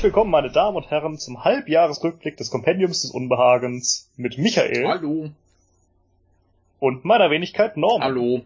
Herzlich 0.00 0.14
willkommen, 0.14 0.30
meine 0.30 0.50
Damen 0.50 0.78
und 0.78 0.90
Herren, 0.90 1.18
zum 1.18 1.44
Halbjahresrückblick 1.44 2.38
des 2.38 2.50
Kompendiums 2.50 3.02
des 3.02 3.10
Unbehagens 3.10 4.08
mit 4.16 4.38
Michael 4.38 4.86
Hallo. 4.86 5.30
und 6.78 7.04
meiner 7.04 7.30
Wenigkeit 7.30 7.76
Norman. 7.76 8.08
Hallo. 8.08 8.40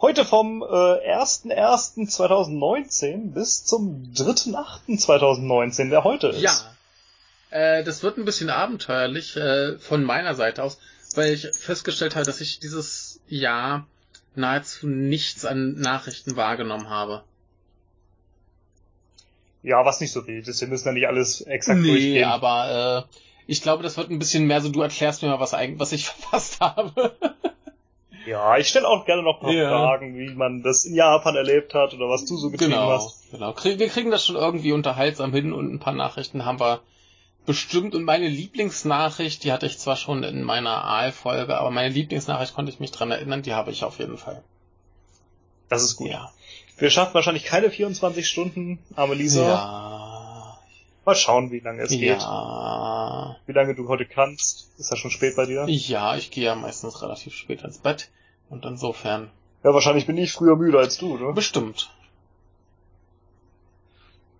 Heute 0.00 0.24
vom 0.24 0.62
äh, 0.62 0.66
1.1.2019 0.66 3.32
bis 3.32 3.64
zum 3.64 4.12
3.8.2019, 4.14 5.90
der 5.90 6.04
heute 6.04 6.28
ist. 6.28 6.40
Ja. 6.40 6.52
Äh, 7.50 7.82
das 7.82 8.04
wird 8.04 8.18
ein 8.18 8.24
bisschen 8.24 8.50
abenteuerlich 8.50 9.36
äh, 9.36 9.78
von 9.78 10.04
meiner 10.04 10.36
Seite 10.36 10.62
aus, 10.62 10.78
weil 11.16 11.32
ich 11.32 11.48
festgestellt 11.56 12.14
habe, 12.14 12.24
dass 12.24 12.40
ich 12.40 12.60
dieses 12.60 13.20
Jahr 13.26 13.84
nahezu 14.36 14.86
nichts 14.86 15.44
an 15.44 15.72
Nachrichten 15.72 16.36
wahrgenommen 16.36 16.88
habe. 16.88 17.24
Ja, 19.68 19.84
was 19.84 20.00
nicht 20.00 20.12
so 20.12 20.26
wild 20.26 20.48
ist. 20.48 20.60
Wir 20.62 20.68
müssen 20.68 20.88
ja 20.88 20.92
nicht 20.94 21.06
alles 21.06 21.42
exakt 21.42 21.78
Nee, 21.80 21.88
durchgehen. 21.88 22.24
aber 22.24 23.06
äh, 23.10 23.14
ich 23.46 23.60
glaube, 23.60 23.82
das 23.82 23.96
wird 23.98 24.10
ein 24.10 24.18
bisschen 24.18 24.46
mehr 24.46 24.60
so, 24.62 24.70
du 24.70 24.80
erklärst 24.80 25.22
mir 25.22 25.28
mal, 25.28 25.40
was, 25.40 25.52
was 25.52 25.92
ich 25.92 26.06
verpasst 26.08 26.60
habe. 26.60 27.12
Ja, 28.26 28.56
ich 28.56 28.68
stelle 28.68 28.88
auch 28.88 29.04
gerne 29.04 29.22
noch 29.22 29.36
ein 29.40 29.42
paar 29.42 29.52
Ja. 29.52 29.68
Fragen, 29.68 30.16
wie 30.18 30.34
man 30.34 30.62
das 30.62 30.84
in 30.84 30.94
Japan 30.94 31.36
erlebt 31.36 31.74
hat 31.74 31.92
oder 31.94 32.08
was 32.08 32.24
du 32.24 32.36
so 32.36 32.50
getrieben 32.50 32.70
genau, 32.72 32.90
hast. 32.90 33.30
genau. 33.30 33.54
Wir 33.62 33.88
kriegen 33.88 34.10
das 34.10 34.24
schon 34.24 34.36
irgendwie 34.36 34.72
unterhaltsam 34.72 35.32
hin 35.32 35.52
und 35.52 35.72
ein 35.72 35.78
paar 35.80 35.94
Nachrichten 35.94 36.44
haben 36.46 36.60
wir 36.60 36.80
bestimmt. 37.46 37.94
Und 37.94 38.04
meine 38.04 38.28
Lieblingsnachricht, 38.28 39.44
die 39.44 39.52
hatte 39.52 39.66
ich 39.66 39.78
zwar 39.78 39.96
schon 39.96 40.22
in 40.24 40.42
meiner 40.42 40.84
Aalfolge, 40.84 41.58
aber 41.58 41.70
meine 41.70 41.92
Lieblingsnachricht 41.92 42.54
konnte 42.54 42.70
ich 42.72 42.80
mich 42.80 42.90
dran 42.90 43.10
erinnern, 43.10 43.42
die 43.42 43.54
habe 43.54 43.70
ich 43.70 43.84
auf 43.84 43.98
jeden 43.98 44.18
Fall. 44.18 44.42
Das 45.70 45.82
ist 45.82 45.96
gut. 45.96 46.08
Ja. 46.08 46.30
Wir 46.78 46.90
schaffen 46.90 47.14
wahrscheinlich 47.14 47.44
keine 47.44 47.70
24 47.70 48.26
Stunden, 48.28 48.78
arme 48.94 49.14
Lisa. 49.14 49.42
Ja. 49.42 50.58
Mal 51.04 51.14
schauen, 51.16 51.50
wie 51.50 51.58
lange 51.58 51.82
es 51.82 51.90
geht. 51.90 52.20
Ja. 52.20 53.36
Wie 53.46 53.52
lange 53.52 53.74
du 53.74 53.88
heute 53.88 54.06
kannst. 54.06 54.70
Ist 54.78 54.90
ja 54.90 54.96
schon 54.96 55.10
spät 55.10 55.34
bei 55.34 55.46
dir. 55.46 55.64
Ja, 55.68 56.16
ich 56.16 56.30
gehe 56.30 56.44
ja 56.44 56.54
meistens 56.54 57.02
relativ 57.02 57.34
spät 57.34 57.62
ins 57.62 57.78
Bett. 57.78 58.10
Und 58.48 58.64
insofern. 58.64 59.30
Ja, 59.64 59.74
wahrscheinlich 59.74 60.06
bin 60.06 60.16
ich 60.16 60.32
früher 60.32 60.54
müde 60.54 60.78
als 60.78 60.98
du, 60.98 61.16
ne? 61.16 61.32
Bestimmt. 61.32 61.90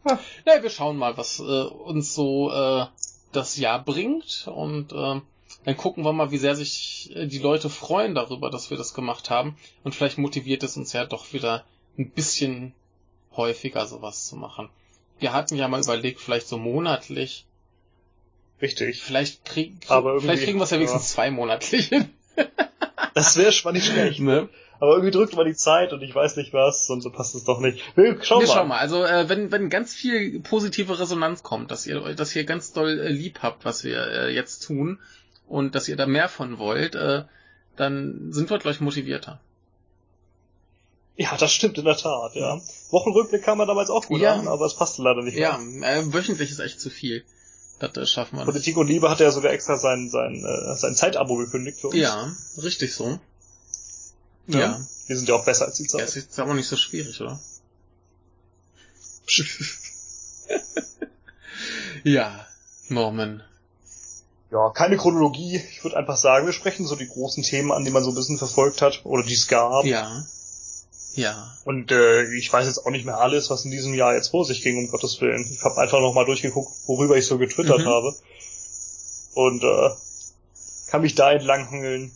Ja. 0.06 0.18
Ja, 0.46 0.62
wir 0.62 0.70
schauen 0.70 0.96
mal, 0.96 1.16
was 1.16 1.40
äh, 1.40 1.42
uns 1.42 2.14
so 2.14 2.52
äh, 2.52 2.86
das 3.32 3.56
Jahr 3.56 3.84
bringt 3.84 4.46
und 4.46 4.92
äh, 4.92 5.20
dann 5.64 5.76
gucken 5.76 6.04
wir 6.04 6.12
mal, 6.12 6.30
wie 6.30 6.38
sehr 6.38 6.54
sich 6.54 7.10
äh, 7.14 7.26
die 7.26 7.38
Leute 7.38 7.68
freuen 7.68 8.14
darüber, 8.14 8.50
dass 8.50 8.70
wir 8.70 8.76
das 8.76 8.94
gemacht 8.94 9.28
haben 9.28 9.56
und 9.82 9.94
vielleicht 9.94 10.18
motiviert 10.18 10.62
es 10.62 10.76
uns 10.76 10.92
ja 10.92 11.04
doch 11.04 11.32
wieder 11.32 11.64
ein 11.98 12.10
bisschen 12.10 12.72
häufiger 13.36 13.86
sowas 13.86 14.26
zu 14.26 14.36
machen. 14.36 14.68
Wir 15.18 15.32
hatten 15.32 15.56
ja 15.56 15.68
mal 15.68 15.82
überlegt, 15.82 16.20
vielleicht 16.20 16.46
so 16.48 16.58
monatlich. 16.58 17.44
Richtig. 18.62 19.02
Vielleicht, 19.02 19.44
krieg, 19.44 19.72
Aber 19.88 20.20
vielleicht 20.20 20.44
kriegen 20.44 20.58
wir 20.58 20.64
es 20.64 20.70
ja 20.70 20.78
wenigstens 20.78 21.10
zwei 21.10 21.30
monatlich 21.30 21.88
hin. 21.88 22.10
Das 23.14 23.36
wäre 23.36 23.50
schon 23.50 23.72
nicht 23.72 23.86
schlecht. 23.86 24.20
ne? 24.20 24.48
Aber 24.78 24.92
irgendwie 24.92 25.10
drückt 25.10 25.34
man 25.34 25.44
die 25.44 25.54
Zeit 25.54 25.92
und 25.92 26.02
ich 26.02 26.14
weiß 26.14 26.36
nicht 26.36 26.52
was 26.52 26.88
und 26.88 27.00
so 27.00 27.10
passt 27.10 27.34
es 27.34 27.42
doch 27.42 27.58
nicht. 27.58 27.80
Wir 27.96 28.22
schauen 28.22 28.42
Wir 28.42 28.46
mal. 28.46 28.54
schauen 28.54 28.68
mal. 28.68 28.78
Also 28.78 29.04
äh, 29.04 29.28
wenn, 29.28 29.50
wenn 29.50 29.70
ganz 29.70 29.92
viel 29.92 30.38
positive 30.40 31.00
Resonanz 31.00 31.42
kommt, 31.42 31.72
dass 31.72 31.84
ihr 31.86 32.14
dass 32.14 32.36
ihr 32.36 32.44
ganz 32.44 32.72
doll 32.72 33.00
äh, 33.00 33.08
lieb 33.08 33.40
habt, 33.42 33.64
was 33.64 33.82
wir 33.82 34.06
äh, 34.06 34.32
jetzt 34.32 34.60
tun 34.60 35.00
und 35.48 35.74
dass 35.74 35.88
ihr 35.88 35.96
da 35.96 36.06
mehr 36.06 36.28
von 36.28 36.58
wollt, 36.58 36.94
äh, 36.94 37.24
dann 37.74 38.32
sind 38.32 38.50
wir 38.50 38.58
gleich 38.58 38.80
motivierter. 38.80 39.40
Ja, 41.20 41.36
das 41.36 41.52
stimmt 41.52 41.76
in 41.78 41.84
der 41.84 41.96
Tat, 41.96 42.34
ja. 42.36 42.60
Wochenrückblick 42.90 43.42
kam 43.42 43.58
man 43.58 43.66
damals 43.66 43.90
auch 43.90 44.06
gut 44.06 44.20
Ja. 44.20 44.34
an, 44.34 44.46
aber 44.46 44.66
es 44.66 44.74
passte 44.76 45.02
leider 45.02 45.22
nicht 45.22 45.36
Ja, 45.36 45.58
mehr. 45.58 45.96
äh, 45.96 46.12
wöchentlich 46.14 46.50
ist 46.52 46.60
echt 46.60 46.80
zu 46.80 46.90
viel. 46.90 47.24
Das 47.80 47.96
äh, 47.96 48.06
schaffen 48.06 48.36
wir 48.36 48.44
nicht. 48.44 48.52
Politik 48.52 48.76
und 48.76 48.86
Liebe 48.86 49.10
hat 49.10 49.18
ja 49.18 49.32
sogar 49.32 49.52
extra 49.52 49.76
sein, 49.76 50.08
sein, 50.10 50.44
äh, 50.44 50.76
sein 50.76 50.94
Zeitabo 50.94 51.34
gekündigt 51.36 51.80
für 51.80 51.88
uns. 51.88 51.96
Ja, 51.96 52.32
richtig 52.62 52.94
so. 52.94 53.18
Ja. 54.46 54.58
Ja. 54.60 54.80
Wir 55.08 55.16
sind 55.16 55.28
ja 55.28 55.34
auch 55.34 55.44
besser 55.44 55.64
als 55.66 55.76
die 55.78 55.82
Ja, 55.84 55.88
Zeit. 55.88 56.02
es 56.08 56.14
ist 56.16 56.38
aber 56.38 56.54
nicht 56.54 56.68
so 56.68 56.76
schwierig, 56.76 57.20
oder? 57.20 57.40
ja, 62.04 62.46
Norman. 62.88 63.42
Ja, 64.50 64.70
keine 64.70 64.96
Chronologie. 64.96 65.60
Ich 65.72 65.84
würde 65.84 65.96
einfach 65.96 66.16
sagen, 66.16 66.46
wir 66.46 66.52
sprechen 66.52 66.86
so 66.86 66.96
die 66.96 67.08
großen 67.08 67.42
Themen 67.42 67.70
an, 67.72 67.84
die 67.84 67.90
man 67.90 68.02
so 68.04 68.10
ein 68.10 68.14
bisschen 68.14 68.38
verfolgt 68.38 68.80
hat 68.82 69.00
oder 69.04 69.22
die 69.22 69.34
es 69.34 69.48
gab. 69.48 69.84
Ja. 69.84 70.24
Ja. 71.18 71.52
Und 71.64 71.90
äh, 71.90 72.32
ich 72.34 72.52
weiß 72.52 72.66
jetzt 72.66 72.78
auch 72.86 72.90
nicht 72.90 73.04
mehr 73.04 73.18
alles, 73.18 73.50
was 73.50 73.64
in 73.64 73.70
diesem 73.70 73.92
Jahr 73.94 74.14
jetzt 74.14 74.28
vor 74.28 74.44
sich 74.44 74.62
ging, 74.62 74.78
um 74.78 74.88
Gottes 74.90 75.20
Willen. 75.20 75.44
Ich 75.52 75.62
habe 75.64 75.78
einfach 75.80 76.00
nochmal 76.00 76.24
durchgeguckt, 76.24 76.70
worüber 76.86 77.16
ich 77.16 77.26
so 77.26 77.38
getwittert 77.38 77.80
Mhm. 77.80 77.86
habe. 77.86 78.14
Und 79.34 79.62
äh, 79.64 79.90
kann 80.90 81.02
mich 81.02 81.14
da 81.14 81.32
entlanghangeln. 81.32 82.12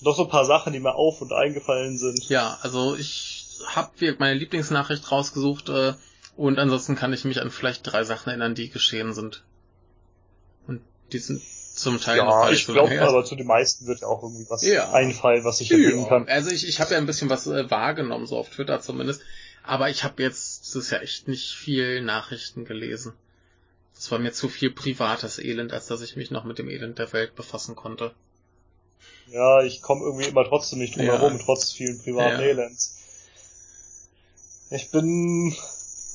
Noch 0.00 0.16
so 0.16 0.24
ein 0.24 0.30
paar 0.30 0.46
Sachen, 0.46 0.72
die 0.72 0.80
mir 0.80 0.94
auf 0.94 1.20
und 1.20 1.32
eingefallen 1.32 1.98
sind. 1.98 2.28
Ja, 2.28 2.58
also 2.62 2.96
ich 2.96 3.58
habe 3.66 4.16
meine 4.18 4.38
Lieblingsnachricht 4.38 5.10
rausgesucht 5.12 5.68
äh, 5.68 5.92
und 6.36 6.58
ansonsten 6.58 6.96
kann 6.96 7.12
ich 7.12 7.24
mich 7.24 7.40
an 7.40 7.50
vielleicht 7.50 7.86
drei 7.86 8.04
Sachen 8.04 8.30
erinnern, 8.30 8.54
die 8.54 8.70
geschehen 8.70 9.12
sind. 9.12 9.44
Und 10.66 10.80
die 11.12 11.18
sind 11.18 11.42
zum 11.80 12.00
Teil 12.00 12.18
noch 12.18 12.26
Ja, 12.26 12.40
gar 12.42 12.50
nicht 12.50 12.60
ich 12.60 12.66
so 12.66 12.72
glaube, 12.72 13.00
aber 13.00 13.24
zu 13.24 13.34
den 13.36 13.46
meisten 13.46 13.86
wird 13.86 14.00
ja 14.00 14.06
auch 14.06 14.22
irgendwie 14.22 14.46
was 14.48 14.62
Ja. 14.66 14.90
einfallen, 14.92 15.44
was 15.44 15.60
ich 15.60 15.70
erwähnen 15.70 16.02
Ja, 16.02 16.08
kann. 16.08 16.28
also 16.28 16.50
ich, 16.50 16.66
ich 16.68 16.80
habe 16.80 16.92
ja 16.92 16.98
ein 16.98 17.06
bisschen 17.06 17.30
was 17.30 17.46
äh, 17.46 17.70
wahrgenommen, 17.70 18.26
so 18.26 18.36
auf 18.36 18.50
Twitter 18.50 18.80
zumindest. 18.80 19.22
Aber 19.62 19.90
ich 19.90 20.04
habe 20.04 20.22
jetzt, 20.22 20.66
das 20.66 20.74
ist 20.76 20.90
ja 20.90 20.98
echt 20.98 21.28
nicht 21.28 21.54
viel 21.54 22.02
Nachrichten 22.02 22.64
gelesen. 22.64 23.12
Das 23.94 24.10
war 24.10 24.18
mir 24.18 24.32
zu 24.32 24.48
viel 24.48 24.70
privates 24.70 25.38
Elend, 25.38 25.72
als 25.72 25.86
dass 25.86 26.00
ich 26.00 26.16
mich 26.16 26.30
noch 26.30 26.44
mit 26.44 26.58
dem 26.58 26.68
Elend 26.70 26.98
der 26.98 27.12
Welt 27.12 27.34
befassen 27.34 27.76
konnte. 27.76 28.12
Ja, 29.30 29.62
ich 29.62 29.82
komme 29.82 30.04
irgendwie 30.04 30.26
immer 30.26 30.44
trotzdem 30.44 30.78
nicht 30.78 30.96
drum 30.96 31.04
Ja. 31.06 31.18
herum, 31.18 31.38
trotz 31.38 31.72
vielen 31.72 32.00
privaten. 32.02 32.40
Elends. 32.40 32.96
Ich 34.70 34.90
bin 34.90 35.54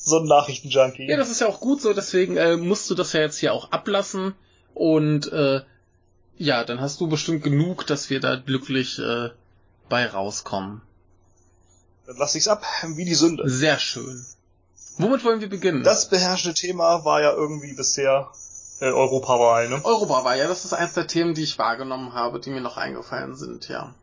so 0.03 0.19
ein 0.19 0.25
Nachrichtenjunkie. 0.25 1.07
Ja, 1.07 1.17
das 1.17 1.29
ist 1.29 1.41
ja 1.41 1.47
auch 1.47 1.59
gut 1.59 1.81
so, 1.81 1.93
deswegen 1.93 2.37
äh, 2.37 2.57
musst 2.57 2.89
du 2.89 2.95
das 2.95 3.13
ja 3.13 3.21
jetzt 3.21 3.37
hier 3.37 3.53
auch 3.53 3.71
ablassen. 3.71 4.33
Und 4.75 5.31
äh, 5.31 5.61
ja, 6.37 6.63
dann 6.63 6.81
hast 6.81 7.01
du 7.01 7.07
bestimmt 7.07 7.43
genug, 7.43 7.87
dass 7.87 8.09
wir 8.09 8.19
da 8.19 8.35
glücklich 8.35 8.99
äh, 8.99 9.29
bei 9.89 10.05
rauskommen. 10.05 10.81
Dann 12.05 12.17
lass 12.17 12.35
ich's 12.35 12.47
ab, 12.47 12.63
wie 12.83 13.05
die 13.05 13.15
Sünde. 13.15 13.49
Sehr 13.49 13.79
schön. 13.79 14.23
Womit 14.97 15.23
wollen 15.23 15.41
wir 15.41 15.49
beginnen? 15.49 15.83
Das 15.83 16.09
beherrschende 16.09 16.53
Thema 16.53 17.03
war 17.03 17.21
ja 17.21 17.31
irgendwie 17.31 17.73
bisher 17.73 18.29
äh, 18.79 18.91
Europawahl, 18.91 19.69
ne? 19.69 19.83
Europa 19.83 20.23
war 20.25 20.35
ja, 20.35 20.47
das 20.47 20.65
ist 20.65 20.73
eins 20.73 20.93
der 20.93 21.07
Themen, 21.07 21.33
die 21.33 21.43
ich 21.43 21.57
wahrgenommen 21.57 22.13
habe, 22.13 22.39
die 22.39 22.49
mir 22.49 22.61
noch 22.61 22.77
eingefallen 22.77 23.35
sind, 23.35 23.69
ja. 23.69 23.95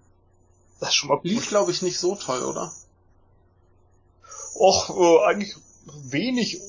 Das 0.80 0.90
ist 0.90 0.94
schon 0.96 1.10
mal 1.10 1.20
Lief, 1.22 1.40
gut. 1.40 1.48
glaube 1.50 1.70
ich, 1.70 1.82
nicht 1.82 1.98
so 1.98 2.16
toll, 2.16 2.42
oder? 2.42 2.72
Och, 4.54 4.90
äh, 4.90 5.24
eigentlich 5.26 5.54
wenig, 5.86 6.60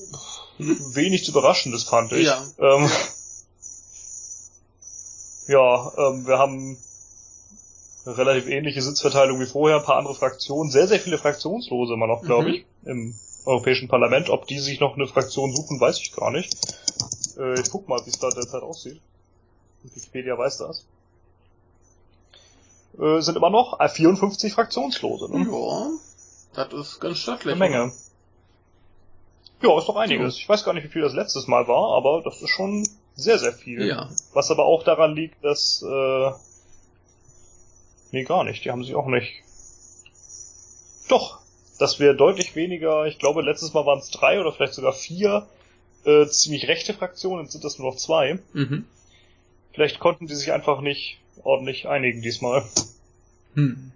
wenig 0.57 1.25
zu 1.25 1.31
überraschendes 1.31 1.83
fand 1.83 2.11
ich. 2.11 2.27
Ja. 2.27 2.43
Ähm, 2.59 2.89
ja, 5.47 5.91
ähm, 5.97 6.25
wir 6.27 6.37
haben 6.37 6.77
eine 8.05 8.17
relativ 8.17 8.47
ähnliche 8.47 8.81
Sitzverteilung 8.81 9.39
wie 9.39 9.45
vorher, 9.45 9.77
ein 9.77 9.83
paar 9.85 9.97
andere 9.97 10.15
Fraktionen, 10.15 10.71
sehr, 10.71 10.87
sehr 10.87 10.99
viele 10.99 11.17
Fraktionslose 11.17 11.93
immer 11.93 12.07
noch, 12.07 12.21
glaube 12.23 12.49
Mhm. 12.49 12.53
ich, 12.53 12.65
im 12.85 13.15
Europäischen 13.45 13.87
Parlament. 13.87 14.29
Ob 14.29 14.47
die 14.47 14.59
sich 14.59 14.79
noch 14.79 14.95
eine 14.95 15.07
Fraktion 15.07 15.55
suchen, 15.55 15.79
weiß 15.79 15.99
ich 15.99 16.13
gar 16.13 16.31
nicht. 16.31 16.53
Äh, 17.37 17.59
ich 17.59 17.69
guck 17.69 17.87
mal, 17.87 18.01
wie 18.05 18.09
es 18.09 18.19
da 18.19 18.29
derzeit 18.29 18.61
aussieht. 18.61 18.99
Wikipedia 19.83 20.37
weiß 20.37 20.57
das. 20.59 20.85
Äh, 22.99 23.21
sind 23.21 23.35
immer 23.37 23.49
noch 23.49 23.79
äh, 23.79 23.89
54 23.89 24.53
Fraktionslose. 24.53 25.31
Ne? 25.35 25.47
Ja, 26.55 26.65
das 26.65 26.87
ist 26.87 26.99
ganz 26.99 27.17
stattlich. 27.19 27.51
Eine 27.55 27.59
Menge. 27.59 27.91
Ja, 29.61 29.77
ist 29.79 29.87
doch 29.87 29.95
einiges. 29.95 30.37
Ich 30.37 30.47
weiß 30.47 30.63
gar 30.65 30.73
nicht, 30.73 30.83
wie 30.83 30.89
viel 30.89 31.01
das 31.01 31.13
letztes 31.13 31.47
Mal 31.47 31.67
war, 31.67 31.95
aber 31.97 32.21
das 32.21 32.41
ist 32.41 32.49
schon 32.49 32.87
sehr, 33.15 33.39
sehr 33.39 33.53
viel. 33.53 33.85
Ja. 33.85 34.09
Was 34.33 34.51
aber 34.51 34.65
auch 34.65 34.83
daran 34.83 35.15
liegt, 35.15 35.43
dass... 35.43 35.83
Äh, 35.83 36.31
nee, 38.11 38.23
gar 38.23 38.43
nicht. 38.43 38.65
Die 38.65 38.71
haben 38.71 38.83
sie 38.83 38.95
auch 38.95 39.07
nicht. 39.07 39.43
Doch, 41.09 41.39
dass 41.79 41.99
wir 41.99 42.13
deutlich 42.13 42.55
weniger, 42.55 43.05
ich 43.05 43.19
glaube, 43.19 43.41
letztes 43.41 43.73
Mal 43.73 43.85
waren 43.85 43.99
es 43.99 44.09
drei 44.09 44.39
oder 44.39 44.51
vielleicht 44.51 44.73
sogar 44.73 44.93
vier 44.93 45.47
äh, 46.05 46.25
ziemlich 46.27 46.67
rechte 46.67 46.93
Fraktionen, 46.93 47.43
jetzt 47.43 47.53
sind 47.53 47.63
das 47.63 47.79
nur 47.79 47.91
noch 47.91 47.97
zwei. 47.97 48.39
Mhm. 48.53 48.85
Vielleicht 49.73 49.99
konnten 49.99 50.27
die 50.27 50.35
sich 50.35 50.51
einfach 50.51 50.81
nicht 50.81 51.17
ordentlich 51.43 51.87
einigen 51.87 52.21
diesmal. 52.21 52.63
Hm. 53.55 53.91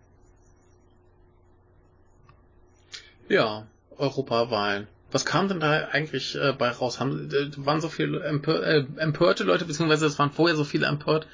Ja, 3.30 3.68
Europawahlen. 3.98 4.88
Was 5.12 5.26
kam 5.26 5.48
denn 5.48 5.60
da 5.60 5.88
eigentlich 5.92 6.36
äh, 6.36 6.54
bei 6.58 6.70
raus? 6.70 7.00
Haben, 7.00 7.32
äh, 7.32 7.66
waren 7.66 7.82
so 7.82 7.90
viele 7.90 8.24
empör, 8.24 8.62
äh, 8.64 8.86
empörte 8.98 9.44
Leute, 9.44 9.66
beziehungsweise 9.66 10.06
es 10.06 10.20
waren 10.20 10.32
vorher 10.32 10.56
so 10.56 10.64
viele 10.64 10.88
empört, 10.88 11.28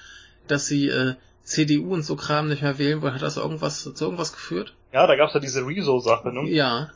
dass 0.47 0.67
sie 0.67 0.89
äh, 0.89 1.15
CDU 1.43 1.93
und 1.93 2.03
so 2.03 2.15
Kram 2.15 2.49
nicht 2.49 2.61
mehr 2.61 2.77
wählen 2.77 3.01
wollen? 3.01 3.15
Hat 3.15 3.21
das 3.21 3.37
irgendwas 3.37 3.83
zu 3.83 4.05
irgendwas 4.05 4.31
geführt? 4.31 4.73
Ja, 4.91 5.07
da 5.07 5.15
gab's 5.15 5.33
ja 5.33 5.39
diese 5.39 5.65
Rezo-Sache, 5.65 6.31
ne? 6.31 6.49
Ja. 6.49 6.91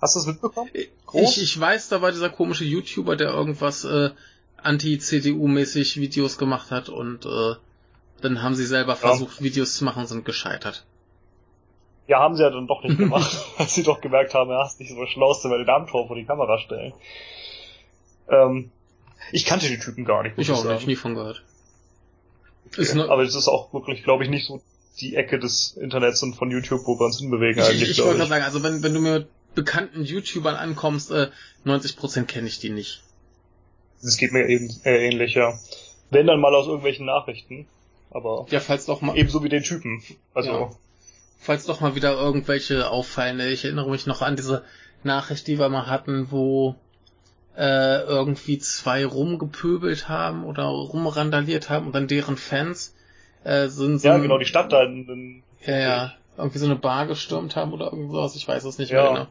Hast 0.00 0.14
du 0.14 0.20
es 0.20 0.26
mitbekommen? 0.26 0.70
Ich, 1.12 1.42
ich 1.42 1.60
weiß, 1.60 1.88
da 1.88 2.02
war 2.02 2.12
dieser 2.12 2.30
komische 2.30 2.64
YouTuber, 2.64 3.16
der 3.16 3.30
irgendwas 3.30 3.84
äh, 3.84 4.10
anti-CDU-mäßig 4.62 5.96
Videos 5.96 6.38
gemacht 6.38 6.70
hat 6.70 6.88
und 6.88 7.26
äh, 7.26 7.54
dann 8.20 8.42
haben 8.42 8.54
sie 8.54 8.66
selber 8.66 8.96
versucht, 8.96 9.38
ja. 9.38 9.44
Videos 9.44 9.76
zu 9.76 9.84
machen, 9.84 10.06
sind 10.06 10.24
gescheitert. 10.24 10.84
Ja, 12.06 12.20
haben 12.20 12.36
sie 12.36 12.42
ja 12.42 12.50
dann 12.50 12.66
doch 12.66 12.82
nicht 12.82 12.98
gemacht, 12.98 13.44
als 13.58 13.74
sie 13.74 13.82
doch 13.82 14.00
gemerkt 14.00 14.34
haben, 14.34 14.50
ja, 14.50 14.64
ist 14.64 14.80
nicht 14.80 14.90
so 14.90 15.06
schlau, 15.06 15.34
wenn 15.44 15.50
den 15.58 15.66
Darmtor 15.66 16.06
vor 16.06 16.16
die 16.16 16.24
Kamera 16.24 16.58
stellen. 16.58 16.92
Ähm, 18.28 18.70
ich 19.32 19.44
kannte 19.44 19.68
die 19.68 19.78
Typen 19.78 20.04
gar 20.04 20.22
nicht. 20.22 20.38
Ich 20.38 20.50
auch 20.50 20.64
nicht, 20.64 20.86
nie 20.86 20.96
von 20.96 21.14
gehört. 21.14 21.42
Okay. 22.78 22.94
Ne 22.94 23.08
aber 23.08 23.22
es 23.22 23.34
ist 23.34 23.48
auch 23.48 23.72
wirklich, 23.72 24.02
glaube 24.02 24.24
ich, 24.24 24.30
nicht 24.30 24.46
so 24.46 24.60
die 25.00 25.16
Ecke 25.16 25.38
des 25.38 25.76
Internets 25.76 26.22
und 26.22 26.34
von 26.34 26.50
YouTube, 26.50 26.86
wo 26.86 26.98
wir 26.98 27.06
uns 27.06 27.18
hinbewegen 27.18 27.62
ich, 27.62 27.68
eigentlich. 27.68 27.90
Ich, 27.90 27.98
ich 27.98 28.04
wollte 28.04 28.18
gerade 28.18 28.28
sagen, 28.28 28.44
also 28.44 28.62
wenn, 28.62 28.82
wenn 28.82 28.94
du 28.94 29.00
mir 29.00 29.18
mit 29.20 29.28
bekannten 29.54 30.04
YouTubern 30.04 30.56
ankommst, 30.56 31.10
äh, 31.10 31.30
90% 31.64 32.24
kenne 32.24 32.48
ich 32.48 32.58
die 32.58 32.70
nicht. 32.70 33.02
Das 34.02 34.16
geht 34.16 34.32
mir 34.32 34.48
eben 34.48 34.68
äh, 34.84 35.06
ähnlich, 35.06 35.34
ja. 35.34 35.58
Wenn 36.10 36.26
dann 36.26 36.40
mal 36.40 36.54
aus 36.54 36.66
irgendwelchen 36.66 37.06
Nachrichten, 37.06 37.66
aber 38.10 38.46
ja, 38.50 38.60
falls 38.60 38.86
doch 38.86 39.00
mal 39.00 39.16
ebenso 39.16 39.42
wie 39.42 39.48
den 39.48 39.62
Typen. 39.62 40.02
Also 40.34 40.50
ja. 40.50 40.70
Falls 41.44 41.66
doch 41.66 41.80
mal 41.80 41.94
wieder 41.94 42.14
irgendwelche 42.14 42.90
auffallen. 42.90 43.38
Ich 43.40 43.64
erinnere 43.64 43.90
mich 43.90 44.06
noch 44.06 44.22
an 44.22 44.36
diese 44.36 44.64
Nachricht, 45.02 45.46
die 45.46 45.58
wir 45.58 45.68
mal 45.68 45.86
hatten, 45.86 46.28
wo 46.30 46.74
äh, 47.56 48.00
irgendwie 48.00 48.58
zwei 48.58 49.04
rumgepöbelt 49.04 50.08
haben 50.08 50.44
oder 50.44 50.64
rumrandaliert 50.64 51.68
haben 51.68 51.86
und 51.86 51.94
dann 51.94 52.08
deren 52.08 52.36
Fans 52.36 52.94
äh, 53.44 53.68
sind 53.68 53.98
so 53.98 54.08
Ja, 54.08 54.18
genau, 54.18 54.38
die 54.38 54.46
Stadt 54.46 54.72
da 54.72 54.82
in, 54.82 55.08
in 55.08 55.42
Ja, 55.64 55.78
ja. 55.78 56.12
Irgendwie 56.36 56.58
so 56.58 56.66
eine 56.66 56.76
Bar 56.76 57.06
gestürmt 57.06 57.54
haben 57.54 57.72
oder 57.72 57.92
irgendwas, 57.92 58.34
ich 58.34 58.48
weiß 58.48 58.64
es 58.64 58.78
nicht 58.78 58.90
ja. 58.90 59.02
mehr 59.02 59.12
genau. 59.12 59.26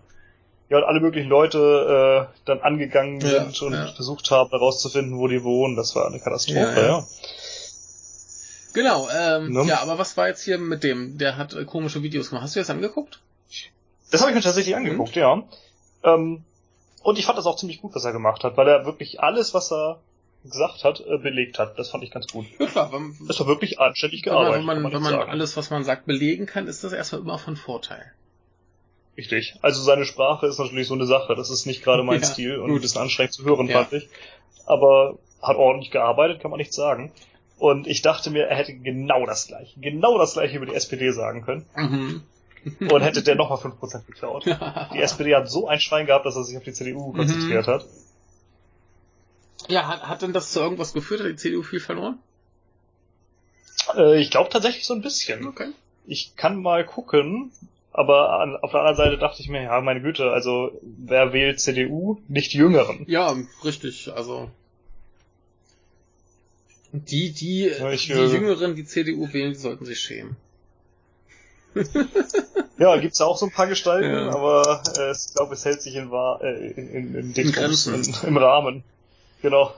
Ja, 0.69 0.77
und 0.77 0.83
alle 0.85 1.01
möglichen 1.01 1.29
Leute 1.29 2.29
äh, 2.29 2.39
dann 2.45 2.61
angegangen 2.61 3.19
ja, 3.19 3.27
sind 3.27 3.61
und 3.61 3.73
ja. 3.73 3.87
versucht 3.87 4.31
haben, 4.31 4.49
herauszufinden, 4.51 5.17
wo 5.17 5.27
die 5.27 5.43
wohnen. 5.43 5.75
Das 5.75 5.95
war 5.95 6.07
eine 6.07 6.19
Katastrophe, 6.19 6.81
ja. 6.81 7.03
Genau, 8.73 9.07
ähm, 9.09 9.53
ne? 9.53 9.65
ja, 9.65 9.81
aber 9.81 9.97
was 9.97 10.17
war 10.17 10.27
jetzt 10.27 10.43
hier 10.43 10.57
mit 10.57 10.83
dem? 10.83 11.17
Der 11.17 11.37
hat 11.37 11.53
äh, 11.53 11.63
komische 11.63 12.01
Videos 12.01 12.29
gemacht. 12.29 12.43
Hast 12.43 12.55
du 12.55 12.59
das 12.59 12.69
angeguckt? 12.69 13.19
Das 14.11 14.21
habe 14.21 14.31
ich 14.31 14.35
mir 14.35 14.41
tatsächlich 14.41 14.75
angeguckt, 14.75 15.15
und? 15.15 15.15
ja. 15.15 15.43
Ähm, 16.03 16.43
und 17.03 17.19
ich 17.19 17.25
fand 17.25 17.37
das 17.37 17.45
auch 17.45 17.55
ziemlich 17.55 17.81
gut, 17.81 17.95
was 17.95 18.05
er 18.05 18.13
gemacht 18.13 18.43
hat, 18.43 18.57
weil 18.57 18.67
er 18.67 18.85
wirklich 18.85 19.21
alles, 19.21 19.53
was 19.53 19.71
er 19.71 19.99
gesagt 20.43 20.83
hat, 20.83 21.01
äh, 21.01 21.17
belegt 21.17 21.59
hat. 21.59 21.77
Das 21.77 21.89
fand 21.89 22.03
ich 22.03 22.11
ganz 22.11 22.27
gut. 22.27 22.45
Ja 22.59 22.65
klar, 22.65 22.91
wenn, 22.91 23.15
das 23.27 23.39
war 23.39 23.47
wirklich 23.47 23.79
anständig 23.79 24.23
gearbeitet. 24.23 24.59
Wenn 24.59 24.65
man, 24.65 24.77
wenn 24.77 24.83
man, 24.83 24.93
wenn 24.93 25.01
man 25.19 25.29
alles, 25.29 25.55
was 25.57 25.69
man 25.69 25.83
sagt, 25.83 26.05
belegen 26.05 26.45
kann, 26.45 26.67
ist 26.67 26.83
das 26.83 26.93
erstmal 26.93 27.21
immer 27.21 27.37
von 27.37 27.55
Vorteil. 27.55 28.11
Richtig. 29.15 29.55
Also 29.61 29.81
seine 29.83 30.05
Sprache 30.05 30.47
ist 30.47 30.59
natürlich 30.59 30.87
so 30.87 30.95
eine 30.95 31.05
Sache. 31.05 31.35
Das 31.35 31.49
ist 31.49 31.65
nicht 31.65 31.83
gerade 31.83 32.03
mein 32.03 32.19
ja, 32.21 32.25
Stil 32.25 32.57
und 32.57 32.69
gut. 32.69 32.79
ein 32.79 32.81
bisschen 32.81 33.01
anstrengend 33.01 33.33
zu 33.33 33.43
hören, 33.43 33.67
ja. 33.67 33.79
fand 33.83 33.93
ich. 33.93 34.09
Aber 34.65 35.17
hat 35.41 35.57
ordentlich 35.57 35.91
gearbeitet, 35.91 36.41
kann 36.41 36.51
man 36.51 36.57
nicht 36.57 36.73
sagen. 36.73 37.11
Und 37.63 37.87
ich 37.87 38.01
dachte 38.01 38.29
mir, 38.29 38.47
er 38.47 38.57
hätte 38.57 38.73
genau 38.73 39.25
das 39.25 39.47
gleiche, 39.47 39.79
genau 39.79 40.17
das 40.17 40.33
gleiche 40.33 40.57
über 40.57 40.65
die 40.65 40.75
SPD 40.75 41.11
sagen 41.11 41.43
können. 41.43 41.65
Mhm. 41.77 42.23
und 42.91 43.01
hätte 43.01 43.23
der 43.23 43.35
nochmal 43.35 43.57
5% 43.57 44.05
geklaut. 44.05 44.45
die 44.93 44.99
SPD 44.99 45.33
hat 45.33 45.49
so 45.49 45.69
ein 45.69 45.79
Schwein 45.79 46.05
gehabt, 46.05 46.25
dass 46.25 46.35
er 46.35 46.43
sich 46.43 46.57
auf 46.57 46.63
die 46.63 46.73
CDU 46.73 47.13
mhm. 47.13 47.15
konzentriert 47.19 47.65
mhm. 47.65 47.71
hat. 47.71 47.85
Ja, 49.69 49.87
hat, 49.87 50.09
hat 50.09 50.21
denn 50.23 50.33
das 50.33 50.51
zu 50.51 50.59
irgendwas 50.59 50.91
geführt? 50.91 51.21
Hat 51.21 51.27
die 51.27 51.37
CDU 51.37 51.63
viel 51.63 51.79
verloren? 51.79 52.19
Äh, 53.95 54.19
ich 54.19 54.29
glaube 54.29 54.49
tatsächlich 54.49 54.85
so 54.85 54.93
ein 54.93 55.01
bisschen. 55.01 55.47
Okay. 55.47 55.69
Ich 56.05 56.35
kann 56.35 56.61
mal 56.61 56.85
gucken, 56.85 57.53
aber 57.93 58.41
an, 58.41 58.57
auf 58.57 58.71
der 58.71 58.81
anderen 58.81 58.97
Seite 58.97 59.17
dachte 59.17 59.41
ich 59.41 59.47
mir, 59.47 59.63
ja, 59.63 59.79
meine 59.79 60.01
Güte, 60.01 60.33
also 60.33 60.77
wer 60.81 61.31
wählt 61.31 61.61
CDU? 61.61 62.19
Nicht 62.27 62.51
die 62.51 62.57
Jüngeren. 62.57 63.05
Ja, 63.07 63.33
richtig, 63.63 64.11
also 64.13 64.51
die, 66.93 67.31
die, 67.31 67.63
ja, 67.65 67.89
ich, 67.89 68.05
die 68.05 68.13
Jüngeren, 68.13 68.75
die 68.75 68.85
CDU 68.85 69.33
wählen, 69.33 69.53
die 69.53 69.59
sollten 69.59 69.83
sich 69.85 69.99
schämen. 69.99 70.35
ja, 72.77 72.97
gibt's 72.97 73.19
auch 73.19 73.35
so 73.35 73.47
ein 73.47 73.51
paar 73.51 73.65
Gestalten, 73.65 74.13
ja. 74.13 74.29
aber 74.29 74.83
äh, 74.99 75.11
ich 75.11 75.33
glaube, 75.33 75.55
es 75.55 75.65
hält 75.65 75.81
sich 75.81 75.95
in, 75.95 76.11
äh, 76.11 76.71
in, 76.71 77.15
in, 77.15 77.33
in, 77.33 77.35
in, 77.35 78.15
im 78.27 78.37
Rahmen. 78.37 78.83
Genau. 79.41 79.73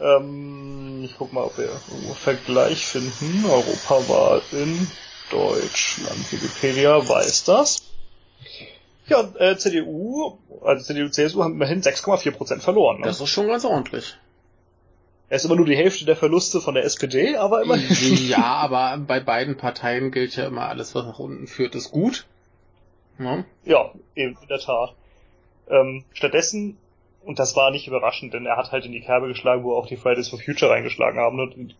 Ähm, 0.00 1.02
ich 1.04 1.14
guck 1.18 1.34
mal, 1.34 1.44
ob 1.44 1.58
wir 1.58 1.68
einen 1.68 2.14
Vergleich 2.14 2.86
finden. 2.86 3.44
Europawahl 3.44 4.40
in 4.52 4.88
Deutschland. 5.30 6.32
Wikipedia 6.32 7.06
weiß 7.06 7.44
das. 7.44 7.82
Ja, 9.06 9.30
äh, 9.38 9.58
CDU, 9.58 10.38
also 10.64 10.82
CDU, 10.82 11.10
CSU 11.10 11.42
haben 11.42 11.52
immerhin 11.54 11.82
6,4% 11.82 12.60
verloren. 12.60 13.00
Ne? 13.00 13.06
Das 13.06 13.20
ist 13.20 13.28
schon 13.28 13.48
ganz 13.48 13.66
ordentlich. 13.66 14.16
Er 15.32 15.36
ist 15.36 15.46
immer 15.46 15.56
nur 15.56 15.64
die 15.64 15.78
Hälfte 15.78 16.04
der 16.04 16.14
Verluste 16.14 16.60
von 16.60 16.74
der 16.74 16.84
SPD, 16.84 17.36
aber 17.36 17.62
immerhin. 17.62 18.28
Ja, 18.28 18.44
aber 18.44 18.98
bei 18.98 19.18
beiden 19.18 19.56
Parteien 19.56 20.10
gilt 20.10 20.36
ja 20.36 20.46
immer, 20.46 20.68
alles, 20.68 20.94
was 20.94 21.06
nach 21.06 21.18
unten 21.18 21.46
führt, 21.46 21.74
ist 21.74 21.90
gut. 21.90 22.26
Ja, 23.18 23.42
ja 23.64 23.92
eben, 24.14 24.36
in 24.42 24.48
der 24.48 24.58
Tat. 24.58 24.94
Ähm, 25.70 26.04
stattdessen, 26.12 26.76
und 27.24 27.38
das 27.38 27.56
war 27.56 27.70
nicht 27.70 27.86
überraschend, 27.86 28.34
denn 28.34 28.44
er 28.44 28.58
hat 28.58 28.72
halt 28.72 28.84
in 28.84 28.92
die 28.92 29.00
Kerbe 29.00 29.26
geschlagen, 29.26 29.64
wo 29.64 29.74
auch 29.74 29.86
die 29.86 29.96
Fridays 29.96 30.28
for 30.28 30.38
Future 30.38 30.70
reingeschlagen 30.70 31.18
haben. 31.18 31.40
Und 31.40 31.56
die 31.56 31.74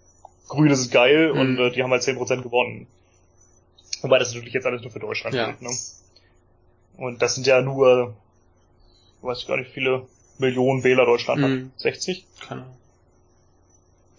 Grüne 0.48 0.74
sind 0.74 0.90
geil 0.90 1.34
mhm. 1.34 1.38
und 1.38 1.58
äh, 1.58 1.70
die 1.72 1.82
haben 1.82 1.90
halt 1.90 2.00
10% 2.00 2.40
gewonnen. 2.40 2.86
Wobei 4.00 4.18
das 4.18 4.32
natürlich 4.32 4.54
jetzt 4.54 4.64
alles 4.64 4.80
nur 4.80 4.92
für 4.92 5.00
Deutschland 5.00 5.36
ja. 5.36 5.48
gilt, 5.48 5.60
ne? 5.60 5.70
Und 6.96 7.20
das 7.20 7.34
sind 7.34 7.46
ja 7.46 7.60
nur, 7.60 8.16
weiß 9.20 9.40
ich 9.40 9.46
gar 9.46 9.58
nicht, 9.58 9.72
viele 9.72 10.06
Millionen 10.38 10.84
Wähler 10.84 11.04
Deutschland 11.04 11.42
mhm. 11.42 11.70
hat. 11.74 11.80
60? 11.82 12.24
Keine 12.40 12.62
Ahnung. 12.62 12.76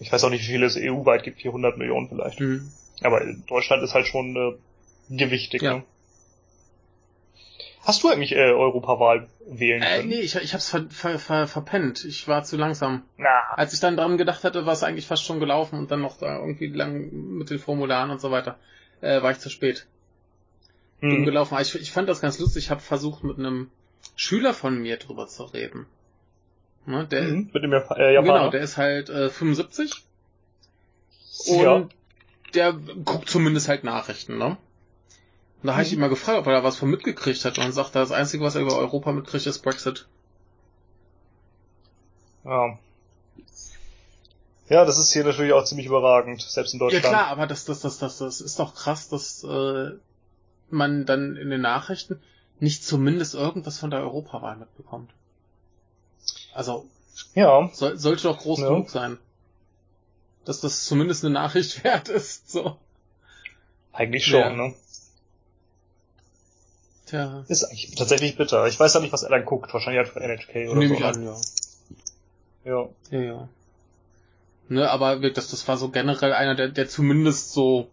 Ich 0.04 0.12
weiß 0.12 0.22
auch 0.24 0.30
nicht, 0.30 0.42
wie 0.42 0.52
viele 0.52 0.66
es 0.66 0.76
EU-weit 0.76 1.22
gibt, 1.22 1.40
400 1.40 1.78
Millionen 1.78 2.10
vielleicht. 2.10 2.38
Mhm. 2.38 2.70
Aber 3.02 3.22
Deutschland 3.48 3.82
ist 3.82 3.94
halt 3.94 4.06
schon 4.06 4.36
äh, 4.36 5.16
gewichtig. 5.16 5.62
Ja. 5.62 5.76
Ne? 5.76 5.84
Hast 7.80 8.02
du 8.02 8.08
eigentlich 8.08 8.32
äh, 8.32 8.50
Europawahl 8.50 9.28
wählen 9.46 9.82
äh, 9.82 9.96
können? 9.96 10.12
Äh, 10.12 10.16
nee, 10.16 10.20
ich, 10.20 10.36
ich 10.36 10.52
hab's 10.52 10.68
ver, 10.68 10.84
ver, 10.90 11.18
ver, 11.18 11.46
verpennt. 11.46 12.04
Ich 12.04 12.28
war 12.28 12.44
zu 12.44 12.58
langsam. 12.58 13.02
Na. 13.16 13.30
Als 13.54 13.72
ich 13.72 13.80
dann 13.80 13.96
dran 13.96 14.18
gedacht 14.18 14.44
hatte, 14.44 14.66
war 14.66 14.74
es 14.74 14.82
eigentlich 14.82 15.06
fast 15.06 15.24
schon 15.24 15.40
gelaufen 15.40 15.78
und 15.78 15.90
dann 15.90 16.02
noch 16.02 16.18
da 16.18 16.38
irgendwie 16.38 16.66
lang 16.66 17.10
mit 17.38 17.48
den 17.48 17.58
Formularen 17.58 18.10
und 18.10 18.20
so 18.20 18.30
weiter, 18.30 18.58
äh, 19.00 19.22
war 19.22 19.30
ich 19.30 19.38
zu 19.38 19.48
spät. 19.48 19.86
Hm. 21.00 21.24
gelaufen. 21.24 21.56
Ich, 21.62 21.74
ich 21.74 21.92
fand 21.92 22.10
das 22.10 22.20
ganz 22.20 22.38
lustig. 22.38 22.64
Ich 22.64 22.70
habe 22.70 22.80
versucht, 22.80 23.24
mit 23.24 23.38
einem 23.38 23.70
Schüler 24.16 24.52
von 24.52 24.78
mir 24.80 24.98
drüber 24.98 25.28
zu 25.28 25.44
reden. 25.44 25.86
Ne, 26.86 27.06
der, 27.06 27.22
mhm, 27.22 27.50
mit 27.52 27.62
dem 27.62 27.72
äh, 27.72 27.76
Japaner. 27.76 28.22
Genau, 28.22 28.50
der 28.50 28.60
ist 28.60 28.76
halt 28.76 29.08
äh, 29.08 29.30
75. 29.30 30.04
Und 31.46 31.62
ja. 31.62 31.88
der 32.54 32.72
guckt 32.72 33.28
zumindest 33.28 33.68
halt 33.68 33.84
Nachrichten, 33.84 34.36
ne? 34.38 34.46
Und 34.46 34.56
da 35.62 35.72
mhm. 35.72 35.76
habe 35.76 35.86
ich 35.86 35.92
ihn 35.92 36.00
mal 36.00 36.08
gefragt, 36.08 36.38
ob 36.38 36.46
er 36.46 36.52
da 36.52 36.64
was 36.64 36.76
von 36.76 36.90
mitgekriegt 36.90 37.44
hat. 37.44 37.58
Und 37.58 37.72
sagt, 37.72 37.94
das 37.94 38.12
Einzige, 38.12 38.44
was 38.44 38.54
er 38.54 38.62
über 38.62 38.76
Europa 38.76 39.12
mitkriegt, 39.12 39.46
ist 39.46 39.60
Brexit. 39.60 40.06
Ja. 42.44 42.78
Ja, 44.68 44.84
das 44.84 44.98
ist 44.98 45.12
hier 45.12 45.24
natürlich 45.24 45.52
auch 45.52 45.64
ziemlich 45.64 45.86
überragend, 45.86 46.42
selbst 46.42 46.72
in 46.72 46.80
Deutschland. 46.80 47.04
Ja 47.04 47.10
klar, 47.10 47.26
aber 47.28 47.46
das, 47.46 47.64
das, 47.64 47.80
das, 47.80 47.98
das, 47.98 48.18
das 48.18 48.40
ist 48.40 48.58
doch 48.58 48.74
krass, 48.74 49.08
dass 49.08 49.44
äh, 49.44 49.92
man 50.70 51.06
dann 51.06 51.36
in 51.36 51.50
den 51.50 51.60
Nachrichten 51.60 52.20
nicht 52.60 52.84
zumindest 52.84 53.34
irgendwas 53.34 53.78
von 53.78 53.90
der 53.90 54.00
Europawahl 54.00 54.56
mitbekommt. 54.56 55.10
Also, 56.54 56.86
ja. 57.34 57.68
Soll, 57.72 57.98
sollte 57.98 58.22
doch 58.24 58.38
groß 58.38 58.60
ja. 58.60 58.68
genug 58.68 58.90
sein. 58.90 59.18
Dass 60.44 60.60
das 60.60 60.86
zumindest 60.86 61.24
eine 61.24 61.34
Nachricht 61.34 61.84
wert 61.84 62.08
ist, 62.08 62.50
so. 62.50 62.76
Eigentlich 63.92 64.24
schon, 64.24 64.40
ja. 64.40 64.50
ne? 64.50 64.74
Tja. 67.06 67.44
Ist 67.48 67.64
eigentlich 67.64 67.94
tatsächlich 67.94 68.36
bitter. 68.36 68.66
Ich 68.66 68.80
weiß 68.80 68.94
ja 68.94 69.00
nicht, 69.00 69.12
was 69.12 69.22
er 69.22 69.30
dann 69.30 69.44
guckt. 69.44 69.72
Wahrscheinlich 69.72 70.04
halt 70.04 70.08
von 70.08 70.22
NHK 70.22 70.70
oder 70.70 70.78
Nehme 70.78 70.94
so. 70.94 71.00
ich 71.00 71.04
an, 71.04 71.22
ja. 71.22 71.36
Ja. 72.64 72.88
Ja, 73.10 73.20
ja. 73.20 73.48
Ne, 74.68 74.90
aber 74.90 75.16
das, 75.30 75.50
das 75.50 75.68
war 75.68 75.76
so 75.76 75.90
generell 75.90 76.32
einer, 76.32 76.54
der, 76.54 76.68
der 76.68 76.88
zumindest 76.88 77.52
so 77.52 77.88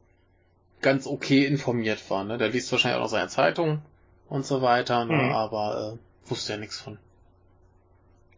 ganz 0.82 1.06
okay 1.06 1.46
informiert 1.46 2.10
war. 2.10 2.24
Ne? 2.24 2.38
Der 2.38 2.50
liest 2.50 2.72
wahrscheinlich 2.72 2.98
auch 2.98 3.04
noch 3.04 3.10
seine 3.10 3.28
Zeitung 3.28 3.82
und 4.30 4.46
so 4.46 4.62
weiter, 4.62 5.06
ne? 5.06 5.14
Mhm. 5.14 5.32
aber 5.32 5.98
äh, 5.98 6.30
wusste 6.30 6.54
ja 6.54 6.58
nichts 6.58 6.80
von. 6.80 6.98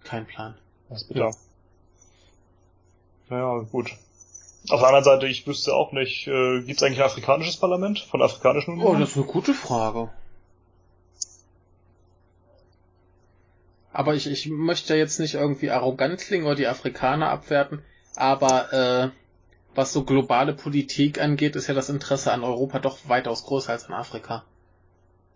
Kein 0.03 0.25
Plan. 0.25 0.55
Ist 0.89 1.07
bitter. 1.07 1.31
Ja. 3.29 3.37
ja, 3.37 3.59
gut. 3.71 3.91
Auf 4.69 4.79
der 4.79 4.87
anderen 4.87 5.03
Seite, 5.03 5.27
ich 5.27 5.45
wüsste 5.45 5.73
auch 5.73 5.91
nicht, 5.91 6.27
äh, 6.27 6.61
gibt 6.61 6.77
es 6.77 6.83
eigentlich 6.83 6.99
ein 6.99 7.05
afrikanisches 7.05 7.57
Parlament 7.57 7.99
von 7.99 8.19
der 8.19 8.29
Afrikanischen 8.29 8.73
Union? 8.73 8.95
Oh, 8.95 8.99
das 8.99 9.09
ist 9.11 9.17
eine 9.17 9.25
gute 9.25 9.53
Frage. 9.53 10.09
Aber 13.91 14.15
ich, 14.15 14.27
ich 14.27 14.47
möchte 14.47 14.95
jetzt 14.95 15.19
nicht 15.19 15.35
irgendwie 15.35 15.69
arrogant 15.69 16.19
klingen 16.19 16.45
oder 16.45 16.55
die 16.55 16.67
Afrikaner 16.67 17.29
abwerten, 17.29 17.83
aber 18.15 18.73
äh, 18.73 19.09
was 19.75 19.93
so 19.93 20.03
globale 20.03 20.53
Politik 20.53 21.19
angeht, 21.19 21.55
ist 21.55 21.67
ja 21.67 21.73
das 21.73 21.89
Interesse 21.89 22.31
an 22.31 22.43
Europa 22.43 22.79
doch 22.79 22.97
weitaus 23.07 23.45
größer 23.45 23.71
als 23.71 23.85
an 23.85 23.93
Afrika. 23.93 24.43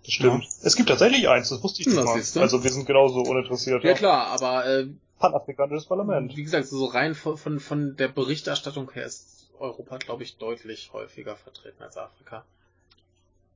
Das 0.08 0.14
stimmt. 0.14 0.46
Ja. 0.46 0.50
Es 0.64 0.78
gibt 0.78 0.88
tatsächlich 0.88 1.28
eins, 1.28 1.50
das 1.50 1.62
wusste 1.62 1.82
ich 1.82 1.88
nicht 1.88 1.98
mal. 1.98 2.42
Also 2.42 2.64
wir 2.64 2.72
sind 2.72 2.86
genauso 2.86 3.20
uninteressiert. 3.24 3.84
Ja, 3.84 3.90
ja. 3.90 3.96
klar, 3.96 4.28
aber 4.28 4.66
äh, 4.66 4.88
Panafrikanisches 5.20 5.86
Parlament. 5.86 6.38
Wie 6.38 6.44
gesagt, 6.44 6.68
so 6.68 6.86
rein 6.86 7.14
von, 7.14 7.36
von, 7.36 7.60
von 7.60 7.98
der 7.98 8.08
Berichterstattung 8.08 8.90
her 8.92 9.06
ist 9.06 9.50
Europa, 9.60 9.98
glaube 9.98 10.24
ich, 10.24 10.38
deutlich 10.38 10.92
häufiger 10.94 11.36
vertreten 11.36 11.84
als 11.84 11.98
Afrika. 11.98 12.46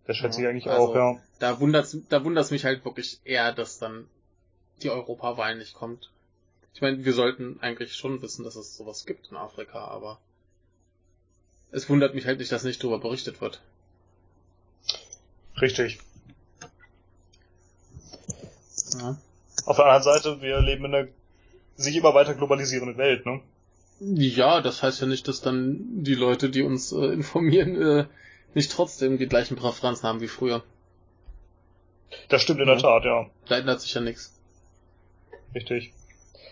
Das 0.06 0.18
schätze 0.18 0.42
ja, 0.42 0.50
ich 0.50 0.52
eigentlich 0.52 0.68
also, 0.68 0.90
auch, 0.90 0.96
ja. 0.96 1.22
Da 1.40 1.62
wundert's, 1.62 1.96
da 2.10 2.26
wundert's 2.26 2.52
mich 2.52 2.66
halt 2.66 2.84
wirklich 2.84 3.22
eher, 3.24 3.54
dass 3.54 3.80
dann 3.80 4.10
die 4.84 4.90
Europawahl 4.90 5.56
nicht 5.56 5.74
kommt. 5.74 6.12
Ich 6.74 6.82
meine, 6.82 7.06
wir 7.06 7.14
sollten 7.14 7.60
eigentlich 7.62 7.96
schon 7.96 8.22
wissen, 8.22 8.44
dass 8.44 8.58
es 8.58 8.76
sowas 8.76 9.06
gibt 9.06 9.32
in 9.32 9.38
Afrika, 9.38 9.86
aber 9.86 10.20
es 11.72 11.88
wundert 11.88 12.14
mich 12.14 12.26
halt 12.26 12.40
nicht, 12.40 12.52
dass 12.52 12.66
nicht 12.66 12.84
darüber 12.84 13.00
berichtet 13.00 13.40
wird. 13.40 13.62
Richtig. 15.62 16.00
Ja. 19.00 19.18
Auf 19.66 19.76
der 19.78 19.86
anderen 19.86 20.04
Seite, 20.04 20.42
wir 20.42 20.60
leben 20.62 20.86
in 20.86 20.96
einer 20.96 21.08
sich 21.76 21.96
immer 21.96 22.14
weiter 22.14 22.34
globalisierenden 22.34 22.98
Welt, 22.98 23.26
ne? 23.26 23.42
Ja, 24.00 24.62
das 24.62 24.82
heißt 24.82 25.02
ja 25.02 25.08
nicht, 25.08 25.28
dass 25.28 25.42
dann 25.42 26.04
die 26.04 26.16
Leute, 26.16 26.50
die 26.50 26.64
uns 26.64 26.92
äh, 26.92 27.06
informieren, 27.06 27.82
äh, 27.82 28.06
nicht 28.54 28.72
trotzdem 28.72 29.18
die 29.18 29.28
gleichen 29.28 29.56
Präferenzen 29.56 30.08
haben 30.08 30.22
wie 30.22 30.28
früher. 30.28 30.64
Das 32.30 32.42
stimmt 32.42 32.60
in 32.60 32.68
ja. 32.68 32.74
der 32.74 32.82
Tat, 32.82 33.06
ja. 33.06 33.28
Da 33.48 33.58
ändert 33.58 33.82
sich 33.82 33.94
ja 33.94 34.02
nichts. 34.02 34.34
Richtig. 35.54 35.94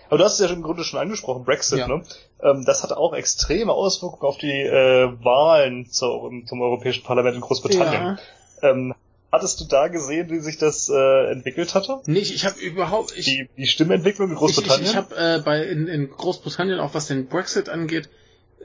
Aber 0.07 0.17
du 0.17 0.23
hast 0.23 0.39
es 0.39 0.47
ja 0.47 0.53
im 0.53 0.63
Grunde 0.63 0.83
schon 0.83 0.99
angesprochen, 0.99 1.43
Brexit, 1.43 1.79
ja. 1.79 1.87
ne? 1.87 2.03
Ähm, 2.41 2.65
das 2.65 2.83
hatte 2.83 2.97
auch 2.97 3.13
extreme 3.13 3.73
Auswirkungen 3.73 4.23
auf 4.23 4.37
die 4.37 4.51
äh, 4.51 5.11
Wahlen 5.23 5.89
zur, 5.89 6.31
zum 6.45 6.61
Europäischen 6.61 7.03
Parlament 7.03 7.35
in 7.35 7.41
Großbritannien. 7.41 8.19
Ja. 8.61 8.69
Ähm, 8.69 8.95
hattest 9.31 9.59
du 9.59 9.65
da 9.65 9.87
gesehen, 9.87 10.29
wie 10.29 10.39
sich 10.39 10.57
das 10.57 10.89
äh, 10.89 11.31
entwickelt 11.31 11.75
hatte? 11.75 12.01
Nicht, 12.05 12.33
ich 12.33 12.45
habe 12.45 12.59
überhaupt 12.59 13.17
ich, 13.17 13.25
die, 13.25 13.49
die 13.57 13.67
Stimmentwicklung 13.67 14.29
in 14.29 14.35
Großbritannien. 14.35 14.83
Ich, 14.83 14.89
ich, 14.89 14.91
ich 14.91 14.97
habe 14.97 15.15
äh, 15.15 15.41
bei 15.43 15.63
in, 15.63 15.87
in 15.87 16.09
Großbritannien 16.09 16.79
auch 16.79 16.93
was 16.93 17.07
den 17.07 17.27
Brexit 17.27 17.69
angeht 17.69 18.09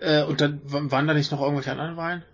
äh, 0.01 0.25
und 0.25 0.41
dann 0.41 0.61
waren 0.65 1.07
da 1.07 1.15
nicht 1.15 1.31
noch 1.31 1.41
irgendwelche 1.41 1.73
anderen 1.73 1.97
Wahlen? 1.97 2.25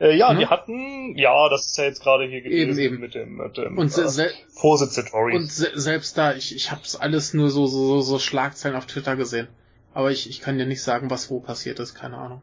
Äh, 0.00 0.16
ja, 0.16 0.30
hm? 0.30 0.38
die 0.38 0.46
hatten, 0.46 1.16
ja, 1.16 1.48
das 1.48 1.66
ist 1.66 1.78
ja 1.78 1.84
jetzt 1.84 2.02
gerade 2.02 2.24
hier 2.24 2.40
gewesen 2.40 2.78
eben, 2.78 2.94
eben. 2.94 3.00
mit 3.00 3.14
dem, 3.14 3.36
mit 3.36 3.56
dem 3.56 3.78
und 3.78 3.96
äh, 3.96 4.30
Vorsitz 4.48 4.94
der 4.94 5.04
Tories. 5.04 5.36
Und 5.36 5.50
se 5.50 5.70
selbst 5.74 6.18
da, 6.18 6.34
ich, 6.34 6.54
ich 6.56 6.72
habe 6.72 6.82
alles 6.98 7.34
nur 7.34 7.50
so, 7.50 7.66
so, 7.66 8.00
so 8.00 8.18
Schlagzeilen 8.18 8.76
auf 8.76 8.86
Twitter 8.86 9.14
gesehen. 9.14 9.46
Aber 9.94 10.10
ich, 10.10 10.28
ich 10.28 10.40
kann 10.40 10.58
dir 10.58 10.66
nicht 10.66 10.82
sagen, 10.82 11.10
was 11.10 11.30
wo 11.30 11.38
passiert 11.38 11.78
ist, 11.78 11.94
keine 11.94 12.16
Ahnung. 12.16 12.42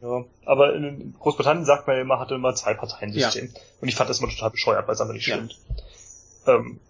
Ja, 0.00 0.24
aber 0.44 0.74
in 0.74 1.14
Großbritannien 1.18 1.64
sagt 1.64 1.86
man 1.86 1.96
ja 1.96 2.02
immer, 2.02 2.20
hatte 2.20 2.34
immer 2.34 2.54
zwei 2.54 2.74
Parteiensystem. 2.74 3.50
Ja. 3.52 3.60
Und 3.80 3.88
ich 3.88 3.96
fand 3.96 4.08
das 4.08 4.20
immer 4.20 4.28
total 4.28 4.50
bescheuert, 4.50 4.86
weil 4.86 4.94
es 4.94 5.00
einfach 5.00 5.14
nicht 5.14 5.26
ja. 5.26 5.36
stimmt. 5.36 5.58
Ähm, 6.46 6.80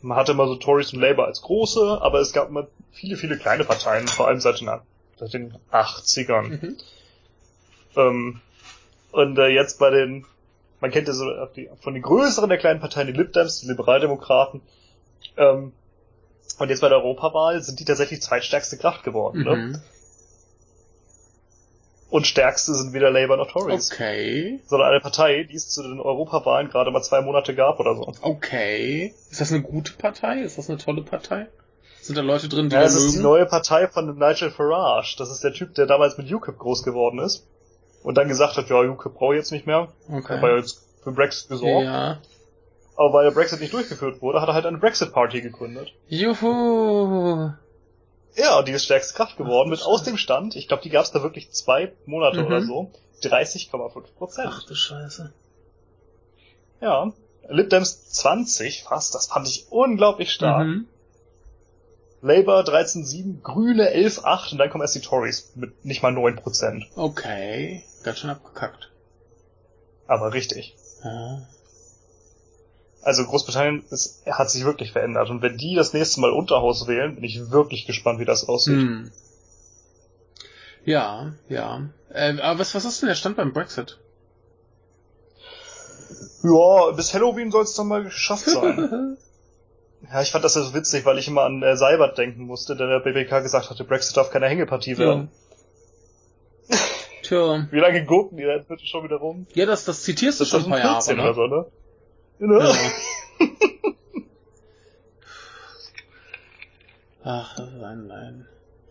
man 0.00 0.16
hatte 0.16 0.32
immer 0.32 0.46
so 0.46 0.56
Tories 0.56 0.92
und 0.94 1.00
Labour 1.00 1.26
als 1.26 1.42
große, 1.42 1.98
aber 2.00 2.20
es 2.20 2.32
gab 2.32 2.48
immer 2.48 2.68
viele, 2.92 3.16
viele 3.16 3.36
kleine 3.36 3.64
Parteien, 3.64 4.08
vor 4.08 4.26
allem 4.26 4.40
seit 4.40 4.60
den, 4.60 4.70
seit 5.18 5.34
den 5.34 5.54
80ern. 5.70 6.48
Mhm. 6.48 6.76
Ähm, 7.96 8.40
und 9.12 9.38
äh, 9.38 9.48
jetzt 9.48 9.78
bei 9.78 9.90
den, 9.90 10.24
man 10.80 10.90
kennt 10.90 11.08
ja 11.08 11.14
so 11.14 11.26
die, 11.54 11.68
von 11.80 11.92
den 11.92 12.02
größeren 12.02 12.48
der 12.48 12.58
kleinen 12.58 12.80
Parteien, 12.80 13.08
die 13.08 13.12
Lib 13.12 13.34
Dems, 13.34 13.60
die 13.60 13.68
Liberaldemokraten, 13.68 14.62
ähm, 15.36 15.72
und 16.58 16.68
jetzt 16.68 16.80
bei 16.80 16.88
der 16.88 16.98
Europawahl 16.98 17.62
sind 17.62 17.80
die 17.80 17.84
tatsächlich 17.84 18.20
zweitstärkste 18.22 18.76
Kraft 18.76 19.02
geworden. 19.02 19.44
Ne? 19.44 19.56
Mhm. 19.56 19.70
Ne? 19.72 19.82
Und 22.10 22.26
stärkste 22.26 22.74
sind 22.74 22.92
weder 22.92 23.10
Labour 23.10 23.36
noch 23.36 23.50
Tories. 23.50 23.92
Okay. 23.92 24.60
Sondern 24.66 24.90
eine 24.90 25.00
Partei, 25.00 25.44
die 25.44 25.54
es 25.54 25.68
zu 25.68 25.82
den 25.82 26.00
Europawahlen 26.00 26.68
gerade 26.68 26.90
mal 26.90 27.02
zwei 27.02 27.20
Monate 27.20 27.54
gab 27.54 27.78
oder 27.78 27.94
so. 27.94 28.12
Okay. 28.20 29.14
Ist 29.30 29.40
das 29.40 29.52
eine 29.52 29.62
gute 29.62 29.92
Partei? 29.92 30.40
Ist 30.40 30.58
das 30.58 30.68
eine 30.68 30.78
tolle 30.78 31.02
Partei? 31.02 31.46
Sind 32.00 32.16
da 32.16 32.22
Leute 32.22 32.48
drin, 32.48 32.68
die 32.68 32.74
ja, 32.74 32.82
das 32.82 32.96
ist 32.96 33.14
die 33.14 33.20
neue 33.20 33.46
Partei 33.46 33.86
von 33.86 34.18
Nigel 34.18 34.50
Farage. 34.50 35.14
Das 35.18 35.30
ist 35.30 35.44
der 35.44 35.52
Typ, 35.52 35.74
der 35.74 35.86
damals 35.86 36.18
mit 36.18 36.32
UKIP 36.32 36.58
groß 36.58 36.82
geworden 36.82 37.20
ist 37.20 37.46
und 38.02 38.16
dann 38.16 38.26
gesagt 38.26 38.56
hat, 38.56 38.68
ja, 38.68 38.80
UK 38.80 39.14
brauche 39.14 39.34
jetzt 39.34 39.52
nicht 39.52 39.66
mehr, 39.66 39.88
okay. 40.10 40.40
weil 40.40 40.52
er 40.52 40.56
jetzt 40.58 40.82
für 41.04 41.12
Brexit 41.12 41.48
gesorgt. 41.48 41.84
Ja. 41.84 42.18
Aber 42.96 43.12
weil 43.12 43.24
der 43.24 43.32
Brexit 43.32 43.60
nicht 43.60 43.72
durchgeführt 43.72 44.20
wurde, 44.20 44.40
hat 44.40 44.48
er 44.48 44.54
halt 44.54 44.66
eine 44.66 44.78
Brexit-Party 44.78 45.40
gegründet. 45.40 45.92
Juhu! 46.08 47.52
Ja, 48.36 48.62
die 48.62 48.72
ist 48.72 48.84
stärkste 48.84 49.14
Kraft 49.14 49.36
geworden 49.36 49.70
mit 49.70 49.82
aus 49.82 50.02
dem 50.02 50.16
Stand, 50.16 50.56
ich 50.56 50.68
glaube, 50.68 50.82
die 50.82 50.90
gab 50.90 51.04
es 51.04 51.10
da 51.10 51.22
wirklich 51.22 51.50
zwei 51.50 51.92
Monate 52.06 52.40
mhm. 52.40 52.46
oder 52.46 52.62
so, 52.62 52.90
30,5 53.22 54.14
Prozent. 54.16 54.48
Ach 54.50 54.64
du 54.64 54.74
Scheiße. 54.74 55.32
Ja. 56.80 57.12
Lib 57.48 57.70
Dems 57.70 58.08
20 58.10 58.84
fast, 58.84 59.14
das 59.14 59.26
fand 59.26 59.48
ich 59.48 59.66
unglaublich 59.70 60.32
stark. 60.32 60.66
Mhm. 60.66 60.86
Labour 62.22 62.60
13,7, 62.60 63.40
Grüne 63.42 63.94
11,8 63.94 64.52
und 64.52 64.58
dann 64.58 64.70
kommen 64.70 64.82
erst 64.82 64.94
die 64.94 65.00
Tories 65.00 65.52
mit 65.56 65.84
nicht 65.84 66.02
mal 66.02 66.12
9%. 66.12 66.84
Okay, 66.94 67.82
ganz 68.02 68.18
schön 68.18 68.30
abgekackt. 68.30 68.90
Aber 70.06 70.32
richtig. 70.32 70.76
Ja. 71.02 71.42
Also 73.02 73.24
Großbritannien 73.24 73.84
ist, 73.90 74.22
hat 74.26 74.50
sich 74.50 74.64
wirklich 74.64 74.92
verändert 74.92 75.30
und 75.30 75.40
wenn 75.42 75.56
die 75.56 75.74
das 75.74 75.92
nächste 75.92 76.20
Mal 76.20 76.30
Unterhaus 76.30 76.86
wählen, 76.86 77.14
bin 77.14 77.24
ich 77.24 77.50
wirklich 77.50 77.86
gespannt, 77.86 78.20
wie 78.20 78.26
das 78.26 78.48
aussieht. 78.48 78.76
Hm. 78.76 79.10
Ja, 80.84 81.32
ja. 81.48 81.88
Äh, 82.12 82.38
aber 82.40 82.58
was, 82.58 82.74
was 82.74 82.84
ist 82.84 83.00
denn 83.00 83.08
der 83.08 83.14
Stand 83.14 83.36
beim 83.36 83.52
Brexit? 83.52 83.98
Ja, 86.42 86.90
bis 86.92 87.14
Halloween 87.14 87.50
soll 87.50 87.64
es 87.64 87.74
dann 87.74 87.88
mal 87.88 88.04
geschafft 88.04 88.46
sein. 88.46 89.16
Ja, 90.10 90.22
ich 90.22 90.30
fand 90.30 90.44
das 90.44 90.54
ja 90.54 90.62
so 90.62 90.72
witzig, 90.72 91.04
weil 91.04 91.18
ich 91.18 91.28
immer 91.28 91.42
an 91.42 91.62
äh, 91.62 91.76
Seibert 91.76 92.16
denken 92.16 92.44
musste, 92.44 92.74
der 92.74 92.86
der 92.86 93.00
BBK 93.00 93.42
gesagt 93.42 93.68
hatte, 93.68 93.84
Brexit 93.84 94.16
darf 94.16 94.30
keine 94.30 94.48
Hängepartie 94.48 94.96
werden. 94.96 95.28
Ja. 96.68 96.76
Tja. 97.22 97.66
Wie 97.70 97.78
lange 97.78 98.06
gucken 98.06 98.38
die 98.38 98.44
denn 98.44 98.64
bitte 98.66 98.86
schon 98.86 99.04
wieder 99.04 99.16
rum? 99.16 99.46
Ja, 99.52 99.66
das, 99.66 99.84
das 99.84 100.02
zitierst 100.02 100.40
du 100.40 100.46
schon 100.46 100.64
ein 100.64 100.70
paar 100.70 100.78
Jahre, 100.78 101.14
ne? 101.14 101.22
Oder 101.22 101.34
so, 101.34 101.46
ne? 101.46 101.66
Genau. 102.40 102.58
Ja. 102.58 102.74
Ach, 107.22 107.58
ein, 107.58 108.10
ein 108.10 108.48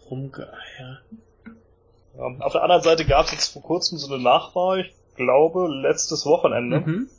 Rumgeeier. 0.09 1.01
Ja, 2.17 2.25
auf 2.39 2.53
der 2.53 2.61
anderen 2.63 2.83
Seite 2.83 3.05
gab 3.05 3.25
es 3.25 3.31
jetzt 3.31 3.51
vor 3.51 3.63
kurzem 3.63 3.97
so 3.97 4.13
eine 4.13 4.23
Nachwahl, 4.23 4.81
ich 4.81 4.93
glaube, 5.15 5.67
letztes 5.67 6.25
Wochenende. 6.25 6.79
Mhm. 6.79 7.09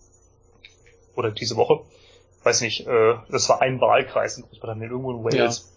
Oder 1.16 1.32
diese 1.32 1.56
Woche 1.56 1.80
weiß 2.44 2.60
nicht, 2.62 2.86
äh, 2.86 3.14
das 3.28 3.48
war 3.48 3.60
ein 3.60 3.80
Wahlkreis 3.80 4.38
in 4.38 4.44
Großbritannien, 4.44 4.90
irgendwo 4.90 5.10
in 5.10 5.24
Wales. 5.24 5.70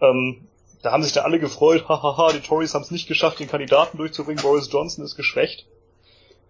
Ja. 0.00 0.10
Ähm, 0.10 0.48
da 0.82 0.92
haben 0.92 1.02
sich 1.02 1.12
da 1.12 1.22
alle 1.22 1.38
gefreut, 1.38 1.88
hahaha, 1.88 2.32
die 2.32 2.40
Tories 2.40 2.74
haben 2.74 2.82
es 2.82 2.90
nicht 2.90 3.08
geschafft, 3.08 3.38
den 3.38 3.48
Kandidaten 3.48 3.96
durchzubringen, 3.96 4.42
Boris 4.42 4.70
Johnson 4.70 5.04
ist 5.04 5.16
geschwächt. 5.16 5.66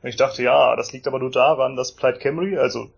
Und 0.05 0.11
ich 0.11 0.17
dachte, 0.17 0.43
ja, 0.43 0.77
das 0.77 0.93
liegt 0.93 1.07
aber 1.07 1.19
nur 1.19 1.31
daran, 1.31 1.77
dass 1.77 1.93
Plaid 1.93 2.21
Cymru, 2.21 2.61
also 2.61 2.91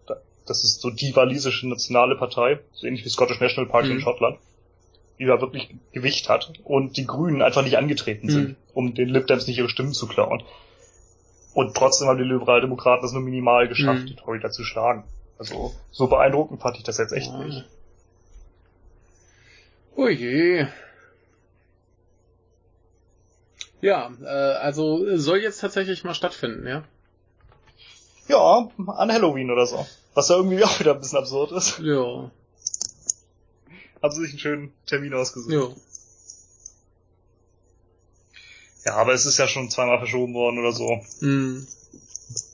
das 0.45 0.65
ist 0.65 0.81
so 0.81 0.91
die 0.91 1.15
walisische 1.15 1.69
nationale 1.69 2.17
Partei, 2.17 2.59
so 2.73 2.85
ähnlich 2.85 3.05
wie 3.05 3.09
Scottish 3.09 3.39
National 3.39 3.71
Party 3.71 3.91
mhm. 3.91 3.95
in 3.95 4.01
Schottland, 4.01 4.39
die 5.21 5.25
da 5.25 5.41
wirklich 5.41 5.73
Gewicht 5.93 6.29
hat 6.29 6.53
und 6.65 6.97
die 6.97 7.07
Grünen 7.07 7.43
einfach 7.43 7.63
nicht 7.63 7.79
angetreten 7.79 8.29
sind, 8.29 8.49
mhm. 8.49 8.57
um 8.75 8.95
den 8.95 9.09
Lib 9.09 9.29
Dems 9.29 9.47
nicht 9.47 9.57
ihre 9.57 9.69
Stimmen 9.69 9.93
zu 9.93 10.09
klauen. 10.09 10.43
Und 11.55 11.77
trotzdem 11.77 12.09
haben 12.09 12.19
die 12.19 12.25
Liberaldemokraten 12.25 13.07
es 13.07 13.13
nur 13.13 13.23
minimal 13.23 13.69
geschafft, 13.69 14.03
mhm. 14.03 14.07
die 14.07 14.17
Tory 14.17 14.41
da 14.41 14.51
zu 14.51 14.65
schlagen. 14.65 15.05
Also, 15.39 15.77
so 15.93 16.09
beeindruckend 16.09 16.61
fand 16.61 16.77
ich 16.77 16.83
das 16.83 16.99
jetzt 16.99 17.13
echt 17.13 17.33
nicht. 17.33 17.65
Oh 19.95 20.09
je. 20.09 20.67
Ja, 23.81 24.11
äh, 24.25 24.27
also 24.27 25.17
soll 25.17 25.39
jetzt 25.39 25.61
tatsächlich 25.61 26.03
mal 26.03 26.15
stattfinden, 26.15 26.67
ja? 26.67 26.83
Ja, 28.29 28.69
an 28.87 29.13
Halloween 29.13 29.51
oder 29.51 29.67
so. 29.67 29.87
Was 30.15 30.29
ja 30.29 30.37
irgendwie 30.37 30.65
auch 30.65 30.81
wieder 30.81 30.95
ein 30.95 31.01
bisschen 31.01 31.19
absurd 31.19 31.53
ist. 31.53 31.79
Ja. 31.79 32.31
Haben 34.03 34.15
sie 34.15 34.23
sich 34.23 34.31
einen 34.31 34.39
schönen 34.39 34.73
Termin 34.87 35.15
ausgesucht. 35.15 35.53
Ja. 35.53 35.69
Ja, 38.85 38.97
aber 38.97 39.15
es 39.15 39.27
ist 39.27 39.39
ja 39.39 39.49
schon 39.49 39.71
zweimal 39.71 39.99
verschoben 39.99 40.35
worden 40.35 40.59
oder 40.59 40.73
so. 40.73 41.01
Mhm. 41.21 41.67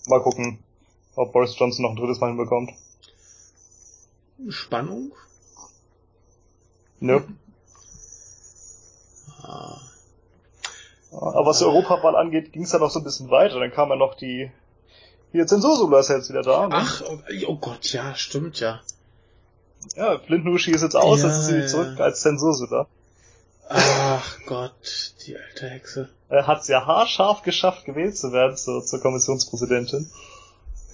Mal 0.06 0.22
gucken 0.22 0.58
ob 1.14 1.32
Boris 1.32 1.58
Johnson 1.58 1.82
noch 1.82 1.90
ein 1.90 1.96
drittes 1.96 2.20
Mal 2.20 2.28
hinbekommt. 2.28 2.72
Spannung? 4.48 5.12
Nö. 7.00 7.20
Ah. 9.42 9.80
Aber 11.10 11.46
was 11.46 11.58
die 11.58 11.64
Europawahl 11.64 12.16
angeht, 12.16 12.52
ging 12.52 12.62
es 12.62 12.70
dann 12.70 12.80
noch 12.80 12.90
so 12.90 13.00
ein 13.00 13.04
bisschen 13.04 13.30
weiter. 13.30 13.60
Dann 13.60 13.72
kam 13.72 13.90
ja 13.90 13.96
noch 13.96 14.14
die. 14.14 14.50
Hier, 15.32 15.46
Zensursula 15.46 16.00
ist 16.00 16.10
jetzt 16.10 16.28
wieder 16.28 16.42
da. 16.42 16.68
Ne? 16.68 16.74
Ach, 16.74 17.02
oh 17.46 17.56
Gott, 17.56 17.92
ja, 17.92 18.14
stimmt 18.14 18.60
ja. 18.60 18.80
Ja, 19.96 20.18
Flintnuschi 20.18 20.70
ist 20.70 20.82
jetzt 20.82 20.94
aus, 20.94 21.22
ja, 21.22 21.28
jetzt 21.28 21.38
ist 21.38 21.46
sie 21.46 21.56
ja. 21.56 21.66
zurück 21.66 22.00
als 22.00 22.20
Zensursula. 22.20 22.86
Ach 23.68 24.38
Gott, 24.46 25.14
die 25.26 25.36
alte 25.36 25.68
Hexe. 25.68 26.08
Er 26.28 26.46
hat 26.46 26.60
es 26.60 26.68
ja 26.68 26.86
haarscharf 26.86 27.42
geschafft, 27.42 27.86
gewählt 27.86 28.16
zu 28.16 28.32
werden 28.32 28.56
zur, 28.56 28.84
zur 28.84 29.00
Kommissionspräsidentin. 29.00 30.10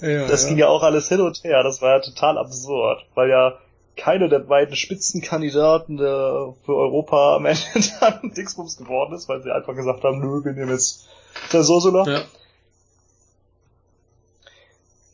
Ja, 0.00 0.28
das 0.28 0.44
ja. 0.44 0.48
ging 0.48 0.58
ja 0.58 0.68
auch 0.68 0.84
alles 0.84 1.08
hin 1.08 1.20
und 1.20 1.42
her. 1.42 1.64
Das 1.64 1.82
war 1.82 1.90
ja 1.90 2.00
total 2.00 2.38
absurd, 2.38 3.04
weil 3.14 3.28
ja 3.30 3.58
keine 3.96 4.28
der 4.28 4.38
beiden 4.38 4.76
Spitzenkandidaten 4.76 5.96
der, 5.96 6.54
für 6.64 6.76
Europa 6.76 7.34
am 7.34 7.46
Ende 7.46 7.62
dann 8.00 8.32
Dingsbums 8.32 8.76
geworden 8.76 9.14
ist, 9.14 9.28
weil 9.28 9.42
sie 9.42 9.50
einfach 9.50 9.74
gesagt 9.74 10.04
haben, 10.04 10.20
nö, 10.20 10.44
wir 10.44 10.52
nehmen 10.52 10.70
jetzt 10.70 11.08
der 11.52 11.64
Sosula. 11.64 12.04
Ja. 12.06 12.20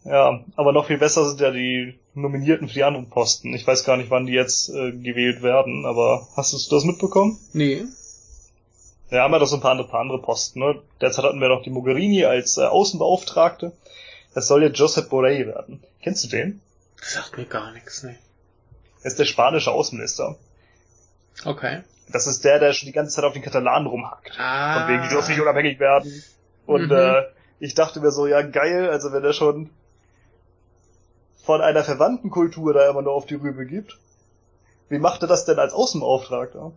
Ja, 0.05 0.45
aber 0.57 0.73
noch 0.73 0.87
viel 0.87 0.99
besser 0.99 1.27
sind 1.27 1.41
ja 1.41 1.51
die 1.51 1.99
Nominierten 2.15 2.69
für 2.69 2.75
die 2.75 2.85
anderen 2.85 3.09
Posten. 3.09 3.55
Ich 3.55 3.67
weiß 3.67 3.85
gar 3.85 3.97
nicht, 3.97 4.11
wann 4.11 4.27
die 4.27 4.35
jetzt 4.35 4.69
äh, 4.69 4.93
gewählt 4.93 5.43
werden, 5.43 5.87
aber 5.87 6.29
hast 6.37 6.53
du 6.53 6.75
das 6.75 6.85
mitbekommen? 6.85 7.39
Nee. 7.53 7.85
Ja, 9.11 9.23
haben 9.23 9.33
wir 9.33 9.39
doch 9.39 9.47
so 9.47 9.57
ein 9.57 9.63
paar 9.63 9.71
andere, 9.71 9.89
paar 9.89 10.01
andere 10.01 10.21
Posten. 10.21 10.61
Ne? 10.61 10.83
Derzeit 11.01 11.25
hatten 11.25 11.41
wir 11.41 11.49
noch 11.49 11.63
die 11.63 11.71
Mogherini 11.71 12.25
als 12.25 12.59
äh, 12.59 12.65
Außenbeauftragte. 12.65 13.73
Das 14.35 14.47
soll 14.47 14.63
jetzt 14.63 14.79
Josep 14.79 15.09
Borrell 15.09 15.47
werden. 15.47 15.83
Kennst 16.03 16.25
du 16.25 16.29
den? 16.29 16.61
Das 17.01 17.15
sagt 17.15 17.39
mir 17.39 17.47
gar 17.47 17.73
nichts, 17.73 18.03
ne. 18.03 18.17
Er 19.03 19.07
ist 19.07 19.19
der 19.19 19.25
spanische 19.25 19.71
Außenminister. 19.71 20.37
Okay. 21.45 21.83
Das 22.11 22.27
ist 22.27 22.45
der, 22.45 22.59
der 22.59 22.73
schon 22.73 22.87
die 22.87 22.93
ganze 22.93 23.15
Zeit 23.15 23.25
auf 23.25 23.33
den 23.33 23.43
Katalanen 23.43 23.87
rumhackt. 23.87 24.33
Ah. 24.39 24.81
Von 24.81 24.89
wegen, 24.89 25.03
die 25.03 25.09
dürfen 25.09 25.31
nicht 25.31 25.41
unabhängig 25.41 25.79
werden. 25.81 26.23
Und 26.67 26.87
mhm. 26.87 26.97
äh, 26.97 27.23
ich 27.59 27.75
dachte 27.75 28.01
mir 28.01 28.11
so, 28.11 28.27
ja 28.27 28.43
geil, 28.43 28.91
also 28.91 29.13
wenn 29.13 29.25
er 29.25 29.33
schon 29.33 29.71
von 31.45 31.61
einer 31.61 31.85
verwandten 31.85 32.31
Kultur 32.31 32.73
da 32.73 32.89
immer 32.89 33.03
nur 33.03 33.13
auf 33.13 33.27
die 33.27 33.35
Rübe 33.35 33.67
gibt, 33.67 33.99
wie 34.89 34.99
macht 34.99 35.23
er 35.23 35.29
das 35.29 35.45
denn 35.45 35.59
als 35.59 35.73
Außenbeauftragter? 35.73 36.73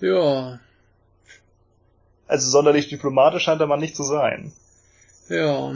Ja. 0.00 0.58
Also 2.26 2.50
sonderlich 2.50 2.88
diplomatisch 2.88 3.44
scheint 3.44 3.60
er 3.60 3.66
mal 3.66 3.78
nicht 3.78 3.96
zu 3.96 4.02
sein. 4.02 4.52
Ja. 5.28 5.74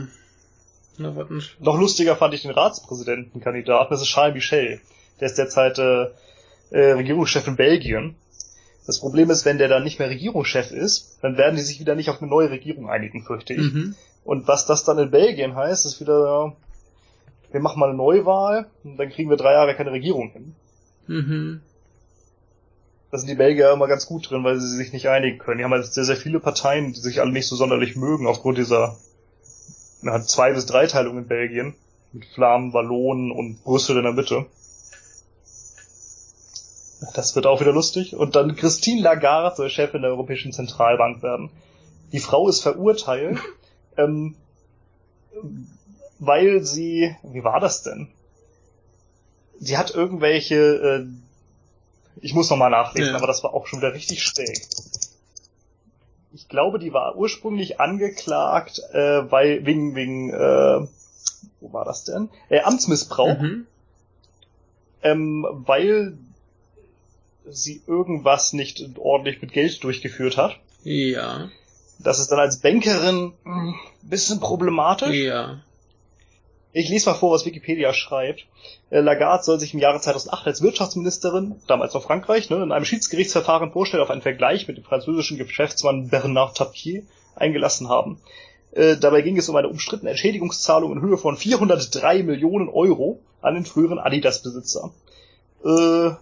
Na, 0.99 1.17
was 1.17 1.27
Noch 1.61 1.79
lustiger 1.79 2.17
fand 2.17 2.35
ich 2.35 2.43
den 2.43 2.51
Ratspräsidentenkandidaten, 2.51 3.91
das 3.91 4.03
ist 4.03 4.09
Charles 4.09 4.35
Michel. 4.35 4.81
Der 5.21 5.27
ist 5.27 5.39
derzeit 5.39 5.79
äh, 5.79 6.09
äh, 6.71 6.93
Regierungschef 6.93 7.47
in 7.47 7.57
Belgien. 7.57 8.17
Das 8.87 8.99
Problem 8.99 9.31
ist, 9.31 9.45
wenn 9.45 9.59
der 9.59 9.69
dann 9.69 9.85
nicht 9.85 10.01
mehr 10.01 10.11
Regierungschef 10.11 10.73
ist, 10.73 11.19
dann 11.23 11.37
werden 11.37 11.55
die 11.55 11.63
sich 11.63 11.79
wieder 11.79 11.95
nicht 11.95 12.11
auf 12.11 12.21
eine 12.21 12.31
neue 12.31 12.51
Regierung 12.51 12.91
einigen, 12.91 13.23
fürchte 13.23 13.55
ich. 13.55 13.73
Mhm. 13.73 13.95
Und 14.25 14.49
was 14.49 14.67
das 14.67 14.85
dann 14.85 14.99
in 14.99 15.11
Belgien 15.11 15.55
heißt, 15.55 15.87
ist 15.87 16.01
wieder, 16.01 16.57
wir 17.53 17.61
machen 17.61 17.79
mal 17.79 17.89
eine 17.89 17.97
Neuwahl 17.97 18.67
und 18.85 18.97
dann 18.97 19.11
kriegen 19.11 19.31
wir 19.31 19.37
drei 19.37 19.53
Jahre 19.53 19.75
keine 19.75 19.93
Regierung 19.93 20.31
hin. 20.31 20.55
Mhm. 21.07 21.61
Da 23.11 23.19
sind 23.19 23.29
die 23.29 23.35
Belgier 23.35 23.73
immer 23.73 23.89
ganz 23.89 24.07
gut 24.07 24.31
drin, 24.31 24.43
weil 24.43 24.59
sie 24.59 24.77
sich 24.77 24.93
nicht 24.93 25.09
einigen 25.09 25.39
können. 25.39 25.59
Die 25.59 25.65
haben 25.65 25.73
halt 25.73 25.85
sehr, 25.85 26.05
sehr 26.05 26.17
viele 26.17 26.41
Parteien, 26.41 26.95
die 26.95 27.01
sich 27.01 27.21
alle 27.21 27.31
nicht 27.31 27.47
so 27.47 27.57
sonderlich 27.57 27.95
mögen, 27.95 28.27
aufgrund 28.27 28.57
dieser 28.57 28.97
ja, 30.03 30.21
zwei 30.23 30.53
bis 30.53 30.67
drei 30.67 30.87
Teilung 30.87 31.19
in 31.19 31.27
Belgien. 31.27 31.75
Mit 32.15 32.27
Flammen, 32.27 32.73
Wallonen 32.75 33.31
und 33.31 33.63
Brüssel 33.65 33.97
in 33.97 34.03
der 34.03 34.13
Mitte. 34.13 34.47
Das 37.15 37.35
wird 37.35 37.47
auch 37.47 37.61
wieder 37.61 37.73
lustig. 37.73 38.15
Und 38.15 38.37
dann 38.37 38.55
Christine 38.55 39.03
Lagarde 39.03 39.57
soll 39.57 39.71
Chefin 39.71 40.03
der 40.03 40.11
Europäischen 40.11 40.53
Zentralbank 40.53 41.23
werden. 41.23 41.51
Die 42.13 42.21
Frau 42.21 42.49
ist 42.49 42.61
verurteilt, 42.61 43.39
ähm, 43.97 44.37
weil 46.25 46.63
sie, 46.63 47.17
wie 47.25 47.43
war 47.43 47.59
das 47.59 47.83
denn? 47.83 48.09
Sie 49.59 49.77
hat 49.77 49.93
irgendwelche, 49.93 50.57
äh, 50.57 51.07
ich 52.21 52.33
muss 52.33 52.49
nochmal 52.49 52.71
nachlesen, 52.71 53.11
ja. 53.11 53.17
aber 53.17 53.27
das 53.27 53.43
war 53.43 53.55
auch 53.55 53.67
schon 53.67 53.81
wieder 53.81 53.93
richtig 53.93 54.23
schräg. 54.23 54.61
Ich 56.33 56.49
glaube, 56.49 56.79
die 56.79 56.93
war 56.93 57.17
ursprünglich 57.17 57.81
angeklagt, 57.81 58.81
äh, 58.93 59.31
weil 59.31 59.67
wegen 59.67 59.97
wegen 59.97 60.31
äh, 60.31 60.87
wo 61.61 61.73
war 61.73 61.85
das 61.85 62.05
denn? 62.05 62.29
Äh, 62.49 62.61
Amtsmissbrauch, 62.61 63.41
mhm. 63.41 63.67
ähm, 65.03 65.47
weil 65.51 66.17
sie 67.47 67.83
irgendwas 67.89 68.53
nicht 68.53 68.97
ordentlich 68.97 69.43
mit 69.43 69.53
Geld 69.53 69.83
durchgeführt 69.83 70.37
hat. 70.37 70.57
Ja. 70.85 71.51
Das 71.99 72.21
ist 72.21 72.29
dann 72.29 72.39
als 72.39 72.61
Bankerin 72.61 73.33
ein 73.45 73.75
bisschen 74.03 74.39
problematisch. 74.39 75.15
Ja. 75.15 75.61
Ich 76.75 76.89
lese 76.89 77.11
mal 77.11 77.15
vor, 77.15 77.33
was 77.33 77.45
Wikipedia 77.45 77.93
schreibt. 77.93 78.47
Äh, 78.91 79.01
Lagarde 79.01 79.45
soll 79.45 79.61
sich 79.61 79.75
im 79.75 79.81
Jahre 79.81 80.01
2008 80.01 80.47
als 80.47 80.63
Wirtschaftsministerin, 80.63 81.57
damals 81.67 81.93
noch 81.93 82.03
Frankreich, 82.03 82.49
ne, 82.49 82.63
in 82.63 82.73
einem 82.73 82.87
Schiedsgerichtsverfahren 82.87 83.73
vorstellen 83.73 84.03
auf 84.03 84.11
einen 84.11 84.23
Vergleich 84.23 84.69
mit 84.69 84.79
dem 84.79 84.85
französischen 84.85 85.37
Geschäftsmann 85.37 86.09
Bernard 86.09 86.57
Tapie 86.57 87.05
eingelassen 87.37 87.89
haben. 87.89 88.21
Äh, 88.73 88.97
dabei 88.97 89.21
ging 89.21 89.37
es 89.37 89.51
um 89.51 89.57
eine 89.57 89.69
umstrittene 89.69 90.11
Entschädigungszahlung 90.11 90.93
in 90.93 91.03
Höhe 91.03 91.19
von 91.19 91.37
403 91.37 92.23
Millionen 92.23 92.71
Euro 92.71 93.21
an 93.43 93.55
den 93.55 93.67
früheren 93.67 93.99
Adidas-Besitzer. 93.99 94.93
Äh, 95.65 96.13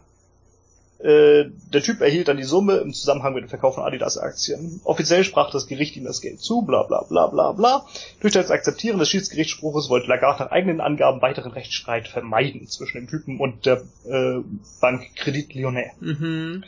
äh, 1.02 1.50
der 1.72 1.82
Typ 1.82 2.02
erhielt 2.02 2.28
dann 2.28 2.36
die 2.36 2.44
Summe 2.44 2.76
im 2.76 2.92
Zusammenhang 2.92 3.32
mit 3.32 3.42
dem 3.42 3.48
Verkauf 3.48 3.76
von 3.76 3.84
Adidas-Aktien. 3.84 4.80
Offiziell 4.84 5.24
sprach 5.24 5.50
das 5.50 5.66
Gericht 5.66 5.96
ihm 5.96 6.04
das 6.04 6.20
Geld 6.20 6.40
zu, 6.40 6.62
bla 6.62 6.82
bla 6.82 7.02
bla 7.02 7.28
bla 7.28 7.52
bla. 7.52 7.86
Durch 8.20 8.34
das 8.34 8.50
Akzeptieren 8.50 8.98
des 8.98 9.08
Schiedsgerichtsspruches 9.08 9.88
wollte 9.88 10.08
Lagarde 10.08 10.44
nach 10.44 10.50
eigenen 10.50 10.82
Angaben 10.82 11.22
weiteren 11.22 11.52
Rechtsstreit 11.52 12.06
vermeiden 12.06 12.68
zwischen 12.68 12.98
dem 12.98 13.08
Typen 13.08 13.40
und 13.40 13.64
der 13.64 13.82
äh, 14.06 14.40
Bank 14.80 15.14
Credit 15.16 15.54
Lyonnais. 15.54 15.92
Mhm. 16.00 16.64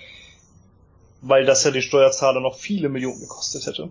Weil 1.20 1.44
das 1.44 1.64
ja 1.64 1.70
die 1.70 1.82
Steuerzahler 1.82 2.40
noch 2.40 2.56
viele 2.56 2.88
Millionen 2.88 3.20
gekostet 3.20 3.66
hätte. 3.66 3.90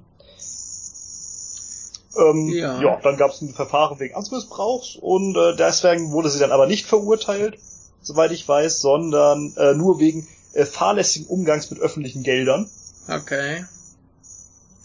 Ähm, 2.18 2.50
ja. 2.50 2.82
ja, 2.82 3.00
dann 3.04 3.16
gab 3.16 3.32
es 3.32 3.42
ein 3.42 3.54
Verfahren 3.54 4.00
wegen 4.00 4.16
Amtsmissbrauchs 4.16 4.96
und 4.96 5.38
äh, 5.38 5.56
deswegen 5.56 6.12
wurde 6.12 6.30
sie 6.30 6.40
dann 6.40 6.52
aber 6.52 6.66
nicht 6.66 6.86
verurteilt 6.88 7.58
soweit 8.02 8.32
ich 8.32 8.48
weiß, 8.48 8.82
sondern 8.82 9.54
äh, 9.58 9.74
nur 9.74 10.00
wegen 10.00 10.28
äh, 10.54 10.66
fahrlässigen 10.66 11.28
Umgangs 11.28 11.70
mit 11.70 11.80
öffentlichen 11.80 12.24
Geldern. 12.24 12.70
Okay. 13.08 13.66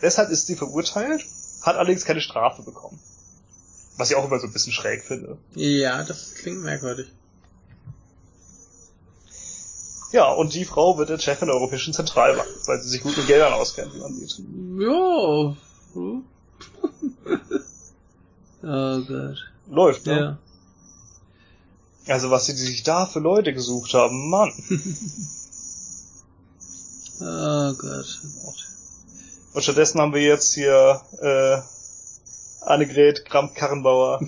Deshalb 0.03 0.31
ist 0.31 0.47
sie 0.47 0.57
verurteilt, 0.57 1.25
hat 1.63 1.77
allerdings 1.77 2.05
keine 2.05 2.21
Strafe 2.21 2.63
bekommen. 2.63 2.99
Was 3.97 4.11
ich 4.11 4.17
auch 4.17 4.27
immer 4.27 4.39
so 4.39 4.47
ein 4.47 4.53
bisschen 4.53 4.73
schräg 4.73 5.03
finde. 5.05 5.39
Ja, 5.55 6.03
das 6.03 6.35
klingt 6.35 6.63
merkwürdig. 6.63 7.07
Ja, 10.13 10.31
und 10.33 10.55
die 10.55 10.65
Frau 10.65 10.99
wird 10.99 11.11
jetzt 11.11 11.25
Chefin 11.25 11.49
der 11.49 11.57
Europäischen 11.57 11.93
Zentralbank, 11.93 12.49
weil 12.67 12.81
sie 12.81 12.89
sich 12.89 13.03
gut 13.03 13.17
mit 13.17 13.27
Geldern 13.27 13.53
auskennt, 13.53 13.95
wie 13.95 13.99
man 13.99 14.15
sieht. 14.15 14.39
Ja. 14.79 15.57
oh 18.63 19.01
Gott. 19.03 19.53
Läuft, 19.69 20.07
ne? 20.07 20.21
Ja. 20.21 20.39
Also 22.09 22.31
was 22.31 22.47
sie 22.47 22.53
sich 22.53 22.83
da 22.85 23.07
für 23.07 23.19
Leute 23.19 23.53
gesucht 23.53 23.93
haben, 23.95 24.31
Mann. 24.31 24.53
oh 27.21 27.75
Gott, 27.75 28.21
oh 28.25 28.45
Gott. 28.45 28.67
Und 29.55 29.63
stattdessen 29.63 30.01
haben 30.01 30.15
wir 30.15 30.23
jetzt 30.23 30.55
hier 30.55 31.01
äh, 31.21 31.59
Annegret 32.67 33.25
Kramp-Karrenbauer 33.25 34.21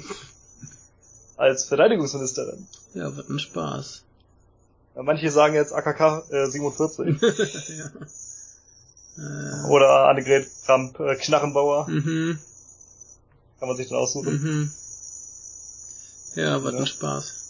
als 1.36 1.64
Verteidigungsministerin. 1.64 2.66
Ja, 2.94 3.14
wird 3.14 3.28
ein 3.28 3.38
Spaß. 3.38 4.02
Manche 4.94 5.30
sagen 5.30 5.54
jetzt 5.54 5.72
AKK 5.72 6.24
äh, 6.30 6.46
47. 6.46 7.20
ja. 7.78 7.90
Äh. 9.18 9.68
Oder 9.68 10.08
Annegret 10.08 10.48
Kramp-Knarrenbauer. 10.64 11.88
Mhm. 11.88 12.38
Kann 13.60 13.68
man 13.68 13.76
sich 13.76 13.88
dann 13.88 13.98
aussuchen. 13.98 14.32
Mhm. 14.32 14.72
Ja, 16.34 16.62
wird 16.62 16.74
ja. 16.74 16.80
ein 16.80 16.86
Spaß. 16.86 17.47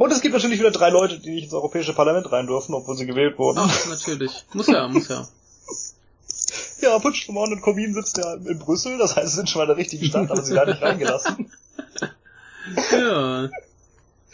Und 0.00 0.10
es 0.12 0.22
gibt 0.22 0.32
natürlich 0.32 0.58
wieder 0.58 0.70
drei 0.70 0.88
Leute, 0.88 1.18
die 1.18 1.28
nicht 1.28 1.44
ins 1.44 1.52
Europäische 1.52 1.92
Parlament 1.92 2.32
rein 2.32 2.46
dürfen, 2.46 2.74
obwohl 2.74 2.96
sie 2.96 3.04
gewählt 3.04 3.38
wurden. 3.38 3.58
Ach, 3.60 3.86
natürlich. 3.86 4.46
Muss 4.54 4.66
ja, 4.66 4.88
muss 4.88 5.08
ja. 5.08 5.28
Ja, 6.80 6.98
Putschmann 6.98 7.52
und 7.52 7.60
Corbyn 7.60 7.92
sitzen 7.92 8.20
ja 8.22 8.32
in 8.32 8.58
Brüssel, 8.58 8.96
das 8.96 9.14
heißt, 9.14 9.28
sie 9.28 9.36
sind 9.36 9.50
schon 9.50 9.58
mal 9.58 9.64
in 9.64 9.68
der 9.68 9.76
richtigen 9.76 10.06
Stadt, 10.06 10.30
aber 10.30 10.40
sie 10.40 10.54
werden 10.54 10.70
nicht 10.70 10.80
reingelassen. 10.80 11.52
ja. 12.92 13.50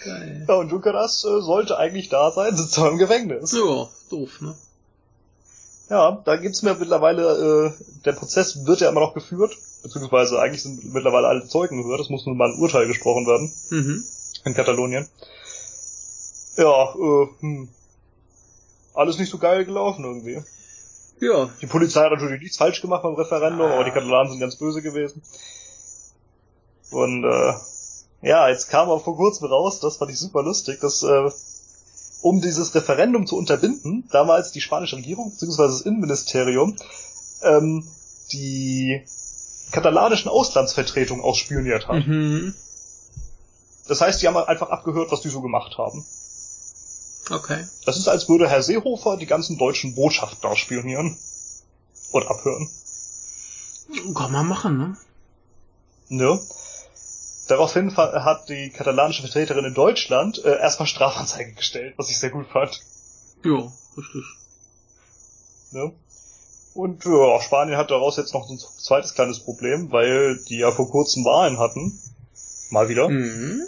Geil. 0.05 0.45
Ja, 0.47 0.55
und 0.55 0.71
Junkeras 0.71 1.25
äh, 1.25 1.41
sollte 1.41 1.77
eigentlich 1.77 2.11
da 2.11 2.31
sein, 2.31 2.57
sitzt 2.57 2.79
aber 2.79 2.91
im 2.91 2.99
Gefängnis. 2.99 3.51
Ja, 3.51 3.89
doof, 4.09 4.41
ne? 4.41 4.55
Ja, 5.91 6.23
da 6.25 6.37
gibt's 6.37 6.63
mir 6.63 6.77
mittlerweile, 6.77 7.75
äh, 7.77 7.85
der 8.05 8.13
Prozess 8.13 8.65
wird 8.67 8.83
ja 8.83 8.89
immer 8.89 9.01
noch 9.01 9.15
geführt, 9.15 9.59
beziehungsweise 9.83 10.39
eigentlich 10.39 10.63
sind 10.63 10.95
mittlerweile 10.95 11.27
alle 11.27 11.49
Zeugen 11.49 11.83
gehört, 11.83 12.03
es 12.03 12.09
muss 12.09 12.25
nun 12.25 12.37
mal 12.37 12.53
ein 12.53 12.61
Urteil 12.61 12.87
gesprochen 12.87 13.27
werden. 13.27 13.53
Mhm. 13.71 14.05
In 14.45 14.55
Katalonien. 14.55 15.09
Ja, 16.57 16.95
äh, 16.95 17.29
hm. 17.41 17.69
Alles 18.95 19.19
nicht 19.19 19.31
so 19.31 19.39
geil 19.39 19.65
gelaufen 19.65 20.05
irgendwie. 20.05 20.43
Ja. 21.21 21.51
Die 21.61 21.67
Polizei 21.67 22.03
hat 22.05 22.13
natürlich 22.13 22.41
nichts 22.41 22.57
falsch 22.57 22.81
gemacht 22.81 23.03
beim 23.03 23.15
Referendum, 23.15 23.71
ah. 23.71 23.75
aber 23.75 23.85
die 23.85 23.91
Katalanen 23.91 24.31
sind 24.31 24.41
ganz 24.41 24.57
böse 24.57 24.83
gewesen. 24.83 25.23
Und 26.91 27.25
äh, 27.25 27.55
ja, 28.23 28.49
jetzt 28.49 28.69
kam 28.71 28.89
auch 28.89 29.03
vor 29.03 29.17
kurzem 29.17 29.49
raus, 29.49 29.81
das 29.81 29.97
fand 29.97 30.11
ich 30.11 30.19
super 30.19 30.43
lustig, 30.43 30.81
dass 30.81 31.03
äh, 31.03 31.31
um 32.23 32.41
dieses 32.41 32.75
Referendum 32.75 33.27
zu 33.27 33.37
unterbinden, 33.37 34.09
damals 34.11 34.53
die 34.53 34.61
spanische 34.61 34.97
Regierung 34.97 35.31
bzw. 35.31 35.63
das 35.63 35.81
Innenministerium 35.83 36.77
ähm, 37.43 37.87
die 38.33 39.03
katalanischen 39.73 40.31
Auslandsvertretung 40.31 41.21
ausspioniert 41.21 41.89
hat. 41.89 42.07
Mhm. 42.07 42.55
Das 43.89 44.01
heißt, 44.01 44.23
die 44.23 44.27
haben 44.27 44.37
einfach 44.37 44.71
abgehört, 44.71 45.13
was 45.13 45.21
die 45.21 45.29
so 45.29 45.41
gemacht 45.41 45.79
haben. 45.79 46.05
Okay. 47.31 47.67
Das 47.85 47.97
ist, 47.97 48.09
als 48.09 48.29
würde 48.29 48.49
Herr 48.49 48.63
Seehofer 48.63 49.17
die 49.17 49.27
ganzen 49.27 49.59
deutschen 49.59 49.95
Botschaften 49.95 50.49
ausspionieren. 50.49 51.17
Und 52.13 52.27
abhören. 52.29 52.71
Kann 54.15 54.33
man 54.33 54.47
machen, 54.47 54.79
ne? 54.79 54.97
Ne? 56.09 56.41
Daraufhin 57.49 57.97
hat 57.97 58.49
die 58.49 58.71
katalanische 58.71 59.23
Vertreterin 59.23 59.65
in 59.65 59.75
Deutschland 59.75 60.45
äh, 60.45 60.59
erstmal 60.59 60.87
Strafanzeige 60.87 61.53
gestellt, 61.53 61.95
was 61.97 62.11
ich 62.11 62.19
sehr 62.19 62.31
gut 62.31 62.47
fand. 62.49 62.81
Ja, 63.45 63.73
richtig. 63.97 64.25
Ne? 65.71 65.93
Und 66.75 67.05
ja, 67.05 67.41
Spanien 67.41 67.79
hat 67.79 67.91
daraus 67.91 68.17
jetzt 68.17 68.35
noch 68.35 68.47
so 68.47 68.55
ein 68.55 68.59
zweites 68.59 69.15
kleines 69.15 69.41
Problem, 69.41 69.91
weil 69.93 70.39
die 70.49 70.59
ja 70.59 70.71
vor 70.73 70.91
kurzem 70.91 71.25
Wahlen 71.25 71.59
hatten. 71.59 71.99
Mal 72.71 72.89
wieder. 72.89 73.09
Mhm. 73.09 73.63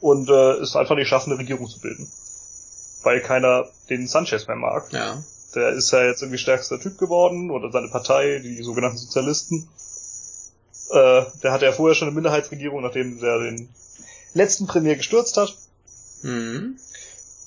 Und 0.00 0.28
äh, 0.28 0.52
es 0.54 0.76
einfach 0.76 0.96
nicht 0.96 1.08
schaffen, 1.08 1.30
eine 1.30 1.40
Regierung 1.40 1.68
zu 1.68 1.80
bilden. 1.80 2.10
Weil 3.04 3.20
keiner 3.20 3.66
den 3.88 4.06
Sanchez 4.06 4.46
mehr 4.46 4.56
mag. 4.56 4.92
Ja. 4.92 5.22
Der 5.54 5.70
ist 5.70 5.92
ja 5.92 6.04
jetzt 6.04 6.22
irgendwie 6.22 6.38
stärkster 6.38 6.80
Typ 6.80 6.98
geworden, 6.98 7.50
oder 7.50 7.70
seine 7.70 7.88
Partei, 7.88 8.40
die 8.42 8.62
sogenannten 8.62 8.98
Sozialisten. 8.98 9.68
Äh, 10.90 11.22
der 11.42 11.52
hatte 11.52 11.64
ja 11.64 11.72
vorher 11.72 11.94
schon 11.94 12.08
eine 12.08 12.14
Minderheitsregierung, 12.14 12.82
nachdem 12.82 13.20
der 13.20 13.38
den 13.38 13.68
letzten 14.32 14.66
Premier 14.66 14.96
gestürzt 14.96 15.36
hat. 15.36 15.54
Mhm. 16.22 16.76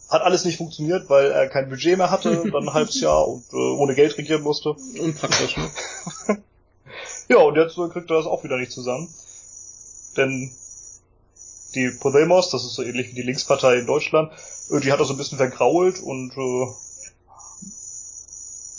Hat 0.09 0.21
alles 0.21 0.45
nicht 0.45 0.57
funktioniert, 0.57 1.09
weil 1.09 1.31
er 1.31 1.49
kein 1.49 1.69
Budget 1.69 1.97
mehr 1.97 2.11
hatte, 2.11 2.43
dann 2.51 2.69
ein 2.69 2.73
halbes 2.73 3.01
Jahr 3.01 3.27
und 3.27 3.43
äh, 3.51 3.55
ohne 3.55 3.93
Geld 3.93 4.17
regieren 4.17 4.41
musste. 4.41 4.75
Unpraktisch, 4.99 5.57
ne? 5.57 5.69
Ja, 7.29 7.39
und 7.39 7.55
jetzt 7.55 7.77
äh, 7.77 7.89
kriegt 7.89 8.09
er 8.09 8.17
das 8.17 8.25
auch 8.25 8.43
wieder 8.43 8.57
nicht 8.57 8.71
zusammen. 8.71 9.13
Denn 10.15 10.51
die 11.75 11.89
Podemos, 11.89 12.49
das 12.49 12.63
ist 12.63 12.75
so 12.75 12.83
ähnlich 12.83 13.11
wie 13.11 13.15
die 13.15 13.23
Linkspartei 13.23 13.75
in 13.75 13.85
Deutschland, 13.85 14.31
die 14.69 14.91
hat 14.91 14.99
er 14.99 15.05
so 15.05 15.13
ein 15.13 15.17
bisschen 15.17 15.37
vergrault 15.37 15.99
und 15.99 16.31
äh, 16.37 16.67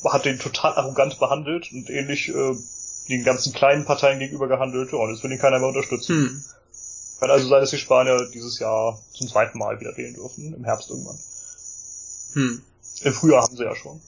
hat 0.09 0.24
den 0.24 0.38
total 0.38 0.74
arrogant 0.74 1.18
behandelt 1.18 1.72
und 1.72 1.90
ähnlich 1.90 2.29
äh, 2.29 2.57
den 3.09 3.24
ganzen 3.24 3.53
kleinen 3.53 3.85
Parteien 3.85 4.18
gegenüber 4.18 4.48
gehandelt. 4.48 4.92
Ja, 4.92 4.98
und 4.98 5.11
jetzt 5.11 5.22
will 5.22 5.33
ihn 5.33 5.38
keiner 5.38 5.59
mehr 5.59 5.68
unterstützen. 5.68 6.14
Hm. 6.14 6.44
Kann 7.20 7.31
also 7.31 7.48
sein, 7.48 7.61
dass 7.61 7.70
die 7.70 7.79
Spanier 7.79 8.29
dieses 8.33 8.59
Jahr 8.59 9.01
zum 9.12 9.27
zweiten 9.29 9.59
Mal 9.59 9.81
wieder 9.81 9.96
wählen 9.96 10.14
dürfen, 10.14 10.55
im 10.55 10.64
Herbst 10.64 10.90
irgendwann. 10.90 11.18
Hm. 12.35 12.62
Im 13.03 13.12
Frühjahr 13.12 13.42
haben 13.42 13.57
sie 13.57 13.64
ja 13.64 13.74
schon. 13.74 14.01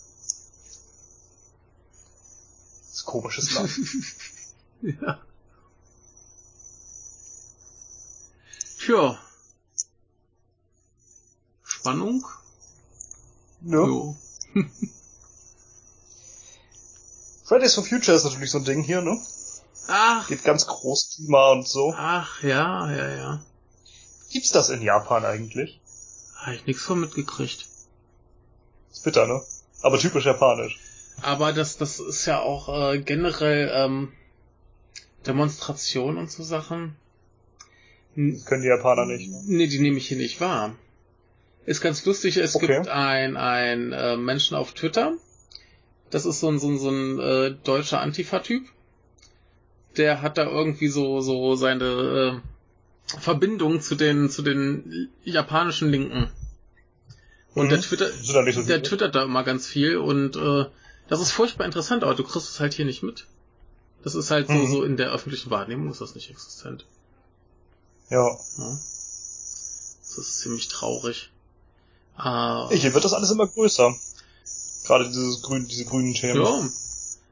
Das 2.89 2.99
ist 2.99 3.05
komisches 3.05 3.55
Land. 3.55 3.71
ja. 5.01 5.19
Tja. 8.79 9.19
Spannung? 11.81 12.25
ja. 13.65 13.87
Jo. 13.87 14.17
Fridays 17.45 17.75
for 17.75 17.85
Future 17.85 18.17
ist 18.17 18.25
natürlich 18.25 18.51
so 18.51 18.59
ein 18.59 18.65
Ding 18.65 18.83
hier, 18.83 19.01
ne? 19.01 19.19
Ach, 19.89 20.29
Geht 20.29 20.45
ganz 20.45 20.67
groß 20.67 21.17
Klima 21.17 21.53
und 21.53 21.67
so. 21.67 21.95
ach, 21.97 22.43
ja, 22.43 22.91
ja, 22.95 23.09
ja. 23.17 23.45
Gibt's 24.31 24.53
das 24.53 24.69
in 24.71 24.83
Japan 24.83 25.25
eigentlich? 25.25 25.81
Habe 26.37 26.55
ich 26.55 26.67
nichts 26.67 26.83
von 26.83 27.01
mitgekriegt. 27.01 27.67
Ist 28.93 29.03
bitter, 29.05 29.27
ne? 29.27 29.43
Aber 29.83 29.99
typisch 29.99 30.27
japanisch. 30.27 30.79
Aber 31.23 31.53
das, 31.53 31.77
das 31.79 31.99
ist 31.99 32.27
ja 32.27 32.41
auch 32.41 32.93
äh, 32.93 33.01
generell 33.01 33.71
ähm, 33.75 34.13
Demonstration 35.27 36.19
und 36.19 36.31
so 36.31 36.43
Sachen. 36.45 36.95
Das 38.17 38.45
können 38.45 38.63
die 38.63 38.69
Japaner 38.69 39.07
nicht. 39.07 39.29
Ne? 39.31 39.43
Nee, 39.47 39.67
die 39.67 39.81
nehme 39.81 39.99
ich 39.99 40.09
hier 40.09 40.19
nicht 40.19 40.41
wahr. 40.41 40.75
Ist 41.71 41.81
ganz 41.81 42.05
lustig, 42.05 42.37
es 42.37 42.57
Okay. 42.57 42.67
gibt 42.67 42.89
ein, 42.89 43.37
ein 43.37 43.93
äh, 43.93 44.17
Menschen 44.17 44.57
auf 44.57 44.73
Twitter. 44.73 45.13
Das 46.11 46.27
ist 46.27 46.41
so 46.41 46.49
ein, 46.49 46.59
so 46.59 46.69
ein, 46.69 46.79
so 46.81 46.91
ein 46.91 47.21
äh, 47.21 47.55
deutscher 47.63 48.01
Antifa-Typ. 48.01 48.65
Der 49.97 50.21
hat 50.21 50.37
da 50.37 50.47
irgendwie 50.51 50.89
so, 50.89 51.21
so 51.21 51.55
seine 51.55 52.43
äh, 53.15 53.21
Verbindung 53.21 53.81
zu 53.81 53.95
den, 53.95 54.31
zu 54.31 54.43
den 54.43 55.11
japanischen 55.23 55.91
Linken. 55.91 56.29
Und 57.55 57.67
Mhm. 57.67 57.71
der 57.71 57.81
Twitter, 57.83 58.11
der 58.11 58.53
viele. 58.53 58.83
twittert 58.83 59.15
da 59.15 59.23
immer 59.23 59.45
ganz 59.45 59.69
viel 59.69 59.97
und 59.97 60.35
äh, 60.35 60.65
das 61.09 61.21
ist 61.21 61.31
furchtbar 61.31 61.67
interessant, 61.67 62.03
aber 62.03 62.17
du 62.17 62.25
kriegst 62.25 62.49
es 62.51 62.59
halt 62.59 62.75
hier 62.75 62.85
nicht 62.85 63.05
mit. 63.05 63.27
Das 64.03 64.17
ist 64.17 64.33
halt 64.33 64.49
so, 64.49 64.55
Mhm. 64.55 64.67
so 64.73 64.83
in 64.83 64.97
der 64.97 65.13
öffentlichen 65.13 65.51
Wahrnehmung 65.51 65.89
ist 65.93 66.01
das 66.01 66.17
nicht 66.17 66.31
existent. 66.31 66.85
Ja. 68.09 68.27
Ja. 68.27 68.79
Das 70.01 70.19
ist 70.19 70.41
ziemlich 70.41 70.67
traurig. 70.67 71.31
Äh, 72.23 72.77
Hier 72.77 72.93
wird 72.95 73.05
das 73.05 73.13
alles 73.15 73.31
immer 73.31 73.47
größer. 73.47 73.95
Gerade 74.85 75.07
dieses 75.09 75.43
grün, 75.43 75.67
diese 75.69 75.85
grünen 75.85 76.15
Themen. 76.15 76.43
ja. 76.43 76.69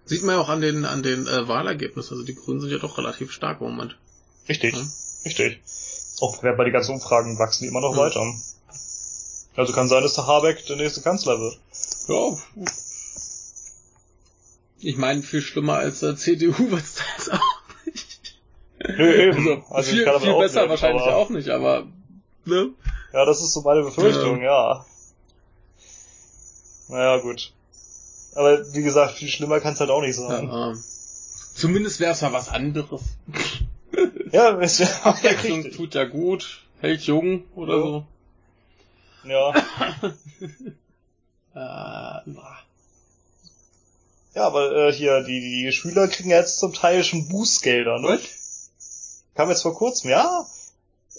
Sieht 0.05 0.23
man 0.23 0.37
ja 0.37 0.41
auch 0.41 0.49
an 0.49 0.61
den, 0.63 0.85
an 0.87 1.03
den 1.03 1.27
äh, 1.27 1.49
Wahlergebnissen. 1.49 2.13
Also 2.15 2.25
die 2.25 2.35
Grünen 2.35 2.61
sind 2.61 2.71
ja 2.71 2.79
doch 2.79 2.97
relativ 2.97 3.31
stark 3.33 3.61
im 3.61 3.67
Moment. 3.69 3.99
Richtig. 4.49 4.75
Mhm. 4.75 4.91
Richtig. 5.25 5.61
Auch 6.21 6.39
bei 6.39 6.65
den 6.65 6.73
ganzen 6.73 6.93
Umfragen 6.95 7.39
wachsen 7.39 7.65
die 7.65 7.69
immer 7.69 7.81
noch 7.83 7.93
Mhm. 7.93 7.99
weiter. 7.99 8.35
Also 9.57 9.73
kann 9.73 9.89
sein, 9.89 10.03
dass 10.03 10.15
der 10.15 10.27
Habeck 10.27 10.65
der 10.67 10.77
nächste 10.77 11.03
Kanzler 11.03 11.39
wird. 11.41 11.59
Ja. 12.09 12.39
Ich 14.81 14.97
meine, 14.97 15.23
viel 15.23 15.41
schlimmer 15.43 15.75
als 15.75 16.03
äh, 16.03 16.17
CDU 16.17 16.53
wird's 16.71 16.95
da 16.97 17.03
jetzt 17.17 17.33
auch 17.33 17.63
nicht. 17.85 18.39
Nö, 18.97 19.13
eben. 19.15 19.37
Also, 19.49 19.65
Also 19.75 19.91
viel, 19.91 20.05
viel 20.21 20.39
besser 20.39 20.61
nicht, 20.63 20.71
wahrscheinlich 20.71 21.03
aber- 21.03 21.17
auch 21.17 21.31
nicht, 21.31 21.49
aber 21.49 21.87
ne? 22.45 22.71
Ja, 23.13 23.25
das 23.25 23.41
ist 23.41 23.53
so 23.53 23.63
meine 23.63 23.83
Befürchtung, 23.83 24.43
ja. 24.43 24.85
Naja, 26.89 27.19
gut. 27.19 27.53
Aber 28.35 28.73
wie 28.75 28.83
gesagt, 28.83 29.15
viel 29.15 29.29
schlimmer 29.29 29.61
kann 29.61 29.75
es 29.75 29.81
halt 29.81 29.91
auch 29.91 30.01
nicht 30.01 30.17
sein. 30.17 30.49
Ja, 30.49 30.71
ähm, 30.71 30.85
zumindest 31.55 32.01
wäre 32.01 32.13
es 32.13 32.21
ja 32.21 32.33
was 32.33 32.49
anderes. 32.49 33.03
Ja, 34.31 34.51
ist 34.61 34.79
ja 34.79 34.87
Abwechslung 35.05 35.63
richtig. 35.63 35.77
tut 35.77 35.95
ja 35.95 36.05
gut, 36.05 36.63
hält 36.81 37.01
jung 37.03 37.45
oder 37.57 37.77
Ja. 37.77 37.83
so. 37.83 38.05
Ja. 39.25 39.55
Äh, 41.55 41.59
ja, 44.35 44.47
aber 44.47 44.71
äh, 44.77 44.93
hier, 44.93 45.25
die, 45.25 45.41
die 45.41 45.73
Schüler 45.73 46.07
kriegen 46.07 46.31
ja 46.31 46.37
jetzt 46.39 46.59
zum 46.61 46.73
Teil 46.73 47.03
schon 47.03 47.27
Bußgelder, 47.29 47.99
ne? 47.99 48.21
Kam 49.35 49.49
jetzt 49.49 49.63
vor 49.63 49.75
kurzem, 49.75 50.11
ja. 50.11 50.47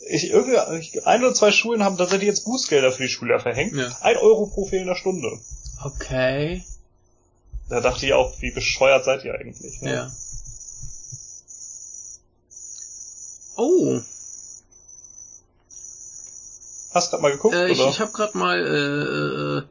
Ich, 0.10 0.30
irgendwie, 0.30 1.02
ein 1.06 1.24
oder 1.24 1.34
zwei 1.34 1.52
Schulen 1.52 1.84
haben 1.84 1.98
tatsächlich 1.98 2.28
jetzt 2.28 2.46
Bußgelder 2.46 2.92
für 2.92 3.04
die 3.04 3.10
Schüler 3.10 3.40
verhängt. 3.40 3.76
Ja. 3.76 3.96
Ein 4.02 4.18
Euro 4.18 4.48
pro 4.48 4.66
fehlender 4.66 4.96
Stunde. 4.96 5.40
Okay. 5.84 6.64
Da 7.70 7.82
dachte 7.82 8.06
ich 8.06 8.14
auch, 8.14 8.42
wie 8.42 8.52
bescheuert 8.52 9.06
seid 9.06 9.24
ihr 9.24 9.36
eigentlich? 9.36 9.82
Ne? 9.82 9.94
Ja. 9.94 10.12
Oh, 13.56 14.02
Hast 16.92 17.12
grad 17.12 17.22
mal 17.22 17.32
geguckt, 17.32 17.56
äh, 17.56 17.70
ich, 17.70 17.80
oder? 17.80 17.90
ich 17.90 18.00
habe 18.00 18.12
gerade 18.12 18.38
mal 18.38 18.60
äh, 18.60 19.60
äh, 19.60 19.64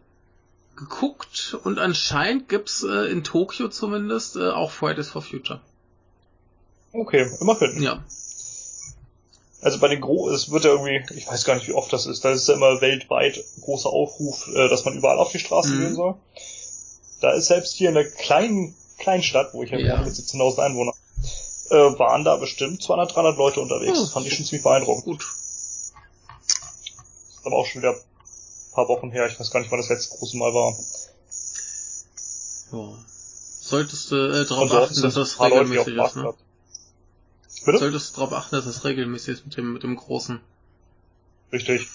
geguckt 0.77 1.57
und 1.65 1.79
anscheinend 1.79 2.49
gibt's 2.49 2.85
äh, 2.85 3.11
in 3.11 3.25
Tokio 3.25 3.69
zumindest 3.69 4.37
äh, 4.37 4.51
auch 4.51 4.71
Fridays 4.71 5.09
for 5.09 5.23
Future. 5.23 5.61
Okay, 6.93 7.29
immerhin. 7.41 7.83
Ja. 7.83 8.05
Also 9.61 9.79
bei 9.81 9.89
den 9.89 10.01
Gro 10.01 10.31
es 10.31 10.51
wird 10.51 10.65
ja 10.65 10.71
irgendwie, 10.71 11.03
ich 11.17 11.27
weiß 11.27 11.45
gar 11.45 11.55
nicht, 11.57 11.67
wie 11.67 11.73
oft 11.73 11.93
das 11.93 12.07
ist, 12.07 12.25
da 12.25 12.31
ist 12.31 12.47
ja 12.49 12.55
immer 12.55 12.81
weltweit 12.81 13.43
großer 13.63 13.89
Aufruf, 13.91 14.47
äh, 14.55 14.69
dass 14.69 14.85
man 14.85 14.95
überall 14.97 15.19
auf 15.19 15.33
die 15.33 15.39
Straße 15.41 15.71
Mhm. 15.75 15.81
gehen 15.81 15.95
soll. 15.97 16.15
Da 17.21 17.33
ist 17.33 17.47
selbst 17.47 17.75
hier 17.75 17.89
in 17.89 17.95
der 17.97 18.09
kleinen 18.09 18.77
Kleinstadt, 18.99 19.53
wo 19.55 19.63
ich 19.65 19.71
ja 19.71 19.79
Ja. 19.79 20.03
mit 20.03 20.15
17.000 20.15 20.61
Einwohnern, 20.63 20.95
äh, 21.71 21.75
waren 21.99 22.25
da 22.25 22.37
bestimmt 22.37 22.83
200, 22.83 23.15
300 23.15 23.37
Leute 23.37 23.61
unterwegs. 23.61 23.99
Das 23.99 24.11
fand 24.13 24.27
ich 24.27 24.35
schon 24.35 24.45
ziemlich 24.47 24.63
beeindruckend. 24.63 25.05
Gut. 25.05 25.23
ist 25.23 25.93
aber 27.45 27.57
auch 27.57 27.67
schon 27.67 27.83
wieder 27.83 27.93
ein 27.95 28.01
paar 28.75 28.89
Wochen 28.89 29.11
her. 29.11 29.27
Ich 29.27 29.39
weiß 29.41 29.51
gar 29.51 29.61
nicht, 29.61 29.71
wann 29.73 29.81
das 29.81 29.89
letzte 29.89 30.17
große 30.17 30.37
Mal 30.37 30.53
war. 30.55 30.77
Ja. 32.73 32.99
Solltest 33.61 34.11
du 34.11 34.17
äh, 34.17 34.47
darauf 34.47 34.73
achten, 34.73 35.03
dass 35.03 35.15
das 35.15 35.41
regelmäßig 35.41 35.89
ist, 35.89 36.17
ne? 36.17 36.23
Marktplatz. 36.23 36.37
Bitte? 37.65 37.79
Solltest 37.79 38.17
du 38.17 38.21
darauf 38.21 38.33
achten, 38.33 38.57
dass 38.57 38.65
das 38.65 38.85
regelmäßig 38.85 39.35
ist 39.35 39.47
mit 39.47 39.57
dem, 39.57 39.73
mit 39.73 39.83
dem 39.83 39.97
Großen. 39.97 40.41
Richtig. 41.53 41.89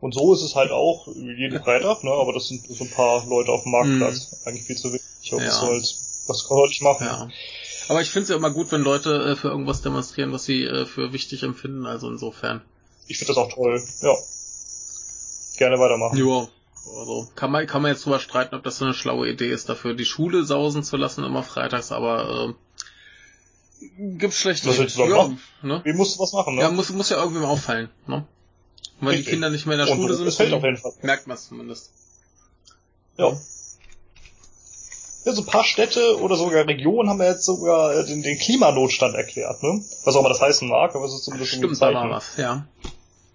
Und 0.00 0.14
so 0.14 0.32
ist 0.32 0.42
es 0.42 0.54
halt 0.54 0.70
auch 0.70 1.08
jeden 1.08 1.60
Freitag, 1.64 2.04
ne? 2.04 2.10
Aber 2.10 2.32
das 2.32 2.48
sind 2.48 2.64
so 2.66 2.84
ein 2.84 2.90
paar 2.90 3.26
Leute 3.26 3.50
auf 3.52 3.64
dem 3.64 3.72
Marktplatz. 3.72 4.42
Eigentlich 4.44 4.64
viel 4.64 4.76
zu 4.76 4.88
wenig. 4.88 5.02
Ich 5.22 5.32
hoffe. 5.32 5.44
Ja. 5.44 5.50
was 5.50 5.60
soll's. 5.60 6.24
Was 6.26 6.40
soll 6.40 6.68
ich 6.70 6.82
machen? 6.82 7.06
Ja. 7.06 7.28
Aber 7.88 8.02
ich 8.02 8.10
finde 8.10 8.24
es 8.24 8.28
ja 8.28 8.36
immer 8.36 8.50
gut, 8.50 8.70
wenn 8.70 8.82
Leute 8.82 9.30
äh, 9.30 9.36
für 9.36 9.48
irgendwas 9.48 9.80
demonstrieren, 9.80 10.32
was 10.32 10.44
sie 10.44 10.64
äh, 10.64 10.84
für 10.84 11.12
wichtig 11.12 11.42
empfinden, 11.42 11.86
also 11.86 12.08
insofern. 12.08 12.60
Ich 13.06 13.18
finde 13.18 13.32
das 13.32 13.38
auch 13.38 13.52
toll. 13.52 13.82
Ja. 14.02 14.14
Gerne 15.56 15.78
weitermachen. 15.78 16.18
Ja. 16.18 16.48
Also 16.96 17.28
kann 17.34 17.50
man, 17.50 17.66
kann 17.66 17.82
man 17.82 17.90
jetzt 17.90 18.04
drüber 18.04 18.20
streiten, 18.20 18.54
ob 18.54 18.62
das 18.62 18.78
so 18.78 18.84
eine 18.84 18.94
schlaue 18.94 19.28
Idee 19.28 19.50
ist, 19.50 19.68
dafür 19.68 19.94
die 19.94 20.04
Schule 20.04 20.44
sausen 20.44 20.82
zu 20.82 20.96
lassen 20.96 21.24
immer 21.24 21.42
freitags, 21.42 21.92
aber 21.92 22.54
Gibt's 23.98 24.38
schlechte 24.40 24.68
Was 24.68 24.78
willst 24.78 24.96
du 24.98 25.02
ja, 25.04 25.16
machen? 25.16 25.40
ne? 25.62 25.80
Wie 25.84 25.92
musst 25.92 26.16
du 26.16 26.22
was 26.22 26.32
machen, 26.32 26.56
ne? 26.56 26.62
Ja, 26.62 26.70
muss, 26.70 26.90
muss 26.90 27.10
ja 27.10 27.18
irgendwem 27.18 27.44
auffallen, 27.44 27.90
ne? 28.06 28.24
Und 29.00 29.06
wenn 29.06 29.08
die 29.10 29.14
Richtig. 29.16 29.32
Kinder 29.34 29.50
nicht 29.50 29.66
mehr 29.66 29.78
in 29.78 29.86
der 29.86 29.94
Schule 29.94 30.14
sind, 30.14 30.32
fällt 30.32 30.50
dann 30.50 30.58
auf 30.58 30.64
jeden 30.64 30.76
Fall. 30.76 30.92
merkt 31.02 31.26
man 31.28 31.36
es 31.36 31.46
zumindest. 31.48 31.90
Ja. 33.16 33.36
Ja, 35.24 35.32
so 35.32 35.42
ein 35.42 35.46
paar 35.46 35.64
Städte 35.64 36.18
oder 36.20 36.36
sogar 36.36 36.66
Regionen 36.66 37.08
haben 37.10 37.20
ja 37.20 37.26
jetzt 37.28 37.44
sogar 37.44 37.94
äh, 37.94 38.04
den, 38.06 38.22
den 38.22 38.38
Klimanotstand 38.38 39.14
erklärt, 39.14 39.62
ne? 39.62 39.84
Was 40.04 40.14
auch 40.16 40.20
immer 40.20 40.28
das 40.30 40.40
heißen 40.40 40.66
mag, 40.68 40.94
aber 40.94 41.04
es 41.04 41.14
ist 41.14 41.24
zumindest 41.24 41.52
so 41.52 41.56
ein 41.58 41.60
Stimmt, 41.62 41.80
da 41.82 41.86
war 41.86 41.92
Zeichen. 41.94 42.10
was, 42.10 42.36
ja. 42.36 42.66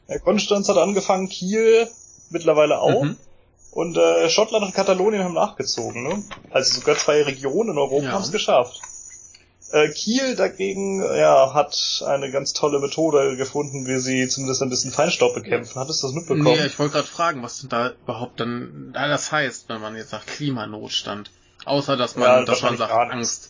Ja, 0.07 0.19
Konstanz 0.19 0.67
hat 0.69 0.77
angefangen, 0.77 1.29
Kiel 1.29 1.87
mittlerweile 2.29 2.79
auch. 2.79 3.03
Mhm. 3.03 3.17
Und 3.71 3.97
äh, 3.97 4.29
Schottland 4.29 4.65
und 4.65 4.73
Katalonien 4.75 5.23
haben 5.23 5.33
nachgezogen, 5.33 6.03
ne? 6.03 6.23
Also 6.51 6.79
sogar 6.79 6.95
zwei 6.97 7.21
Regionen 7.23 7.71
in 7.71 7.77
Europa 7.77 8.05
Ja. 8.05 8.11
haben 8.13 8.23
es 8.23 8.31
geschafft. 8.31 8.79
Äh, 9.73 9.89
Kiel 9.89 10.35
dagegen, 10.35 11.01
ja, 11.01 11.51
hat 11.55 12.03
eine 12.05 12.29
ganz 12.29 12.53
tolle 12.53 12.77
Methode 12.77 13.35
gefunden, 13.37 13.87
wie 13.87 13.97
sie 13.97 14.27
zumindest 14.27 14.61
ein 14.61 14.69
bisschen 14.69 14.91
Feinstaub 14.91 15.33
bekämpfen. 15.33 15.79
Hattest 15.79 16.03
du 16.03 16.07
das 16.07 16.15
mitbekommen? 16.15 16.43
Nee, 16.43 16.67
ich 16.67 16.77
wollte 16.77 16.93
gerade 16.93 17.07
fragen, 17.07 17.41
was 17.41 17.59
denn 17.61 17.69
da 17.69 17.89
überhaupt 18.03 18.39
dann 18.39 18.91
da 18.93 19.07
das 19.07 19.31
heißt, 19.31 19.69
wenn 19.69 19.81
man 19.81 19.95
jetzt 19.95 20.11
sagt 20.11 20.27
Klimanotstand. 20.27 21.31
Außer 21.65 21.97
dass 21.97 22.15
man, 22.15 22.23
Ja, 22.23 22.43
dass 22.43 22.61
man 22.61 22.77
sagt. 22.77 22.93
Angst. 22.93 23.49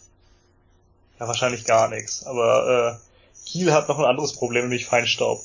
Ja, 1.20 1.28
wahrscheinlich 1.28 1.66
gar 1.66 1.90
nichts. 1.90 2.26
Aber 2.26 3.00
äh, 3.04 3.50
Kiel 3.50 3.74
hat 3.74 3.90
noch 3.90 4.00
ein 4.00 4.06
anderes 4.06 4.32
Problem, 4.32 4.64
nämlich 4.64 4.86
Feinstaub. 4.86 5.42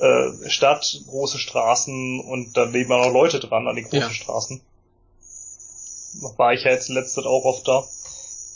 Äh, 0.00 0.48
Stadt, 0.48 0.98
große 1.08 1.36
Straßen 1.36 2.20
und 2.20 2.56
da 2.56 2.64
leben 2.64 2.90
auch 2.92 3.04
noch 3.04 3.12
Leute 3.12 3.38
dran 3.38 3.68
an 3.68 3.76
die 3.76 3.82
großen 3.82 4.00
Ja. 4.00 4.10
Straßen. 4.10 4.62
War 6.38 6.54
ich 6.54 6.64
ja 6.64 6.70
jetzt 6.70 6.86
Zeit 6.86 7.26
auch 7.26 7.44
oft 7.44 7.68
da. 7.68 7.84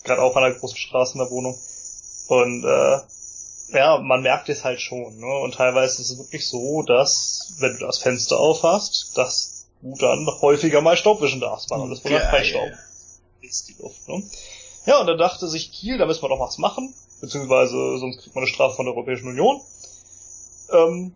Gerade 0.04 0.22
auch 0.22 0.36
an 0.36 0.42
der 0.42 0.54
großen 0.54 0.76
Straße 0.76 1.14
in 1.14 1.20
der 1.20 1.30
Wohnung. 1.30 1.58
Und 2.28 2.64
äh, 2.64 2.98
ja, 3.76 3.98
man 3.98 4.22
merkt 4.22 4.48
es 4.48 4.64
halt 4.64 4.80
schon. 4.80 5.18
Ne? 5.18 5.38
Und 5.38 5.54
teilweise 5.54 6.02
ist 6.02 6.10
es 6.10 6.18
wirklich 6.18 6.48
so, 6.48 6.82
dass, 6.82 7.54
wenn 7.58 7.72
du 7.78 7.86
das 7.86 7.98
Fenster 7.98 8.38
aufhast, 8.38 9.16
dass 9.16 9.66
du 9.80 9.96
dann 9.96 10.26
häufiger 10.40 10.80
mal 10.80 10.96
Staub 10.96 11.20
wischen 11.20 11.40
darfst, 11.40 11.70
weil 11.70 11.80
alles 11.80 12.00
voller 12.00 12.20
Geil. 12.20 12.30
Feinstaub 12.30 12.70
ist 13.40 13.68
die 13.68 13.76
Luft. 13.80 14.08
Ne? 14.08 14.22
Ja, 14.86 15.00
und 15.00 15.06
da 15.06 15.14
dachte 15.14 15.48
sich 15.48 15.72
Kiel, 15.72 15.98
da 15.98 16.06
müssen 16.06 16.22
wir 16.22 16.28
doch 16.28 16.40
was 16.40 16.58
machen, 16.58 16.94
beziehungsweise 17.20 17.98
sonst 17.98 18.18
kriegt 18.20 18.34
man 18.34 18.42
eine 18.42 18.52
Strafe 18.52 18.76
von 18.76 18.86
der 18.86 18.94
Europäischen 18.94 19.28
Union. 19.28 19.60
Ähm, 20.72 21.14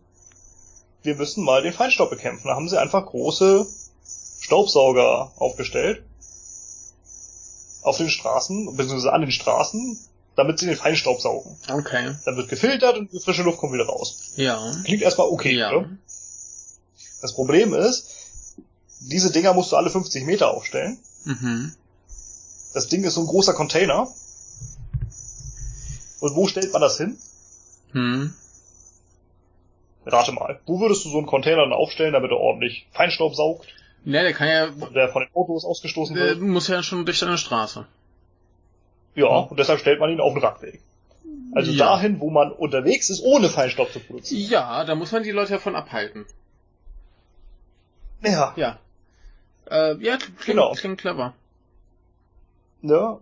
wir 1.02 1.14
müssen 1.14 1.44
mal 1.44 1.62
den 1.62 1.72
Feinstaub 1.72 2.10
bekämpfen. 2.10 2.48
Da 2.48 2.54
haben 2.54 2.68
sie 2.68 2.80
einfach 2.80 3.06
große 3.06 3.66
Staubsauger 4.40 5.32
aufgestellt 5.36 6.02
auf 7.86 7.98
den 7.98 8.10
Straßen, 8.10 8.76
beziehungsweise 8.76 9.12
an 9.12 9.20
den 9.20 9.30
Straßen, 9.30 9.96
damit 10.34 10.58
sie 10.58 10.66
den 10.66 10.76
Feinstaub 10.76 11.20
saugen. 11.20 11.56
Okay. 11.70 12.16
Dann 12.24 12.36
wird 12.36 12.48
gefiltert 12.48 12.98
und 12.98 13.12
die 13.12 13.20
frische 13.20 13.44
Luft 13.44 13.58
kommt 13.58 13.72
wieder 13.72 13.86
raus. 13.86 14.32
Ja. 14.34 14.72
Klingt 14.84 15.02
erstmal 15.02 15.28
okay, 15.28 15.54
ja. 15.54 15.70
ne? 15.70 15.98
Das 17.22 17.32
Problem 17.32 17.72
ist, 17.74 18.58
diese 19.00 19.30
Dinger 19.30 19.54
musst 19.54 19.70
du 19.70 19.76
alle 19.76 19.88
50 19.88 20.26
Meter 20.26 20.50
aufstellen. 20.50 20.98
Mhm. 21.24 21.74
Das 22.74 22.88
Ding 22.88 23.04
ist 23.04 23.14
so 23.14 23.20
ein 23.20 23.28
großer 23.28 23.54
Container. 23.54 24.08
Und 26.20 26.34
wo 26.34 26.48
stellt 26.48 26.72
man 26.72 26.82
das 26.82 26.96
hin? 26.96 27.16
Hm. 27.92 28.34
Rate 30.04 30.32
mal. 30.32 30.60
Wo 30.66 30.80
würdest 30.80 31.04
du 31.04 31.10
so 31.10 31.18
einen 31.18 31.26
Container 31.26 31.62
dann 31.62 31.72
aufstellen, 31.72 32.12
damit 32.12 32.32
er 32.32 32.38
ordentlich 32.38 32.88
Feinstaub 32.92 33.34
saugt 33.34 33.66
Ja, 34.06 34.22
der 34.22 34.32
kann 34.34 34.46
ja, 34.48 34.66
der 34.94 35.08
von 35.08 35.24
den 35.24 35.34
Autos 35.34 35.64
ausgestoßen 35.64 36.14
der 36.14 36.26
wird? 36.26 36.40
muss 36.40 36.68
ja 36.68 36.80
schon 36.82 37.00
an 37.00 37.04
der 37.06 37.36
Straße. 37.36 37.86
Ja, 39.16 39.26
und 39.26 39.58
deshalb 39.58 39.80
stellt 39.80 39.98
man 39.98 40.10
ihn 40.10 40.20
auf 40.20 40.32
den 40.32 40.42
Radweg. 40.42 40.80
Also 41.52 41.72
Ja. 41.72 41.86
dahin, 41.86 42.20
wo 42.20 42.30
man 42.30 42.52
unterwegs 42.52 43.10
ist, 43.10 43.20
ohne 43.24 43.48
Feinstaub 43.48 43.90
zu 43.92 43.98
produzieren. 43.98 44.48
Ja, 44.48 44.84
da 44.84 44.94
muss 44.94 45.10
man 45.10 45.24
die 45.24 45.32
Leute 45.32 45.54
davon 45.54 45.74
abhalten. 45.74 46.24
Ja. 48.22 48.52
Ja. 48.56 48.78
Äh, 49.68 49.96
ja, 50.02 50.16
klingt, 50.18 50.44
Genau. 50.46 50.72
klingt 50.72 51.00
clever. 51.00 51.34
Ne? 52.82 53.18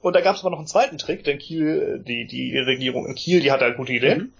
Und 0.00 0.16
da 0.16 0.20
gab 0.20 0.34
es 0.34 0.40
aber 0.40 0.50
noch 0.50 0.58
einen 0.58 0.66
zweiten 0.66 0.98
Trick, 0.98 1.22
denn 1.22 1.38
Kiel, 1.38 2.02
die, 2.06 2.26
die 2.26 2.58
Regierung 2.58 3.06
in 3.06 3.14
Kiel, 3.14 3.40
die 3.40 3.52
hat 3.52 3.62
eine 3.62 3.76
gute 3.76 3.92
Idee. 3.92 4.16
Mhm. 4.16 4.32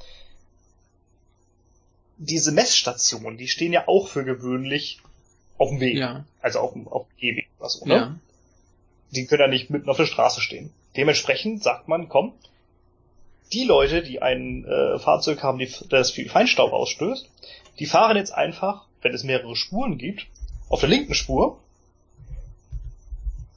Diese 2.16 2.50
Messstationen, 2.50 3.38
die 3.38 3.48
stehen 3.48 3.72
ja 3.72 3.86
auch 3.86 4.08
für 4.08 4.24
gewöhnlich 4.24 5.00
auf 5.58 5.68
dem 5.70 5.80
Weg. 5.80 5.96
Ja. 5.96 6.24
Also 6.40 6.60
auf 6.60 6.72
dem, 6.72 6.88
auf 6.88 7.06
dem 7.08 7.16
Gehweg 7.18 7.48
oder 7.58 7.68
so, 7.68 7.84
ne? 7.86 7.94
Ja. 7.94 8.14
Die 9.10 9.26
können 9.26 9.42
ja 9.42 9.48
nicht 9.48 9.70
mitten 9.70 9.88
auf 9.88 9.96
der 9.96 10.06
Straße 10.06 10.40
stehen. 10.40 10.72
Dementsprechend 10.96 11.62
sagt 11.62 11.88
man, 11.88 12.08
komm, 12.08 12.32
die 13.52 13.64
Leute, 13.64 14.02
die 14.02 14.22
ein 14.22 14.64
äh, 14.64 14.98
Fahrzeug 14.98 15.42
haben, 15.42 15.58
die, 15.58 15.70
das 15.88 16.10
viel 16.10 16.28
Feinstaub 16.28 16.72
ausstößt, 16.72 17.28
die 17.78 17.86
fahren 17.86 18.16
jetzt 18.16 18.32
einfach, 18.32 18.86
wenn 19.02 19.14
es 19.14 19.24
mehrere 19.24 19.56
Spuren 19.56 19.98
gibt, 19.98 20.26
auf 20.68 20.80
der 20.80 20.88
linken 20.88 21.14
Spur. 21.14 21.60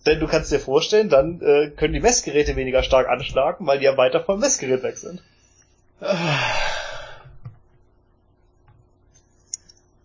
Denn 0.06 0.20
du 0.20 0.28
kannst 0.28 0.52
dir 0.52 0.60
vorstellen, 0.60 1.10
dann 1.10 1.42
äh, 1.42 1.70
können 1.72 1.94
die 1.94 2.00
Messgeräte 2.00 2.56
weniger 2.56 2.84
stark 2.84 3.08
anschlagen, 3.10 3.66
weil 3.68 3.80
die 3.80 3.86
ja 3.86 3.98
weiter 3.98 4.24
vom 4.24 4.40
Messgerät 4.40 4.84
weg 4.84 4.98
sind. 4.98 5.22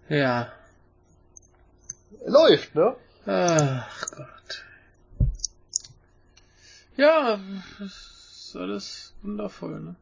Ja. 0.08 0.52
Läuft, 2.26 2.74
ne? 2.74 2.94
Ach 3.26 4.06
Gott. 4.10 4.64
Ja, 6.96 7.38
das 7.78 7.90
ist 7.90 8.56
alles 8.56 9.12
wundervoll, 9.22 9.80
ne? 9.80 9.94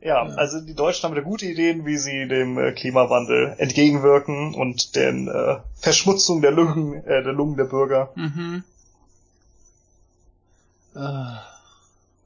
Ja, 0.00 0.26
Ja. 0.26 0.34
also 0.34 0.60
die 0.60 0.74
Deutschen 0.74 1.04
haben 1.04 1.14
da 1.14 1.20
gute 1.20 1.46
Ideen, 1.46 1.86
wie 1.86 1.96
sie 1.96 2.26
dem 2.26 2.58
äh, 2.58 2.72
Klimawandel 2.72 3.54
entgegenwirken 3.58 4.54
und 4.54 4.96
den 4.96 5.28
äh, 5.28 5.58
Verschmutzung 5.76 6.42
der 6.42 6.50
Lungen, 6.50 7.04
äh, 7.04 7.22
der 7.22 7.32
Lungen 7.32 7.56
der 7.56 7.64
Bürger. 7.64 8.10
Mhm. 8.16 8.64
Ah. 10.94 11.40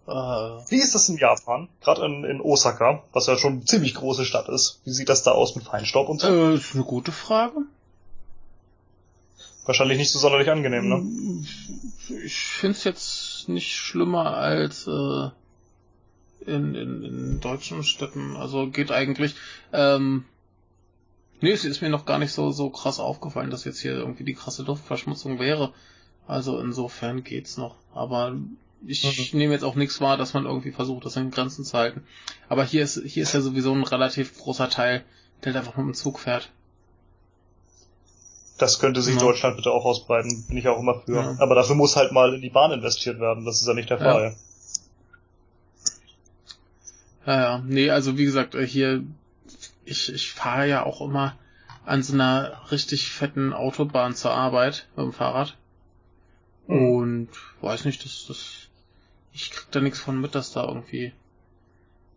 Ah. 0.06 0.62
Wie 0.68 0.76
ist 0.76 0.94
das 0.94 1.08
in 1.08 1.16
Japan? 1.16 1.68
Gerade 1.80 2.04
in, 2.04 2.24
in 2.24 2.40
Osaka, 2.40 3.02
was 3.12 3.26
ja 3.26 3.36
schon 3.36 3.54
eine 3.54 3.64
ziemlich 3.64 3.94
große 3.94 4.24
Stadt 4.24 4.48
ist. 4.48 4.80
Wie 4.84 4.92
sieht 4.92 5.08
das 5.08 5.24
da 5.24 5.32
aus 5.32 5.56
mit 5.56 5.64
Feinstaub 5.64 6.08
und 6.08 6.20
so? 6.20 6.28
Äh, 6.28 6.54
ist 6.54 6.74
eine 6.74 6.84
gute 6.84 7.10
Frage. 7.10 7.62
Wahrscheinlich 9.64 9.98
nicht 9.98 10.12
so 10.12 10.20
sonderlich 10.20 10.48
angenehm, 10.48 10.88
ne? 10.88 11.44
Ich 12.24 12.36
find's 12.36 12.84
jetzt 12.84 13.48
nicht 13.48 13.74
schlimmer 13.74 14.36
als 14.36 14.86
äh, 14.86 15.30
in, 16.46 16.76
in, 16.76 17.02
in 17.02 17.40
deutschen 17.40 17.82
Städten. 17.82 18.36
Also 18.36 18.68
geht 18.68 18.92
eigentlich. 18.92 19.34
Ähm, 19.72 20.24
nee, 21.40 21.50
es 21.50 21.64
ist 21.64 21.82
mir 21.82 21.90
noch 21.90 22.06
gar 22.06 22.20
nicht 22.20 22.32
so, 22.32 22.52
so 22.52 22.70
krass 22.70 23.00
aufgefallen, 23.00 23.50
dass 23.50 23.64
jetzt 23.64 23.80
hier 23.80 23.94
irgendwie 23.94 24.24
die 24.24 24.34
krasse 24.34 24.62
Luftverschmutzung 24.62 25.40
wäre. 25.40 25.72
Also 26.28 26.60
insofern 26.60 27.24
geht's 27.24 27.56
noch. 27.56 27.74
Aber 27.92 28.36
ich 28.84 29.32
nehme 29.34 29.52
jetzt 29.52 29.64
auch 29.64 29.74
nichts 29.74 30.00
wahr, 30.00 30.16
dass 30.16 30.34
man 30.34 30.44
irgendwie 30.44 30.72
versucht, 30.72 31.04
das 31.04 31.16
in 31.16 31.30
Grenzen 31.30 31.64
zu 31.64 31.76
halten. 31.76 32.04
Aber 32.48 32.64
hier 32.64 32.82
ist, 32.82 33.00
hier 33.04 33.22
ist 33.22 33.32
ja 33.32 33.40
sowieso 33.40 33.72
ein 33.72 33.84
relativ 33.84 34.36
großer 34.38 34.68
Teil, 34.68 35.04
der 35.42 35.54
halt 35.54 35.64
einfach 35.64 35.76
mit 35.76 35.86
dem 35.86 35.94
Zug 35.94 36.18
fährt. 36.18 36.50
Das 38.58 38.78
könnte 38.78 39.02
sich 39.02 39.14
Ja. 39.14 39.20
Deutschland 39.20 39.56
bitte 39.56 39.70
auch 39.70 39.84
ausbreiten, 39.84 40.44
bin 40.48 40.56
ich 40.56 40.68
auch 40.68 40.78
immer 40.78 41.00
für. 41.00 41.14
Ja. 41.16 41.36
Aber 41.38 41.54
dafür 41.54 41.74
muss 41.74 41.96
halt 41.96 42.12
mal 42.12 42.34
in 42.34 42.40
die 42.40 42.50
Bahn 42.50 42.72
investiert 42.72 43.20
werden, 43.20 43.44
das 43.44 43.60
ist 43.60 43.68
ja 43.68 43.74
nicht 43.74 43.90
der 43.90 43.98
Ja. 43.98 44.12
Fall. 44.12 44.36
Ja, 47.26 47.40
ja. 47.40 47.62
Nee, 47.66 47.90
also 47.90 48.16
wie 48.16 48.24
gesagt, 48.24 48.54
äh, 48.54 48.66
hier, 48.66 49.04
ich, 49.84 50.12
ich 50.12 50.32
fahre 50.32 50.68
ja 50.68 50.84
auch 50.84 51.00
immer 51.00 51.36
an 51.84 52.02
so 52.02 52.12
einer 52.14 52.60
richtig 52.70 53.10
fetten 53.10 53.52
Autobahn 53.52 54.14
zur 54.14 54.32
Arbeit 54.32 54.86
mit 54.96 55.04
dem 55.04 55.12
Fahrrad. 55.12 55.56
Mhm. 56.66 56.88
Und 56.88 57.28
weiß 57.60 57.84
nicht, 57.84 58.04
das, 58.04 58.24
das, 58.26 58.65
ich 59.36 59.50
krieg 59.50 59.70
da 59.70 59.80
nichts 59.80 60.00
von 60.00 60.18
mit, 60.18 60.34
dass 60.34 60.52
da 60.52 60.66
irgendwie 60.66 61.12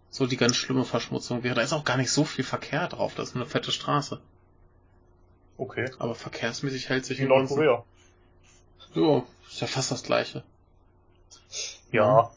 so 0.09 0.25
die 0.25 0.37
ganz 0.37 0.55
schlimme 0.55 0.85
Verschmutzung 0.85 1.43
wäre. 1.43 1.55
Da 1.55 1.61
ist 1.61 1.73
auch 1.73 1.83
gar 1.83 1.97
nicht 1.97 2.11
so 2.11 2.23
viel 2.23 2.45
Verkehr 2.45 2.87
drauf, 2.87 3.13
das 3.13 3.29
ist 3.29 3.35
eine 3.35 3.45
fette 3.45 3.71
Straße. 3.71 4.21
Okay. 5.57 5.91
Aber 5.99 6.15
verkehrsmäßig 6.15 6.87
hält 6.87 7.05
sich 7.05 7.19
In 7.19 7.27
Nordkorea. 7.27 7.83
Ja, 8.95 9.23
ist 9.47 9.61
ja 9.61 9.67
fast 9.67 9.91
das 9.91 10.03
gleiche. 10.03 10.43
Ja. 11.91 12.31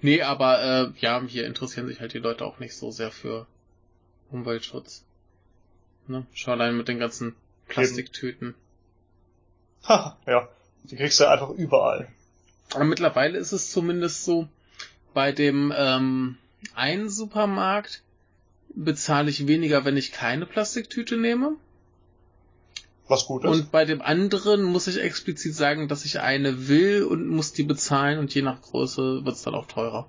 Nee, 0.00 0.22
aber 0.22 0.62
äh, 0.62 1.00
ja, 1.00 1.20
hier 1.26 1.46
interessieren 1.46 1.88
sich 1.88 2.00
halt 2.00 2.14
die 2.14 2.18
Leute 2.18 2.46
auch 2.46 2.60
nicht 2.60 2.76
so 2.76 2.92
sehr 2.92 3.10
für 3.10 3.46
Umweltschutz. 4.30 5.04
Ne? 6.06 6.26
Schau 6.32 6.52
allein 6.52 6.76
mit 6.76 6.86
den 6.86 6.98
ganzen 7.00 7.34
Plastiktüten. 7.66 8.54
Ha, 9.88 10.16
ja. 10.26 10.48
Die 10.84 10.96
kriegst 10.96 11.18
du 11.20 11.28
einfach 11.28 11.50
überall. 11.50 12.08
Aber 12.74 12.84
mittlerweile 12.84 13.38
ist 13.38 13.52
es 13.52 13.70
zumindest 13.70 14.24
so, 14.24 14.48
bei 15.14 15.32
dem 15.32 15.72
ähm, 15.76 16.36
einen 16.74 17.10
Supermarkt 17.10 18.02
bezahle 18.74 19.30
ich 19.30 19.46
weniger, 19.46 19.84
wenn 19.84 19.96
ich 19.96 20.12
keine 20.12 20.46
Plastiktüte 20.46 21.16
nehme. 21.16 21.56
Was 23.08 23.26
gut 23.26 23.44
ist. 23.44 23.50
Und 23.50 23.72
bei 23.72 23.84
dem 23.84 24.00
anderen 24.00 24.62
muss 24.62 24.86
ich 24.86 25.00
explizit 25.00 25.54
sagen, 25.54 25.88
dass 25.88 26.04
ich 26.04 26.20
eine 26.20 26.68
will 26.68 27.04
und 27.04 27.26
muss 27.28 27.52
die 27.52 27.64
bezahlen 27.64 28.18
und 28.18 28.34
je 28.34 28.42
nach 28.42 28.62
Größe 28.62 29.24
wird's 29.24 29.42
dann 29.42 29.54
auch 29.54 29.66
teurer. 29.66 30.08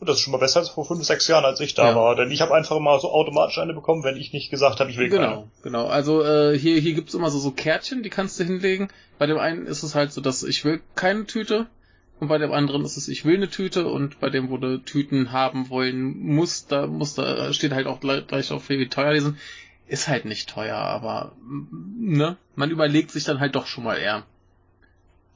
Und 0.00 0.08
das 0.08 0.16
ist 0.16 0.22
schon 0.22 0.32
mal 0.32 0.38
besser 0.38 0.60
als 0.60 0.68
vor 0.68 0.84
fünf, 0.86 1.02
sechs 1.04 1.26
Jahren, 1.26 1.44
als 1.44 1.58
ich 1.60 1.74
da 1.74 1.90
Ja. 1.90 1.96
war. 1.96 2.14
Denn 2.14 2.30
ich 2.30 2.40
habe 2.40 2.54
einfach 2.54 2.78
mal 2.78 3.00
so 3.00 3.10
automatisch 3.10 3.58
eine 3.58 3.74
bekommen, 3.74 4.04
wenn 4.04 4.16
ich 4.16 4.32
nicht 4.32 4.48
gesagt 4.50 4.78
habe, 4.78 4.90
ich 4.90 4.96
will 4.96 5.08
keine. 5.10 5.22
Genau, 5.26 5.48
genau. 5.62 5.86
Also 5.86 6.22
äh, 6.22 6.56
hier, 6.56 6.78
hier 6.80 6.94
gibt's 6.94 7.14
immer 7.14 7.30
so, 7.30 7.38
so 7.38 7.50
Kärtchen, 7.50 8.02
die 8.04 8.10
kannst 8.10 8.38
du 8.38 8.44
hinlegen. 8.44 8.88
Bei 9.18 9.26
dem 9.26 9.38
einen 9.38 9.66
ist 9.66 9.82
es 9.82 9.94
halt 9.96 10.12
so, 10.12 10.20
dass 10.20 10.42
ich 10.44 10.64
will 10.64 10.80
keine 10.94 11.26
Tüte. 11.26 11.66
Und 12.20 12.28
bei 12.28 12.38
dem 12.38 12.52
anderen 12.52 12.84
ist 12.84 12.96
es, 12.96 13.08
ich 13.08 13.24
will 13.24 13.36
eine 13.36 13.48
Tüte. 13.50 13.86
Und 13.88 14.20
bei 14.20 14.30
dem, 14.30 14.50
wo 14.50 14.56
du 14.56 14.78
Tüten 14.78 15.32
haben 15.32 15.68
wollen 15.68 16.16
musst, 16.18 16.70
da 16.70 16.86
muss 16.86 17.14
da 17.14 17.52
steht 17.52 17.72
halt 17.72 17.86
auch 17.88 17.98
gleich, 18.00 18.26
gleich 18.26 18.50
auf, 18.52 18.68
wie 18.68 18.88
teuer 18.88 19.14
die 19.14 19.20
sind. 19.20 19.36
Ist 19.88 20.06
halt 20.06 20.26
nicht 20.26 20.48
teuer, 20.50 20.76
aber 20.76 21.32
mm, 21.42 22.16
ne, 22.16 22.36
man 22.54 22.70
überlegt 22.70 23.10
sich 23.10 23.24
dann 23.24 23.40
halt 23.40 23.54
doch 23.56 23.66
schon 23.66 23.84
mal 23.84 23.96
eher. 23.96 24.24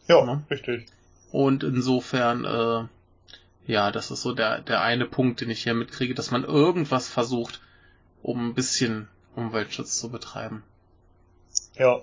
Ja, 0.08 0.24
Ne? 0.24 0.42
richtig. 0.50 0.86
Und 1.30 1.64
insofern, 1.64 2.44
äh, 2.44 2.84
ja, 3.66 3.90
das 3.92 4.10
ist 4.10 4.22
so 4.22 4.32
der, 4.34 4.60
der 4.60 4.80
eine 4.82 5.06
Punkt, 5.06 5.40
den 5.40 5.50
ich 5.50 5.62
hier 5.62 5.74
mitkriege, 5.74 6.14
dass 6.14 6.30
man 6.30 6.44
irgendwas 6.44 7.08
versucht, 7.08 7.60
um 8.22 8.48
ein 8.48 8.54
bisschen 8.54 9.08
Umweltschutz 9.36 9.98
zu 9.98 10.10
betreiben. 10.10 10.62
Ja. 11.74 12.00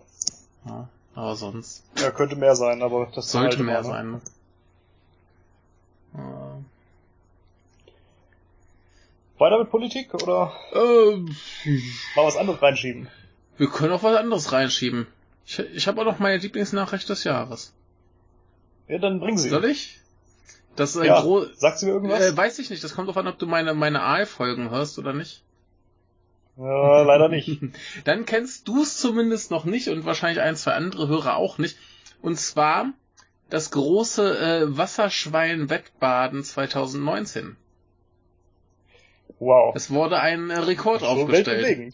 Ja, 0.65 0.89
aber 1.15 1.35
sonst 1.35 1.83
Ja, 1.97 2.11
könnte 2.11 2.35
mehr 2.35 2.55
sein, 2.55 2.81
aber 2.81 3.11
das 3.15 3.31
sollte 3.31 3.57
halt 3.57 3.65
mehr 3.65 3.81
ne? 3.81 3.87
sein. 3.87 4.11
Ne? 4.11 4.21
Weiter 9.37 9.59
mit 9.59 9.69
Politik 9.69 10.13
oder 10.13 10.51
Ähm, 10.73 11.35
mal 12.15 12.25
was 12.25 12.35
anderes 12.35 12.61
reinschieben? 12.61 13.07
wir 13.57 13.67
können 13.69 13.93
auch 13.93 14.03
was 14.03 14.17
anderes 14.17 14.51
reinschieben. 14.51 15.07
Ich, 15.45 15.59
ich 15.59 15.87
habe 15.87 16.01
auch 16.01 16.05
noch 16.05 16.19
meine 16.19 16.37
Lieblingsnachricht 16.37 17.07
des 17.09 17.23
Jahres. 17.23 17.73
Ja, 18.87 18.97
dann 18.97 19.19
bringen 19.19 19.37
Sie. 19.37 19.49
Soll 19.49 19.65
ich? 19.65 19.98
Das 20.79 20.91
ist 20.91 20.97
ein 21.01 21.07
Ja, 21.07 21.21
gro 21.21 21.45
sagt 21.55 21.79
sie 21.79 21.85
mir 21.87 21.91
irgendwas? 21.93 22.21
äh, 22.21 22.35
weiß 22.37 22.57
ich 22.59 22.69
nicht, 22.69 22.83
das 22.83 22.95
kommt 22.95 23.07
drauf 23.07 23.17
an, 23.17 23.27
ob 23.27 23.37
du 23.37 23.45
meine, 23.47 23.73
meine 23.73 24.01
AI-Folgen 24.01 24.69
hörst 24.69 24.97
oder 24.97 25.13
nicht. 25.13 25.43
ja, 26.57 27.01
leider 27.01 27.27
nicht. 27.29 27.59
Dann 28.05 28.25
kennst 28.25 28.67
du 28.67 28.81
es 28.83 28.97
zumindest 28.97 29.51
noch 29.51 29.65
nicht 29.65 29.89
und 29.89 30.05
wahrscheinlich 30.05 30.41
ein, 30.41 30.55
zwei 30.55 30.73
andere 30.73 31.07
Hörer 31.07 31.35
auch 31.35 31.57
nicht. 31.57 31.77
Und 32.21 32.37
zwar 32.39 32.93
das 33.49 33.71
große 33.71 34.37
äh, 34.39 34.77
Wasserschwein-Wettbaden 34.77 36.43
2019. 36.43 37.55
Wow. 39.39 39.73
Es 39.75 39.89
wurde 39.89 40.19
ein 40.19 40.49
äh, 40.49 40.57
Rekord 40.59 40.99
So 41.01 41.07
aufgestellt. 41.07 41.93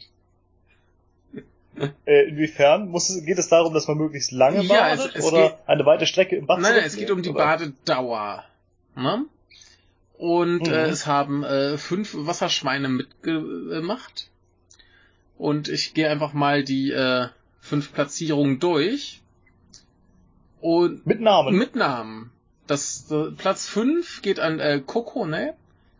äh, 2.05 2.23
inwiefern? 2.29 2.89
Muss 2.89 3.09
es, 3.09 3.23
geht 3.25 3.37
es 3.37 3.47
darum, 3.49 3.73
dass 3.73 3.87
man 3.87 3.97
möglichst 3.97 4.31
lange 4.31 4.61
Ja, 4.63 4.89
es- 4.93 4.99
badet 4.99 5.15
es 5.15 5.25
oder 5.25 5.49
geht- 5.49 5.57
eine 5.67 5.85
weite 5.85 6.05
Strecke 6.05 6.35
im 6.35 6.45
Bad 6.47 6.59
Nein, 6.59 6.73
es 6.85 6.95
geht 6.95 7.11
um 7.11 7.21
die 7.21 7.29
oder? 7.29 7.39
Badedauer. 7.43 8.43
Ne? 8.95 9.25
Und 10.17 10.61
Mhm. 10.67 10.73
äh, 10.73 10.85
es 10.87 11.05
haben 11.07 11.43
äh, 11.43 11.77
fünf 11.77 12.13
Wasserschweine 12.15 12.87
mitgemacht. 12.89 14.29
Und 15.37 15.67
ich 15.67 15.93
gehe 15.93 16.09
einfach 16.09 16.33
mal 16.33 16.63
die 16.63 16.91
äh, 16.91 17.27
fünf 17.59 17.91
Platzierungen 17.93 18.59
durch. 18.59 19.21
Und 20.61 21.05
Mit 21.05 21.19
Namen. 21.21 21.55
mit 21.57 21.75
Namen. 21.75 22.31
Das 22.67 23.11
äh, 23.11 23.31
Platz 23.31 23.67
5 23.67 24.21
geht 24.21 24.39
an 24.39 24.59
äh, 24.59 24.81
Kokone 24.83 25.53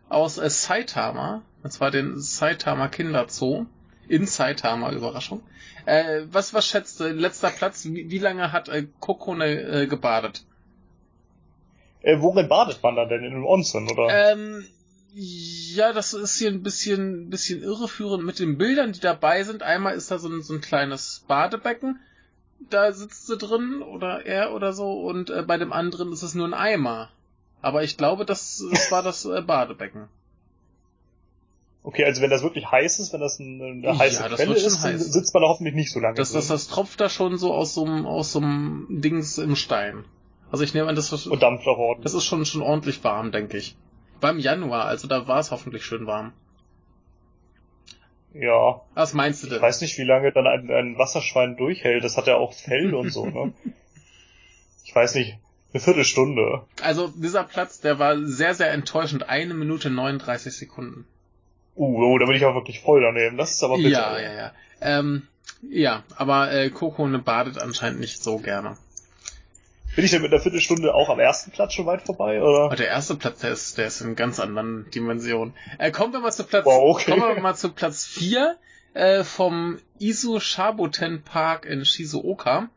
aus 0.08 0.38
äh, 0.38 0.50
Saitama, 0.50 1.42
und 1.62 1.70
zwar 1.72 1.90
den 1.92 2.18
Saitama 2.18 2.88
Kinderzoo 2.88 3.66
in 4.08 4.26
Saitama 4.26 4.90
Überraschung. 4.92 5.42
Äh, 5.84 6.22
was 6.32 6.54
was 6.54 6.66
schätzt 6.66 6.98
du? 6.98 7.08
Letzter 7.12 7.50
Platz, 7.50 7.84
wie, 7.84 8.10
wie 8.10 8.18
lange 8.18 8.50
hat 8.50 8.68
äh, 8.68 8.86
Kokone 8.98 9.82
äh, 9.82 9.86
gebadet? 9.86 10.44
Äh, 12.06 12.20
worin 12.20 12.48
badet 12.48 12.80
man 12.84 12.94
dann 12.94 13.08
denn? 13.08 13.24
In 13.24 13.32
einem 13.32 13.44
Onsen, 13.44 13.90
oder? 13.90 14.06
Ähm, 14.32 14.64
ja, 15.12 15.92
das 15.92 16.14
ist 16.14 16.38
hier 16.38 16.50
ein 16.50 16.62
bisschen, 16.62 17.30
bisschen 17.30 17.62
irreführend 17.62 18.24
mit 18.24 18.38
den 18.38 18.58
Bildern, 18.58 18.92
die 18.92 19.00
dabei 19.00 19.42
sind. 19.42 19.64
Einmal 19.64 19.96
ist 19.96 20.12
da 20.12 20.18
so 20.18 20.28
ein, 20.28 20.40
so 20.42 20.54
ein 20.54 20.60
kleines 20.60 21.24
Badebecken, 21.26 21.98
da 22.70 22.92
sitzt 22.92 23.26
sie 23.26 23.36
drin 23.36 23.82
oder 23.82 24.24
er 24.24 24.54
oder 24.54 24.72
so, 24.72 25.00
und 25.00 25.30
äh, 25.30 25.42
bei 25.42 25.56
dem 25.58 25.72
anderen 25.72 26.12
ist 26.12 26.22
es 26.22 26.34
nur 26.36 26.46
ein 26.46 26.54
Eimer. 26.54 27.10
Aber 27.60 27.82
ich 27.82 27.96
glaube, 27.96 28.24
das, 28.24 28.62
das 28.70 28.92
war 28.92 29.02
das 29.02 29.24
äh, 29.24 29.42
Badebecken. 29.42 30.08
Okay, 31.82 32.04
also 32.04 32.22
wenn 32.22 32.30
das 32.30 32.42
wirklich 32.44 32.70
heiß 32.70 33.00
ist, 33.00 33.12
wenn 33.12 33.20
das 33.20 33.40
eine, 33.40 33.64
eine 33.64 33.82
Ja, 33.84 33.98
heiße 33.98 34.28
das 34.28 34.40
Quelle 34.40 34.54
ist, 34.54 34.84
dann 34.84 34.92
heiß. 34.92 35.12
sitzt 35.12 35.34
man 35.34 35.42
da 35.42 35.48
hoffentlich 35.48 35.74
nicht 35.74 35.92
so 35.92 35.98
lange 35.98 36.14
Das, 36.16 36.30
das, 36.30 36.46
drin. 36.46 36.54
das 36.54 36.68
tropft 36.68 37.00
da 37.00 37.08
schon 37.08 37.36
so 37.36 37.52
aus 37.52 37.74
so 37.74 37.84
einem, 37.84 38.06
aus 38.06 38.30
so 38.32 38.38
einem 38.38 38.86
Dings 38.90 39.38
im 39.38 39.56
Stein. 39.56 40.04
Also 40.50 40.64
ich 40.64 40.74
nehme 40.74 40.88
an, 40.88 40.94
das, 40.96 41.12
ist- 41.12 41.26
Und 41.26 41.42
das 41.42 42.14
ist 42.14 42.24
schon, 42.24 42.44
schon 42.46 42.62
ordentlich 42.62 43.02
warm, 43.04 43.32
denke 43.32 43.56
ich. 43.58 43.76
Beim 44.20 44.38
Januar, 44.38 44.84
also 44.86 45.08
da 45.08 45.26
war 45.28 45.40
es 45.40 45.50
hoffentlich 45.50 45.84
schön 45.84 46.06
warm. 46.06 46.32
Ja, 48.32 48.82
Was 48.94 49.14
meinst 49.14 49.42
du 49.42 49.46
ich 49.46 49.52
denn? 49.54 49.62
weiß 49.62 49.80
nicht, 49.80 49.96
wie 49.98 50.04
lange 50.04 50.30
dann 50.32 50.46
ein, 50.46 50.70
ein 50.70 50.98
Wasserschwein 50.98 51.56
durchhält. 51.56 52.04
Das 52.04 52.16
hat 52.16 52.26
ja 52.26 52.36
auch 52.36 52.52
Fell 52.52 52.94
und 52.94 53.10
so, 53.10 53.26
ne? 53.26 53.52
Ich 54.84 54.94
weiß 54.94 55.16
nicht, 55.16 55.36
eine 55.72 55.80
Viertelstunde. 55.82 56.62
Also 56.80 57.08
dieser 57.08 57.42
Platz, 57.44 57.80
der 57.80 57.98
war 57.98 58.16
sehr, 58.24 58.54
sehr 58.54 58.70
enttäuschend. 58.72 59.28
Eine 59.28 59.52
Minute 59.52 59.90
39 59.90 60.56
Sekunden. 60.56 61.06
Uh, 61.74 62.04
oh, 62.14 62.18
da 62.18 62.26
bin 62.26 62.36
ich 62.36 62.44
auch 62.44 62.54
wirklich 62.54 62.80
voll 62.80 63.02
daneben. 63.02 63.36
Das 63.36 63.50
ist 63.52 63.62
aber 63.64 63.76
bitter. 63.76 63.90
Ja, 63.90 64.20
ja, 64.20 64.32
ja. 64.34 64.52
Ähm, 64.80 65.26
ja, 65.68 66.04
aber 66.16 66.52
äh, 66.52 66.70
Coco 66.70 67.06
ne 67.08 67.18
badet 67.18 67.58
anscheinend 67.58 68.00
nicht 68.00 68.22
so 68.22 68.38
gerne. 68.38 68.76
Bin 69.94 70.04
ich 70.04 70.10
denn 70.10 70.20
mit 70.22 70.32
einer 70.32 70.42
Viertelstunde 70.42 70.94
auch 70.94 71.08
am 71.08 71.18
ersten 71.20 71.50
Platz 71.52 71.72
schon 71.72 71.86
weit 71.86 72.02
vorbei, 72.02 72.42
oder? 72.42 72.70
Und 72.70 72.78
der 72.78 72.88
erste 72.88 73.14
Platz, 73.14 73.40
der 73.40 73.52
ist, 73.52 73.78
der 73.78 73.86
ist 73.86 74.00
in 74.02 74.14
ganz 74.14 74.38
anderen 74.40 74.90
Dimensionen. 74.90 75.54
Äh, 75.78 75.90
kommen 75.90 76.12
wir 76.12 76.20
mal 76.20 76.32
zu 76.32 76.44
Platz, 76.44 76.66
Wow, 76.66 76.96
okay. 76.96 77.12
kommen 77.12 77.34
wir 77.34 77.40
mal 77.40 77.54
zu 77.54 77.70
Platz 77.72 78.04
4 78.04 78.58
äh, 78.94 79.24
vom 79.24 79.78
Isu 79.98 80.38
Shaboten 80.40 81.22
Park 81.22 81.64
in 81.64 81.84
Shizuoka. 81.84 82.68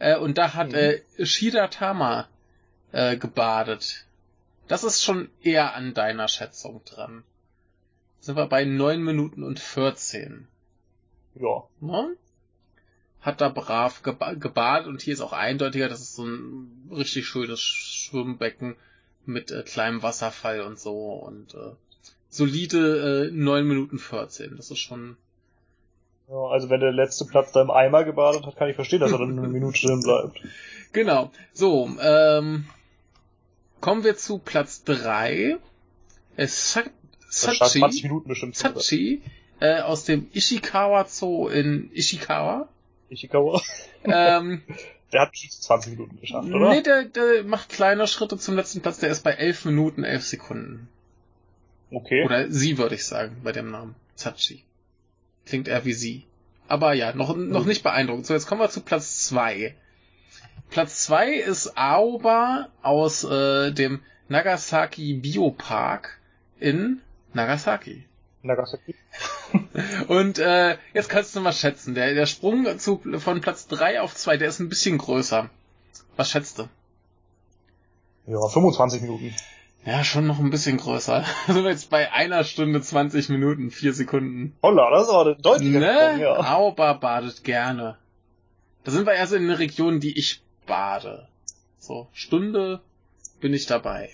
Äh, 0.00 0.16
und 0.16 0.38
da 0.38 0.54
hat 0.54 0.68
Mhm. 0.70 0.74
äh, 0.74 1.00
Shida 1.24 1.68
Tama 1.68 2.28
äh, 2.92 3.16
gebadet. 3.16 4.06
Das 4.66 4.82
ist 4.82 5.04
schon 5.04 5.30
eher 5.42 5.74
an 5.74 5.94
deiner 5.94 6.26
Schätzung 6.26 6.82
dran. 6.84 7.22
Sind 8.20 8.36
wir 8.36 8.46
bei 8.46 8.64
9 8.64 9.00
Minuten 9.02 9.44
und 9.44 9.60
14. 9.60 10.48
Ja. 11.36 11.62
Ne? 11.80 12.16
Hat 13.26 13.40
da 13.40 13.48
brav 13.48 14.02
geba 14.04 14.34
gebadet 14.34 14.86
und 14.86 15.02
hier 15.02 15.12
ist 15.14 15.20
auch 15.20 15.32
eindeutiger, 15.32 15.88
das 15.88 16.00
ist 16.00 16.14
so 16.14 16.24
ein 16.24 16.88
richtig 16.92 17.26
schönes 17.26 17.60
Schwimmbecken 17.60 18.76
mit 19.24 19.50
äh, 19.50 19.64
kleinem 19.64 20.02
Wasserfall 20.04 20.60
und 20.60 20.78
so 20.78 20.96
und 21.14 21.54
äh, 21.54 21.72
solide 22.28 23.28
äh, 23.28 23.30
9 23.32 23.66
Minuten 23.66 23.98
14. 23.98 24.56
Das 24.56 24.70
ist 24.70 24.78
schon. 24.78 25.16
ja. 26.28 26.36
Also 26.36 26.70
wenn 26.70 26.78
der 26.78 26.92
letzte 26.92 27.24
Platz 27.24 27.50
da 27.50 27.62
im 27.62 27.70
Eimer 27.72 28.04
gebadet 28.04 28.46
hat, 28.46 28.56
kann 28.56 28.68
ich 28.68 28.76
verstehen, 28.76 29.00
dass 29.00 29.10
er 29.10 29.18
dann 29.18 29.36
eine 29.36 29.48
Minute 29.48 29.86
drin 29.86 30.00
bleibt. 30.00 30.40
Genau. 30.92 31.30
So, 31.52 31.90
ähm, 32.00 32.64
kommen 33.80 34.04
wir 34.04 34.16
zu 34.16 34.38
Platz 34.38 34.84
3. 34.84 35.58
Äh, 36.36 36.46
Sa 36.46 36.84
Das 37.26 37.56
stand 37.56 37.70
20 37.72 37.80
Sachi, 37.80 38.02
Minuten 38.04 38.28
bestimmt. 38.28 38.56
Sachi 38.56 39.20
äh, 39.60 39.80
aus 39.80 40.04
dem 40.04 40.28
Ishikawa 40.32 41.04
Zoo 41.06 41.48
in 41.48 41.90
Ishikawa. 41.92 42.68
Ishikawa. 43.08 43.60
Ähm, 44.04 44.62
Der 45.12 45.20
hat 45.22 45.30
bestimmt 45.30 45.52
20 45.52 45.92
Minuten 45.92 46.20
geschafft, 46.20 46.48
oder? 46.52 46.70
Nee, 46.70 46.82
der, 46.82 47.04
der 47.04 47.44
macht 47.44 47.68
kleine 47.68 48.06
Schritte 48.08 48.38
zum 48.38 48.56
letzten 48.56 48.80
Platz. 48.80 48.98
Der 48.98 49.08
ist 49.10 49.22
bei 49.22 49.32
11 49.32 49.64
Minuten, 49.66 50.02
11 50.02 50.24
Sekunden. 50.26 50.88
Okay. 51.92 52.24
Oder 52.24 52.50
sie, 52.50 52.76
würde 52.76 52.96
ich 52.96 53.04
sagen, 53.06 53.36
bei 53.44 53.52
dem 53.52 53.70
Namen. 53.70 53.94
Zachi. 54.16 54.64
Klingt 55.44 55.68
eher 55.68 55.84
wie 55.84 55.92
sie. 55.92 56.24
Aber 56.66 56.92
ja, 56.94 57.14
noch, 57.14 57.36
noch 57.36 57.60
Hm. 57.60 57.68
nicht 57.68 57.84
beeindruckend. 57.84 58.26
So, 58.26 58.34
jetzt 58.34 58.46
kommen 58.46 58.60
wir 58.60 58.68
zu 58.68 58.80
Platz 58.80 59.24
2. 59.26 59.76
Platz 60.70 61.04
2 61.04 61.34
ist 61.34 61.78
Aoba 61.78 62.68
aus 62.82 63.22
äh, 63.22 63.70
dem 63.70 64.00
Nagasaki 64.28 65.14
Biopark 65.14 66.18
in 66.58 67.00
Nagasaki. 67.32 68.04
Nagasaki. 68.46 68.94
Und 70.08 70.38
äh, 70.38 70.76
jetzt 70.94 71.08
kannst 71.08 71.34
du 71.36 71.40
mal 71.40 71.52
schätzen. 71.52 71.94
Der, 71.94 72.14
der 72.14 72.26
Sprung 72.26 72.78
zu, 72.78 73.02
von 73.18 73.40
Platz 73.40 73.66
3 73.68 74.00
auf 74.00 74.14
2, 74.14 74.36
der 74.36 74.48
ist 74.48 74.60
ein 74.60 74.68
bisschen 74.68 74.98
größer. 74.98 75.50
Was 76.16 76.30
schätzt 76.30 76.58
du? 76.58 76.68
Ja, 78.26 78.40
25 78.48 79.02
Minuten. 79.02 79.34
Ja, 79.84 80.02
schon 80.02 80.26
noch 80.26 80.40
ein 80.40 80.50
bisschen 80.50 80.78
größer. 80.78 81.24
Sind 81.46 81.62
wir 81.62 81.70
jetzt 81.70 81.90
bei 81.90 82.12
einer 82.12 82.42
Stunde 82.42 82.80
20 82.80 83.28
Minuten, 83.28 83.70
4 83.70 83.92
Sekunden. 83.92 84.56
Holla, 84.62 84.90
das 84.90 85.04
ist 85.04 85.10
aber 85.10 85.26
eine 85.26 85.36
deutliche 85.36 85.78
Ne? 85.78 85.94
Sprung, 85.94 86.20
ja. 86.20 86.54
Auba 86.54 86.92
badet 86.94 87.44
gerne. 87.44 87.96
Da 88.82 88.92
sind 88.92 89.06
wir 89.06 89.14
eher 89.14 89.26
so 89.26 89.36
in 89.36 89.46
den 89.46 89.56
Regionen, 89.56 90.00
die 90.00 90.18
ich 90.18 90.42
bade. 90.66 91.28
So, 91.78 92.08
Stunde 92.12 92.80
bin 93.40 93.54
ich 93.54 93.66
dabei. 93.66 94.10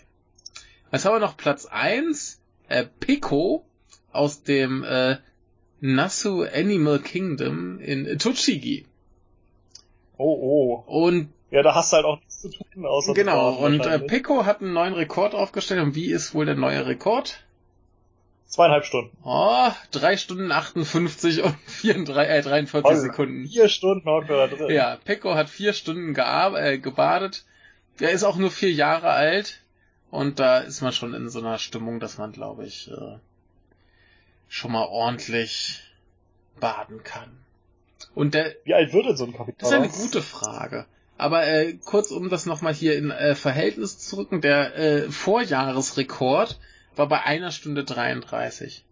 Jetzt 0.91 1.07
haben 1.07 1.15
wir 1.15 1.21
noch 1.21 1.39
Platz 1.39 1.65
1, 1.65 2.41
äh, 2.69 2.85
Pico 3.01 3.65
aus 4.13 4.43
dem 4.43 4.85
äh, 4.85 5.17
Nasu 5.81 6.43
Animal 6.43 7.01
Kingdom 7.01 7.81
in 7.81 8.19
Tochigi. 8.19 8.87
Oh, 10.17 10.39
oh. 10.41 10.85
Und 10.87 11.31
Ja, 11.51 11.63
da 11.63 11.75
hast 11.75 11.93
du 11.93 11.97
halt 11.97 12.07
auch 12.07 12.19
nichts 12.19 12.41
zu 12.41 12.51
tun, 12.51 12.87
außer 12.87 13.15
genau, 13.15 13.55
und 13.55 13.85
äh. 13.85 13.99
Pico 13.99 14.47
hat 14.47 14.61
einen 14.61 14.73
neuen 14.73 14.95
Rekord 14.95 15.35
aufgestellt. 15.35 15.83
Und 15.83 15.95
wie 15.95 16.13
ist 16.13 16.35
wohl 16.35 16.47
der 16.47 16.55
neue 16.55 16.87
Rekord? 16.87 17.45
Zweieinhalb 18.47 18.85
Stunden. 18.85 19.17
Oh, 19.25 19.71
drei 19.93 20.19
Stunden 20.19 20.53
58 20.53 21.43
und 21.43 21.57
34, 21.67 22.31
äh, 22.31 22.43
43 22.43 22.85
Also, 22.85 23.03
Sekunden. 23.03 23.49
Vier 23.49 23.69
Stunden 23.69 24.05
wir 24.05 24.25
da 24.27 24.47
drin. 24.47 24.71
Ja, 24.71 24.99
Pecco 25.03 25.35
hat 25.35 25.49
vier 25.49 25.73
Stunden 25.73 26.15
äh, 26.15 26.79
gebadet. 26.79 27.45
Der 27.99 28.11
ist 28.11 28.25
auch 28.25 28.37
nur 28.37 28.51
vier 28.51 28.71
Jahre 28.71 29.09
alt. 29.09 29.63
Und 30.11 30.39
da 30.39 30.59
ist 30.59 30.83
man 30.83 30.93
schon 30.93 31.15
in 31.15 31.31
so 31.31 31.39
einer 31.39 31.57
Stimmung, 31.57 31.99
dass 31.99 32.19
man, 32.19 32.33
glaube 32.33 32.67
ich, 32.67 32.91
äh, 32.91 33.17
schon 34.53 34.73
mal 34.73 34.85
ordentlich 34.85 35.81
baden 36.61 37.03
kann. 37.03 37.31
Und 38.15 38.35
der, 38.35 38.55
Wie 38.65 38.75
alt 38.75 38.93
wird 38.93 39.07
denn 39.07 39.17
so 39.17 39.25
ein 39.25 39.33
Kapitän? 39.33 39.57
das 39.59 39.71
ist 39.71 39.75
eine 39.75 39.89
gute 39.89 40.21
Frage. 40.21 40.85
Aber 41.17 41.47
äh, 41.47 41.73
kurz, 41.73 42.11
um 42.11 42.29
das 42.29 42.45
nochmal 42.45 42.75
hier 42.75 42.95
in 42.99 43.11
äh, 43.11 43.35
Verhältnis 43.35 43.99
zu 43.99 44.17
rücken, 44.17 44.43
der 44.43 44.77
äh, 44.77 45.11
Vorjahresrekord 45.11 46.61
war 46.97 47.09
bei 47.09 47.23
einer 47.23 47.51
Stunde 47.51 47.83
33. 47.83 48.85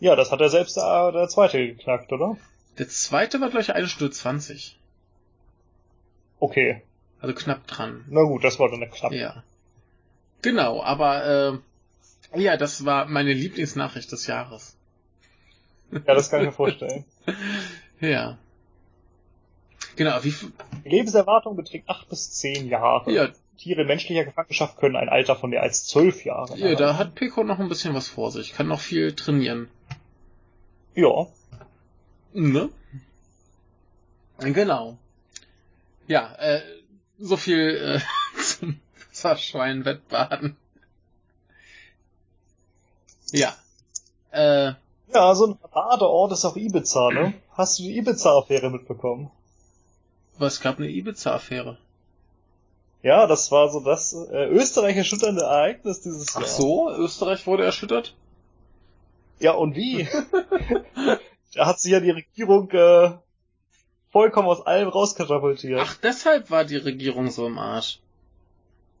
Ja, 0.00 0.16
das 0.16 0.32
hat 0.32 0.40
er 0.40 0.48
selbst 0.48 0.76
der, 0.76 1.12
der 1.12 1.28
zweite 1.28 1.64
geknackt, 1.64 2.12
oder? 2.12 2.36
Der 2.78 2.88
zweite 2.88 3.40
war, 3.40 3.48
glaube 3.48 3.62
ich, 3.62 3.72
eine 3.72 3.86
Stunde 3.86 4.12
20. 4.12 4.76
Okay. 6.40 6.82
Also 7.20 7.32
knapp 7.32 7.64
dran. 7.68 8.04
Na 8.08 8.22
gut, 8.22 8.42
das 8.42 8.58
war 8.58 8.68
dann 8.68 8.82
eine 8.82 8.90
knapp. 8.90 9.12
Ja. 9.12 9.44
Genau, 10.42 10.82
aber 10.82 11.52
äh, 11.52 11.58
ja, 12.34 12.56
das 12.56 12.84
war 12.84 13.06
meine 13.06 13.32
Lieblingsnachricht 13.32 14.10
des 14.12 14.26
Jahres. 14.26 14.76
Ja, 15.90 16.14
das 16.14 16.30
kann 16.30 16.40
ich 16.40 16.46
mir 16.46 16.52
vorstellen. 16.52 17.04
Ja. 18.00 18.38
Genau, 19.96 20.22
wie 20.22 20.32
Lebenserwartung 20.84 21.56
beträgt 21.56 21.88
acht 21.88 22.08
bis 22.08 22.30
zehn 22.30 22.68
Jahre. 22.68 23.10
ja, 23.10 23.28
Tiere 23.58 23.84
menschlicher 23.84 24.24
Gefangenschaft 24.24 24.78
können 24.78 24.94
ein 24.94 25.08
Alter 25.08 25.34
von 25.34 25.50
mehr 25.50 25.62
als 25.62 25.84
zwölf 25.84 26.24
Jahren 26.24 26.56
ja, 26.56 26.76
da 26.76 26.96
hat 26.96 27.16
Pico 27.16 27.42
noch 27.42 27.58
ein 27.58 27.68
bisschen 27.68 27.92
was 27.92 28.06
vor 28.06 28.30
sich. 28.30 28.52
Kann 28.52 28.68
noch 28.68 28.80
viel 28.80 29.14
trainieren. 29.14 29.68
Ja. 30.94 31.26
Ne? 32.32 32.70
Genau. 34.38 34.96
Ja, 36.06 36.34
äh, 36.36 36.60
so 37.18 37.36
viel 37.36 38.00
äh, 38.00 38.40
zum 38.40 38.78
Wasserschweinwettbaden. 39.10 40.56
Ja. 43.32 43.54
Äh, 44.30 44.72
Ja, 45.14 45.34
so 45.34 45.46
ein 45.46 45.58
Badeort 45.72 46.32
ist 46.32 46.44
auch 46.44 46.56
Ibiza, 46.56 47.10
ne? 47.10 47.34
Hast 47.52 47.78
du 47.78 47.82
die 47.84 47.96
Ibiza-Affäre 47.98 48.70
mitbekommen? 48.70 49.30
was 50.40 50.60
gab 50.60 50.78
eine 50.78 50.88
Ibiza-Affäre? 50.88 51.78
Ja, 53.02 53.26
das 53.26 53.50
war 53.50 53.70
so 53.70 53.80
das 53.80 54.12
äh, 54.12 54.46
Österreich 54.48 54.96
erschütternde 54.96 55.42
Ereignis 55.42 56.00
dieses 56.02 56.36
Ach 56.36 56.40
Jahr. 56.42 56.48
so, 56.48 56.90
Österreich 56.92 57.44
wurde 57.46 57.64
erschüttert? 57.64 58.14
Ja, 59.40 59.52
und 59.52 59.74
wie? 59.76 60.08
da 61.54 61.66
hat 61.66 61.80
sich 61.80 61.92
ja 61.92 62.00
die 62.00 62.10
Regierung 62.10 62.70
äh, 62.70 63.10
vollkommen 64.10 64.48
aus 64.48 64.64
allem 64.66 64.88
rauskatapultiert. 64.88 65.80
Ach, 65.82 65.96
deshalb 66.02 66.50
war 66.50 66.64
die 66.64 66.76
Regierung 66.76 67.30
so 67.30 67.46
im 67.46 67.58
Arsch. 67.58 68.00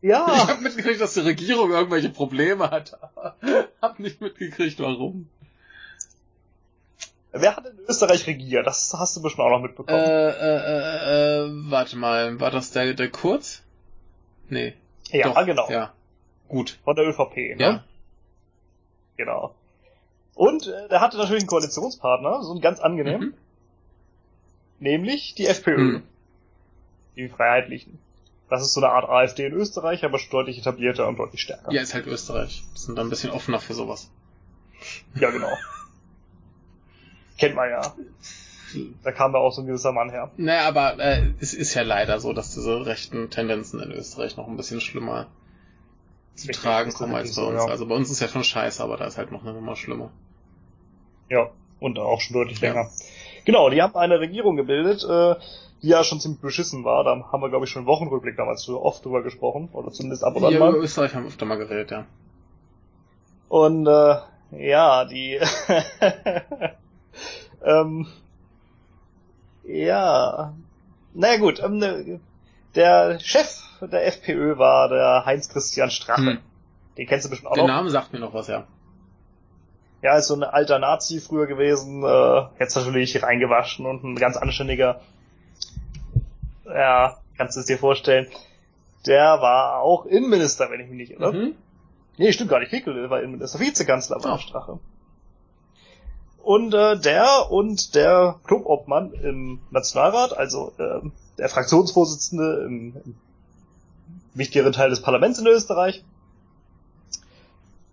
Ich 0.00 0.10
ja, 0.10 0.46
hab 0.48 0.60
mitgekriegt, 0.60 1.00
dass 1.00 1.14
die 1.14 1.20
Regierung 1.20 1.70
irgendwelche 1.70 2.08
Probleme 2.10 2.70
hat. 2.70 2.96
aber 3.02 3.36
hab 3.82 3.98
nicht 3.98 4.20
mitgekriegt, 4.20 4.78
warum. 4.80 5.28
wer 7.32 7.56
hat 7.56 7.66
in 7.66 7.78
Österreich 7.88 8.26
regiert? 8.26 8.66
Das 8.66 8.94
hast 8.96 9.16
du 9.16 9.22
bestimmt 9.22 9.46
auch 9.46 9.50
noch 9.50 9.58
Äh, 9.58 9.68
mitbekommen. 9.68 9.98
äh, 9.98 10.30
äh, 10.30 11.46
äh, 11.46 11.50
warte 11.70 11.96
mal, 11.96 12.38
war 12.40 12.50
das 12.50 12.70
der, 12.70 12.94
der 12.94 13.10
Kurz? 13.10 13.62
Nee. 14.48 14.74
ja, 15.10 15.28
doch, 15.32 15.44
genau. 15.44 15.68
Ja. 15.70 15.92
Gut. 16.48 16.78
Von 16.84 16.96
der 16.96 17.06
ÖVP, 17.06 17.36
ne? 17.36 17.56
Ja. 17.58 17.84
Genau. 19.16 19.54
Und 20.34 20.68
äh, 20.68 20.88
der 20.88 21.00
hatte 21.00 21.16
natürlich 21.18 21.42
einen 21.42 21.48
Koalitionspartner, 21.48 22.42
so 22.44 22.54
ein 22.54 22.60
ganz 22.60 22.78
angenehm, 22.78 23.20
Mhm. 23.20 23.34
nämlich 24.78 25.34
die 25.34 25.46
FPÖ. 25.46 25.76
Mhm. 25.78 26.02
Die 27.16 27.28
Freiheitlichen. 27.28 27.98
Das 28.48 28.62
ist 28.62 28.72
so 28.72 28.80
eine 28.80 28.90
Art 28.92 29.08
AfD 29.08 29.46
in 29.46 29.52
Österreich, 29.52 30.04
aber 30.04 30.18
deutlich 30.30 30.58
etablierter 30.58 31.06
und 31.06 31.18
deutlich 31.18 31.42
stärker. 31.42 31.70
Ja, 31.72 31.82
ist 31.82 31.92
halt 31.94 32.06
Österreich. 32.06 32.64
Die 32.74 32.78
sind 32.80 32.96
da 32.96 33.02
ein 33.02 33.10
bisschen 33.10 33.30
offener 33.30 33.60
für 33.60 33.74
sowas. 33.74 34.10
Ja, 35.16 35.30
genau. 35.30 35.52
Kennt 37.38 37.54
man 37.54 37.70
ja. 37.70 37.94
Da 39.02 39.12
kam 39.12 39.32
da 39.32 39.38
auch 39.38 39.50
so 39.50 39.62
ein 39.62 39.66
gewisser 39.66 39.92
Mann 39.92 40.10
her. 40.10 40.30
Naja, 40.36 40.68
aber 40.68 40.98
äh, 40.98 41.32
es 41.40 41.54
ist 41.54 41.72
ja 41.72 41.80
leider 41.80 42.20
so, 42.20 42.34
dass 42.34 42.52
diese 42.52 42.84
rechten 42.84 43.30
Tendenzen 43.30 43.80
in 43.80 43.90
Österreich 43.92 44.36
noch 44.36 44.46
ein 44.46 44.58
bisschen 44.58 44.82
schlimmer 44.82 45.26
zu 46.34 46.48
Richtig, 46.48 46.62
tragen 46.62 46.92
kommen 46.92 47.14
als 47.14 47.34
bei 47.34 47.40
tatsächlich 47.40 47.56
so, 47.56 47.62
uns. 47.62 47.66
ja. 47.66 47.72
Also 47.72 47.86
bei 47.86 47.94
uns 47.94 48.10
ist 48.10 48.20
ja 48.20 48.28
schon 48.28 48.44
scheiße, 48.44 48.82
aber 48.82 48.98
da 48.98 49.06
ist 49.06 49.16
halt 49.16 49.32
noch 49.32 49.40
eine 49.42 49.54
Nummer 49.54 49.74
schlimmer. 49.74 50.10
Ja, 51.30 51.48
und 51.80 51.98
auch 51.98 52.20
schon 52.20 52.34
deutlich 52.34 52.60
Ja. 52.60 52.68
länger. 52.74 52.90
Genau, 53.48 53.70
die 53.70 53.80
haben 53.80 53.96
eine 53.96 54.20
Regierung 54.20 54.56
gebildet, 54.56 55.02
äh, 55.04 55.34
die 55.80 55.88
ja 55.88 56.04
schon 56.04 56.20
ziemlich 56.20 56.42
beschissen 56.42 56.84
war. 56.84 57.02
Da 57.02 57.12
haben 57.32 57.40
wir, 57.40 57.48
glaube 57.48 57.64
ich, 57.64 57.70
schon 57.70 57.84
im 57.84 57.88
Wochenrückblick 57.88 58.36
damals 58.36 58.62
so 58.62 58.82
oft 58.82 59.02
drüber 59.02 59.22
gesprochen. 59.22 59.70
Oder 59.72 59.90
zumindest 59.90 60.22
ab 60.22 60.36
und 60.36 60.44
an 60.44 60.52
Wir 60.52 60.60
mal. 60.60 60.68
über 60.74 60.80
Österreich 60.80 61.14
haben 61.14 61.26
öfter 61.26 61.46
mal 61.46 61.56
geredet, 61.56 61.90
ja. 61.90 62.04
Und 63.48 63.86
äh, 63.86 64.16
ja, 64.50 65.06
die 65.06 65.40
ähm, 67.64 68.06
ja, 69.64 70.52
naja 71.14 71.38
gut, 71.38 71.62
ähm, 71.64 71.78
ne, 71.78 72.20
der 72.74 73.18
Chef 73.18 73.62
der 73.80 74.08
FPÖ 74.08 74.58
war 74.58 74.90
der 74.90 75.24
Heinz-Christian 75.24 75.90
Strache. 75.90 76.32
Hm. 76.32 76.38
Den 76.98 77.06
kennst 77.06 77.24
du 77.24 77.30
bestimmt 77.30 77.50
auch 77.50 77.54
Der. 77.54 77.66
Name 77.66 77.88
sagt 77.88 78.12
mir 78.12 78.18
noch 78.18 78.34
was, 78.34 78.48
ja. 78.48 78.66
Ja, 80.02 80.16
ist 80.16 80.28
so 80.28 80.34
ein 80.34 80.44
alter 80.44 80.78
Nazi 80.78 81.20
früher 81.20 81.46
gewesen, 81.46 82.04
äh, 82.04 82.46
jetzt 82.60 82.76
natürlich 82.76 83.20
reingewaschen 83.22 83.84
und 83.84 84.04
ein 84.04 84.14
ganz 84.16 84.36
anständiger, 84.36 85.00
ja, 86.64 87.18
kannst 87.36 87.56
du 87.56 87.60
es 87.60 87.66
dir 87.66 87.78
vorstellen. 87.78 88.28
Der 89.06 89.40
war 89.40 89.80
auch 89.80 90.06
Innenminister, 90.06 90.70
wenn 90.70 90.80
ich 90.80 90.88
mich 90.88 90.96
nicht 90.96 91.20
irre. 91.20 91.32
Mhm. 91.32 91.54
Nee, 92.16 92.32
stimmt 92.32 92.50
gar 92.50 92.60
nicht. 92.60 92.70
Kickel 92.70 93.10
war 93.10 93.20
Innenminister. 93.20 93.60
Vizekanzler 93.60 94.22
war 94.22 94.34
Ah. 94.34 94.38
Strache. 94.38 94.78
Und 96.42 96.74
äh, 96.74 96.98
der 96.98 97.50
und 97.50 97.94
der 97.94 98.36
Clubobmann 98.44 99.12
im 99.12 99.60
Nationalrat, 99.70 100.36
also 100.36 100.72
ähm, 100.78 101.12
der 101.38 101.48
Fraktionsvorsitzende 101.48 102.64
im, 102.66 102.96
im 103.04 103.14
wichtigeren 104.34 104.72
Teil 104.72 104.90
des 104.90 105.02
Parlaments 105.02 105.38
in 105.38 105.46
Österreich, 105.46 106.04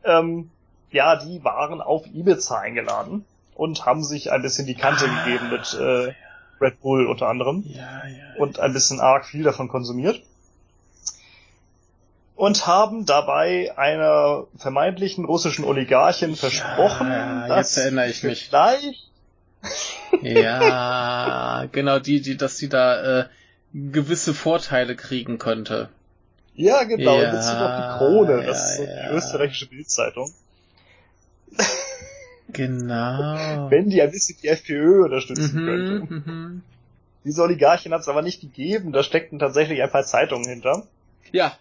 ähm, 0.04 0.52
ja, 0.96 1.16
die 1.18 1.44
waren 1.44 1.82
auf 1.82 2.06
Ibiza 2.08 2.60
eingeladen 2.60 3.26
und 3.54 3.86
haben 3.86 4.04
sich 4.04 4.32
ein 4.32 4.42
bisschen 4.42 4.66
die 4.66 4.76
Kante 4.76 5.06
Ah. 5.10 5.24
gegeben 5.26 5.50
mit 5.50 5.74
äh, 5.74 6.14
Red 6.62 6.82
Bull 6.82 7.06
unter 7.08 7.28
anderem 7.28 7.64
Ja, 7.68 7.82
ja. 8.08 8.40
und 8.40 8.60
ein 8.60 8.74
bisschen 8.74 9.00
arg 9.02 9.26
viel 9.26 9.44
davon 9.44 9.68
konsumiert. 9.68 10.22
Und 12.36 12.68
haben 12.68 13.06
dabei 13.06 13.78
einer 13.78 14.46
vermeintlichen 14.58 15.24
russischen 15.26 15.64
Oligarchin 15.64 16.36
versprochen, 16.36 17.08
ja, 17.10 17.48
dass 17.48 17.76
jetzt 17.76 17.84
erinnere 17.84 18.08
ich 18.10 18.24
mich. 18.24 18.48
vielleicht 18.50 19.10
Ja, 20.22 21.66
genau, 21.72 22.00
die, 22.00 22.22
die, 22.22 22.38
dass 22.38 22.58
sie 22.58 22.70
da 22.70 23.20
äh, 23.22 23.26
gewisse 23.74 24.34
Vorteile 24.34 24.96
kriegen 24.96 25.38
könnte. 25.40 25.90
Ja, 26.56 26.84
genau, 26.84 27.18
Ja, 27.20 27.30
in 27.30 27.32
Bezug 27.36 27.56
auf 27.56 27.76
die 27.78 27.98
Krone, 27.98 28.44
das 28.46 28.46
ja, 28.46 28.52
ist 28.52 28.78
so 28.78 28.84
ja. 28.84 29.10
die 29.10 29.16
österreichische 29.16 29.68
Bildzeitung. 29.70 30.34
Genau. 32.50 33.70
Wenn 33.70 33.90
die 33.90 34.02
ein 34.02 34.12
bisschen 34.12 34.38
die 34.42 34.48
FPÖ 34.48 35.04
unterstützen 35.06 35.66
könnte. 35.66 36.14
mhm, 36.14 36.24
mhm. 36.26 36.62
Diese 37.24 37.42
Oligarchin 37.42 37.92
hat 37.92 38.02
es 38.02 38.08
aber 38.08 38.22
nicht 38.22 38.40
gegeben, 38.42 38.92
da 38.94 39.02
steckten 39.02 39.40
tatsächlich 39.40 39.82
ein 39.82 39.90
paar 39.90 40.04
Zeitungen 40.04 40.48
hinter. 40.48 40.84
Ja, 41.32 41.58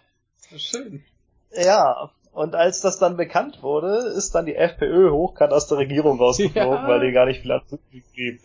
schön. 0.55 1.03
Ja, 1.51 2.11
und 2.33 2.53
als 2.53 2.81
das 2.81 2.99
dann 2.99 3.17
bekannt 3.17 3.63
wurde, 3.63 4.13
ist 4.15 4.35
dann 4.35 4.45
die 4.45 4.55
FPÖ 4.55 5.09
hochkant 5.09 5.51
aus 5.53 5.67
der 5.67 5.79
Regierung 5.79 6.19
rausgeflogen, 6.19 6.83
Ja. 6.83 6.87
weil 6.87 6.99
die 6.99 7.11
gar 7.13 7.25
nicht 7.25 7.41
viel 7.41 7.51
Anzug 7.51 7.79
blieb. 7.89 8.39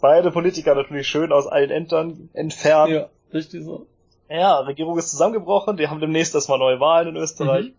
Beide 0.00 0.30
Politiker 0.30 0.74
natürlich 0.74 1.08
schön 1.08 1.32
aus 1.32 1.46
allen 1.48 1.70
Ämtern 1.70 2.28
entfernt. 2.34 2.92
Ja, 2.92 3.08
richtig 3.34 3.64
so. 3.64 3.86
Ja, 4.28 4.60
Regierung 4.60 4.98
ist 4.98 5.10
zusammengebrochen, 5.10 5.76
die 5.76 5.88
haben 5.88 6.00
demnächst 6.00 6.34
erstmal 6.34 6.58
neue 6.58 6.78
Wahlen 6.78 7.08
in 7.08 7.16
Österreich. 7.16 7.66
Mhm. 7.66 7.74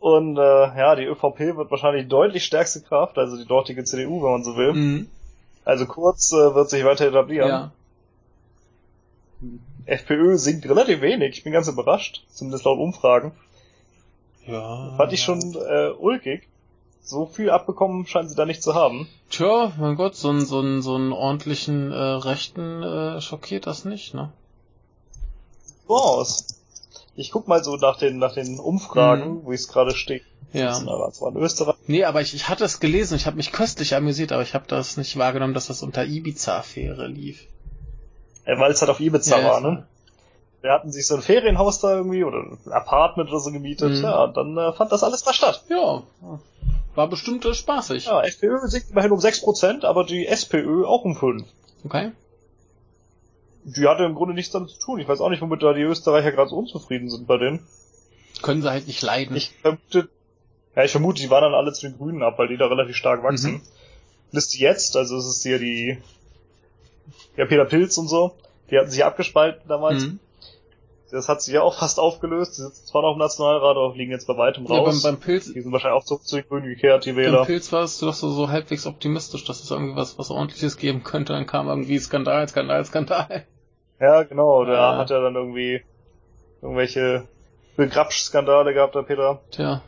Und 0.00 0.38
äh, 0.38 0.40
ja, 0.40 0.96
die 0.96 1.04
ÖVP 1.04 1.56
wird 1.56 1.70
wahrscheinlich 1.70 2.08
deutlich 2.08 2.44
stärkste 2.44 2.80
Kraft, 2.80 3.18
also 3.18 3.36
die 3.36 3.46
dortige 3.46 3.84
CDU, 3.84 4.22
wenn 4.22 4.30
man 4.32 4.44
so 4.44 4.56
will. 4.56 4.72
Mhm. 4.72 5.08
Also 5.64 5.84
kurz 5.84 6.32
äh, 6.32 6.54
wird 6.54 6.70
sich 6.70 6.84
weiter 6.84 7.06
etablieren. 7.06 7.48
Ja. 7.48 7.70
FPÖ 9.84 10.38
sinkt 10.38 10.66
relativ 10.68 11.02
wenig, 11.02 11.36
ich 11.36 11.44
bin 11.44 11.52
ganz 11.52 11.68
überrascht, 11.68 12.24
zumindest 12.32 12.64
laut 12.64 12.78
Umfragen. 12.78 13.32
Ja. 14.46 14.94
Fand 14.96 15.12
ich 15.12 15.22
schon 15.22 15.54
äh, 15.54 15.90
ulkig. 15.90 16.48
so 17.02 17.26
viel 17.26 17.50
abbekommen 17.50 18.06
scheinen 18.06 18.28
sie 18.28 18.36
da 18.36 18.46
nicht 18.46 18.62
zu 18.62 18.74
haben. 18.74 19.06
Tja, 19.30 19.72
mein 19.78 19.96
Gott, 19.96 20.16
so 20.16 20.30
einen 20.30 20.46
so 20.46 20.60
einen 20.60 20.80
so 20.80 20.94
einen 20.94 21.12
ordentlichen 21.12 21.92
äh, 21.92 21.94
Rechten 21.94 22.82
äh, 22.82 23.20
schockiert 23.20 23.66
das 23.66 23.84
nicht, 23.84 24.14
ne? 24.14 24.32
Aus. 25.88 26.59
Ich 27.20 27.30
guck 27.30 27.48
mal 27.48 27.62
so 27.62 27.76
nach 27.76 27.98
den 27.98 28.18
nach 28.18 28.32
den 28.34 28.58
Umfragen, 28.58 29.34
Mhm. 29.34 29.44
wo 29.44 29.52
ich 29.52 29.60
es 29.60 29.68
gerade 29.68 29.94
stehe. 29.94 30.22
Ja. 30.52 30.68
Das 30.80 31.20
war 31.20 31.28
in 31.30 31.36
Österreich. 31.36 31.76
Nee, 31.86 32.04
aber 32.04 32.20
ich, 32.22 32.34
ich 32.34 32.48
hatte 32.48 32.64
es 32.64 32.80
gelesen, 32.80 33.14
ich 33.16 33.26
habe 33.26 33.36
mich 33.36 33.52
köstlich 33.52 33.94
amüsiert, 33.94 34.32
aber 34.32 34.42
ich 34.42 34.54
habe 34.54 34.64
das 34.66 34.96
nicht 34.96 35.16
wahrgenommen, 35.18 35.54
dass 35.54 35.66
das 35.68 35.82
unter 35.82 36.04
Ibiza-Affäre 36.04 37.06
lief. 37.06 37.46
Ja, 38.46 38.58
weil 38.58 38.72
es 38.72 38.80
halt 38.80 38.90
auf 38.90 39.00
Ibiza 39.00 39.38
Ja, 39.38 39.44
war, 39.44 39.60
ne? 39.60 39.86
Wir 40.62 40.72
hatten 40.72 40.90
sich 40.92 41.06
so 41.06 41.14
ein 41.14 41.22
Ferienhaus 41.22 41.78
da 41.80 41.94
irgendwie 41.94 42.24
oder 42.24 42.38
ein 42.38 42.58
Apartment 42.72 43.30
oder 43.30 43.40
so 43.40 43.52
gemietet. 43.52 43.90
Mhm. 43.98 44.02
Ja, 44.02 44.24
und 44.24 44.36
dann 44.36 44.56
äh, 44.58 44.72
fand 44.72 44.90
das 44.92 45.04
alles 45.04 45.22
da 45.22 45.32
statt. 45.32 45.64
Ja, 45.68 46.02
war 46.94 47.08
bestimmt 47.08 47.44
äh, 47.44 47.54
spaßig. 47.54 48.06
Ja, 48.06 48.22
FPÖ 48.22 48.66
sinkt 48.66 48.90
immerhin 48.90 49.12
um 49.12 49.20
6%, 49.20 49.84
aber 49.84 50.04
die 50.04 50.26
SPÖ 50.26 50.84
auch 50.84 51.04
um 51.04 51.16
5%. 51.16 51.44
Okay. 51.84 52.10
Die 53.64 53.86
hatte 53.86 54.04
im 54.04 54.14
Grunde 54.14 54.34
nichts 54.34 54.52
damit 54.52 54.70
zu 54.70 54.78
tun. 54.78 55.00
Ich 55.00 55.08
weiß 55.08 55.20
auch 55.20 55.28
nicht, 55.28 55.42
womit 55.42 55.62
da 55.62 55.72
die 55.72 55.82
Österreicher 55.82 56.32
gerade 56.32 56.50
so 56.50 56.56
unzufrieden 56.56 57.10
sind 57.10 57.26
bei 57.26 57.36
denen. 57.36 57.66
Können 58.42 58.62
sie 58.62 58.70
halt 58.70 58.86
nicht 58.86 59.02
leiden. 59.02 59.36
Ich 59.36 59.50
vermute, 59.60 60.08
ja, 60.74 60.84
ich 60.84 60.92
vermute, 60.92 61.20
die 61.20 61.30
waren 61.30 61.42
dann 61.42 61.54
alle 61.54 61.72
zu 61.72 61.86
den 61.86 61.98
Grünen 61.98 62.22
ab, 62.22 62.38
weil 62.38 62.48
die 62.48 62.56
da 62.56 62.66
relativ 62.66 62.96
stark 62.96 63.22
wachsen. 63.22 63.54
Mhm. 63.54 63.62
Liste 64.32 64.58
jetzt, 64.58 64.96
also 64.96 65.16
es 65.16 65.26
ist 65.26 65.42
hier 65.42 65.58
die, 65.58 65.98
ja, 67.36 67.44
Peter 67.46 67.64
Pilz 67.64 67.98
und 67.98 68.08
so, 68.08 68.32
die 68.70 68.78
hatten 68.78 68.90
sich 68.90 69.04
abgespalten 69.04 69.68
damals. 69.68 70.04
Mhm. 70.04 70.20
Das 71.10 71.28
hat 71.28 71.42
sich 71.42 71.52
ja 71.52 71.62
auch 71.62 71.76
fast 71.76 71.98
aufgelöst. 71.98 72.56
Die 72.56 72.62
sitzen 72.62 72.86
zwar 72.86 73.02
noch 73.02 73.14
im 73.14 73.18
Nationalrat, 73.18 73.76
aber 73.76 73.96
liegen 73.96 74.12
jetzt 74.12 74.28
bei 74.28 74.36
weitem 74.36 74.64
Ja, 74.66 74.76
beim, 74.76 74.84
raus. 74.84 75.02
beim 75.02 75.18
Pilz, 75.18 75.52
die 75.52 75.60
sind 75.60 75.72
wahrscheinlich 75.72 76.00
auch 76.00 76.04
zurück 76.04 76.24
zu 76.24 76.36
den 76.36 76.46
Grünen 76.46 76.66
gekehrt, 76.66 77.04
die 77.04 77.12
beim 77.12 77.24
Wähler. 77.24 77.44
Pilz 77.44 77.72
warst 77.72 78.00
du 78.00 78.06
doch 78.06 78.14
so, 78.14 78.30
so 78.30 78.48
halbwegs 78.48 78.86
optimistisch, 78.86 79.44
dass 79.44 79.60
es 79.60 79.70
irgendwie 79.72 79.96
was, 79.96 80.18
was 80.18 80.30
ordentliches 80.30 80.76
geben 80.76 81.02
könnte. 81.02 81.32
Dann 81.32 81.46
kam 81.46 81.66
irgendwie 81.66 81.98
Skandal, 81.98 82.48
Skandal, 82.48 82.84
Skandal. 82.84 83.44
Ja, 84.00 84.22
genau, 84.24 84.64
der 84.64 84.74
Ja. 84.74 84.96
hat 84.96 85.10
ja 85.10 85.20
dann 85.20 85.34
irgendwie 85.34 85.82
irgendwelche 86.62 87.28
Begrapsch-Skandale 87.76 88.72
gehabt, 88.74 88.94
der 88.94 89.02
Peter. 89.02 89.40
Tja. 89.50 89.82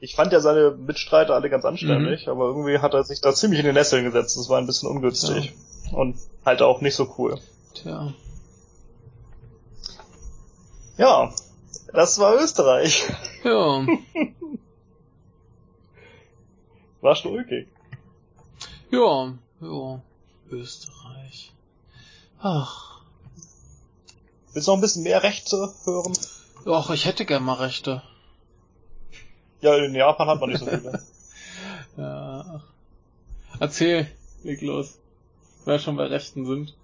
Ich 0.00 0.14
fand 0.16 0.32
ja 0.32 0.40
seine 0.40 0.70
Mitstreiter 0.72 1.34
alle 1.34 1.50
ganz 1.50 1.64
Mhm. 1.64 1.68
anständig, 1.70 2.28
aber 2.28 2.46
irgendwie 2.46 2.78
hat 2.78 2.94
er 2.94 3.04
sich 3.04 3.20
da 3.20 3.32
ziemlich 3.34 3.60
in 3.60 3.66
den 3.66 3.74
Nesseln 3.74 4.04
gesetzt. 4.04 4.36
Das 4.36 4.48
war 4.48 4.58
ein 4.58 4.66
bisschen 4.66 4.88
ungünstig. 4.90 5.54
Und 5.92 6.16
halt 6.44 6.62
auch 6.62 6.80
nicht 6.80 6.94
so 6.94 7.14
cool. 7.18 7.38
Tja. 7.74 8.12
Ja, 10.96 11.32
das 11.92 12.18
war 12.20 12.34
Österreich. 12.36 13.04
Ja. 13.42 13.86
War 17.00 17.14
schon 17.16 17.32
ulkig. 17.32 17.68
Ja. 18.90 19.34
Ja. 19.60 20.00
Österreich. 20.50 21.52
Ach. 22.40 22.93
Willst 24.54 24.68
du 24.68 24.72
noch 24.72 24.78
ein 24.78 24.82
bisschen 24.82 25.02
mehr 25.02 25.22
Rechte 25.22 25.74
hören? 25.84 26.12
Och, 26.64 26.90
ich 26.90 27.04
hätte 27.04 27.24
gern 27.26 27.42
mal 27.44 27.54
Rechte. 27.54 28.02
Ja, 29.60 29.76
in 29.76 29.94
Japan 29.94 30.28
hat 30.28 30.40
man 30.40 30.50
nicht 30.50 30.60
so 30.60 30.66
viele. 30.66 31.02
Ja. 31.96 32.44
ach. 32.58 32.64
Erzähl, 33.60 34.10
leg 34.42 34.60
los. 34.62 34.98
Wer 35.64 35.78
schon 35.78 35.94
bei 35.96 36.06
Rechten 36.06 36.44
sind. 36.44 36.74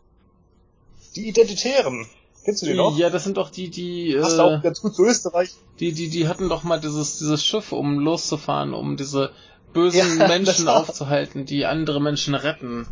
Die 1.17 1.29
Identitären. 1.29 2.07
Kennst 2.45 2.63
du 2.63 2.67
die 2.67 2.75
noch? 2.75 2.97
Ja, 2.97 3.11
das 3.11 3.25
sind 3.25 3.37
doch 3.37 3.51
die, 3.51 3.71
die, 3.71 4.17
Passt 4.21 4.39
auch 4.39 4.59
äh, 4.59 4.61
ganz 4.63 4.81
gut 4.81 4.95
zu 4.95 5.05
Österreich. 5.05 5.51
die, 5.81 5.93
die, 5.93 6.09
die 6.11 6.29
hatten 6.29 6.49
doch 6.49 6.63
mal 6.63 6.81
dieses, 6.81 7.19
dieses 7.19 7.45
Schiff, 7.45 7.73
um 7.73 7.99
loszufahren, 7.99 8.73
um 8.73 8.97
diese 8.97 9.33
bösen 9.73 9.99
Ja, 9.99 10.17
das 10.19 10.29
Menschen 10.29 10.69
aufzuhalten, 10.69 11.45
die 11.45 11.67
andere 11.67 12.01
Menschen 12.01 12.35
retten. 12.37 12.87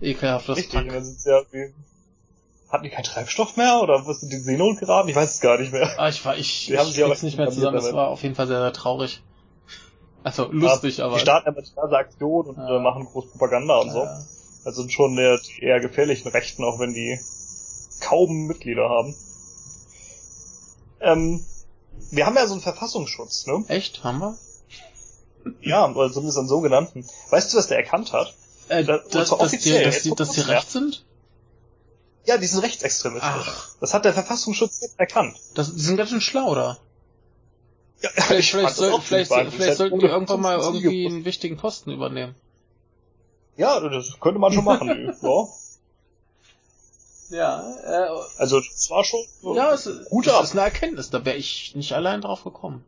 Ekelhaftes 0.00 0.56
Richtig, 0.56 0.88
Pack. 0.88 1.04
sind 1.04 1.20
sie 1.20 1.30
ja. 1.30 1.40
Hatten 2.74 2.82
die 2.84 2.90
keinen 2.90 3.04
Treibstoff 3.04 3.56
mehr? 3.56 3.80
Oder 3.80 4.04
was 4.04 4.18
sind 4.18 4.32
die 4.32 4.36
in 4.36 4.42
Seenot 4.42 4.80
geraten? 4.80 5.08
Ich 5.08 5.14
weiß 5.14 5.34
es 5.34 5.40
gar 5.40 5.58
nicht 5.58 5.70
mehr. 5.72 5.88
Ah, 5.96 6.08
ich 6.08 6.24
war, 6.24 6.36
ich, 6.36 6.66
Die 6.66 6.76
haben 6.76 6.88
ich 6.88 6.94
sich 6.94 7.04
auch 7.04 7.22
nicht 7.22 7.38
mehr 7.38 7.48
zusammen, 7.48 7.76
das 7.76 7.92
war 7.92 8.08
auf 8.08 8.20
jeden 8.24 8.34
Fall 8.34 8.48
sehr, 8.48 8.58
sehr 8.60 8.72
traurig. 8.72 9.22
Also, 10.24 10.48
lustig, 10.50 10.96
Ja, 10.96 11.04
aber. 11.06 11.14
Die 11.14 11.20
starten 11.20 11.50
immer 11.50 11.62
diverse 11.62 11.96
Aktionen 11.96 12.48
und 12.48 12.56
Ja. 12.56 12.76
äh, 12.78 12.80
machen 12.80 13.04
groß 13.04 13.30
Propaganda 13.30 13.76
und 13.78 13.92
so. 13.92 13.98
Ja. 14.02 14.24
Also 14.64 14.80
sind 14.82 14.92
schon 14.92 15.14
der, 15.14 15.38
die 15.38 15.62
eher 15.62 15.78
gefährlichen 15.78 16.26
Rechten, 16.28 16.64
auch 16.64 16.80
wenn 16.80 16.94
die 16.94 17.20
kaum 18.00 18.46
Mitglieder 18.48 18.88
haben. 18.88 19.14
Ähm, 21.00 21.46
wir 22.10 22.26
haben 22.26 22.34
ja 22.34 22.46
so 22.48 22.54
einen 22.54 22.62
Verfassungsschutz, 22.62 23.46
ne? 23.46 23.64
Echt? 23.68 24.02
Haben 24.02 24.18
wir? 24.18 24.38
Ja, 25.60 25.88
oder 25.88 26.10
zumindest 26.10 26.38
einen 26.38 26.48
sogenannten. 26.48 27.06
Weißt 27.30 27.52
du, 27.52 27.58
was 27.58 27.68
der 27.68 27.78
erkannt 27.78 28.12
hat? 28.12 28.34
Äh, 28.68 28.82
Das- 28.82 29.04
dass, 29.10 29.50
die, 29.52 29.82
dass, 29.84 30.02
die, 30.02 30.14
dass 30.14 30.30
die 30.30 30.40
recht 30.40 30.70
sind? 30.70 31.04
Ja, 32.26 32.38
die 32.38 32.46
sind 32.46 32.60
rechtsextremistisch. 32.62 33.28
Ach. 33.46 33.68
Das 33.80 33.92
hat 33.94 34.04
der 34.04 34.12
Verfassungsschutz 34.14 34.80
jetzt 34.80 34.98
erkannt. 34.98 35.36
Das, 35.54 35.74
die 35.74 35.80
sind 35.80 35.96
ganz 35.96 36.10
schön 36.10 36.20
schlau, 36.20 36.50
oder? 36.50 36.78
Ja, 38.00 38.10
Vielleicht, 38.14 38.50
vielleicht, 38.50 38.76
soll, 38.76 38.92
auch 38.92 39.02
vielleicht, 39.02 39.30
vielleicht 39.32 39.76
sollten 39.76 39.98
die 39.98 40.06
irgendwann 40.06 40.40
mal 40.40 40.60
15 40.60 40.74
irgendwie 40.74 41.06
einen 41.06 41.24
wichtigen 41.24 41.56
Posten 41.56 41.90
übernehmen. 41.90 42.34
Ja, 43.56 43.78
das 43.80 44.18
könnte 44.20 44.38
man 44.40 44.52
schon 44.52 44.64
machen. 44.64 45.14
ja. 45.22 45.46
Ja, 47.30 47.74
äh, 47.84 48.08
Also 48.38 48.60
das 48.60 48.90
war 48.90 49.04
schon 49.04 49.20
so 49.42 49.56
ja, 49.56 49.72
es, 49.72 49.88
Hut 50.10 50.26
das 50.26 50.34
ab. 50.34 50.44
ist 50.44 50.52
eine 50.52 50.60
Erkenntnis, 50.62 51.10
da 51.10 51.24
wäre 51.24 51.36
ich 51.36 51.72
nicht 51.74 51.92
allein 51.94 52.20
drauf 52.20 52.44
gekommen. 52.44 52.84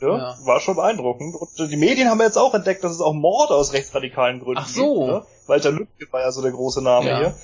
ne? 0.00 0.08
ja. 0.08 0.36
war 0.44 0.60
schon 0.60 0.76
beeindruckend. 0.76 1.34
Und 1.36 1.58
äh, 1.58 1.68
die 1.68 1.76
Medien 1.76 2.08
haben 2.10 2.20
jetzt 2.20 2.36
auch 2.38 2.54
entdeckt, 2.54 2.84
dass 2.84 2.92
es 2.92 3.00
auch 3.00 3.14
Morde 3.14 3.54
aus 3.54 3.72
rechtsradikalen 3.72 4.40
Gründen 4.40 4.60
Ach 4.62 4.68
so. 4.68 4.94
gibt. 5.00 5.06
Ne? 5.12 5.26
Walter 5.46 5.70
Lübcke 5.72 6.12
war 6.12 6.20
ja 6.20 6.32
so 6.32 6.42
der 6.42 6.52
große 6.52 6.82
Name 6.82 7.08
Ja. 7.08 7.18
hier. 7.18 7.34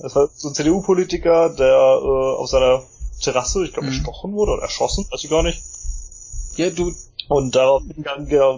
Das 0.00 0.14
war 0.14 0.28
so 0.34 0.48
ein 0.48 0.54
CDU-Politiker, 0.54 1.50
der 1.50 1.66
äh, 1.74 2.36
auf 2.36 2.48
seiner 2.48 2.82
Terrasse, 3.22 3.64
ich 3.64 3.72
glaube, 3.72 3.88
Mhm. 3.88 3.94
erstochen 3.94 4.32
wurde 4.34 4.52
oder 4.52 4.62
erschossen, 4.62 5.06
weiß 5.10 5.24
ich 5.24 5.30
gar 5.30 5.42
nicht. 5.42 5.60
Ja, 6.56 6.70
du, 6.70 6.92
Und 7.28 7.54
daraufhin 7.56 8.02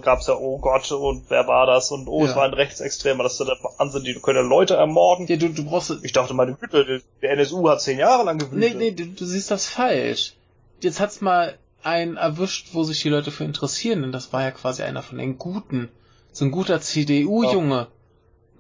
gab 0.03 0.21
es 0.21 0.27
ja, 0.27 0.37
oh 0.37 0.59
Gott, 0.59 0.91
und 0.93 1.25
wer 1.29 1.47
war 1.49 1.67
das? 1.67 1.91
Und 1.91 2.07
oh, 2.09 2.25
Ja. 2.25 2.31
es 2.31 2.37
war 2.37 2.45
ein 2.45 2.55
Rechtsextremer, 2.55 3.23
das 3.25 3.35
ist 3.35 3.41
ja 3.41 3.47
der 3.47 3.59
Wahnsinn, 3.79 4.05
die 4.05 4.15
können 4.15 4.37
ja 4.45 4.49
Leute 4.49 4.75
ermorden. 4.75 5.27
ja, 5.27 5.37
du, 5.37 5.49
du 5.49 5.65
brauchst, 5.65 5.93
Ich 6.03 6.13
dachte, 6.13 6.35
meine 6.35 6.55
Güte, 6.55 7.03
der 7.23 7.31
NSU 7.33 7.69
hat 7.69 7.81
zehn 7.81 7.99
Jahre 7.99 8.25
lang 8.25 8.37
nee, 8.37 8.45
gewütet. 8.45 8.79
nee, 8.79 8.91
du, 8.93 9.07
du 9.07 9.25
siehst 9.25 9.51
das 9.51 9.67
falsch. 9.67 10.35
Jetzt 10.83 11.01
hat's 11.01 11.21
mal 11.21 11.59
einen 11.83 12.17
erwischt, 12.17 12.69
wo 12.73 12.85
sich 12.85 13.01
die 13.03 13.09
Leute 13.09 13.31
für 13.31 13.45
interessieren, 13.45 14.03
denn 14.03 14.13
das 14.13 14.33
war 14.33 14.43
ja 14.43 14.51
quasi 14.51 14.83
einer 14.83 15.03
von 15.03 15.19
den 15.19 15.37
Guten. 15.39 15.89
So 16.33 16.45
ein 16.45 16.51
guter 16.51 16.81
CDU-Junge. 16.81 17.89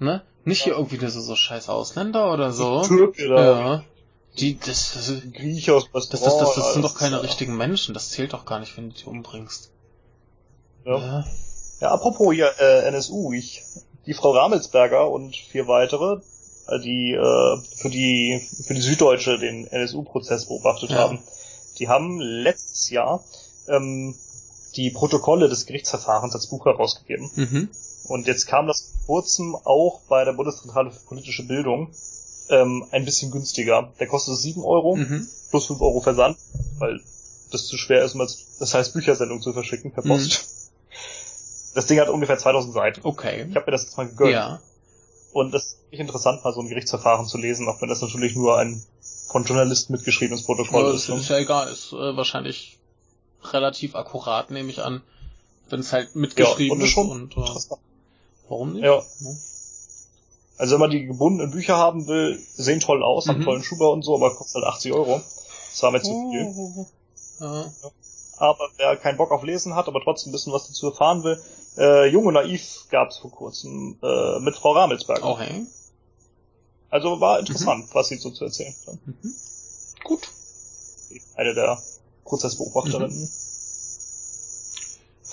Ne? 0.01 0.22
Nicht 0.44 0.64
hier 0.64 0.72
irgendwie 0.72 0.96
so, 1.07 1.20
so 1.20 1.36
scheiß 1.36 1.68
Ausländer 1.68 2.32
oder 2.32 2.53
so. 2.53 2.82
Türke 2.82 3.28
da, 3.28 3.61
Ja. 3.61 3.84
Die, 4.38 4.59
das, 4.59 4.92
das, 4.94 5.09
ein 5.11 5.32
Griech 5.32 5.70
aus 5.70 5.88
das, 5.92 6.09
das, 6.09 6.22
Restaurant. 6.24 6.48
das, 6.48 6.64
das 6.64 6.72
sind 6.72 6.82
doch 6.82 6.94
keine 6.94 7.22
richtigen 7.22 7.57
Menschen. 7.57 7.94
Das 7.94 8.11
zählt 8.11 8.32
doch 8.32 8.44
gar 8.46 8.59
nicht, 8.61 8.76
wenn 8.76 8.90
du 8.90 8.96
die 8.96 9.05
umbringst. 9.05 9.70
Ja. 10.84 10.98
Ja. 10.98 11.24
Ja, 11.80 11.90
apropos 11.92 12.34
hier 12.34 12.53
äh, 12.61 12.86
NSU, 12.88 13.32
ich, 13.32 13.62
die 14.07 14.14
Frau 14.14 14.32
Ramelsberger 14.32 15.11
und 15.11 15.34
vier 15.34 15.66
weitere, 15.66 16.20
äh, 16.68 16.78
die 16.80 17.12
äh, 17.12 17.57
für 17.76 17.88
die 17.90 18.46
für 18.66 18.74
die 18.74 18.82
Süddeutsche 18.82 19.38
den 19.38 19.66
NSU-Prozess 19.66 20.46
beobachtet 20.46 20.90
Ja. 20.90 20.98
haben, 20.98 21.18
die 21.78 21.88
haben 21.88 22.20
letztes 22.20 22.90
Jahr 22.90 23.24
ähm, 23.68 24.14
die 24.76 24.90
Protokolle 24.90 25.48
des 25.48 25.66
Gerichtsverfahrens 25.66 26.34
als 26.34 26.46
Buch 26.48 26.66
herausgegeben. 26.66 27.30
Mhm. 27.34 27.68
Und 28.11 28.26
jetzt 28.26 28.46
kam 28.46 28.66
das 28.66 28.92
vor 29.06 29.22
kurzem 29.22 29.54
auch 29.54 30.00
bei 30.08 30.24
der 30.24 30.32
Bundeszentrale 30.32 30.90
für 30.90 30.98
politische 31.06 31.46
Bildung 31.46 31.92
ähm, 32.48 32.84
ein 32.90 33.04
bisschen 33.04 33.30
günstiger. 33.30 33.92
Der 34.00 34.08
kostet 34.08 34.36
7 34.36 34.64
Euro 34.64 34.96
Mhm. 34.96 35.28
plus 35.50 35.66
5 35.66 35.80
Euro 35.80 36.00
Versand, 36.00 36.36
weil 36.78 37.00
das 37.52 37.66
zu 37.68 37.76
schwer 37.78 38.04
ist, 38.04 38.16
um 38.16 38.20
als, 38.20 38.58
das 38.58 38.74
heißt 38.74 38.94
Büchersendung 38.94 39.40
zu 39.40 39.52
verschicken 39.52 39.92
per 39.92 40.02
Post. 40.02 40.44
Das 41.76 41.86
Ding 41.86 42.00
hat 42.00 42.08
ungefähr 42.08 42.36
2000 42.36 42.74
Seiten. 42.74 43.00
Okay. 43.04 43.46
Ich 43.48 43.54
habe 43.54 43.66
mir 43.66 43.72
das 43.72 43.84
jetzt 43.84 43.96
mal 43.96 44.08
gegönnt. 44.08 44.32
Ja. 44.32 44.61
Und 45.32 45.54
das 45.54 45.76
ist 45.92 46.00
interessant, 46.00 46.42
mal 46.42 46.52
so 46.52 46.62
ein 46.62 46.68
Gerichtsverfahren 46.68 47.26
zu 47.26 47.38
lesen, 47.38 47.68
auch 47.68 47.80
wenn 47.80 47.88
das 47.88 48.02
natürlich 48.02 48.34
nur 48.34 48.58
ein 48.58 48.82
von 49.28 49.44
Journalisten 49.44 49.92
mitgeschriebenes 49.92 50.42
Protokoll 50.42 50.86
Aber 50.86 50.94
ist. 50.94 51.08
ist, 51.08 51.16
ist 51.16 51.28
ja 51.28 51.38
egal, 51.38 51.68
ist 51.70 51.92
äh, 51.92 52.16
wahrscheinlich 52.16 52.78
relativ 53.44 53.94
akkurat, 53.94 54.50
nehme 54.50 54.68
ich 54.68 54.82
an. 54.82 55.02
Wenn 55.68 55.78
es 55.78 55.92
halt 55.92 56.16
mitgeschrieben 56.16 56.76
und 56.78 56.84
ist 56.84 56.90
schon 56.90 57.08
und 57.08 57.36
äh. 57.36 57.76
Warum 58.51 58.74
nicht? 58.74 58.84
Ja. 58.84 59.03
Also 60.59 60.74
wenn 60.74 60.80
man 60.80 60.90
die 60.90 61.07
gebundenen 61.07 61.51
Bücher 61.51 61.76
haben 61.78 62.07
will, 62.07 62.38
sehen 62.55 62.80
toll 62.80 63.03
aus, 63.03 63.26
haben 63.28 63.38
Mhm. 63.40 63.44
tollen 63.44 63.62
Schuber 63.62 63.90
und 63.92 64.03
so, 64.03 64.14
aber 64.16 64.34
kostet 64.34 64.57
halt 64.62 64.74
80 64.74 64.92
Euro. 64.92 65.22
Das 65.70 65.82
war 65.82 65.90
mir 65.90 66.03
zu 66.03 66.30
viel. 66.30 66.44
Oh. 66.44 66.86
Ja. 67.40 67.72
Aber 68.36 68.68
wer 68.76 68.96
keinen 68.96 69.16
Bock 69.16 69.30
auf 69.30 69.42
Lesen 69.42 69.74
hat, 69.74 69.88
aber 69.88 70.01
trotzdem 70.03 70.30
ein 70.30 70.32
bisschen 70.32 70.53
was 70.53 70.66
dazu 70.66 70.88
erfahren 70.90 71.22
will, 71.24 71.40
äh, 71.78 72.07
Jung 72.11 72.26
und 72.26 72.34
Naiv 72.34 72.86
gab 72.90 73.11
es 73.11 73.18
vor 73.18 73.30
kurzem 73.30 73.98
äh, 74.03 74.38
mit 74.40 74.57
Frau 74.57 74.72
Ramelsberger. 74.72 75.24
Okay. 75.24 75.66
Also 76.90 77.20
war 77.20 77.38
interessant, 77.38 77.88
was 77.92 78.09
sie 78.09 78.16
so 78.16 78.30
zu 78.30 78.44
erzählen 78.44 78.74
hat. 78.86 78.94
Mhm. 79.07 79.34
Gut. 80.05 80.28
Eine 81.36 81.55
der 81.55 81.80
Prozessbeobachterinnen. 82.24 83.30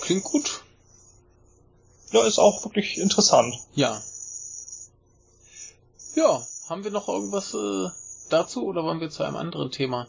Klingt 0.00 0.24
gut. 0.24 0.62
Ja, 2.12 2.26
ist 2.26 2.38
auch 2.38 2.64
wirklich 2.64 2.98
interessant. 2.98 3.54
Ja. 3.74 4.00
Ja, 6.14 6.46
haben 6.68 6.84
wir 6.84 6.90
noch 6.90 7.08
irgendwas 7.08 7.54
äh, 7.54 7.90
dazu 8.30 8.64
oder 8.64 8.82
wollen 8.84 9.00
wir 9.00 9.10
zu 9.10 9.22
einem 9.22 9.36
anderen 9.36 9.70
Thema? 9.70 10.08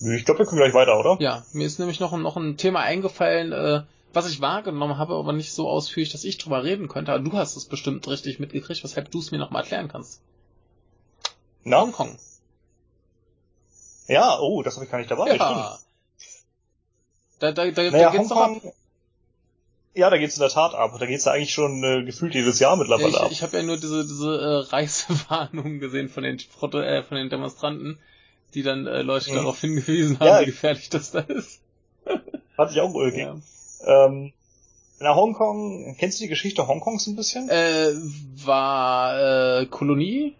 Ich 0.00 0.24
glaube, 0.24 0.40
wir 0.40 0.46
können 0.46 0.60
gleich 0.60 0.74
weiter, 0.74 0.98
oder? 0.98 1.16
Ja, 1.20 1.44
mir 1.52 1.66
ist 1.66 1.78
nämlich 1.78 2.00
noch, 2.00 2.16
noch 2.16 2.36
ein 2.36 2.56
Thema 2.56 2.80
eingefallen, 2.80 3.52
äh, 3.52 3.82
was 4.12 4.28
ich 4.28 4.40
wahrgenommen 4.40 4.98
habe, 4.98 5.14
aber 5.14 5.32
nicht 5.32 5.52
so 5.52 5.68
ausführlich, 5.68 6.12
dass 6.12 6.24
ich 6.24 6.38
drüber 6.38 6.64
reden 6.64 6.88
könnte. 6.88 7.12
Aber 7.12 7.22
du 7.22 7.32
hast 7.32 7.56
es 7.56 7.66
bestimmt 7.66 8.06
richtig 8.08 8.38
mitgekriegt, 8.38 8.82
weshalb 8.82 9.10
du 9.10 9.18
es 9.20 9.30
mir 9.30 9.38
nochmal 9.38 9.62
erklären 9.62 9.88
kannst. 9.88 10.20
Na? 11.64 11.80
Hongkong. 11.80 12.18
Ja, 14.06 14.38
oh, 14.38 14.62
das 14.62 14.76
habe 14.76 14.84
ich 14.84 14.90
gar 14.90 14.98
nicht 14.98 15.10
dabei. 15.10 15.34
Ja. 15.36 15.78
Da, 17.38 17.52
da, 17.52 17.70
da, 17.70 17.82
Naja, 17.82 18.10
da 18.10 18.16
geht's. 18.16 18.30
Hongkong, 18.30 18.72
ja, 19.96 20.10
da 20.10 20.18
geht's 20.18 20.36
in 20.36 20.40
der 20.40 20.50
Tat 20.50 20.74
ab. 20.74 20.96
Da 20.98 21.06
geht's 21.06 21.24
ja 21.24 21.32
eigentlich 21.32 21.52
schon 21.54 21.82
äh, 21.82 22.04
gefühlt 22.04 22.34
jedes 22.34 22.58
Jahr 22.60 22.72
Ja, 22.72 22.76
mittlerweile 22.76 23.08
ich 23.08 23.16
ab. 23.20 23.28
ich 23.32 23.42
habe 23.42 23.56
ja 23.56 23.62
nur 23.62 23.76
diese, 23.78 24.06
diese 24.06 24.30
äh, 24.68 24.70
Reisewarnung 24.72 25.78
gesehen 25.80 26.08
von 26.08 26.22
den, 26.22 26.38
Proto 26.58 26.80
äh, 26.80 27.02
von 27.02 27.16
den 27.16 27.30
Demonstranten, 27.30 27.98
die 28.54 28.62
dann 28.62 28.86
äh, 28.86 29.02
Leute 29.02 29.30
Mhm. 29.32 29.36
darauf 29.36 29.60
hingewiesen 29.60 30.18
haben, 30.20 30.26
Ja. 30.26 30.40
wie 30.42 30.46
gefährlich 30.46 30.88
das 30.90 31.10
da 31.12 31.20
ist. 31.20 31.60
Fand 32.56 32.70
ich 32.72 32.80
auch 32.80 32.92
ulkig. 32.94 33.20
Ja. 33.20 33.36
Ähm, 34.06 34.32
na, 34.98 35.14
Hongkong, 35.14 35.94
kennst 35.98 36.18
du 36.20 36.24
die 36.24 36.28
Geschichte 36.28 36.66
Hongkongs 36.66 37.06
ein 37.06 37.16
bisschen? 37.16 37.48
Äh, 37.50 37.92
war 38.44 39.60
äh, 39.60 39.66
Kolonie 39.66 40.34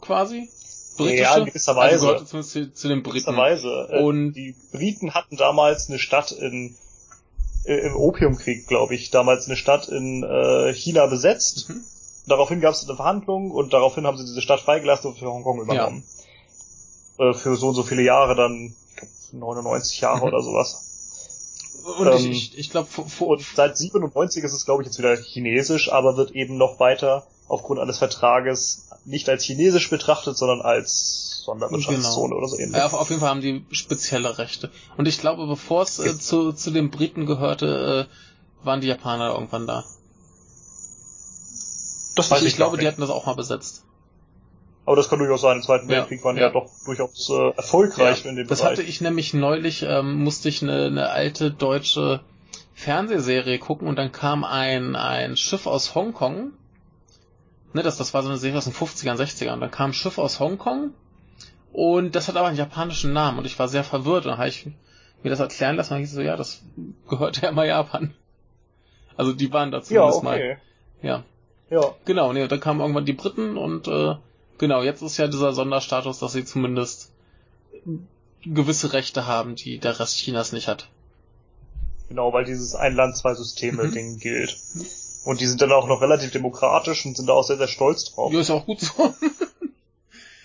quasi? 0.00 0.48
Britische? 0.96 1.22
Ja, 1.22 1.36
in 1.38 1.46
gewisser 1.46 1.74
Weise. 1.74 1.92
Also 1.94 2.06
gehörte 2.08 2.26
zumindest 2.26 2.52
zu, 2.52 2.72
zu 2.74 2.88
den 2.88 3.02
Briten. 3.02 3.36
Weise. 3.36 3.88
Äh, 3.90 4.02
Und- 4.02 4.34
die 4.34 4.54
Briten 4.72 5.14
hatten 5.14 5.36
damals 5.36 5.88
eine 5.88 5.98
Stadt 5.98 6.32
in 6.32 6.76
im 7.64 7.96
Opiumkrieg, 7.96 8.66
glaube 8.66 8.94
ich, 8.94 9.10
damals 9.10 9.46
eine 9.46 9.56
Stadt 9.56 9.88
in 9.88 10.22
äh, 10.24 10.72
China 10.74 11.06
besetzt. 11.06 11.68
Mhm. 11.68 11.84
Daraufhin 12.26 12.60
gab 12.60 12.74
es 12.74 12.84
eine 12.86 12.96
Verhandlung 12.96 13.50
und 13.50 13.72
daraufhin 13.72 14.06
haben 14.06 14.16
sie 14.16 14.24
diese 14.24 14.42
Stadt 14.42 14.60
freigelassen 14.60 15.10
und 15.10 15.18
für 15.18 15.26
Hongkong 15.26 15.60
übernommen. 15.60 16.04
Äh, 17.18 17.34
für 17.34 17.56
so 17.56 17.68
und 17.68 17.74
so 17.74 17.82
viele 17.82 18.02
Jahre 18.02 18.34
dann, 18.34 18.74
ich 18.90 18.96
glaub, 18.96 19.10
99 19.32 20.00
Jahre 20.00 20.18
Mhm. 20.18 20.22
oder 20.24 20.42
sowas. 20.42 20.88
Und 21.98 22.06
Ähm, 22.06 22.30
ich, 22.30 22.56
ich, 22.56 22.70
glaube, 22.70 22.88
seit 23.54 23.76
97 23.76 24.44
ist 24.44 24.52
es, 24.52 24.64
glaube 24.64 24.82
ich, 24.82 24.86
jetzt 24.86 24.98
wieder 24.98 25.16
chinesisch, 25.16 25.90
aber 25.92 26.16
wird 26.16 26.30
eben 26.32 26.56
noch 26.56 26.78
weiter 26.78 27.26
aufgrund 27.48 27.80
eines 27.80 27.98
Vertrages 27.98 28.86
nicht 29.04 29.28
als 29.28 29.44
chinesisch 29.44 29.90
betrachtet, 29.90 30.36
sondern 30.36 30.62
als 30.62 31.31
Sonderwirtschaftszone 31.44 32.28
Genau. 32.28 32.38
oder 32.38 32.48
so 32.48 32.58
ähnlich. 32.58 32.76
Ja, 32.76 32.86
auf, 32.86 32.94
auf 32.94 33.08
jeden 33.10 33.20
Fall 33.20 33.30
haben 33.30 33.40
die 33.40 33.64
spezielle 33.70 34.38
Rechte. 34.38 34.70
Und 34.96 35.08
ich 35.08 35.18
glaube, 35.20 35.46
bevor 35.46 35.82
es 35.82 35.98
äh, 35.98 36.18
zu, 36.18 36.52
zu 36.52 36.70
den 36.70 36.90
Briten 36.90 37.26
gehörte, 37.26 38.08
äh, 38.08 38.64
waren 38.66 38.80
die 38.80 38.86
Japaner 38.88 39.34
irgendwann 39.34 39.66
da. 39.66 39.84
das 42.16 42.30
Ich, 42.30 42.42
ich 42.46 42.52
gar 42.52 42.56
glaube, 42.56 42.76
die 42.76 42.84
nicht. 42.84 42.92
hatten 42.92 43.00
das 43.00 43.10
auch 43.10 43.26
mal 43.26 43.34
besetzt. 43.34 43.84
Aber 44.84 44.96
das 44.96 45.08
kann 45.08 45.18
durchaus 45.20 45.40
sein. 45.42 45.58
Im 45.58 45.62
Zweiten 45.62 45.88
Ja, 45.88 45.98
Weltkrieg 45.98 46.24
waren 46.24 46.34
die 46.36 46.40
ja. 46.42 46.48
ja, 46.48 46.52
doch 46.52 46.68
durchaus 46.84 47.30
äh, 47.30 47.50
erfolgreich 47.56 48.24
in 48.24 48.36
dem 48.36 48.48
das 48.48 48.58
Bereich. 48.60 48.72
hatte 48.78 48.82
ich 48.82 49.00
nämlich 49.00 49.32
neulich, 49.32 49.82
ähm, 49.82 50.22
musste 50.24 50.48
ich 50.48 50.62
eine, 50.62 50.86
eine 50.86 51.08
alte 51.10 51.50
deutsche 51.52 52.20
Fernsehserie 52.74 53.58
gucken 53.58 53.86
und 53.86 53.96
dann 53.96 54.10
kam 54.10 54.42
ein, 54.44 54.96
ein 54.96 55.36
Schiff 55.36 55.66
aus 55.66 55.94
Hongkong. 55.94 56.52
Ne, 57.74 57.82
das, 57.82 57.96
das 57.96 58.12
war 58.12 58.22
so 58.22 58.28
eine 58.28 58.38
Serie 58.38 58.58
aus 58.58 58.64
den 58.64 58.72
50ern, 58.74 59.16
60ern. 59.16 59.52
Und 59.54 59.60
dann 59.60 59.70
kam 59.70 59.90
ein 59.90 59.94
Schiff 59.94 60.18
aus 60.18 60.40
Hongkong 60.40 60.90
und 61.72 62.14
das 62.14 62.28
hat 62.28 62.36
aber 62.36 62.48
einen 62.48 62.56
japanischen 62.58 63.12
Namen 63.12 63.38
und 63.38 63.44
ich 63.46 63.58
war 63.58 63.68
sehr 63.68 63.84
verwirrt. 63.84 64.24
Und 64.24 64.32
dann 64.32 64.38
habe 64.38 64.48
ich 64.48 64.66
mir 65.22 65.30
das 65.30 65.40
erklären 65.40 65.76
lassen 65.76 65.94
und 65.94 66.02
es 66.02 66.12
so, 66.12 66.20
ja, 66.20 66.36
das 66.36 66.62
gehörte 67.08 67.42
ja 67.42 67.52
mal 67.52 67.66
Japan. 67.66 68.14
Also 69.16 69.32
die 69.32 69.52
waren 69.52 69.70
da 69.70 69.78
ja, 69.78 69.82
zumindest 69.84 70.22
mal. 70.22 70.34
okay. 70.36 70.56
Ja. 71.02 71.24
Ja, 71.70 71.94
Genau, 72.04 72.32
nee, 72.34 72.42
und 72.42 72.52
dann 72.52 72.60
kamen 72.60 72.80
irgendwann 72.80 73.06
die 73.06 73.14
Briten 73.14 73.56
und 73.56 73.88
äh, 73.88 74.16
genau, 74.58 74.82
jetzt 74.82 75.00
ist 75.02 75.16
ja 75.16 75.26
dieser 75.26 75.52
Sonderstatus, 75.54 76.18
dass 76.18 76.32
sie 76.34 76.44
zumindest 76.44 77.10
gewisse 78.44 78.92
Rechte 78.92 79.26
haben, 79.26 79.54
die 79.54 79.78
der 79.78 79.98
Rest 79.98 80.18
Chinas 80.18 80.52
nicht 80.52 80.68
hat. 80.68 80.88
genau, 82.08 82.32
weil 82.32 82.44
dieses 82.44 82.74
Ein 82.74 82.94
Land, 82.94 83.16
zwei 83.16 83.34
Systeme 83.34 83.84
Mhm. 83.84 84.18
Gilt. 84.18 84.56
Und 85.24 85.40
die 85.40 85.46
sind 85.46 85.62
dann 85.62 85.72
auch 85.72 85.86
noch 85.86 86.02
relativ 86.02 86.30
demokratisch 86.32 87.06
und 87.06 87.16
sind 87.16 87.26
da 87.28 87.32
auch 87.32 87.44
sehr, 87.44 87.56
sehr 87.56 87.68
stolz 87.68 88.12
drauf. 88.12 88.32
Ja, 88.32 88.40
ist 88.40 88.48
ja 88.48 88.56
auch 88.56 88.66
gut 88.66 88.80
so. 88.80 89.14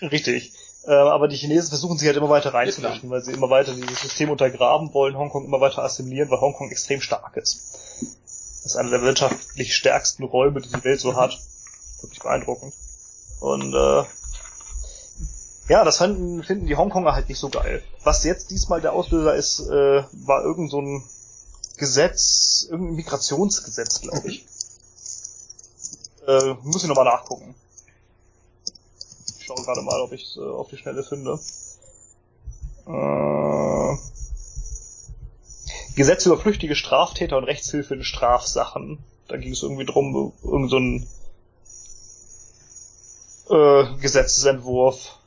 Richtig. 0.00 0.52
Äh, 0.84 0.92
aber 0.92 1.28
die 1.28 1.36
Chinesen 1.36 1.68
versuchen 1.68 1.98
sich 1.98 2.06
halt 2.06 2.16
immer 2.16 2.30
weiter 2.30 2.54
reinzumischen, 2.54 3.10
weil 3.10 3.22
sie 3.22 3.32
immer 3.32 3.50
weiter 3.50 3.74
dieses 3.74 4.00
System 4.00 4.30
untergraben 4.30 4.94
wollen, 4.94 5.18
Hongkong 5.18 5.44
immer 5.44 5.60
weiter 5.60 5.82
assimilieren, 5.82 6.30
weil 6.30 6.40
Hongkong 6.40 6.70
extrem 6.70 7.00
stark 7.00 7.36
ist. 7.36 7.78
Das 8.62 8.72
ist 8.72 8.76
einer 8.76 8.90
der 8.90 9.02
wirtschaftlich 9.02 9.74
stärksten 9.74 10.24
Räume, 10.24 10.60
die 10.60 10.68
die 10.68 10.84
Welt 10.84 11.00
so 11.00 11.16
hat. 11.16 11.38
Wirklich 12.00 12.20
beeindruckend. 12.20 12.72
Und 13.40 13.74
äh, 13.74 14.04
ja, 15.68 15.84
das 15.84 15.98
fanden, 15.98 16.42
finden 16.42 16.66
die 16.66 16.76
Hongkonger 16.76 17.12
halt 17.12 17.28
nicht 17.28 17.38
so 17.38 17.50
geil. 17.50 17.82
Was 18.02 18.24
jetzt 18.24 18.50
diesmal 18.50 18.80
der 18.80 18.94
Auslöser 18.94 19.34
ist, 19.34 19.60
äh, 19.60 20.02
war 20.12 20.42
irgend 20.42 20.70
so 20.70 20.80
ein 20.80 21.04
Gesetz, 21.76 22.66
irgendein 22.70 22.96
Migrationsgesetz, 22.96 24.00
glaube 24.00 24.28
ich. 24.28 24.46
Äh, 26.26 26.54
muss 26.62 26.82
ich 26.82 26.88
nochmal 26.88 27.04
nachgucken. 27.04 27.54
Schaue 29.48 29.64
gerade 29.64 29.80
mal, 29.80 30.02
ob 30.02 30.12
ich 30.12 30.24
es 30.24 30.36
äh, 30.36 30.40
auf 30.40 30.68
die 30.68 30.76
Schnelle 30.76 31.02
finde. 31.02 31.38
Äh, 32.86 33.96
Gesetz 35.96 36.26
über 36.26 36.36
flüchtige 36.36 36.76
Straftäter 36.76 37.38
und 37.38 37.44
Rechtshilfe 37.44 37.94
in 37.94 38.04
Strafsachen. 38.04 38.98
Da 39.26 39.38
ging 39.38 39.52
es 39.52 39.62
irgendwie 39.62 39.86
drum, 39.86 40.34
irgend 40.44 40.70
so 40.70 40.76
äh, 43.54 43.86
Gesetzesentwurf. 44.02 45.18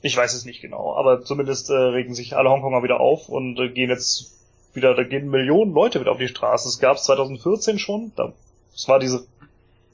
Ich 0.00 0.16
weiß 0.16 0.32
es 0.32 0.46
nicht 0.46 0.62
genau, 0.62 0.96
aber 0.96 1.22
zumindest 1.22 1.68
äh, 1.68 1.74
regen 1.74 2.14
sich 2.14 2.34
alle 2.34 2.48
Hongkonger 2.48 2.82
wieder 2.82 3.00
auf 3.00 3.28
und 3.28 3.58
äh, 3.58 3.68
gehen 3.68 3.90
jetzt 3.90 4.32
wieder, 4.72 4.94
da 4.94 5.02
gehen 5.02 5.28
Millionen 5.28 5.74
Leute 5.74 6.00
wieder 6.00 6.12
auf 6.12 6.18
die 6.18 6.28
Straße. 6.28 6.66
Es 6.66 6.78
gab 6.78 6.96
es 6.96 7.04
2014 7.04 7.78
schon, 7.78 8.12
da, 8.16 8.32
es 8.74 8.88
war 8.88 8.98
diese, 8.98 9.26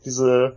diese 0.05 0.57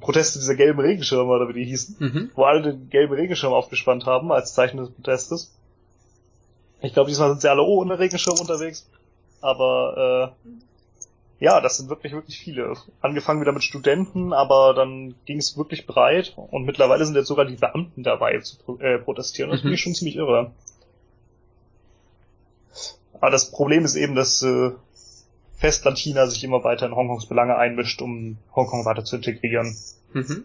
Proteste 0.00 0.38
dieser 0.38 0.54
gelben 0.54 0.80
Regenschirme, 0.80 1.30
oder 1.30 1.48
wie 1.48 1.54
die 1.54 1.64
hießen 1.64 1.96
Mhm. 1.98 2.30
wo 2.34 2.44
alle 2.44 2.62
den 2.62 2.90
gelben 2.90 3.14
Regenschirm 3.14 3.52
aufgespannt 3.52 4.06
haben 4.06 4.30
als 4.32 4.52
Zeichen 4.54 4.76
des 4.78 4.90
Protestes. 4.90 5.54
Ich 6.80 6.92
glaube, 6.92 7.08
diesmal 7.08 7.30
sind 7.30 7.40
sie 7.40 7.50
alle 7.50 7.62
ohne 7.62 7.98
Regenschirm 7.98 8.38
unterwegs. 8.38 8.88
Aber 9.40 10.34
äh, 10.44 11.44
ja, 11.44 11.60
das 11.60 11.76
sind 11.76 11.88
wirklich, 11.88 12.12
wirklich 12.12 12.38
viele. 12.38 12.74
Angefangen 13.00 13.40
wieder 13.40 13.52
mit 13.52 13.62
Studenten, 13.62 14.32
aber 14.32 14.74
dann 14.74 15.14
ging 15.24 15.38
es 15.38 15.56
wirklich 15.56 15.86
breit 15.86 16.34
und 16.36 16.64
mittlerweile 16.64 17.04
sind 17.06 17.14
jetzt 17.14 17.28
sogar 17.28 17.44
die 17.44 17.56
Beamten 17.56 18.02
dabei 18.02 18.38
zu 18.40 18.58
pro 18.58 18.76
äh, 18.78 18.98
protestieren. 18.98 19.50
Das 19.50 19.60
Mhm. 19.60 19.62
finde 19.62 19.74
ich 19.76 19.80
schon 19.80 19.94
ziemlich 19.94 20.16
irre. 20.16 20.50
Aber 23.14 23.30
das 23.30 23.50
Problem 23.50 23.84
ist 23.84 23.94
eben, 23.96 24.14
dass 24.14 24.42
äh, 24.42 24.70
Festland 25.58 25.98
China 25.98 26.26
sich 26.26 26.44
immer 26.44 26.62
weiter 26.64 26.86
in 26.86 26.94
Hongkongs 26.94 27.26
Belange 27.26 27.56
einmischt, 27.56 28.00
um 28.00 28.38
Hongkong 28.54 28.84
weiter 28.84 29.04
zu 29.04 29.16
integrieren. 29.16 29.76
Mhm. 30.12 30.44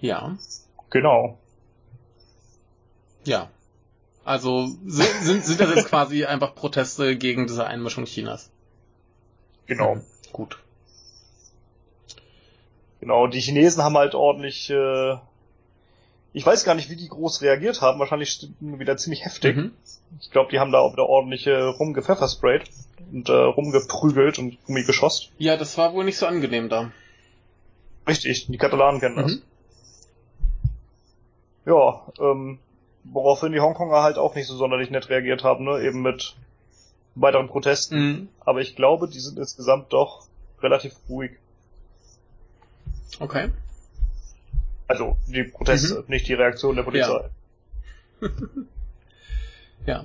Ja, 0.00 0.36
Genau. 0.90 1.38
ja. 3.24 3.50
Also 4.24 4.66
sind, 4.86 5.08
sind, 5.22 5.44
sind 5.44 5.60
das 5.60 5.74
jetzt 5.74 5.88
quasi 5.88 6.24
einfach 6.24 6.54
Proteste 6.54 7.16
gegen 7.16 7.46
diese 7.46 7.66
Einmischung 7.66 8.04
Chinas? 8.06 8.50
Genau. 9.66 9.96
Mhm. 9.96 10.00
Gut. 10.32 10.58
Genau, 13.00 13.26
die 13.28 13.40
Chinesen 13.40 13.82
haben 13.82 13.96
halt 13.96 14.14
ordentlich, 14.14 14.68
äh, 14.70 15.16
ich 16.32 16.46
weiß 16.46 16.64
gar 16.64 16.74
nicht, 16.74 16.90
wie 16.90 16.96
die 16.96 17.08
groß 17.08 17.42
reagiert 17.42 17.80
haben, 17.80 17.98
wahrscheinlich 17.98 18.48
wieder 18.60 18.96
ziemlich 18.96 19.24
heftig. 19.24 19.56
Mhm. 19.56 19.72
Ich 20.20 20.30
glaube, 20.30 20.50
die 20.50 20.60
haben 20.60 20.72
da 20.72 20.78
auch 20.78 20.92
wieder 20.92 21.08
ordentlich 21.08 21.46
äh, 21.46 21.60
rumgepfeffersprayt 21.60 22.64
und 23.12 23.28
äh, 23.28 23.32
rumgeprügelt 23.32 24.38
und 24.38 24.58
rumgeschosst. 24.68 25.30
Ja, 25.38 25.56
das 25.56 25.76
war 25.78 25.92
wohl 25.92 26.04
nicht 26.04 26.18
so 26.18 26.26
angenehm 26.26 26.68
da. 26.68 26.92
Richtig, 28.06 28.46
die 28.46 28.58
Katalanen 28.58 29.00
kennen 29.00 29.16
das. 29.16 29.32
Mhm. 29.32 29.42
Ja, 31.66 32.06
ähm, 32.18 32.58
woraufhin 33.04 33.52
die 33.52 33.60
Hongkonger 33.60 34.02
halt 34.02 34.18
auch 34.18 34.34
nicht 34.34 34.46
so 34.46 34.56
sonderlich 34.56 34.90
nett 34.90 35.08
reagiert 35.08 35.44
haben, 35.44 35.64
ne, 35.64 35.80
eben 35.80 36.02
mit 36.02 36.36
weiteren 37.14 37.48
Protesten. 37.48 37.98
Mhm. 37.98 38.28
Aber 38.40 38.60
ich 38.60 38.76
glaube, 38.76 39.08
die 39.08 39.20
sind 39.20 39.38
insgesamt 39.38 39.92
doch 39.92 40.26
relativ 40.62 40.94
ruhig. 41.08 41.32
Okay. 43.18 43.48
Also 44.90 45.16
die 45.28 45.44
Proteste, 45.44 46.00
Mhm. 46.00 46.04
nicht 46.08 46.26
die 46.26 46.34
Reaktion 46.34 46.74
der 46.74 46.82
Polizei. 46.82 47.30
Ja. 49.86 50.04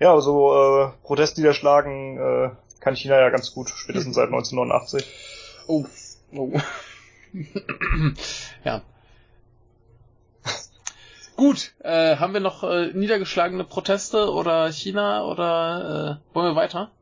Ja, 0.00 0.14
also 0.14 0.54
äh, 0.54 0.90
Protest 1.02 1.38
niederschlagen 1.38 2.18
äh, 2.18 2.50
kann 2.78 2.94
China 2.94 3.18
ja 3.18 3.30
ganz 3.30 3.52
gut, 3.52 3.68
spätestens 3.70 4.14
seit 4.14 4.26
1989. 4.28 5.04
Oh. 5.66 5.84
Oh. 6.36 6.52
ja. 8.64 8.82
Gut, 11.36 11.74
äh, 11.80 12.14
haben 12.14 12.32
wir 12.32 12.40
noch 12.40 12.62
äh, 12.62 12.92
niedergeschlagene 12.92 13.64
Proteste 13.64 14.30
oder 14.30 14.70
China 14.70 15.24
oder 15.24 16.20
äh, 16.30 16.34
wollen 16.34 16.46
wir 16.52 16.56
weiter? 16.56 16.92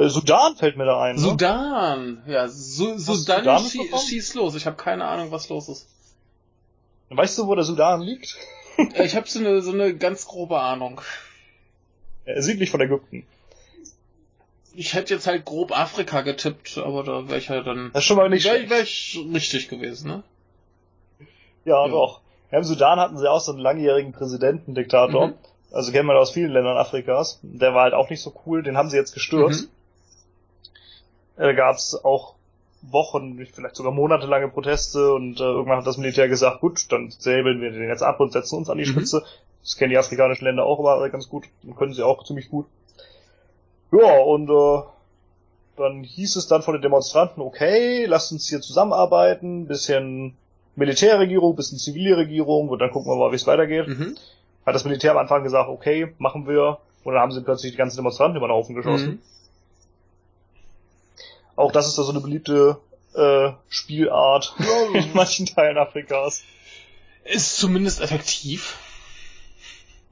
Äh, 0.00 0.08
Sudan 0.08 0.56
fällt 0.56 0.76
mir 0.76 0.86
da 0.86 1.00
ein. 1.02 1.16
Ne? 1.16 1.20
Sudan, 1.20 2.22
ja, 2.26 2.48
Su 2.48 2.96
Sudan, 2.98 3.40
Sudan 3.40 3.64
schie 3.64 3.90
schießt 4.08 4.34
los. 4.34 4.54
Ich 4.54 4.66
habe 4.66 4.76
keine 4.76 5.04
Ahnung, 5.04 5.30
was 5.30 5.48
los 5.48 5.68
ist. 5.68 5.88
Weißt 7.10 7.36
du, 7.38 7.46
wo 7.46 7.54
der 7.54 7.64
Sudan 7.64 8.00
liegt? 8.00 8.36
Äh, 8.78 9.04
ich 9.04 9.14
habe 9.14 9.28
so 9.28 9.38
eine 9.40 9.60
so 9.60 9.72
eine 9.72 9.94
ganz 9.94 10.26
grobe 10.26 10.58
Ahnung. 10.58 11.00
Südlich 12.38 12.70
von 12.70 12.80
Ägypten. 12.80 13.26
Ich 14.74 14.94
hätte 14.94 15.12
jetzt 15.14 15.26
halt 15.26 15.44
grob 15.44 15.76
Afrika 15.76 16.22
getippt, 16.22 16.78
aber 16.78 17.02
da 17.02 17.28
wäre 17.28 17.38
ich 17.38 17.48
ja 17.48 17.60
dann 17.62 17.90
Das 17.92 18.02
ist 18.02 18.06
schon 18.06 18.16
mal 18.16 18.30
nicht 18.30 18.44
wäre 18.44 18.70
wär 18.70 18.82
ich 18.82 19.18
richtig 19.34 19.68
gewesen, 19.68 20.08
ne? 20.08 20.22
Ja, 21.64 21.84
Ja. 21.84 21.88
doch. 21.90 22.20
Ja, 22.50 22.58
Im 22.58 22.64
Sudan 22.64 22.98
hatten 22.98 23.18
sie 23.18 23.30
auch 23.30 23.40
so 23.40 23.52
einen 23.52 23.60
langjährigen 23.60 24.12
Präsidenten-Diktator. 24.12 25.28
Mhm. 25.28 25.34
Also 25.72 25.92
kennen 25.92 26.08
wir 26.08 26.18
aus 26.18 26.30
vielen 26.30 26.52
Ländern 26.52 26.76
Afrikas. 26.78 27.38
Der 27.42 27.74
war 27.74 27.82
halt 27.82 27.94
auch 27.94 28.08
nicht 28.10 28.22
so 28.22 28.32
cool. 28.46 28.62
Den 28.62 28.76
haben 28.76 28.88
sie 28.88 28.96
jetzt 28.96 29.12
gestürzt. 29.12 29.64
Mhm. 29.64 29.79
Da 31.40 31.52
gab 31.52 31.76
es 31.76 31.98
auch 32.04 32.34
Wochen, 32.82 33.38
vielleicht 33.52 33.76
sogar 33.76 33.92
monatelange 33.92 34.48
Proteste 34.48 35.12
und 35.12 35.40
äh, 35.40 35.44
irgendwann 35.44 35.78
hat 35.78 35.86
das 35.86 35.96
Militär 35.98 36.28
gesagt, 36.28 36.60
gut, 36.60 36.90
dann 36.92 37.10
säbeln 37.10 37.60
wir 37.60 37.70
den 37.70 37.88
jetzt 37.88 38.02
ab 38.02 38.20
und 38.20 38.32
setzen 38.32 38.56
uns 38.56 38.70
an 38.70 38.78
die 38.78 38.84
Mhm. 38.84 38.92
Spitze. 38.92 39.24
Das 39.62 39.76
kennen 39.76 39.90
die 39.90 39.98
afrikanischen 39.98 40.44
Länder 40.46 40.64
auch 40.64 40.78
immer 40.78 41.06
ganz 41.10 41.28
gut 41.28 41.44
und 41.62 41.76
können 41.76 41.92
sie 41.92 42.02
auch 42.02 42.24
ziemlich 42.24 42.48
gut. 42.48 42.66
Ja, 43.92 44.18
und 44.20 44.48
äh, 44.48 44.82
dann 45.76 46.02
hieß 46.04 46.36
es 46.36 46.46
dann 46.46 46.62
von 46.62 46.74
den 46.74 46.82
Demonstranten, 46.82 47.42
okay, 47.42 48.04
lasst 48.06 48.32
uns 48.32 48.48
hier 48.48 48.60
zusammenarbeiten, 48.60 49.66
bisschen 49.66 50.36
Militärregierung, 50.76 51.56
bisschen 51.56 51.78
Zivilregierung 51.78 52.68
und 52.68 52.78
dann 52.78 52.90
gucken 52.90 53.10
wir 53.10 53.16
mal, 53.16 53.32
wie 53.32 53.36
es 53.36 53.46
weitergeht. 53.46 53.88
Mhm. 53.88 54.16
Hat 54.64 54.74
das 54.74 54.84
Militär 54.84 55.12
am 55.12 55.18
Anfang 55.18 55.42
gesagt, 55.42 55.68
okay, 55.68 56.14
machen 56.18 56.46
wir. 56.46 56.78
Und 57.02 57.14
dann 57.14 57.22
haben 57.22 57.32
sie 57.32 57.42
plötzlich 57.42 57.72
die 57.72 57.78
ganzen 57.78 57.96
Demonstranten 57.96 58.36
über 58.36 58.46
den 58.48 58.52
Haufen 58.54 58.74
geschossen. 58.74 59.08
Mhm. 59.08 59.18
Auch 61.60 61.72
das 61.72 61.86
ist 61.86 61.98
da 61.98 62.02
so 62.02 62.10
eine 62.10 62.20
beliebte 62.20 62.78
äh, 63.14 63.50
Spielart 63.68 64.54
in 64.94 65.12
manchen 65.14 65.46
Teilen 65.46 65.78
Afrikas. 65.78 66.42
Ist 67.24 67.56
zumindest 67.56 68.00
effektiv. 68.00 68.78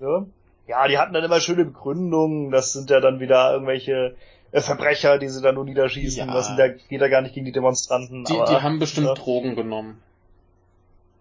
Ja? 0.01 0.26
ja, 0.68 0.86
die 0.86 0.99
hatten 0.99 1.14
dann 1.14 1.24
immer 1.24 1.40
schöne 1.40 1.64
Begründungen. 1.64 2.51
Das 2.51 2.72
sind 2.72 2.90
ja 2.90 3.01
dann 3.01 3.18
wieder 3.18 3.53
irgendwelche 3.53 4.14
äh, 4.53 4.61
Verbrecher, 4.61 5.18
die 5.18 5.28
sie 5.28 5.40
dann 5.40 5.55
nur 5.55 5.64
niederschießen. 5.64 6.28
Ja. 6.28 6.32
Das 6.32 6.46
sind 6.46 6.59
ja, 6.59 6.68
geht 6.68 7.01
ja 7.01 7.09
gar 7.09 7.22
nicht 7.22 7.34
gegen 7.34 7.46
die 7.46 7.53
Demonstranten. 7.53 8.24
Die, 8.24 8.34
aber, 8.34 8.44
die 8.51 8.57
haben 8.62 8.78
bestimmt 8.78 9.07
ja. 9.07 9.14
Drogen 9.14 9.57
genommen. 9.57 10.01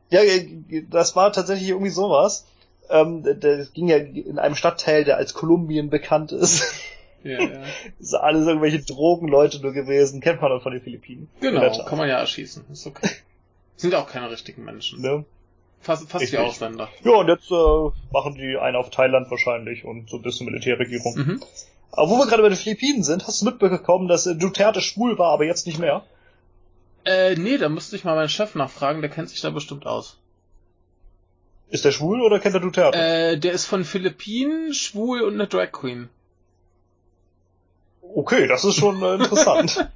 Ja, 0.09 0.21
das 0.89 1.15
war 1.15 1.31
tatsächlich 1.31 1.69
irgendwie 1.69 1.89
sowas. 1.91 2.45
Ähm, 2.89 3.23
das 3.23 3.73
ging 3.73 3.87
ja 3.87 3.97
in 3.97 4.39
einem 4.39 4.55
Stadtteil, 4.55 5.03
der 5.05 5.17
als 5.17 5.33
Kolumbien 5.33 5.89
bekannt 5.89 6.31
ist. 6.31 6.65
Ja, 7.23 7.41
ja. 7.41 7.61
Das 7.99 8.09
sind 8.09 8.19
alles 8.19 8.47
irgendwelche 8.47 8.79
Drogenleute 8.79 9.61
nur 9.61 9.73
gewesen. 9.73 10.21
Kennt 10.21 10.41
man 10.41 10.51
dann 10.51 10.61
von 10.61 10.71
den 10.71 10.81
Philippinen. 10.81 11.29
Genau, 11.41 11.85
kann 11.85 11.97
man 11.97 12.07
ja 12.07 12.19
erschießen. 12.19 12.65
Ist 12.71 12.87
okay. 12.87 13.09
Sind 13.75 13.93
auch 13.93 14.09
keine 14.09 14.31
richtigen 14.31 14.65
Menschen. 14.65 15.01
Ne? 15.01 15.23
Fast, 15.81 16.09
fast 16.09 16.31
wie. 16.31 16.37
Ausländer. 16.37 16.89
Ja, 17.03 17.11
und 17.11 17.27
jetzt 17.27 17.51
äh, 17.51 17.89
machen 18.11 18.35
die 18.35 18.57
einen 18.57 18.75
auf 18.75 18.89
Thailand 18.89 19.29
wahrscheinlich 19.29 19.85
und 19.85 20.09
so 20.09 20.17
ein 20.17 20.23
bisschen 20.23 20.47
Militärregierung. 20.47 21.15
Mhm. 21.15 21.43
Aber 21.91 22.09
wo 22.09 22.17
wir 22.17 22.27
gerade 22.27 22.41
bei 22.41 22.49
den 22.49 22.57
Philippinen 22.57 23.03
sind, 23.03 23.27
hast 23.27 23.41
du 23.41 23.45
mitbekommen, 23.45 24.07
dass 24.07 24.25
äh, 24.25 24.35
Duterte 24.35 24.81
schwul 24.81 25.17
war, 25.17 25.31
aber 25.31 25.45
jetzt 25.45 25.67
nicht 25.67 25.79
mehr? 25.79 26.03
Äh, 27.05 27.35
nee, 27.35 27.57
da 27.57 27.69
müsste 27.69 27.95
ich 27.95 28.03
mal 28.03 28.15
meinen 28.15 28.29
Chef 28.29 28.55
nachfragen, 28.55 29.01
der 29.01 29.09
kennt 29.09 29.29
sich 29.29 29.41
da 29.41 29.49
bestimmt 29.49 29.85
aus. 29.85 30.17
Ist 31.69 31.85
der 31.85 31.91
schwul 31.91 32.21
oder 32.21 32.39
kennt 32.39 32.55
er 32.55 32.61
Duterte? 32.61 32.97
Äh, 32.97 33.37
der 33.37 33.53
ist 33.53 33.65
von 33.65 33.83
Philippinen, 33.83 34.73
schwul 34.73 35.21
und 35.21 35.35
eine 35.35 35.47
Drag 35.47 35.71
Queen. 35.71 36.09
Okay, 38.15 38.47
das 38.47 38.65
ist 38.65 38.75
schon 38.75 39.01
äh, 39.01 39.15
interessant. 39.15 39.89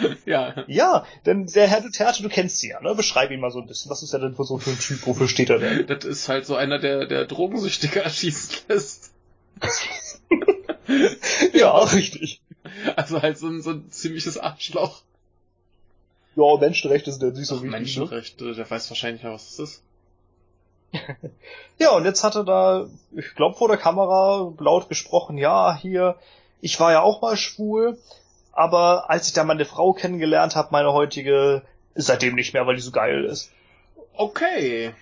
ja. 0.26 0.64
ja, 0.66 1.06
denn 1.26 1.46
der 1.46 1.68
Herr 1.68 1.80
Duterte, 1.80 2.22
du 2.22 2.28
kennst 2.28 2.58
sie 2.58 2.70
ja, 2.70 2.80
ne? 2.80 2.94
Beschreib 2.94 3.30
ihn 3.30 3.40
mal 3.40 3.50
so 3.50 3.60
ein 3.60 3.66
bisschen. 3.66 3.90
Was 3.90 4.02
ist 4.02 4.12
er 4.12 4.20
denn 4.20 4.34
für 4.34 4.44
so 4.44 4.58
für 4.58 4.70
ein 4.70 4.78
Typ? 4.78 5.06
Wofür 5.06 5.28
steht 5.28 5.50
er 5.50 5.58
denn? 5.58 5.86
Das 5.86 6.04
ist 6.04 6.28
halt 6.28 6.46
so 6.46 6.56
einer, 6.56 6.78
der, 6.78 7.06
der 7.06 7.26
Drogensüchtige 7.26 8.00
erschießen 8.00 8.56
lässt. 8.68 9.12
ja, 11.52 11.76
richtig. 11.78 12.40
Also 12.96 13.20
halt 13.20 13.38
so 13.38 13.48
ein, 13.48 13.62
so 13.62 13.70
ein 13.70 13.90
ziemliches 13.90 14.38
Arschloch. 14.38 15.02
Ja, 16.36 16.56
Menschenrechte 16.58 17.12
sind 17.12 17.22
ja 17.22 17.30
nicht 17.30 17.46
so 17.46 17.56
Ach, 17.56 17.62
wichtig. 17.62 17.72
Ne? 17.72 17.78
Menschenrechte, 17.78 18.54
der 18.54 18.70
weiß 18.70 18.90
wahrscheinlich 18.90 19.22
ja, 19.22 19.32
was 19.32 19.56
das 19.56 19.70
ist. 19.70 19.82
Ja, 21.78 21.90
und 21.92 22.04
jetzt 22.04 22.24
hat 22.24 22.34
er 22.34 22.44
da, 22.44 22.88
ich 23.12 23.34
glaube, 23.34 23.56
vor 23.56 23.68
der 23.68 23.76
Kamera 23.76 24.52
laut 24.58 24.88
gesprochen, 24.88 25.38
ja, 25.38 25.76
hier, 25.76 26.16
ich 26.60 26.78
war 26.80 26.92
ja 26.92 27.00
auch 27.00 27.22
mal 27.22 27.36
schwul, 27.36 27.98
aber 28.52 29.10
als 29.10 29.28
ich 29.28 29.32
da 29.32 29.44
meine 29.44 29.64
Frau 29.64 29.92
kennengelernt 29.92 30.56
habe, 30.56 30.68
meine 30.72 30.92
heutige, 30.92 31.62
ist 31.94 32.06
seitdem 32.06 32.34
nicht 32.34 32.54
mehr, 32.54 32.66
weil 32.66 32.76
die 32.76 32.82
so 32.82 32.90
geil 32.90 33.24
ist. 33.24 33.50
Okay. 34.14 34.92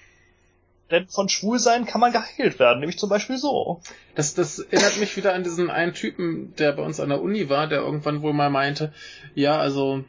Denn 0.90 1.06
von 1.09 1.28
Schwulsein 1.28 1.84
kann 1.84 2.00
man 2.00 2.12
geheilt 2.12 2.59
werden, 2.59 2.80
nämlich 2.80 2.98
zum 2.98 3.11
Beispiel 3.11 3.36
so. 3.36 3.80
Das, 4.14 4.34
das 4.34 4.59
erinnert 4.59 4.98
mich 4.98 5.16
wieder 5.16 5.34
an 5.34 5.44
diesen 5.44 5.70
einen 5.70 5.92
Typen, 5.92 6.54
der 6.56 6.72
bei 6.72 6.82
uns 6.82 6.98
an 6.98 7.11
der 7.11 7.20
Uni 7.20 7.50
war, 7.50 7.66
der 7.66 7.80
irgendwann 7.80 8.22
wohl 8.22 8.32
mal 8.32 8.48
meinte, 8.48 8.92
ja, 9.34 9.59
also 9.59 10.04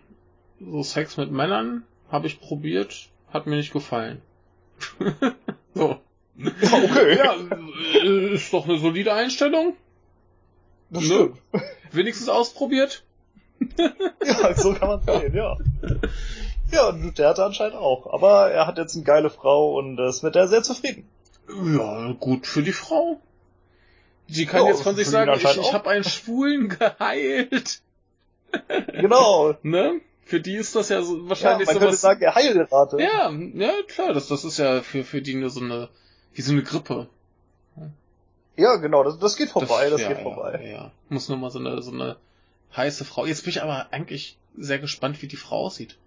so 0.60 0.84
Sex 0.84 1.18
mit 1.18 1.32
Männern 1.32 1.84
habe 2.10 2.28
ich 2.28 2.40
probiert, 2.40 3.10
hat 3.32 3.46
mir 3.46 3.58
nicht 3.58 3.74
gefallen. 3.74 4.22
so. 5.74 6.00
Ja, 6.38 6.74
okay. 6.84 7.18
Ja, 7.18 7.36
äh, 8.02 8.34
ist 8.36 8.54
doch 8.54 8.66
eine 8.66 8.78
solide 8.78 9.14
Einstellung. 9.14 9.76
Das 10.90 11.04
ne? 11.04 11.08
stimmt. 11.08 11.38
Wenigstens 11.92 12.30
ausprobiert. 12.30 13.04
Ja, 14.26 14.54
so 14.54 14.74
kann 14.74 14.88
man 14.88 15.02
sehen, 15.02 15.34
ja. 15.36 15.58
Ja, 16.72 16.90
und 16.90 17.18
der 17.18 17.30
hatte 17.30 17.44
anscheinend 17.44 17.76
auch. 17.76 18.14
Aber 18.14 18.52
er 18.52 18.68
hat 18.68 18.78
jetzt 18.78 18.96
eine 18.96 19.04
geile 19.04 19.30
Frau 19.30 19.78
und 19.78 20.00
ist 20.00 20.24
mit 20.24 20.36
der 20.36 20.48
sehr 20.48 20.64
zufrieden. 20.64 21.08
Ja, 21.50 22.14
gut 22.20 22.48
für 22.48 22.62
die 22.64 22.72
Frau. 22.72 23.20
Die 24.28 24.46
kann 24.46 24.64
Ja, 24.64 24.70
jetzt 24.70 24.84
von 24.84 24.96
sich 24.96 25.08
sagen, 25.08 25.32
ich, 25.36 25.44
ich 25.44 25.74
habe 25.74 25.90
einen 25.90 26.04
Schwulen 26.04 26.70
geheilt. 26.70 27.82
Genau. 28.94 29.56
Ne? 29.62 30.02
Für 30.26 30.40
die 30.40 30.56
ist 30.56 30.76
das 30.76 30.90
ja 30.90 31.02
so, 31.04 31.18
Ja, 31.18 31.30
wahrscheinlich 31.30 31.68
man 31.68 31.76
könnte 31.78 31.88
sowas. 31.92 32.02
sagen, 32.02 32.22
er 32.22 32.34
heiratet. 32.36 33.00
Ja, 33.00 33.32
ja, 33.32 33.74
klar, 33.88 34.14
das, 34.14 34.28
das 34.28 34.44
ist 34.44 34.58
ja 34.58 34.82
für, 34.82 35.04
für 35.04 35.22
die 35.22 35.36
nur 35.36 35.50
so 35.52 35.60
eine, 35.62 35.90
wie 36.34 36.42
so 36.42 36.52
eine 36.54 36.64
Grippe. 36.64 37.10
Ja, 38.60 38.76
genau, 38.76 39.04
das, 39.04 39.18
das 39.20 39.38
geht 39.38 39.50
vorbei, 39.50 39.90
das, 39.90 40.02
ja, 40.02 40.10
geht 40.10 40.18
ja, 40.18 40.24
vorbei. 40.24 40.70
Ja, 40.70 40.92
Muss 41.08 41.30
nur 41.30 41.38
mal 41.38 41.50
so 41.50 41.60
eine, 41.60 41.82
so 41.82 41.92
eine 41.92 42.18
heiße 42.76 43.06
Frau. 43.06 43.26
Jetzt 43.26 43.44
bin 43.44 43.52
ich 43.52 43.64
aber 43.64 43.88
eigentlich 43.92 44.38
sehr 44.58 44.80
gespannt, 44.80 45.22
wie 45.22 45.28
die 45.28 45.38
Frau 45.38 45.66
aussieht. 45.66 45.98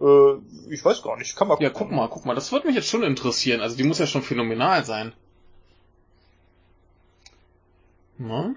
Äh, 0.00 0.34
ich 0.70 0.82
weiß 0.82 1.02
gar 1.02 1.18
nicht, 1.18 1.36
kann 1.36 1.48
man 1.48 1.60
Ja, 1.60 1.68
guck 1.68 1.90
mal, 1.90 2.08
guck 2.08 2.24
mal, 2.24 2.34
das 2.34 2.50
würde 2.50 2.66
mich 2.66 2.76
jetzt 2.76 2.88
schon 2.88 3.02
interessieren. 3.02 3.60
Also 3.60 3.76
die 3.76 3.84
muss 3.84 3.98
ja 3.98 4.06
schon 4.06 4.22
phänomenal 4.22 4.86
sein. 4.86 5.12
Ne? 8.16 8.56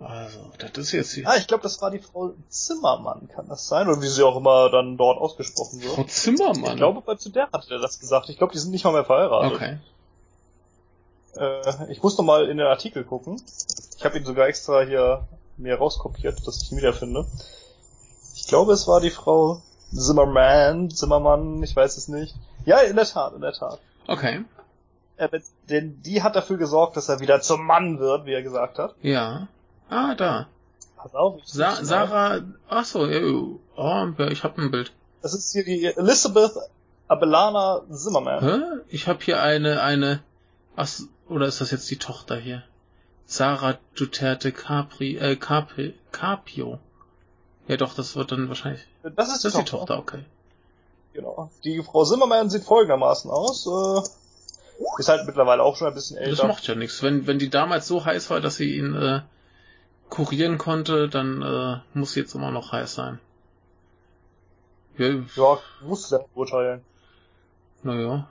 Also, 0.00 0.50
das 0.58 0.76
ist 0.76 0.92
jetzt 0.92 1.14
hier. 1.14 1.26
Ah, 1.26 1.36
ich 1.36 1.46
glaube, 1.46 1.62
das 1.62 1.80
war 1.80 1.90
die 1.90 2.00
Frau 2.00 2.34
Zimmermann, 2.48 3.28
kann 3.28 3.48
das 3.48 3.68
sein? 3.68 3.88
Oder 3.88 4.02
wie 4.02 4.08
sie 4.08 4.22
auch 4.22 4.36
immer 4.36 4.68
dann 4.68 4.98
dort 4.98 5.18
ausgesprochen 5.18 5.82
wird. 5.82 5.94
Frau 5.94 6.04
Zimmermann. 6.04 6.72
Ich 6.72 6.76
glaube, 6.76 7.00
bei 7.00 7.14
zu 7.14 7.30
der 7.30 7.48
hatte 7.50 7.68
der 7.68 7.78
das 7.78 7.98
gesagt. 7.98 8.28
Ich 8.28 8.36
glaube, 8.36 8.52
die 8.52 8.58
sind 8.58 8.72
nicht 8.72 8.84
mal 8.84 8.92
mehr 8.92 9.06
verheiratet. 9.06 9.54
Okay. 9.54 9.78
Äh, 11.36 11.90
ich 11.90 12.02
muss 12.02 12.16
noch 12.18 12.24
mal 12.24 12.48
in 12.48 12.58
den 12.58 12.66
Artikel 12.66 13.04
gucken. 13.04 13.40
Ich 13.96 14.04
habe 14.04 14.18
ihn 14.18 14.24
sogar 14.24 14.46
extra 14.48 14.82
hier 14.82 15.26
mir 15.56 15.76
rauskopiert, 15.76 16.46
dass 16.46 16.62
ich 16.62 16.72
ihn 16.72 16.78
wiederfinde. 16.78 17.26
Ich 18.34 18.46
glaube, 18.46 18.72
es 18.72 18.86
war 18.88 19.00
die 19.00 19.10
Frau 19.10 19.62
Zimmerman, 19.92 20.90
Zimmermann, 20.90 21.62
ich 21.62 21.74
weiß 21.74 21.96
es 21.96 22.08
nicht. 22.08 22.34
Ja, 22.64 22.78
in 22.78 22.96
der 22.96 23.04
Tat, 23.04 23.34
in 23.34 23.40
der 23.40 23.52
Tat. 23.52 23.78
Okay. 24.06 24.44
Äh, 25.16 25.28
denn 25.68 26.02
die 26.02 26.22
hat 26.22 26.34
dafür 26.34 26.56
gesorgt, 26.56 26.96
dass 26.96 27.08
er 27.08 27.20
wieder 27.20 27.40
zum 27.40 27.64
Mann 27.64 28.00
wird, 28.00 28.26
wie 28.26 28.32
er 28.32 28.42
gesagt 28.42 28.78
hat. 28.78 28.94
Ja. 29.02 29.48
Ah, 29.88 30.14
da. 30.14 30.48
Pass 30.96 31.14
auf. 31.14 31.38
ich 31.38 31.52
Sa. 31.52 31.76
Sarah. 31.82 32.40
Ach 32.68 32.84
so, 32.84 33.00
oh, 33.00 33.60
ja, 33.76 34.28
ich 34.28 34.42
habe 34.42 34.60
ein 34.60 34.70
Bild. 34.70 34.92
Das 35.22 35.34
ist 35.34 35.52
hier 35.52 35.64
die 35.64 35.84
Elizabeth 35.84 36.52
Abelana 37.08 37.82
Zimmerman. 37.90 38.40
Hä? 38.40 38.60
Ich 38.88 39.06
habe 39.06 39.22
hier 39.22 39.40
eine 39.40 39.82
eine. 39.82 40.22
Ach, 40.76 40.88
oder 41.28 41.46
ist 41.46 41.60
das 41.60 41.70
jetzt 41.70 41.90
die 41.90 41.98
Tochter 41.98 42.36
hier? 42.36 42.62
Sarah 43.26 43.78
Duterte 43.96 44.52
Capri, 44.52 45.16
äh, 45.16 45.36
Capi, 45.36 45.94
Capio. 46.12 46.78
Ja, 47.68 47.76
doch, 47.78 47.94
das 47.94 48.14
wird 48.16 48.32
dann 48.32 48.48
wahrscheinlich. 48.48 48.86
Das 49.02 49.28
ist 49.32 49.42
die, 49.44 49.46
Das 49.48 49.54
ist 49.54 49.58
die 49.58 49.70
Tochter. 49.70 49.96
Tochter, 49.96 49.98
okay. 49.98 50.24
Genau. 51.14 51.50
Die 51.64 51.82
Frau 51.82 52.04
Zimmerman 52.04 52.50
sieht 52.50 52.64
folgendermaßen 52.64 53.30
aus. 53.30 53.66
Äh, 53.66 54.02
ist 54.98 55.08
halt 55.08 55.24
mittlerweile 55.26 55.62
auch 55.62 55.76
schon 55.76 55.86
ein 55.88 55.94
bisschen 55.94 56.16
Das 56.18 56.26
älter. 56.26 56.48
macht 56.48 56.66
ja 56.66 56.74
nichts. 56.74 57.02
Wenn 57.02 57.26
wenn 57.26 57.38
die 57.38 57.48
damals 57.48 57.86
so 57.86 58.04
heiß 58.04 58.28
war, 58.30 58.40
dass 58.40 58.56
sie 58.56 58.76
ihn 58.76 58.94
äh, 58.94 59.22
kurieren 60.10 60.58
konnte, 60.58 61.08
dann 61.08 61.40
äh, 61.40 61.96
muss 61.96 62.12
sie 62.12 62.20
jetzt 62.20 62.34
immer 62.34 62.50
noch 62.50 62.72
heiß 62.72 62.94
sein. 62.94 63.20
Ja, 64.98 65.08
Ja, 65.36 65.58
es 65.92 66.10
ja 66.10 66.18
beurteilen. 66.34 66.84
naja. 67.82 68.28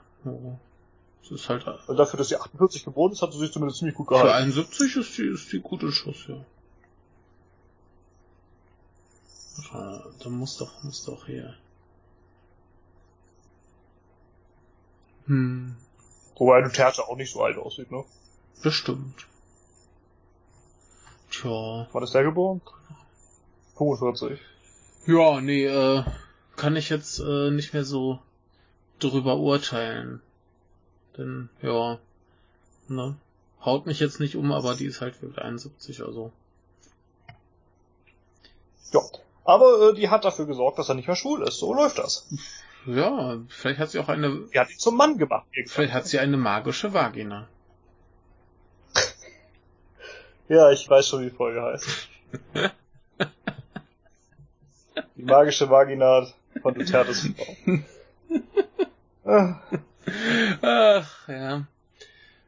Ja. 1.30 1.34
Es 1.36 1.40
ist 1.42 1.48
halt. 1.48 1.66
Und 1.88 1.96
dafür, 1.96 2.18
dass 2.18 2.28
sie 2.28 2.36
48 2.36 2.84
geboren 2.84 3.12
ist, 3.12 3.22
hat 3.22 3.32
sie 3.32 3.38
sich 3.38 3.52
zumindest 3.52 3.78
ziemlich 3.78 3.96
gut 3.96 4.08
Für 4.08 4.14
gehalten. 4.14 4.34
71 4.34 4.96
ist 4.96 5.18
die, 5.18 5.26
ist 5.26 5.52
die 5.52 5.60
gute 5.60 5.90
Schuss, 5.92 6.26
ja. 6.28 6.44
Da 9.72 10.28
muss 10.28 10.56
doch, 10.56 10.82
muss 10.82 11.04
doch 11.04 11.26
hier. 11.26 11.54
Hm, 15.26 15.76
Wobei 16.36 16.62
Duterte 16.62 17.02
auch 17.08 17.16
nicht 17.16 17.32
so 17.32 17.42
alt 17.42 17.56
aussieht, 17.56 17.90
ne? 17.90 18.04
bestimmt. 18.62 19.26
Tja. 21.30 21.86
Wann 21.92 22.02
ist 22.02 22.14
der 22.14 22.24
geboren? 22.24 22.60
45. 23.76 24.40
Ja, 25.06 25.40
nee, 25.40 25.66
äh, 25.66 26.04
kann 26.56 26.76
ich 26.76 26.88
jetzt 26.88 27.18
äh, 27.18 27.50
nicht 27.50 27.74
mehr 27.74 27.84
so 27.84 28.20
drüber 28.98 29.36
urteilen. 29.36 30.22
Denn, 31.16 31.48
ja, 31.62 31.98
ne, 32.88 33.16
haut 33.64 33.86
mich 33.86 34.00
jetzt 34.00 34.20
nicht 34.20 34.36
um, 34.36 34.52
aber 34.52 34.74
die 34.74 34.86
ist 34.86 35.00
halt 35.00 35.20
wirklich 35.22 35.44
71, 35.44 36.02
also. 36.02 36.32
Ja. 38.92 39.00
Aber 39.44 39.90
äh, 39.90 39.94
die 39.94 40.08
hat 40.08 40.24
dafür 40.24 40.46
gesorgt, 40.46 40.78
dass 40.78 40.88
er 40.88 40.94
nicht 40.94 41.06
mehr 41.06 41.16
schwul 41.16 41.42
ist. 41.46 41.58
So 41.58 41.74
läuft 41.74 41.98
das. 41.98 42.26
Ja, 42.86 43.38
vielleicht 43.48 43.78
hat 43.78 43.90
sie 43.90 43.98
auch 43.98 44.08
eine, 44.08 44.46
Die 44.52 44.58
hat 44.58 44.70
ihn 44.70 44.78
zum 44.78 44.96
Mann 44.96 45.18
gemacht. 45.18 45.46
irgendwann. 45.52 45.74
vielleicht 45.74 45.94
hat 45.94 46.06
sie 46.06 46.18
eine 46.18 46.36
magische 46.36 46.92
Vagina. 46.92 47.48
Ja, 50.46 50.70
ich 50.70 50.86
weiß 50.90 51.08
schon, 51.08 51.22
wie 51.22 51.30
die 51.30 51.34
Folge 51.34 51.62
heißt. 51.62 52.08
die 55.16 55.22
magische 55.22 55.70
Vagina 55.70 56.26
von 56.60 56.74
Dutertes 56.74 57.26
Frau. 59.24 59.56
Ach, 60.62 61.28
ja. 61.28 61.66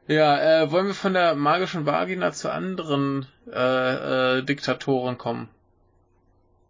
Ja, 0.09 0.63
äh, 0.63 0.71
wollen 0.71 0.87
wir 0.87 0.95
von 0.95 1.15
der 1.15 1.35
magischen 1.35 1.85
Vagina 1.87 2.33
zu 2.33 2.51
anderen 2.51 3.27
äh, 3.53 4.39
äh, 4.39 4.43
Diktatoren 4.43 5.19
kommen? 5.19 5.49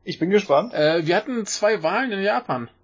ich 0.06 0.20
bin 0.20 0.30
gespannt. 0.30 0.72
Äh, 0.72 1.04
wir 1.06 1.16
hatten 1.16 1.44
zwei 1.46 1.82
Wahlen 1.82 2.12
in 2.12 2.22
Japan. 2.22 2.70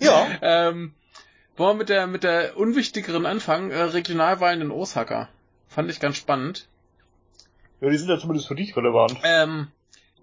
Ja. 0.00 0.28
Ähm, 0.42 0.94
wollen 1.56 1.70
wir 1.70 1.78
mit 1.78 1.88
der 1.88 2.06
mit 2.06 2.22
der 2.22 2.56
unwichtigeren 2.56 3.26
anfangen? 3.26 3.72
Äh, 3.72 3.82
Regionalwahlen 3.82 4.60
in 4.60 4.70
Osaka. 4.70 5.28
Fand 5.66 5.90
ich 5.90 5.98
ganz 5.98 6.16
spannend. 6.16 6.68
Ja, 7.80 7.90
die 7.90 7.98
sind 7.98 8.08
ja 8.08 8.16
zumindest 8.20 8.46
für 8.46 8.54
dich 8.54 8.76
relevant. 8.76 9.18
Ähm, 9.24 9.66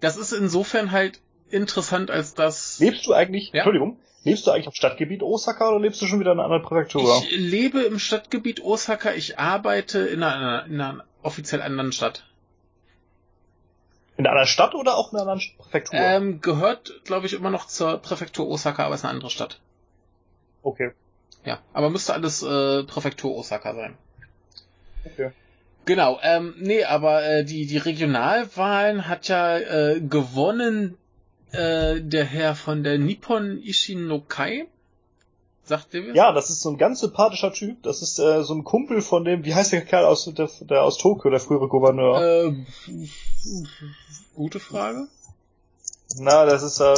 das 0.00 0.16
ist 0.16 0.32
insofern 0.32 0.92
halt 0.92 1.20
interessant, 1.50 2.10
als 2.10 2.32
dass 2.32 2.78
Lebst 2.78 3.06
du 3.06 3.12
eigentlich, 3.12 3.48
Ja? 3.48 3.56
Entschuldigung, 3.56 3.98
lebst 4.26 4.46
du 4.46 4.50
eigentlich 4.50 4.66
im 4.66 4.72
Stadtgebiet 4.72 5.22
Osaka 5.22 5.68
oder 5.68 5.78
lebst 5.80 6.02
du 6.02 6.06
schon 6.06 6.20
wieder 6.20 6.32
in 6.32 6.38
einer 6.38 6.44
anderen 6.44 6.64
Präfektur? 6.64 7.22
ich 7.22 7.36
lebe 7.36 7.80
im 7.82 7.98
Stadtgebiet 7.98 8.62
Osaka, 8.62 9.12
ich 9.12 9.38
arbeite 9.38 10.00
in 10.00 10.22
einer, 10.22 10.66
in 10.66 10.80
einer 10.80 11.04
offiziell 11.22 11.62
anderen 11.62 11.92
Stadt. 11.92 12.24
In 14.16 14.26
einer 14.26 14.46
Stadt 14.46 14.74
oder 14.74 14.96
auch 14.96 15.12
in 15.12 15.18
einer 15.18 15.30
anderen 15.30 15.56
Präfektur? 15.58 15.98
Ähm, 15.98 16.40
gehört, 16.40 17.00
glaube 17.04 17.26
ich, 17.26 17.34
immer 17.34 17.50
noch 17.50 17.66
zur 17.66 17.98
Präfektur 17.98 18.48
Osaka, 18.48 18.84
aber 18.84 18.96
ist 18.96 19.04
eine 19.04 19.12
andere 19.12 19.30
Stadt. 19.30 19.60
Okay, 20.62 20.90
Ja, 21.44 21.60
aber 21.72 21.90
müsste 21.90 22.12
alles 22.12 22.42
äh, 22.42 22.82
Präfektur 22.82 23.36
Osaka 23.36 23.74
sein. 23.74 23.96
okay. 25.04 25.30
Genau, 25.84 26.18
ähm, 26.24 26.56
nee, 26.58 26.82
aber 26.82 27.22
äh, 27.22 27.44
die, 27.44 27.66
die 27.66 27.76
Regionalwahlen 27.76 29.06
hat 29.06 29.28
ja 29.28 29.56
äh, 29.56 30.00
gewonnen 30.00 30.98
äh, 31.56 32.00
der 32.00 32.24
Herr 32.24 32.54
von 32.54 32.82
der 32.82 32.98
Nippon 32.98 33.62
Ishinokai. 33.62 34.66
Sagt 35.64 35.94
ihr? 35.94 36.14
Ja, 36.14 36.32
das 36.32 36.48
ist 36.50 36.62
so 36.62 36.70
ein 36.70 36.78
ganz 36.78 37.00
sympathischer 37.00 37.52
Typ. 37.52 37.82
Das 37.82 38.00
ist 38.00 38.20
äh, 38.20 38.44
so 38.44 38.54
ein 38.54 38.62
Kumpel 38.62 39.02
von 39.02 39.24
dem, 39.24 39.44
wie 39.44 39.54
heißt 39.54 39.72
der 39.72 39.84
Kerl 39.84 40.04
aus, 40.04 40.24
der, 40.32 40.48
der 40.60 40.82
aus 40.84 40.98
Tokio, 40.98 41.30
der 41.30 41.40
frühere 41.40 41.66
Gouverneur? 41.66 42.22
Äh, 42.22 42.64
gute 44.36 44.60
Frage. 44.60 45.08
Na, 46.18 46.44
das 46.44 46.62
ist 46.62 46.78
äh, 46.80 46.94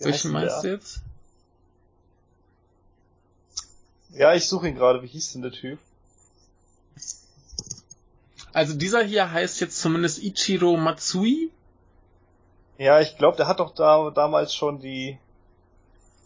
Welchen 0.00 0.32
meinst 0.32 0.64
du 0.64 0.68
jetzt? 0.68 1.00
Ja, 4.12 4.34
ich 4.34 4.46
suche 4.46 4.68
ihn 4.68 4.74
gerade. 4.74 5.02
Wie 5.02 5.06
hieß 5.06 5.32
denn 5.32 5.42
der 5.42 5.52
Typ? 5.52 5.78
Also 8.52 8.74
dieser 8.74 9.02
hier 9.02 9.30
heißt 9.30 9.60
jetzt 9.60 9.80
zumindest 9.80 10.22
Ichiro 10.22 10.76
Matsui. 10.76 11.50
Ja, 12.80 12.98
ich 12.98 13.18
glaube, 13.18 13.36
der 13.36 13.46
hat 13.46 13.60
doch 13.60 13.74
da 13.74 14.08
damals 14.10 14.54
schon 14.54 14.80
die. 14.80 15.18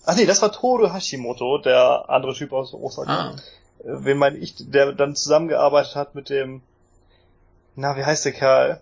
Ach 0.07 0.15
nee, 0.15 0.25
das 0.25 0.41
war 0.41 0.53
Toru 0.53 0.93
Hashimoto, 0.93 1.59
der 1.59 2.05
andere 2.09 2.33
Typ 2.33 2.53
aus 2.53 2.73
Osaka. 2.73 3.13
Ah, 3.13 3.31
Äh, 3.81 4.05
Wen 4.05 4.19
meine 4.19 4.39
ich, 4.39 4.55
der 4.59 4.93
dann 4.93 5.17
zusammengearbeitet 5.17 5.97
hat 5.97 6.15
mit 6.15 6.29
dem. 6.31 6.63
Na, 7.75 7.97
wie 7.97 8.05
heißt 8.05 8.25
der 8.25 8.33
Kerl? 8.33 8.81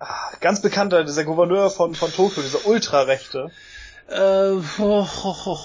Ah, 0.00 0.30
ganz 0.40 0.62
bekannter, 0.62 1.04
dieser 1.04 1.24
Gouverneur 1.24 1.68
von, 1.70 1.94
von 1.94 2.10
Tokio, 2.10 2.42
dieser 2.42 2.66
Ultrarechte. 2.66 3.50
äh, 4.08 4.52
ho, 4.78 5.06
ho, 5.06 5.36
ho. 5.44 5.58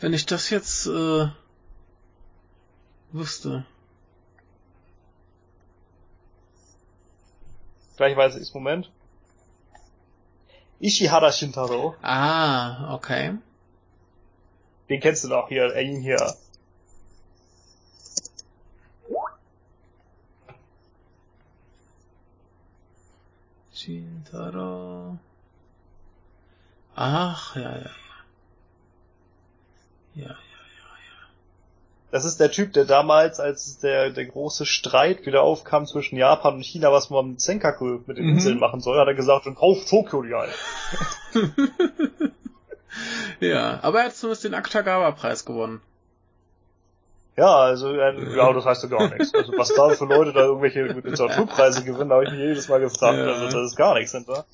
wenn 0.00 0.14
ich 0.14 0.24
das 0.24 0.48
jetzt 0.48 0.86
äh, 0.86 1.28
wüsste. 3.12 3.66
Gleich 7.96 8.16
weiß 8.16 8.36
ich 8.36 8.52
Moment. 8.54 8.90
Ishihara 10.80 11.32
Shintaro. 11.32 11.94
Ah, 12.02 12.94
okay. 12.94 13.38
Den 14.88 15.00
kennst 15.00 15.24
du 15.24 15.28
doch 15.28 15.48
hier, 15.48 15.74
ihn 15.76 16.00
hier. 16.00 16.34
Shintaro. 23.72 25.18
Ach, 26.96 27.56
ja, 27.56 27.78
ja. 27.78 27.90
Ja, 30.14 30.26
ja. 30.26 30.43
Das 32.14 32.24
ist 32.24 32.38
der 32.38 32.52
Typ, 32.52 32.72
der 32.74 32.84
damals, 32.84 33.40
als 33.40 33.80
der, 33.80 34.10
der 34.10 34.26
große 34.26 34.66
Streit 34.66 35.26
wieder 35.26 35.42
aufkam 35.42 35.84
zwischen 35.84 36.16
Japan 36.16 36.54
und 36.54 36.62
China, 36.64 36.92
was 36.92 37.10
man 37.10 37.30
mit 37.30 37.40
Senkaku 37.40 38.02
mit 38.06 38.18
den 38.18 38.26
Mhm. 38.26 38.30
Inseln 38.34 38.60
machen 38.60 38.78
soll, 38.80 39.00
hat 39.00 39.08
er 39.08 39.14
gesagt, 39.14 39.48
und 39.48 39.56
kauf 39.56 39.84
Tokio 39.90 40.22
die 40.22 40.32
ein. 40.32 40.48
Ja, 43.40 43.80
aber 43.82 43.98
er 43.98 44.04
hat 44.06 44.14
zumindest 44.14 44.44
den 44.44 44.54
Akutagawa-Preis 44.54 45.44
gewonnen. 45.44 45.80
Ja, 47.36 47.52
also, 47.56 47.92
äh, 47.92 48.36
ja, 48.36 48.52
das 48.52 48.64
heißt 48.64 48.84
ja 48.84 48.88
gar 48.90 49.08
nichts. 49.12 49.34
Also, 49.34 49.52
was 49.58 49.74
da 49.74 49.90
für 49.90 50.04
Leute 50.04 50.32
da 50.32 50.42
irgendwelche 50.44 50.84
Literaturpreise 50.84 51.82
gewinnen, 51.84 52.12
habe 52.12 52.24
ich 52.24 52.30
mich 52.30 52.38
jedes 52.38 52.68
Mal 52.68 52.78
gefragt. 52.78 53.18
Ja. 53.18 53.24
Also, 53.24 53.46
das 53.58 53.72
ist 53.72 53.76
gar 53.76 53.94
nichts 53.94 54.12
hinter. 54.12 54.44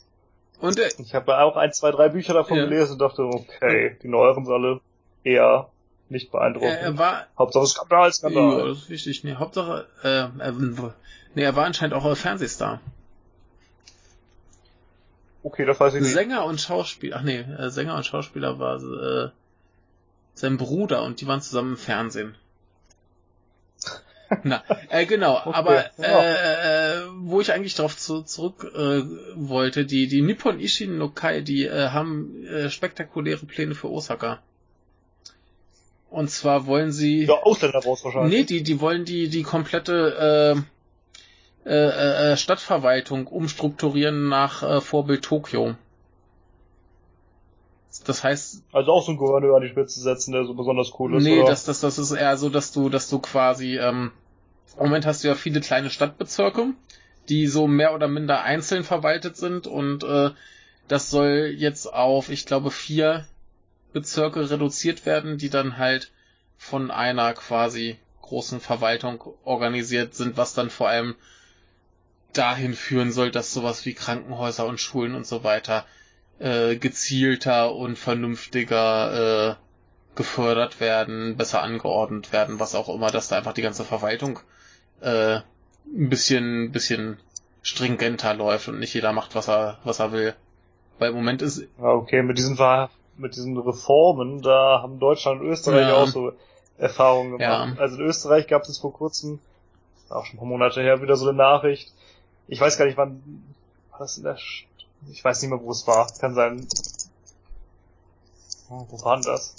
Und 0.63 0.79
er, 0.79 0.89
Ich 0.99 1.15
habe 1.15 1.39
auch 1.39 1.57
ein, 1.57 1.75
zwei, 1.75 1.91
drei 1.91 2.09
Bücher 2.09 2.33
davon 2.33 2.57
Ja. 2.57 2.65
gelesen 2.65 2.93
und 2.95 3.01
dachte, 3.01 3.23
okay, 3.23 3.99
die 4.03 4.09
neueren 4.09 4.47
sind 4.47 4.55
alle 4.55 4.81
eher 5.25 5.69
nicht 6.11 6.31
beeindruckend. 6.31 6.71
er, 6.73 6.81
er 6.81 6.99
war, 6.99 7.27
Hauptsache 7.39 7.67
Skandal, 7.67 8.09
ja, 8.09 8.13
Skandal. 8.13 8.69
das 8.69 8.79
ist 8.79 8.91
wichtig, 8.91 9.25
nee, 9.25 9.35
Hauptsache, 9.35 9.87
äh, 10.03 10.09
er, 10.09 10.53
nee, 11.35 11.43
er 11.43 11.57
war 11.57 11.67
anscheinend 11.67 11.95
auch 11.95 12.17
Fernsehstar. 12.17 12.81
Okay, 15.43 15.65
das 15.65 15.81
weiß 15.81 15.95
ich 15.95 16.03
nicht. 16.03 16.13
Sänger 16.13 16.45
und 16.45 16.61
Schauspieler, 16.61 17.17
ach 17.19 17.23
nee, 17.23 17.39
äh, 17.39 17.71
Sänger 17.71 17.97
und 17.97 18.05
Schauspieler 18.05 18.59
war 18.59 18.77
äh, 18.83 19.31
sein 20.35 20.57
Bruder 20.57 21.03
und 21.03 21.21
die 21.21 21.27
waren 21.27 21.41
zusammen 21.41 21.73
im 21.73 21.79
Fernsehen. 21.79 22.35
Na, 24.45 24.63
äh, 24.91 25.07
genau, 25.07 25.39
Okay, 25.39 25.51
aber 25.53 25.85
ja. 25.99 26.23
äh, 26.23 26.99
äh, 26.99 27.07
wo 27.17 27.41
ich 27.41 27.53
eigentlich 27.53 27.75
darauf 27.75 27.97
zu, 27.97 28.23
zurück 28.23 28.65
äh, 28.75 29.03
wollte, 29.35 29.87
die, 29.87 30.07
die 30.07 30.23
Nippon 30.23 30.61
Ishin 30.61 30.99
no 30.99 31.09
Kai, 31.09 31.41
die 31.41 31.65
äh, 31.65 31.89
haben 31.89 32.45
äh, 32.47 32.71
spektakuläre 32.71 33.45
Pläne 33.47 33.75
für 33.75 33.91
Osaka. 33.91 34.41
Und 36.11 36.29
zwar 36.31 36.67
wollen 36.67 36.91
sie. 36.91 37.25
Ja, 37.25 37.35
Ausländer 37.43 37.79
raus 37.79 38.05
wahrscheinlich. 38.05 38.41
Nee, 38.41 38.45
die, 38.45 38.63
die 38.63 38.81
wollen 38.81 39.05
die, 39.05 39.29
die 39.29 39.43
komplette 39.43 40.65
äh, 41.65 41.69
äh, 41.69 42.33
äh, 42.33 42.37
Stadtverwaltung 42.37 43.27
umstrukturieren 43.27 44.29
nach 44.29 44.63
äh, 44.63 44.81
Vorbild 44.81 45.23
Tokio. 45.25 45.77
Das 48.05 48.25
heißt, 48.25 48.65
Also 48.73 48.93
auch 48.93 49.05
so 49.05 49.11
einen 49.11 49.19
Gouverneur 49.19 49.57
an 49.57 49.63
die 49.63 49.69
Spitze 49.69 50.01
setzen, 50.01 50.33
der 50.33 50.45
so 50.45 50.55
besonders 50.55 50.93
cool 50.99 51.17
ist, 51.17 51.25
nee, 51.25 51.41
oder? 51.41 51.51
das, 51.51 51.65
das, 51.65 51.81
das 51.81 51.99
ist 51.99 52.13
eher 52.13 52.37
so, 52.37 52.49
dass 52.49 52.73
du, 52.73 52.89
dass 52.89 53.11
du 53.11 53.19
quasi, 53.19 53.79
ähm, 53.79 54.13
im 54.79 54.85
Moment 54.85 55.07
hast 55.07 55.23
du 55.23 55.29
ja 55.29 55.35
viele 55.35 55.61
kleine 55.61 55.91
Stadtbezirke, 55.91 56.69
die 57.29 57.47
so 57.47 57.67
mehr 57.67 57.95
oder 57.95 58.09
minder 58.09 58.43
einzeln 58.43 58.85
verwaltet 58.85 59.37
sind 59.37 59.67
und 59.67 60.05
äh, 60.05 60.31
das 60.89 61.11
soll 61.11 61.55
jetzt 61.57 61.93
auf, 61.93 62.31
ich 62.31 62.47
glaube, 62.47 62.71
vier 62.71 63.27
Bezirke 63.93 64.51
reduziert 64.51 65.07
werden, 65.07 65.38
die 65.38 65.51
dann 65.51 65.78
halt 65.78 66.12
von 66.57 66.91
einer 66.91 67.32
quasi 67.34 67.99
großen 68.22 68.61
Verwaltung 68.61 69.22
organisiert 69.45 70.14
sind, 70.14 70.36
was 70.36 70.55
dann 70.55 70.70
vor 70.70 70.88
allem 70.88 71.16
dahin 72.32 72.74
führen 72.74 73.11
soll, 73.11 73.30
dass 73.30 73.53
sowas 73.53 73.84
wie 73.86 73.95
Krankenhäuser 73.95 74.66
und 74.66 74.78
Schulen 74.78 75.14
und 75.14 75.26
so 75.26 75.43
weiter 75.43 75.84
äh, 76.38 76.76
gezielter 76.76 77.74
und 77.74 77.99
vernünftiger 77.99 79.51
äh, 79.51 79.55
gefördert 80.14 80.80
werden, 80.80 81.36
besser 81.36 81.62
angeordnet 81.62 82.32
werden, 82.32 82.61
was 82.61 82.74
auch 82.74 82.88
immer, 82.88 83.11
dass 83.11 83.28
da 83.28 83.36
einfach 83.36 83.53
die 83.53 83.62
ganze 83.62 83.84
Verwaltung 83.84 84.41
äh, 85.01 85.36
ein 85.36 86.09
bisschen, 86.09 86.72
bisschen 86.72 87.18
stringenter 87.62 88.34
läuft 88.34 88.68
und 88.68 88.78
nicht 88.78 88.95
jeder 88.95 89.12
macht, 89.12 89.34
was 89.34 89.49
er, 89.49 89.78
was 89.84 89.99
er 89.99 90.12
will. 90.12 90.34
Weil 90.99 91.11
im 91.11 91.16
Moment 91.16 91.43
ist. 91.43 91.62
Ja, 91.78 91.88
okay, 91.88 92.22
mit 92.22 92.38
diesen, 92.38 92.59
mit 93.21 93.37
diesen 93.37 93.57
Reformen, 93.59 94.43
da 94.43 94.81
haben 94.83 94.99
Deutschland 94.99 95.41
und 95.41 95.49
Österreich 95.49 95.89
ja. 95.89 95.97
auch 95.97 96.07
so 96.07 96.33
Erfahrungen 96.79 97.39
gemacht. 97.39 97.77
Ja. 97.77 97.83
Also 97.83 97.97
in 97.97 98.03
Österreich 98.03 98.47
gab 98.47 98.62
es 98.62 98.79
vor 98.79 98.93
kurzem, 98.93 99.39
auch 100.09 100.25
schon 100.25 100.37
ein 100.37 100.39
paar 100.39 100.49
Monate 100.49 100.81
her, 100.81 101.03
wieder 101.03 101.16
so 101.16 101.29
eine 101.29 101.37
Nachricht. 101.37 101.93
Ich 102.49 102.61
weiß 102.61 102.79
gar 102.79 102.87
nicht, 102.87 102.97
wann 102.97 103.23
war 103.91 104.01
das 104.01 104.18
in 104.18 104.25
der 104.25 104.37
St 104.37 104.66
ich 105.09 105.25
weiß 105.25 105.41
nicht 105.41 105.51
mehr, 105.51 105.62
wo 105.62 105.71
es 105.71 105.87
war. 105.87 106.11
Kann 106.21 106.35
sein. 106.35 106.66
Oh, 108.68 108.87
wo 108.89 109.03
war 109.03 109.16
denn 109.16 109.25
das? 109.25 109.55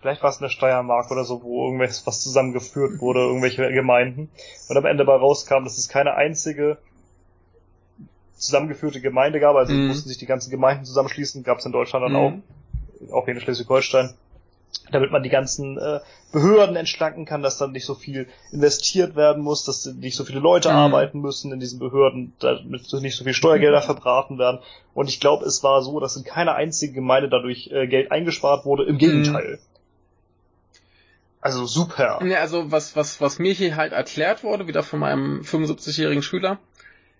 Vielleicht 0.00 0.22
war 0.22 0.30
es 0.30 0.36
in 0.36 0.42
der 0.42 0.50
Steiermark 0.50 1.10
oder 1.10 1.24
so, 1.24 1.42
wo 1.42 1.66
irgendwas 1.66 2.06
was 2.06 2.22
zusammengeführt 2.22 3.00
wurde, 3.00 3.20
irgendwelche 3.20 3.72
Gemeinden. 3.72 4.30
Und 4.68 4.76
am 4.76 4.84
Ende 4.84 5.04
bei 5.04 5.14
rauskam, 5.14 5.64
dass 5.64 5.78
es 5.78 5.88
keine 5.88 6.14
einzige 6.14 6.78
zusammengeführte 8.36 9.00
Gemeinde 9.00 9.40
gab, 9.40 9.56
also 9.56 9.72
mhm. 9.72 9.88
mussten 9.88 10.08
sich 10.08 10.18
die 10.18 10.26
ganzen 10.26 10.50
Gemeinden 10.50 10.84
zusammenschließen, 10.84 11.42
gab 11.42 11.58
es 11.58 11.66
in 11.66 11.72
Deutschland 11.72 12.04
dann 12.04 12.12
mhm. 12.12 12.42
auch, 13.10 13.18
auch 13.18 13.24
hier 13.24 13.34
in 13.34 13.40
Schleswig-Holstein 13.40 14.14
damit 14.90 15.10
man 15.10 15.22
die 15.22 15.30
ganzen 15.30 15.78
äh, 15.78 16.00
Behörden 16.32 16.76
entschlacken 16.76 17.24
kann, 17.24 17.42
dass 17.42 17.58
dann 17.58 17.72
nicht 17.72 17.86
so 17.86 17.94
viel 17.94 18.28
investiert 18.52 19.16
werden 19.16 19.42
muss, 19.42 19.64
dass 19.64 19.86
nicht 19.86 20.16
so 20.16 20.24
viele 20.24 20.40
Leute 20.40 20.70
mhm. 20.70 20.76
arbeiten 20.76 21.20
müssen 21.20 21.52
in 21.52 21.60
diesen 21.60 21.78
Behörden, 21.78 22.32
damit 22.38 22.92
nicht 22.92 23.16
so 23.16 23.24
viel 23.24 23.34
Steuergelder 23.34 23.80
mhm. 23.80 23.84
verbraten 23.84 24.38
werden. 24.38 24.60
Und 24.94 25.08
ich 25.08 25.20
glaube, 25.20 25.46
es 25.46 25.62
war 25.62 25.82
so, 25.82 26.00
dass 26.00 26.16
in 26.16 26.24
keiner 26.24 26.54
einzigen 26.54 26.94
Gemeinde 26.94 27.28
dadurch 27.28 27.70
äh, 27.72 27.86
Geld 27.86 28.10
eingespart 28.10 28.64
wurde. 28.64 28.84
Im 28.84 28.98
Gegenteil. 28.98 29.52
Mhm. 29.52 29.58
Also 31.40 31.66
super. 31.66 32.20
Ja, 32.24 32.40
also 32.40 32.72
was, 32.72 32.96
was, 32.96 33.20
was 33.20 33.38
mir 33.38 33.52
hier 33.52 33.76
halt 33.76 33.92
erklärt 33.92 34.44
wurde, 34.44 34.66
wieder 34.66 34.82
von 34.82 34.98
meinem 34.98 35.42
75-jährigen 35.42 36.22
Schüler, 36.22 36.58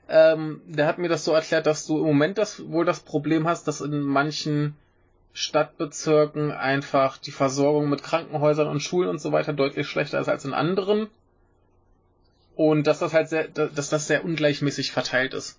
ähm, 0.08 0.60
der 0.66 0.86
hat 0.86 0.98
mir 0.98 1.08
das 1.08 1.24
so 1.24 1.32
erklärt, 1.32 1.66
dass 1.66 1.86
du 1.86 1.98
im 1.98 2.04
Moment 2.04 2.38
das 2.38 2.68
wohl 2.68 2.84
das 2.84 3.00
Problem 3.00 3.48
hast, 3.48 3.66
dass 3.66 3.80
in 3.80 4.02
manchen 4.02 4.76
Stadtbezirken 5.32 6.52
einfach 6.52 7.18
die 7.18 7.32
Versorgung 7.32 7.90
mit 7.90 8.02
Krankenhäusern 8.02 8.68
und 8.68 8.80
Schulen 8.80 9.08
und 9.08 9.20
so 9.20 9.32
weiter 9.32 9.52
deutlich 9.52 9.88
schlechter 9.88 10.20
ist 10.20 10.28
als 10.28 10.44
in 10.44 10.54
anderen. 10.54 11.08
Und 12.54 12.86
dass 12.86 13.00
das 13.00 13.12
halt 13.12 13.28
sehr, 13.28 13.48
dass 13.48 13.88
das 13.88 14.06
sehr 14.06 14.24
ungleichmäßig 14.24 14.92
verteilt 14.92 15.34
ist. 15.34 15.58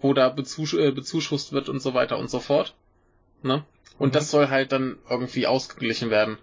Wo 0.00 0.14
da 0.14 0.28
bezusch 0.28 0.74
äh, 0.74 0.92
bezuschusst 0.92 1.52
wird 1.52 1.68
und 1.68 1.80
so 1.80 1.94
weiter 1.94 2.18
und 2.18 2.30
so 2.30 2.38
fort. 2.38 2.74
Ne? 3.42 3.64
Und 3.98 4.10
mhm. 4.10 4.12
das 4.12 4.30
soll 4.30 4.48
halt 4.48 4.70
dann 4.70 4.98
irgendwie 5.10 5.46
ausgeglichen 5.48 6.10
werden. 6.10 6.38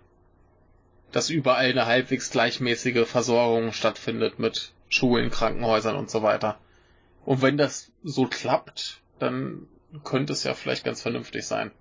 Dass 1.13 1.29
überall 1.29 1.69
eine 1.69 1.85
halbwegs 1.85 2.29
gleichmäßige 2.29 3.07
Versorgung 3.07 3.71
stattfindet 3.71 4.37
mit 4.37 4.73
Schulen, 4.89 5.31
Krankenhäusern 5.31 5.95
und 5.95 6.09
so 6.09 6.23
weiter. 6.23 6.57
Und 7.25 7.41
wenn 7.41 7.57
das 7.57 7.91
so 8.03 8.25
klappt, 8.25 9.01
dann 9.19 9.67
könnte 10.03 10.33
es 10.33 10.43
ja 10.43 10.53
vielleicht 10.53 10.83
ganz 10.83 11.01
vernünftig 11.01 11.45
sein. 11.45 11.71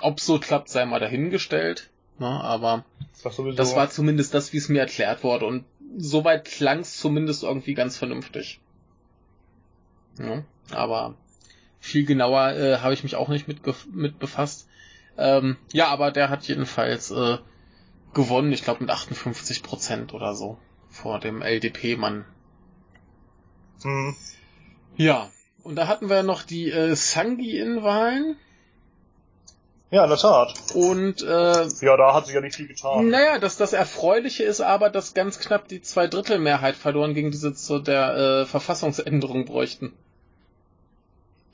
Ob 0.00 0.20
so 0.20 0.38
klappt, 0.38 0.68
sei 0.68 0.84
mal 0.84 1.00
dahingestellt. 1.00 1.90
Ne, 2.18 2.26
aber 2.26 2.84
das, 3.22 3.40
das 3.54 3.76
war 3.76 3.90
zumindest 3.90 4.34
das, 4.34 4.52
wie 4.52 4.56
es 4.56 4.68
mir 4.68 4.80
erklärt 4.80 5.22
wurde. 5.22 5.46
Und 5.46 5.64
soweit 5.96 6.44
klang 6.44 6.80
es 6.80 6.96
zumindest 6.98 7.44
irgendwie 7.44 7.74
ganz 7.74 7.96
vernünftig. 7.96 8.60
Ja, 10.18 10.42
aber 10.72 11.14
viel 11.80 12.04
genauer 12.04 12.54
äh, 12.54 12.78
habe 12.78 12.94
ich 12.94 13.04
mich 13.04 13.14
auch 13.14 13.28
nicht 13.28 13.46
mit, 13.46 13.60
mit 13.92 14.18
befasst. 14.18 14.68
Ähm, 15.16 15.56
ja, 15.72 15.88
aber 15.88 16.10
der 16.10 16.28
hat 16.28 16.44
jedenfalls 16.44 17.10
äh, 17.10 17.38
gewonnen, 18.14 18.52
ich 18.52 18.64
glaube 18.64 18.80
mit 18.80 18.90
58 18.90 19.62
Prozent 19.62 20.14
oder 20.14 20.34
so 20.34 20.58
vor 20.88 21.20
dem 21.20 21.42
LDP-Mann. 21.42 22.24
Mhm. 23.84 24.16
Ja, 24.98 25.30
und 25.62 25.76
da 25.76 25.86
hatten 25.86 26.10
wir 26.10 26.22
noch 26.22 26.42
die 26.42 26.70
äh, 26.70 26.94
Sangi-In-Wahlen. 26.94 28.36
Ja, 29.90 30.04
in 30.04 30.10
der 30.10 30.18
Tat. 30.18 30.54
Und 30.74 31.22
äh, 31.22 31.66
ja, 31.80 31.96
da 31.96 32.12
hat 32.12 32.26
sich 32.26 32.34
ja 32.34 32.42
nicht 32.42 32.56
viel 32.56 32.68
getan. 32.68 33.08
Naja, 33.08 33.38
das, 33.38 33.56
das 33.56 33.72
Erfreuliche 33.72 34.44
ist 34.44 34.60
aber, 34.60 34.90
dass 34.90 35.14
ganz 35.14 35.38
knapp 35.38 35.66
die 35.68 35.80
Zweidrittelmehrheit 35.80 36.76
verloren 36.76 37.14
gegen 37.14 37.30
diese 37.30 37.54
zu 37.54 37.78
der 37.78 38.16
äh, 38.16 38.46
Verfassungsänderung 38.46 39.46
bräuchten. 39.46 39.94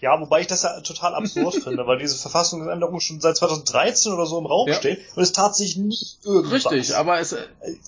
Ja, 0.00 0.20
wobei 0.20 0.40
ich 0.40 0.48
das 0.48 0.64
ja 0.64 0.80
total 0.80 1.14
absurd 1.14 1.54
finde, 1.64 1.86
weil 1.86 1.98
diese 1.98 2.16
Verfassungsänderung 2.16 3.00
schon 3.00 3.20
seit 3.20 3.36
2013 3.36 4.12
oder 4.12 4.26
so 4.26 4.38
im 4.38 4.46
Raum 4.46 4.68
ja. 4.68 4.74
steht 4.74 5.00
und 5.14 5.22
es 5.22 5.32
tat 5.32 5.54
sich 5.54 5.76
nicht 5.76 6.18
irgendwas. 6.24 6.70
Richtig, 6.72 6.96
aber 6.96 7.20
es 7.20 7.36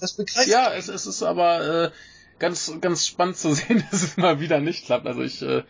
das 0.01 0.13
begreift 0.13 0.49
Ja, 0.49 0.73
es, 0.73 0.89
es 0.89 1.07
ist 1.07 1.23
aber 1.23 1.85
äh, 1.85 1.91
ganz 2.39 2.73
ganz 2.81 3.07
spannend 3.07 3.37
zu 3.37 3.53
sehen, 3.55 3.85
dass 3.91 4.03
es 4.03 4.17
mal 4.17 4.41
wieder 4.41 4.61
nicht 4.61 4.87
klappt. 4.87 5.07
Also 5.07 5.23
ich 5.23 5.43
äh, 5.43 5.63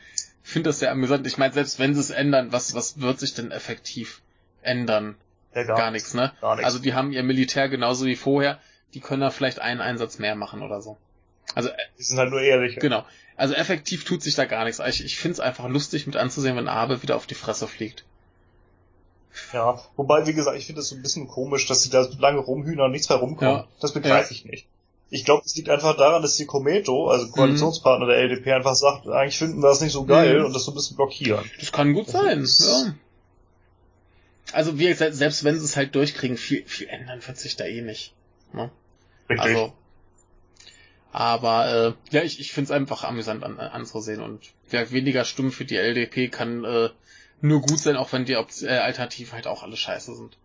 finde 0.42 0.70
das 0.70 0.78
sehr 0.78 0.90
amüsant. 0.90 1.26
Ich 1.26 1.38
meine, 1.38 1.52
selbst 1.52 1.78
wenn 1.78 1.94
sie 1.94 2.00
es 2.00 2.10
ändern, 2.10 2.52
was 2.52 2.74
was 2.74 3.00
wird 3.00 3.18
sich 3.20 3.34
denn 3.34 3.50
effektiv 3.50 4.22
ändern. 4.62 5.16
Ja, 5.54 5.62
gar, 5.64 5.76
gar 5.76 5.90
nichts, 5.90 6.12
ne? 6.14 6.32
Gar 6.40 6.56
nichts. 6.56 6.66
Also 6.66 6.78
die 6.78 6.94
haben 6.94 7.12
ihr 7.12 7.22
Militär 7.22 7.68
genauso 7.68 8.04
wie 8.04 8.16
vorher, 8.16 8.60
die 8.94 9.00
können 9.00 9.22
da 9.22 9.30
vielleicht 9.30 9.58
einen 9.58 9.80
Einsatz 9.80 10.18
mehr 10.18 10.34
machen 10.34 10.62
oder 10.62 10.82
so. 10.82 10.98
Also 11.54 11.70
äh, 11.70 11.76
die 11.98 12.02
sind 12.02 12.18
halt 12.18 12.30
nur 12.30 12.42
ehrlich. 12.42 12.76
Genau. 12.76 13.04
Also 13.36 13.54
effektiv 13.54 14.04
tut 14.04 14.22
sich 14.22 14.34
da 14.34 14.44
gar 14.44 14.64
nichts. 14.64 14.80
Ich, 14.80 15.04
ich 15.04 15.18
finde 15.18 15.34
es 15.34 15.40
einfach 15.40 15.68
lustig 15.68 16.06
mit 16.06 16.16
anzusehen, 16.16 16.56
wenn 16.56 16.68
Abe 16.68 17.02
wieder 17.02 17.16
auf 17.16 17.26
die 17.26 17.34
Fresse 17.34 17.68
fliegt. 17.68 18.04
Ja, 19.52 19.80
wobei, 19.96 20.26
wie 20.26 20.32
gesagt, 20.32 20.56
ich 20.56 20.66
finde 20.66 20.80
es 20.80 20.88
so 20.88 20.96
ein 20.96 21.02
bisschen 21.02 21.28
komisch, 21.28 21.66
dass 21.66 21.82
sie 21.82 21.90
da 21.90 22.04
so 22.04 22.18
lange 22.18 22.38
rumhühnern 22.38 22.86
und 22.86 22.92
nichts 22.92 23.08
mehr 23.08 23.18
rumkommt. 23.18 23.60
Ja. 23.60 23.68
Das 23.80 23.92
begreife 23.92 24.32
ja. 24.32 24.36
ich 24.36 24.44
nicht. 24.46 24.66
Ich 25.08 25.24
glaube, 25.24 25.42
es 25.46 25.54
liegt 25.54 25.68
einfach 25.68 25.96
daran, 25.96 26.22
dass 26.22 26.36
die 26.36 26.46
Kometo, 26.46 27.08
also 27.08 27.28
Koalitionspartner 27.28 28.06
mhm. 28.06 28.10
der 28.10 28.18
LDP, 28.18 28.52
einfach 28.52 28.74
sagt, 28.74 29.06
eigentlich 29.06 29.38
finden 29.38 29.62
wir 29.62 29.68
das 29.68 29.80
nicht 29.80 29.92
so 29.92 30.04
geil 30.04 30.40
mhm. 30.40 30.46
und 30.46 30.52
das 30.52 30.64
so 30.64 30.72
ein 30.72 30.74
bisschen 30.74 30.96
blockieren. 30.96 31.48
Das 31.60 31.70
kann 31.70 31.92
gut 31.92 32.08
das 32.08 32.12
sein, 32.12 32.44
ja 32.44 32.94
also 34.52 34.78
wie 34.78 34.86
gesagt, 34.86 35.14
selbst 35.14 35.44
wenn 35.44 35.58
sie 35.58 35.64
es 35.64 35.76
halt 35.76 35.94
durchkriegen, 35.94 36.36
viel, 36.36 36.64
viel 36.66 36.88
ändern 36.88 37.26
wird 37.26 37.38
sich 37.38 37.56
da 37.56 37.64
eh 37.64 37.82
nicht. 37.82 38.14
Ne? 38.52 38.70
Richtig. 39.28 39.56
Also, 39.56 39.72
aber 41.12 41.96
äh, 42.10 42.14
ja, 42.14 42.22
ich, 42.22 42.40
ich 42.40 42.52
finde 42.52 42.66
es 42.66 42.70
einfach 42.70 43.04
amüsant 43.04 43.42
an, 43.42 43.58
anzusehen 43.58 44.20
und 44.20 44.52
wer 44.68 44.90
weniger 44.90 45.24
Stimmen 45.24 45.50
für 45.50 45.64
die 45.64 45.76
LDP 45.76 46.28
kann 46.28 46.64
äh, 46.64 46.90
nur 47.40 47.60
gut 47.60 47.78
sein, 47.78 47.96
auch 47.96 48.12
wenn 48.12 48.24
die 48.24 48.36
Opt 48.36 48.62
äh, 48.62 48.68
Alternativen 48.68 49.32
halt 49.32 49.46
auch 49.46 49.62
alle 49.62 49.76
scheiße 49.76 50.14
sind. 50.14 50.36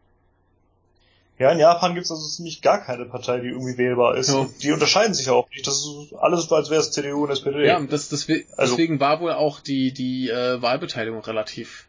Ja, 1.42 1.52
in 1.52 1.58
Japan 1.58 1.96
gibt 1.96 2.06
es 2.06 2.12
also 2.12 2.28
ziemlich 2.28 2.62
gar 2.62 2.86
keine 2.86 3.06
Partei, 3.06 3.40
die 3.40 3.48
irgendwie 3.48 3.76
wählbar 3.76 4.16
ist. 4.16 4.30
Ja. 4.30 4.48
die 4.62 4.72
unterscheiden 4.72 5.16
sich 5.16 5.28
auch 5.32 5.50
nicht. 5.50 5.66
Das 5.66 5.78
ist 5.78 6.14
alles 6.14 6.46
so, 6.46 6.56
als 6.56 6.70
wäre 6.70 6.82
es 6.82 6.92
CDU 6.92 7.24
und 7.24 7.32
SPD. 7.32 7.66
Ja, 7.66 7.80
das, 7.80 8.10
das, 8.10 8.30
also, 8.30 8.76
deswegen 8.76 9.00
war 9.00 9.22
wohl 9.22 9.32
auch 9.32 9.60
die, 9.60 9.92
die 9.92 10.30
äh, 10.30 10.62
Wahlbeteiligung 10.62 11.20
relativ 11.22 11.88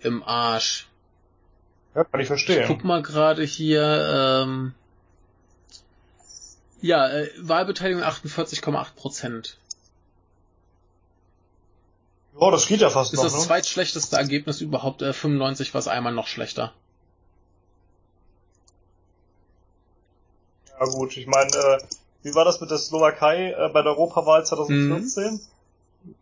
im 0.00 0.22
Arsch. 0.22 0.86
Ja, 1.94 2.04
kann 2.04 2.20
ich 2.20 2.26
verstehen. 2.26 2.60
Ich 2.60 2.68
guck 2.68 2.84
mal 2.84 3.00
gerade 3.00 3.42
hier, 3.42 4.44
ähm, 4.44 4.74
ja, 6.82 7.08
äh, 7.08 7.30
Wahlbeteiligung 7.38 8.02
48,8 8.02 8.94
Prozent. 8.96 9.56
Ja, 12.38 12.50
das 12.50 12.66
geht 12.66 12.82
ja 12.82 12.90
fast 12.90 13.14
ist 13.14 13.16
noch. 13.16 13.24
Ist 13.24 13.32
das 13.32 13.40
ne? 13.40 13.46
zweitschlechteste 13.46 14.16
Ergebnis 14.16 14.60
überhaupt, 14.60 15.00
äh, 15.00 15.14
95 15.14 15.72
war 15.72 15.78
es 15.78 15.88
einmal 15.88 16.12
noch 16.12 16.26
schlechter. 16.26 16.74
Ja 20.78 20.86
gut, 20.86 21.16
ich 21.16 21.26
meine, 21.26 21.50
äh, 21.50 21.78
wie 22.22 22.34
war 22.34 22.44
das 22.44 22.60
mit 22.60 22.70
der 22.70 22.78
Slowakei 22.78 23.52
äh, 23.52 23.68
bei 23.68 23.82
der 23.82 23.92
Europawahl 23.92 24.44
2014? 24.44 25.32
Mhm. 25.32 25.40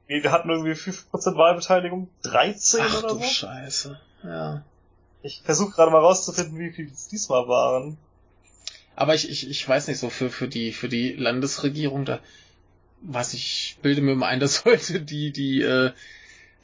Wir 0.07 0.31
hatten 0.31 0.51
irgendwie 0.51 0.73
5% 0.73 1.37
Wahlbeteiligung, 1.37 2.09
13 2.23 2.81
Ach, 2.83 2.99
oder 2.99 3.11
so. 3.11 3.19
Du 3.19 3.25
Scheiße, 3.25 4.01
ja. 4.25 4.63
Ich 5.23 5.43
versuche 5.45 5.73
gerade 5.73 5.91
mal 5.91 6.01
rauszufinden, 6.01 6.59
wie 6.59 6.71
viel 6.71 6.91
es 6.93 7.09
diesmal 7.09 7.49
waren. 7.49 7.97
Aber 8.97 9.15
ich, 9.15 9.31
ich, 9.31 9.49
ich 9.49 9.69
weiß 9.69 9.89
nicht 9.89 9.99
so, 9.99 10.11
für, 10.11 10.31
für 10.31 10.49
die, 10.49 10.73
für 10.73 10.89
die 10.89 11.13
Landesregierung, 11.13 12.05
da, 12.05 12.21
was 13.01 13.33
ich 13.33 13.79
bilde 13.83 14.03
mir 14.03 14.15
mal 14.15 14.29
ein, 14.29 14.41
das 14.41 14.57
sollte 14.57 15.01
die, 15.01 15.33
die, 15.33 15.63
äh, 15.63 15.93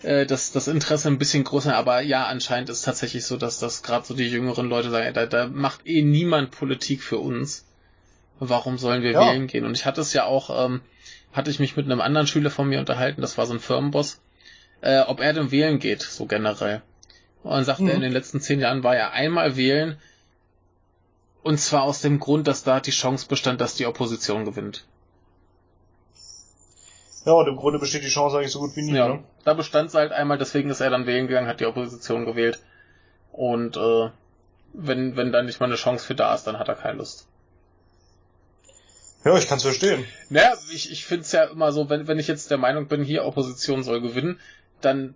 äh, 0.02 0.26
das, 0.26 0.52
das 0.52 0.68
Interesse 0.68 1.08
ein 1.08 1.18
bisschen 1.18 1.44
größer, 1.44 1.74
aber 1.74 2.00
ja, 2.00 2.26
anscheinend 2.26 2.70
ist 2.70 2.78
es 2.78 2.84
tatsächlich 2.84 3.24
so, 3.24 3.36
dass 3.36 3.58
das 3.58 3.82
gerade 3.82 4.06
so 4.06 4.14
die 4.14 4.28
jüngeren 4.28 4.68
Leute 4.68 4.90
sagen, 4.90 5.14
da, 5.14 5.26
da 5.26 5.46
macht 5.46 5.86
eh 5.86 6.02
niemand 6.02 6.50
Politik 6.50 7.02
für 7.02 7.18
uns. 7.18 7.64
Warum 8.40 8.78
sollen 8.78 9.02
wir 9.02 9.12
ja. 9.12 9.20
wählen 9.20 9.46
gehen? 9.46 9.64
Und 9.64 9.76
ich 9.76 9.84
hatte 9.84 10.00
es 10.00 10.12
ja 10.12 10.24
auch, 10.24 10.66
ähm, 10.66 10.80
hatte 11.32 11.50
ich 11.50 11.58
mich 11.58 11.76
mit 11.76 11.86
einem 11.86 12.00
anderen 12.00 12.26
Schüler 12.26 12.50
von 12.50 12.68
mir 12.68 12.78
unterhalten, 12.78 13.20
das 13.20 13.36
war 13.36 13.46
so 13.46 13.54
ein 13.54 13.60
Firmenboss, 13.60 14.20
äh, 14.80 15.00
ob 15.00 15.20
er 15.20 15.32
denn 15.32 15.50
wählen 15.50 15.78
geht, 15.78 16.02
so 16.02 16.26
generell. 16.26 16.82
Und 17.42 17.64
sagt 17.64 17.80
mhm. 17.80 17.88
er, 17.88 17.94
in 17.94 18.00
den 18.02 18.12
letzten 18.12 18.40
zehn 18.40 18.60
Jahren 18.60 18.82
war 18.82 18.96
er 18.96 19.12
einmal 19.12 19.56
wählen. 19.56 19.98
Und 21.42 21.58
zwar 21.58 21.82
aus 21.82 22.00
dem 22.00 22.18
Grund, 22.18 22.46
dass 22.46 22.64
da 22.64 22.80
die 22.80 22.90
Chance 22.90 23.26
bestand, 23.28 23.60
dass 23.60 23.74
die 23.74 23.86
Opposition 23.86 24.44
gewinnt. 24.44 24.84
Ja, 27.24 27.32
und 27.32 27.48
im 27.48 27.56
Grunde 27.56 27.78
besteht 27.78 28.04
die 28.04 28.08
Chance 28.08 28.38
eigentlich 28.38 28.52
so 28.52 28.60
gut 28.60 28.76
wie 28.76 28.82
nie. 28.82 28.94
Ja, 28.94 29.08
Ne? 29.08 29.24
da 29.44 29.54
bestand 29.54 29.90
sie 29.90 29.98
halt 29.98 30.12
einmal, 30.12 30.38
deswegen 30.38 30.70
ist 30.70 30.80
er 30.80 30.90
dann 30.90 31.06
wählen 31.06 31.26
gegangen, 31.26 31.48
hat 31.48 31.60
die 31.60 31.66
Opposition 31.66 32.24
gewählt. 32.24 32.58
Und 33.32 33.76
äh, 33.76 34.10
wenn, 34.72 35.16
wenn 35.16 35.32
dann 35.32 35.46
nicht 35.46 35.60
mal 35.60 35.66
eine 35.66 35.76
Chance 35.76 36.06
für 36.06 36.14
da 36.14 36.34
ist, 36.34 36.44
dann 36.44 36.58
hat 36.58 36.68
er 36.68 36.74
keine 36.74 36.98
Lust. 36.98 37.28
Ja, 39.24 39.36
ich 39.36 39.48
kann's 39.48 39.62
verstehen. 39.62 40.04
Naja, 40.30 40.54
ich, 40.72 40.90
ich 40.92 41.04
finde 41.04 41.22
es 41.22 41.32
ja 41.32 41.44
immer 41.44 41.72
so, 41.72 41.90
wenn, 41.90 42.06
wenn 42.06 42.18
ich 42.18 42.28
jetzt 42.28 42.50
der 42.50 42.58
Meinung 42.58 42.86
bin, 42.88 43.02
hier 43.02 43.24
Opposition 43.24 43.82
soll 43.82 44.00
gewinnen, 44.00 44.38
dann 44.80 45.14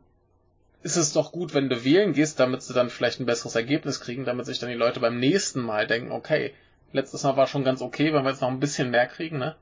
ist 0.82 0.96
es 0.96 1.12
doch 1.12 1.30
gut, 1.30 1.55
wenn 1.55 1.68
du 1.68 1.84
wählen 1.84 2.12
gehst, 2.12 2.40
damit 2.40 2.62
sie 2.62 2.74
dann 2.74 2.90
vielleicht 2.90 3.20
ein 3.20 3.26
besseres 3.26 3.55
Ergebnis 3.55 4.00
kriegen, 4.00 4.24
damit 4.24 4.46
sich 4.46 4.59
dann 4.59 4.68
die 4.68 4.74
Leute 4.74 5.00
beim 5.00 5.18
nächsten 5.20 5.61
Mal 5.61 5.86
denken, 5.86 6.11
okay, 6.11 6.53
letztes 6.92 7.22
Mal 7.22 7.36
war 7.36 7.46
schon 7.46 7.64
ganz 7.64 7.80
okay, 7.80 8.12
wenn 8.12 8.24
wir 8.24 8.30
jetzt 8.30 8.40
noch 8.40 8.48
ein 8.48 8.61
bisschen 8.61 8.90
mehr 8.90 9.07
kriegen, 9.07 9.38
ne? 9.38 9.55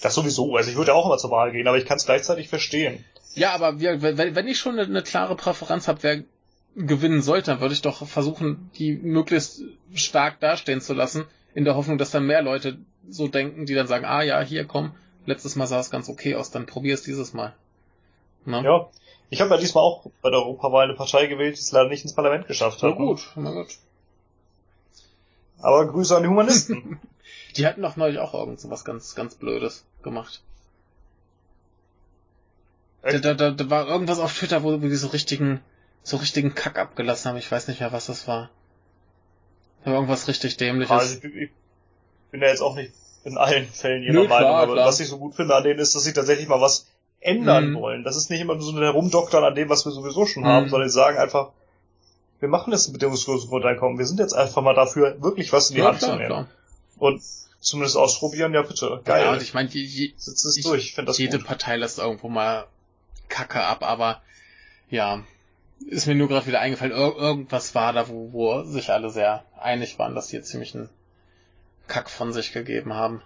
Das 0.00 0.14
sowieso. 0.14 0.54
Also 0.56 0.70
ich 0.70 0.76
würde 0.76 0.94
auch 0.94 1.06
immer 1.06 1.18
zur 1.18 1.30
Wahl 1.30 1.50
gehen, 1.50 1.66
aber 1.66 1.78
ich 1.78 1.86
kann's 1.86 2.06
gleichzeitig 2.06 2.48
verstehen. 2.48 3.04
Ja, 3.34 3.52
aber 3.52 3.80
wir, 3.80 4.00
wenn, 4.00 4.34
wenn 4.34 4.48
ich 4.48 4.58
schon 4.58 4.78
eine, 4.78 4.82
eine 4.82 5.02
klare 5.02 5.34
Präferenz 5.34 5.88
habe, 5.88 6.02
wer 6.02 6.22
gewinnen 6.76 7.22
sollte, 7.22 7.50
dann 7.50 7.60
würde 7.60 7.74
ich 7.74 7.82
doch 7.82 8.06
versuchen, 8.06 8.70
die 8.78 8.92
möglichst 8.92 9.62
stark 9.94 10.38
dastehen 10.40 10.80
zu 10.80 10.94
lassen, 10.94 11.24
in 11.54 11.64
der 11.64 11.76
Hoffnung, 11.76 11.98
dass 11.98 12.10
dann 12.10 12.26
mehr 12.26 12.42
Leute 12.42 12.78
so 13.08 13.28
denken, 13.28 13.66
die 13.66 13.74
dann 13.74 13.86
sagen, 13.86 14.04
ah 14.04 14.22
ja, 14.22 14.40
hier 14.40 14.64
komm, 14.66 14.94
letztes 15.26 15.56
Mal 15.56 15.66
sah 15.66 15.80
es 15.80 15.90
ganz 15.90 16.08
okay 16.08 16.34
aus, 16.34 16.50
dann 16.50 16.66
probier 16.66 16.94
es 16.94 17.02
dieses 17.02 17.32
Mal. 17.32 17.54
Ne? 18.44 18.62
Ja. 18.64 18.88
Ich 19.30 19.40
habe 19.40 19.50
ja 19.50 19.60
diesmal 19.60 19.84
auch 19.84 20.06
bei 20.22 20.30
der 20.30 20.38
Europawahl 20.40 20.84
eine 20.84 20.94
Partei 20.94 21.26
gewählt, 21.26 21.56
die 21.56 21.60
es 21.60 21.72
leider 21.72 21.88
nicht 21.88 22.02
ins 22.02 22.14
Parlament 22.14 22.46
geschafft 22.46 22.78
Na 22.82 22.88
hat. 22.88 22.98
ne? 22.98 23.06
gut, 23.06 23.32
na 23.36 23.50
gut. 23.50 23.68
Aber 25.60 25.86
Grüße 25.86 26.16
an 26.16 26.22
die 26.22 26.28
Humanisten. 26.28 27.00
Die 27.56 27.66
hatten 27.66 27.82
doch 27.82 27.96
neulich 27.96 28.18
auch 28.18 28.34
irgend 28.34 28.60
so 28.60 28.70
was 28.70 28.84
ganz, 28.84 29.14
ganz 29.14 29.34
Blödes 29.34 29.84
gemacht. 30.02 30.42
Da, 33.02 33.18
da, 33.18 33.34
da, 33.34 33.50
da 33.50 33.70
war 33.70 33.88
irgendwas 33.88 34.18
auf 34.18 34.36
Twitter, 34.36 34.62
wo, 34.62 34.72
wo 34.72 34.86
die 34.86 34.94
so 34.96 35.08
richtigen, 35.08 35.60
so 36.02 36.18
richtigen 36.18 36.54
Kack 36.54 36.78
abgelassen 36.78 37.30
haben. 37.30 37.38
Ich 37.38 37.50
weiß 37.50 37.66
nicht 37.68 37.80
mehr, 37.80 37.90
was 37.90 38.06
das 38.06 38.28
war. 38.28 38.50
Irgendwas 39.84 40.28
richtig 40.28 40.56
dämliches. 40.56 40.90
also 40.90 41.14
ich, 41.14 41.20
bin- 41.20 41.38
ich 41.42 41.50
bin 42.30 42.40
ja 42.42 42.48
jetzt 42.48 42.60
auch 42.60 42.74
nicht 42.74 42.92
in 43.24 43.36
allen 43.38 43.66
Fällen 43.66 44.02
ihrer 44.02 44.12
Nö, 44.14 44.18
Meinung, 44.28 44.38
klar, 44.50 44.62
aber 44.62 44.72
klar. 44.74 44.86
was 44.86 45.00
ich 45.00 45.08
so 45.08 45.18
gut 45.18 45.34
finde 45.34 45.54
an 45.54 45.62
denen 45.64 45.78
ist, 45.80 45.94
dass 45.94 46.04
sie 46.04 46.12
tatsächlich 46.12 46.48
mal 46.48 46.60
was 46.60 46.86
ändern 47.20 47.70
Mhm. 47.70 47.74
wollen. 47.76 48.04
Das 48.04 48.16
ist 48.16 48.30
nicht 48.30 48.40
immer 48.40 48.54
nur 48.54 48.62
so 48.62 48.70
ein 48.72 48.78
Herumdoktern 48.82 49.42
an 49.44 49.54
dem, 49.54 49.68
was 49.68 49.84
wir 49.84 49.92
sowieso 49.92 50.26
schon 50.26 50.44
haben, 50.44 50.66
Mhm. 50.66 50.70
sondern 50.70 50.88
sie 50.88 50.94
sagen 50.94 51.18
einfach, 51.18 51.50
wir 52.40 52.48
machen 52.48 52.70
das 52.70 52.92
bedingungslose 52.92 53.48
Grundeinkommen. 53.48 53.98
Wir 53.98 54.06
sind 54.06 54.20
jetzt 54.20 54.34
einfach 54.34 54.62
mal 54.62 54.74
dafür, 54.74 55.20
wirklich 55.20 55.52
was 55.52 55.70
in 55.70 55.76
die 55.76 55.80
ja, 55.82 55.88
Hand 55.88 56.00
zu 56.00 56.06
klar, 56.06 56.16
nehmen. 56.18 56.28
klar. 56.28 56.48
Und 56.98 57.22
zumindest 57.60 57.96
ausprobieren, 57.96 58.54
ja 58.54 58.62
bitte. 58.62 59.00
Geil. 59.04 59.24
Ja, 59.24 59.32
und 59.32 59.42
ich 59.42 59.54
meine, 59.54 59.68
je, 59.70 59.80
je, 59.82 60.12
Sitzt 60.16 60.44
es 60.44 60.56
ich- 60.56 60.64
durch, 60.64 60.96
ich 60.96 61.04
das 61.04 61.18
jede 61.18 61.38
gut. 61.38 61.46
Partei 61.48 61.76
lässt 61.76 61.98
irgendwo 61.98 62.28
mal 62.28 62.66
Kacke 63.28 63.60
ab, 63.62 63.82
aber 63.82 64.22
ja, 64.90 65.24
ist 65.86 66.06
mir 66.06 66.14
nur 66.14 66.28
gerade 66.28 66.46
wieder 66.46 66.60
eingefallen, 66.60 66.92
ir 66.92 67.16
irgendwas 67.16 67.74
war 67.74 67.92
da, 67.92 68.08
wo, 68.08 68.32
wo 68.32 68.62
sich 68.64 68.90
alle 68.90 69.10
sehr 69.10 69.44
einig 69.58 69.98
waren, 69.98 70.14
dass 70.14 70.28
die 70.28 70.36
jetzt 70.36 70.48
ziemlich 70.50 70.74
einen 70.74 70.88
Kack 71.86 72.10
von 72.10 72.32
sich 72.32 72.52
gegeben 72.52 72.92
haben. 72.94 73.22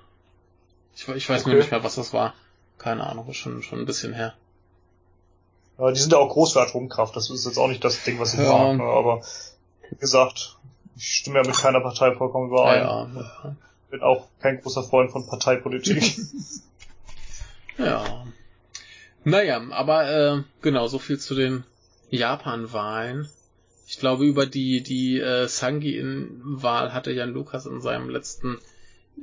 Ich, 0.94 1.08
ich 1.08 1.28
weiß 1.28 1.46
nur 1.46 1.54
Okay. 1.54 1.62
nicht 1.62 1.70
mehr, 1.70 1.82
was 1.84 1.94
das 1.96 2.12
war. 2.12 2.34
Keine 2.78 3.06
Ahnung, 3.06 3.28
ist 3.28 3.36
schon, 3.36 3.62
schon 3.62 3.78
ein 3.80 3.86
bisschen 3.86 4.12
her. 4.12 4.34
Ja, 5.78 5.90
die 5.90 5.98
sind 6.00 6.12
ja 6.12 6.18
auch 6.18 6.28
groß 6.28 6.52
für 6.52 6.60
Atomkraft. 6.62 7.16
Das 7.16 7.30
ist 7.30 7.46
jetzt 7.46 7.58
auch 7.58 7.68
nicht 7.68 7.82
das 7.82 8.04
Ding, 8.04 8.18
was 8.20 8.34
ich 8.34 8.40
Ja. 8.40 8.46
mag. 8.52 8.76
Ne? 8.76 8.84
Aber 8.84 9.22
wie 9.90 9.96
gesagt, 9.96 10.56
ich 10.96 11.16
stimme 11.16 11.40
ja 11.40 11.46
mit 11.46 11.56
keiner 11.56 11.80
Partei 11.80 12.12
vollkommen 12.14 12.48
überein. 12.48 12.82
Ja, 12.82 13.06
ja. 13.44 13.56
Bin 13.90 14.02
auch 14.02 14.26
kein 14.40 14.60
großer 14.60 14.82
Freund 14.84 15.10
von 15.10 15.26
Parteipolitik. 15.26 16.02
Ja. 17.78 18.26
Naja, 19.24 19.60
aber 19.70 20.10
äh, 20.10 20.42
genau, 20.60 20.88
so 20.88 20.98
viel 20.98 21.18
zu 21.18 21.34
den 21.34 21.64
Japan-Wahlen. 22.12 23.28
Ich 23.86 23.98
glaube, 23.98 24.24
über 24.24 24.46
die, 24.46 24.82
die 24.82 25.18
äh, 25.18 25.48
Sangi-Wahl 25.48 26.92
hatte 26.92 27.10
Jan 27.10 27.32
Lukas 27.32 27.66
in 27.66 27.80
seinem 27.80 28.10
letzten 28.10 28.58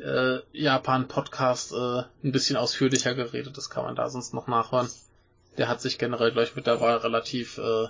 äh, 0.03 0.39
Japan-Podcast 0.51 1.71
äh, 1.71 2.03
ein 2.23 2.31
bisschen 2.31 2.57
ausführlicher 2.57 3.13
geredet. 3.13 3.57
Das 3.57 3.69
kann 3.69 3.83
man 3.83 3.95
da 3.95 4.09
sonst 4.09 4.33
noch 4.33 4.47
nachhören. 4.47 4.89
Der 5.57 5.67
hat 5.67 5.81
sich 5.81 5.97
generell, 5.97 6.31
glaube 6.31 6.47
ich, 6.47 6.55
mit 6.55 6.67
der 6.67 6.81
Wahl 6.81 6.97
relativ 6.97 7.57
äh, 7.57 7.87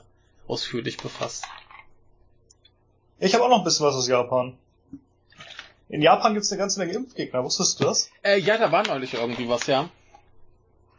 ausführlich 0.48 0.98
befasst. 0.98 1.46
ich 3.20 3.34
habe 3.34 3.46
auch 3.46 3.50
noch 3.50 3.60
ein 3.60 3.64
bisschen 3.64 3.86
was 3.86 3.96
aus 3.96 4.08
Japan. 4.08 4.58
In 5.88 6.02
Japan 6.02 6.34
gibt's 6.34 6.52
eine 6.52 6.60
ganze 6.60 6.80
Menge 6.80 6.94
Impfgegner. 6.94 7.44
Wusstest 7.44 7.80
du 7.80 7.86
das? 7.86 8.12
Äh, 8.22 8.40
ja, 8.40 8.58
da 8.58 8.72
war 8.72 8.86
neulich 8.86 9.14
irgendwie 9.14 9.50
was, 9.50 9.66
ja. 9.68 9.90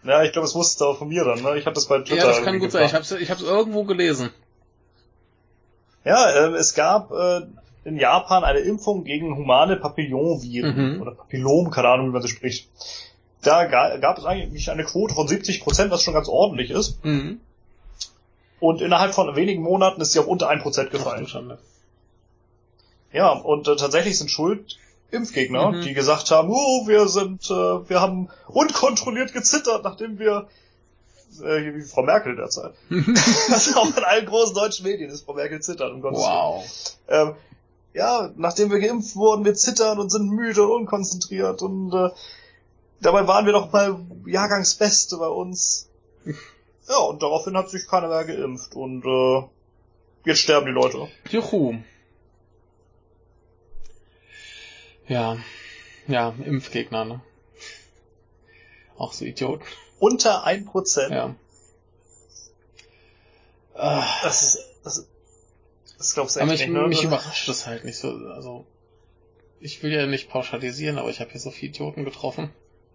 Ja, 0.02 0.22
ich 0.22 0.32
glaube, 0.32 0.46
das 0.46 0.54
wusstest 0.54 0.80
du 0.80 0.86
aber 0.86 0.94
von 0.96 1.08
mir 1.08 1.24
dann. 1.24 1.42
Ne? 1.42 1.58
Ich 1.58 1.66
habe 1.66 1.74
das 1.74 1.86
bei 1.86 1.98
Twitter. 1.98 2.16
Ja, 2.16 2.26
das 2.26 2.42
kann 2.42 2.58
gut 2.58 2.72
sein. 2.72 2.84
Ich 2.86 2.92
gefahren. 2.92 3.02
hab's, 3.10 3.22
ich 3.22 3.30
hab's 3.30 3.42
irgendwo 3.42 3.84
gelesen. 3.84 4.30
Ja, 6.04 6.46
ähm, 6.46 6.54
es 6.54 6.74
gab 6.74 7.10
äh, 7.12 7.42
in 7.84 7.98
Japan 7.98 8.44
eine 8.44 8.60
Impfung 8.60 9.04
gegen 9.04 9.36
humane 9.36 9.76
Papillonviren 9.76 10.94
Mhm. 10.96 11.02
oder 11.02 11.12
Papillom, 11.12 11.70
keine 11.70 11.88
Ahnung, 11.88 12.08
wie 12.08 12.12
man 12.12 12.22
sie 12.22 12.28
spricht. 12.28 12.68
Da 13.42 13.64
ga, 13.66 13.96
gab 13.98 14.18
es 14.18 14.24
eigentlich 14.24 14.70
eine 14.70 14.84
Quote 14.84 15.14
von 15.14 15.28
70 15.28 15.62
Prozent, 15.62 15.90
was 15.90 16.02
schon 16.02 16.14
ganz 16.14 16.28
ordentlich 16.28 16.70
ist. 16.70 17.04
Mhm. 17.04 17.40
Und 18.58 18.80
innerhalb 18.82 19.14
von 19.14 19.34
wenigen 19.36 19.62
Monaten 19.62 20.00
ist 20.00 20.12
sie 20.12 20.18
auf 20.18 20.26
unter 20.26 20.48
1 20.48 20.62
Prozent 20.62 20.88
Ach, 20.88 20.92
du 20.92 20.98
gefallen. 20.98 21.26
Schande. 21.26 21.58
Ja, 23.12 23.30
und 23.32 23.66
äh, 23.68 23.76
tatsächlich 23.76 24.18
sind 24.18 24.30
schuld 24.30 24.78
Impfgegner, 25.10 25.72
Mhm. 25.72 25.82
die 25.82 25.94
gesagt 25.94 26.30
haben, 26.30 26.50
oh, 26.50 26.86
wir 26.86 27.08
sind, 27.08 27.44
äh, 27.50 27.88
wir 27.88 28.00
haben 28.00 28.28
unkontrolliert 28.48 29.32
gezittert, 29.32 29.84
nachdem 29.84 30.18
wir 30.18 30.48
äh, 31.42 31.74
wie 31.74 31.82
Frau 31.82 32.02
Merkel 32.02 32.36
derzeit. 32.36 32.72
Das 33.50 33.74
auch 33.76 33.96
in 33.96 34.04
allen 34.04 34.26
großen 34.26 34.54
deutschen 34.54 34.84
Medien 34.86 35.10
ist 35.10 35.24
Frau 35.24 35.34
Merkel 35.34 35.60
zittert, 35.60 35.92
um 35.92 36.00
Gottes 36.00 36.20
wow. 36.20 36.64
Ähm, 37.08 37.34
ja, 37.92 38.30
nachdem 38.36 38.70
wir 38.70 38.78
geimpft 38.78 39.16
wurden, 39.16 39.44
wir 39.44 39.54
zittern 39.54 39.98
und 39.98 40.10
sind 40.10 40.30
müde 40.30 40.62
und 40.64 40.70
unkonzentriert 40.82 41.62
und 41.62 41.92
äh, 41.92 42.10
dabei 43.00 43.26
waren 43.26 43.46
wir 43.46 43.52
doch 43.52 43.72
mal 43.72 43.98
Jahrgangsbeste 44.26 45.16
bei 45.16 45.26
uns. 45.28 45.88
Ja, 46.88 46.98
und 46.98 47.22
daraufhin 47.22 47.56
hat 47.56 47.70
sich 47.70 47.86
keiner 47.88 48.08
mehr 48.08 48.24
geimpft 48.24 48.74
und 48.74 49.04
äh, 49.04 49.42
jetzt 50.28 50.40
sterben 50.40 50.66
die 50.66 50.72
Leute. 50.72 51.08
Juhu. 51.30 51.74
Ja. 55.10 55.36
Ja, 56.06 56.34
Impfgegner, 56.44 57.04
ne? 57.04 57.20
Auch 58.96 59.12
so 59.12 59.24
Idioten. 59.24 59.64
Unter 59.98 60.46
1%. 60.46 61.12
Ja. 61.12 61.34
Ah, 63.74 64.06
Das 64.22 64.42
ist, 64.42 64.58
das, 64.84 65.06
das 65.98 66.14
glaubst 66.14 66.36
du 66.36 66.40
aber 66.40 66.52
mich, 66.52 66.60
nicht, 66.60 66.70
ne? 66.72 66.86
mich 66.86 67.02
überrascht 67.02 67.48
das 67.48 67.66
halt 67.66 67.84
nicht 67.84 67.98
so. 67.98 68.08
Also, 68.10 68.66
ich 69.58 69.82
will 69.82 69.92
ja 69.92 70.06
nicht 70.06 70.28
pauschalisieren, 70.30 70.98
aber 70.98 71.10
ich 71.10 71.20
habe 71.20 71.30
hier 71.30 71.40
so 71.40 71.50
viele 71.50 71.70
Idioten 71.72 72.04
getroffen. 72.04 72.50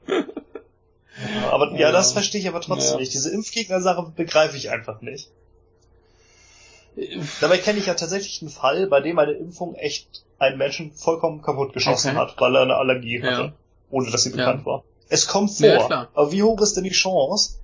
Ja, 0.08 0.24
aber 1.52 1.72
ja, 1.74 1.80
Ja. 1.80 1.92
das 1.92 2.14
verstehe 2.14 2.40
ich 2.42 2.48
aber 2.48 2.62
trotzdem 2.62 2.94
Ja. 2.94 3.00
nicht. 3.00 3.14
Diese 3.14 3.32
Impfgegner-Sache 3.32 4.14
begreife 4.16 4.58
ich 4.58 4.70
einfach 4.70 5.02
nicht. 5.02 5.32
Dabei 7.42 7.58
kenne 7.58 7.80
ich 7.80 7.88
ja 7.88 7.94
tatsächlich 7.94 8.42
einen 8.42 8.50
Fall, 8.52 8.88
bei 8.88 9.02
dem 9.02 9.20
eine 9.20 9.34
Impfung 9.34 9.76
echt 9.76 10.24
einen 10.40 10.58
Menschen 10.58 10.94
vollkommen 10.94 11.42
kaputt 11.42 11.74
geschossen 11.74 12.12
Okay. 12.12 12.18
hat, 12.18 12.36
weil 12.40 12.56
er 12.56 12.62
eine 12.62 12.76
Allergie 12.76 13.20
Ja. 13.20 13.32
hatte, 13.32 13.54
ohne 13.90 14.10
dass 14.12 14.24
sie 14.24 14.30
Ja. 14.30 14.38
bekannt 14.38 14.66
war. 14.66 14.84
Es 15.10 15.28
kommt 15.28 15.52
vor, 15.52 15.66
Ja, 15.66 16.10
aber 16.14 16.32
wie 16.32 16.44
hoch 16.44 16.62
ist 16.62 16.76
denn 16.78 16.84
die 16.84 16.90
Chance? 16.92 17.60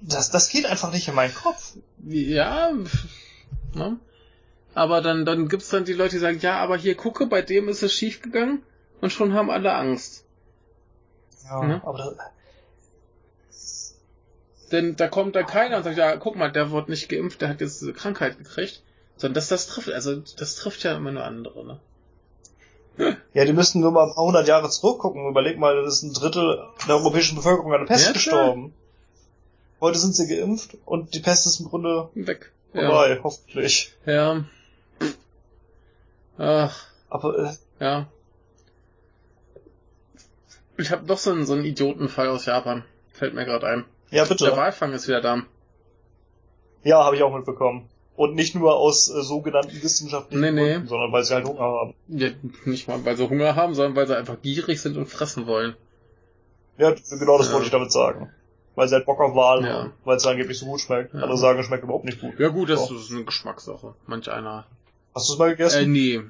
Das, 0.00 0.30
das 0.30 0.48
geht 0.48 0.66
einfach 0.66 0.92
nicht 0.92 1.06
in 1.08 1.14
meinen 1.14 1.34
Kopf. 1.34 1.74
Ja, 2.04 2.70
ne? 3.74 3.98
Aber 4.74 5.00
dann, 5.02 5.24
dann 5.24 5.48
gibt's 5.48 5.68
dann 5.68 5.84
die 5.84 5.92
Leute, 5.92 6.16
die 6.16 6.20
sagen, 6.20 6.38
ja, 6.40 6.58
aber 6.58 6.76
hier 6.76 6.94
gucke, 6.94 7.26
bei 7.26 7.42
dem 7.42 7.68
ist 7.68 7.82
es 7.82 7.92
schief 7.92 8.22
gegangen 8.22 8.62
und 9.00 9.12
schon 9.12 9.34
haben 9.34 9.50
alle 9.50 9.74
Angst. 9.74 10.24
Ja, 11.44 11.62
Mhm. 11.62 11.80
aber 11.84 11.98
das, 11.98 12.14
Denn 14.72 14.96
da 14.96 15.06
kommt 15.08 15.36
dann 15.36 15.46
keiner 15.46 15.76
und 15.76 15.84
sagt, 15.84 15.98
ja, 15.98 16.16
guck 16.16 16.34
mal, 16.36 16.50
der 16.50 16.70
wurde 16.70 16.90
nicht 16.90 17.08
geimpft, 17.08 17.42
der 17.42 17.50
hat 17.50 17.60
jetzt 17.60 17.80
diese 17.80 17.92
Krankheit 17.92 18.38
gekriegt. 18.38 18.82
Sondern 19.16 19.34
das, 19.34 19.48
das 19.48 19.66
trifft, 19.66 19.90
also 19.90 20.16
das 20.16 20.56
trifft 20.56 20.82
ja 20.82 20.96
immer 20.96 21.12
nur 21.12 21.24
andere, 21.24 21.64
ne? 21.64 21.80
ja, 23.34 23.44
die 23.44 23.52
müssten 23.52 23.80
nur 23.80 23.92
mal 23.92 24.08
ein 24.08 24.14
paar 24.14 24.24
hundert 24.24 24.48
Jahre 24.48 24.68
zurückgucken. 24.68 25.28
Überleg 25.28 25.58
mal, 25.58 25.82
das 25.82 25.96
ist 25.96 26.02
ein 26.02 26.12
Drittel 26.12 26.66
der 26.86 26.96
europäischen 26.96 27.36
Bevölkerung 27.36 27.72
an 27.72 27.80
der 27.80 27.86
Pest 27.86 28.06
Ja, 28.06 28.12
gestorben. 28.12 28.74
Heute 29.80 29.98
sind 29.98 30.14
sie 30.14 30.28
geimpft 30.28 30.76
und 30.84 31.14
die 31.14 31.20
Pest 31.20 31.46
ist 31.46 31.60
im 31.60 31.68
Grunde 31.68 32.08
Weg. 32.14 32.52
vorbei, 32.72 33.20
hoffentlich. 33.22 33.92
Ja. 34.06 34.44
ja. 36.38 36.70
Ach, 36.70 36.86
Aber 37.08 37.38
äh, 37.38 37.52
ja. 37.80 38.06
Ich 40.78 40.90
habe 40.90 41.06
doch 41.06 41.18
so 41.18 41.30
einen, 41.30 41.46
so 41.46 41.52
einen 41.52 41.64
Idiotenfall 41.64 42.28
aus 42.28 42.46
Japan. 42.46 42.84
Fällt 43.12 43.34
mir 43.34 43.44
gerade 43.44 43.66
ein. 43.66 43.84
Ja, 44.12 44.22
Der 44.24 44.28
bitte. 44.28 44.56
Walfang 44.56 44.92
ist 44.92 45.08
wieder 45.08 45.20
da. 45.20 45.42
Ja, 46.84 47.04
habe 47.04 47.16
ich 47.16 47.22
auch 47.22 47.34
mitbekommen. 47.34 47.88
Und 48.14 48.34
nicht 48.34 48.54
nur 48.54 48.76
aus 48.76 49.08
äh, 49.08 49.22
sogenannten 49.22 49.82
wissenschaftlichen 49.82 50.40
Nee, 50.42 50.50
nee. 50.52 50.72
Gründen, 50.72 50.88
sondern 50.88 51.12
weil 51.12 51.24
sie 51.24 51.34
halt 51.34 51.46
Hunger 51.46 51.60
haben. 51.60 51.94
Ja, 52.08 52.28
nicht 52.66 52.86
mal, 52.86 53.04
weil 53.04 53.16
sie 53.16 53.28
Hunger 53.28 53.56
haben, 53.56 53.74
sondern 53.74 53.96
weil 53.96 54.06
sie 54.06 54.16
einfach 54.16 54.40
gierig 54.42 54.80
sind 54.80 54.96
und 54.96 55.06
fressen 55.06 55.46
wollen. 55.46 55.74
Ja, 56.78 56.90
genau 57.18 57.38
das 57.38 57.48
Ja. 57.48 57.54
wollte 57.54 57.66
ich 57.66 57.72
damit 57.72 57.90
sagen. 57.92 58.30
Weil 58.74 58.88
sie 58.88 58.94
halt 58.94 59.06
Bock 59.06 59.20
auf 59.20 59.34
Wal 59.34 59.64
Ja. 59.64 59.72
haben, 59.72 59.92
weil 60.04 60.16
es 60.16 60.26
angeblich 60.26 60.58
so 60.58 60.66
gut 60.66 60.80
schmeckt. 60.80 61.14
Ja. 61.14 61.20
Andere 61.20 61.38
sagen, 61.38 61.58
es 61.58 61.66
schmeckt 61.66 61.84
überhaupt 61.84 62.04
nicht 62.04 62.20
gut. 62.20 62.38
Ja 62.38 62.48
gut, 62.48 62.68
das 62.70 62.86
So. 62.88 62.96
ist 62.96 63.10
eine 63.10 63.24
Geschmackssache. 63.24 63.94
Manch 64.06 64.30
einer. 64.30 64.66
Hast 65.14 65.28
du 65.28 65.32
es 65.34 65.38
mal 65.38 65.48
Äh, 65.48 65.50
gegessen? 65.52 65.92
nee. 65.92 66.20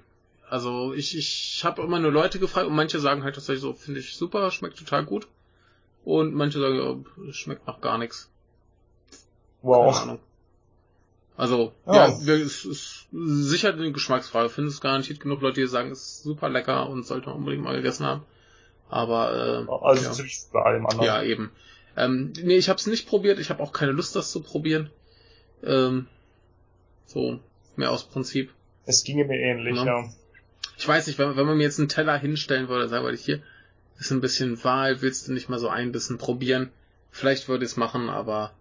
Also 0.49 0.93
ich, 0.93 1.17
ich 1.17 1.63
habe 1.65 1.83
immer 1.83 1.99
nur 1.99 2.13
Leute 2.13 2.39
gefragt 2.39 2.67
und 2.67 2.75
manche 2.75 3.01
sagen 3.01 3.23
halt 3.25 3.35
tatsächlich 3.37 3.63
so, 3.63 3.73
finde 3.73 4.01
ich 4.01 4.17
super, 4.17 4.51
schmeckt 4.51 4.79
total 4.79 5.05
gut. 5.05 5.27
Und 6.05 6.35
manche 6.35 6.59
sagen, 6.61 6.77
ja, 6.77 7.33
schmeckt 7.33 7.67
nach 7.67 7.81
gar 7.81 7.99
nichts. 7.99 8.31
Keine 9.63 9.73
wow. 9.75 10.03
Ahnung. 10.03 10.19
Also, 11.37 11.73
Ja. 11.87 12.09
ja, 12.09 12.35
es 12.35 12.65
ist 12.65 13.07
sicher 13.13 13.73
eine 13.73 13.93
Geschmacksfrage. 13.93 14.47
Ich 14.47 14.53
finde 14.53 14.69
es 14.71 14.81
garantiert 14.81 15.21
genug 15.21 15.41
Leute, 15.41 15.61
die 15.61 15.67
sagen, 15.67 15.91
es 15.91 16.01
ist 16.01 16.23
super 16.25 16.49
lecker 16.49 16.89
und 16.89 17.07
sollte 17.07 17.29
man 17.29 17.39
unbedingt 17.39 17.65
mal 17.65 17.77
gegessen 17.77 18.05
haben. 18.07 18.23
Aber 18.89 19.67
äh, 19.67 19.73
Also 19.87 20.05
ja. 20.05 20.13
ziemlich 20.13 20.41
bei 20.53 20.61
allem 20.63 20.87
anderen. 20.87 21.07
Ja, 21.07 21.23
eben. 21.23 21.51
Ähm, 21.97 22.33
nee, 22.43 22.57
ich 22.57 22.69
habe 22.69 22.79
es 22.79 22.87
nicht 22.87 23.09
probiert. 23.09 23.39
Ich 23.39 23.51
habe 23.51 23.63
auch 23.63 23.73
keine 23.73 23.93
Lust, 23.93 24.15
das 24.17 24.31
zu 24.31 24.43
probieren. 24.43 24.91
Ähm, 25.65 26.07
so, 27.07 27.39
mehr 27.77 27.91
aus 27.91 28.05
Prinzip. 28.05 28.53
Es 28.85 29.05
ginge 29.05 29.25
mir 29.25 29.39
ähnlich, 29.39 29.77
Ja. 29.77 29.85
ja. 29.85 30.09
Ich 30.77 30.89
weiß 30.89 31.07
nicht, 31.07 31.19
wenn, 31.19 31.37
wenn 31.37 31.47
man 31.47 31.57
mir 31.57 31.63
jetzt 31.65 31.79
einen 31.79 31.89
Teller 31.89 32.17
hinstellen 32.19 32.69
würde, 32.69 32.89
sagen 32.89 33.05
würde 33.05 33.17
ich 33.17 33.25
hier, 33.25 33.41
ist 34.03 34.11
ein 34.11 34.21
bisschen 34.21 34.63
Wahl, 34.65 35.01
willst 35.01 35.29
du 35.29 35.33
nicht 35.33 35.49
mal 35.49 35.61
so 35.61 35.69
ein 35.69 35.93
bisschen 35.93 36.19
probieren? 36.19 36.73
Vielleicht 37.13 37.49
würde 37.49 37.65
ich 37.65 37.71
es 37.71 37.77
machen, 37.77 38.11
aber 38.11 38.53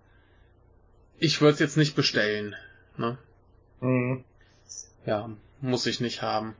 ich 1.18 1.42
würde 1.42 1.56
es 1.56 1.60
jetzt 1.60 1.78
nicht 1.78 1.96
bestellen. 1.96 2.56
Ne? 2.96 3.18
Mhm. 3.80 4.24
Ja, 5.04 5.32
muss 5.60 5.88
ich 5.88 6.00
nicht 6.00 6.22
haben. 6.22 6.56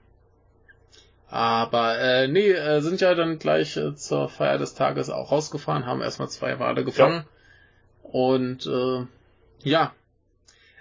Aber 1.28 2.00
äh, 2.00 2.28
nee, 2.28 2.50
äh, 2.50 2.82
sind 2.82 3.02
ja 3.02 3.14
dann 3.14 3.38
gleich 3.38 3.78
äh, 3.78 3.96
zur 3.96 4.30
Feier 4.30 4.58
des 4.58 4.74
Tages 4.74 5.12
auch 5.12 5.32
rausgefahren, 5.32 5.86
haben 5.86 6.02
erstmal 6.02 6.30
zwei 6.30 6.58
Wale 6.58 6.84
gefangen. 6.84 7.24
Und 8.02 8.66
äh, 8.66 9.06
ja. 9.62 9.94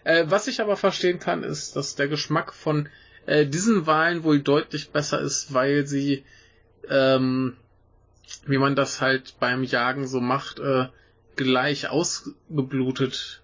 Äh, 0.04 0.24
was 0.28 0.48
ich 0.48 0.62
aber 0.62 0.78
verstehen 0.78 1.18
kann, 1.18 1.44
ist, 1.44 1.76
dass 1.76 1.96
der 1.96 2.08
Geschmack 2.08 2.54
von 2.54 2.88
äh, 3.26 3.44
diesen 3.44 3.86
Walen 3.86 4.24
wohl 4.24 4.40
deutlich 4.40 4.90
besser 4.90 5.20
ist, 5.20 5.52
weil 5.52 5.86
sie, 5.86 6.24
ähm, 6.88 7.58
wie 8.46 8.58
man 8.58 8.76
das 8.76 9.00
halt 9.00 9.34
beim 9.40 9.62
Jagen 9.64 10.06
so 10.06 10.20
macht, 10.20 10.58
äh, 10.58 10.86
gleich 11.36 11.88
ausgeblutet 11.88 13.42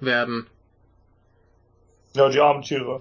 werden. 0.00 0.46
Ja, 2.14 2.28
die 2.28 2.40
armen 2.40 2.62
Tiere. 2.62 3.00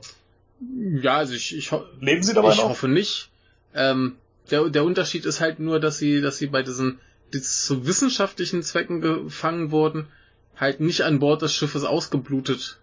Ja, 1.02 1.18
also 1.18 1.34
ich, 1.34 1.56
ich, 1.56 1.72
ho- 1.72 1.86
Leben 2.00 2.24
sie 2.24 2.34
dabei 2.34 2.52
ich 2.52 2.58
noch? 2.58 2.70
hoffe 2.70 2.88
nicht. 2.88 3.30
Ähm, 3.74 4.18
der, 4.50 4.70
der 4.70 4.84
Unterschied 4.84 5.26
ist 5.26 5.40
halt 5.42 5.60
nur, 5.60 5.80
dass 5.80 5.98
sie, 5.98 6.22
dass 6.22 6.38
sie 6.38 6.48
bei 6.48 6.64
diesen, 6.64 7.00
die 7.34 7.42
zu 7.42 7.86
wissenschaftlichen 7.86 8.64
Zwecken 8.64 9.02
gefangen 9.02 9.72
wurden, 9.72 10.08
halt 10.56 10.80
nicht 10.80 11.02
an 11.02 11.20
Bord 11.20 11.42
des 11.42 11.54
Schiffes 11.54 11.84
ausgeblutet 11.84 12.80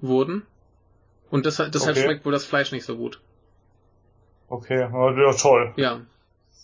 wurden. 0.00 0.42
Und 1.30 1.46
deshalb, 1.46 1.72
deshalb 1.72 1.96
Okay. 1.96 2.04
schmeckt 2.04 2.24
wohl 2.24 2.32
das 2.32 2.44
Fleisch 2.44 2.70
nicht 2.70 2.84
so 2.84 2.96
gut. 2.96 3.20
Okay, 4.48 4.78
ja, 4.80 5.10
ja, 5.10 5.32
toll. 5.32 5.72
Ja. 5.76 6.02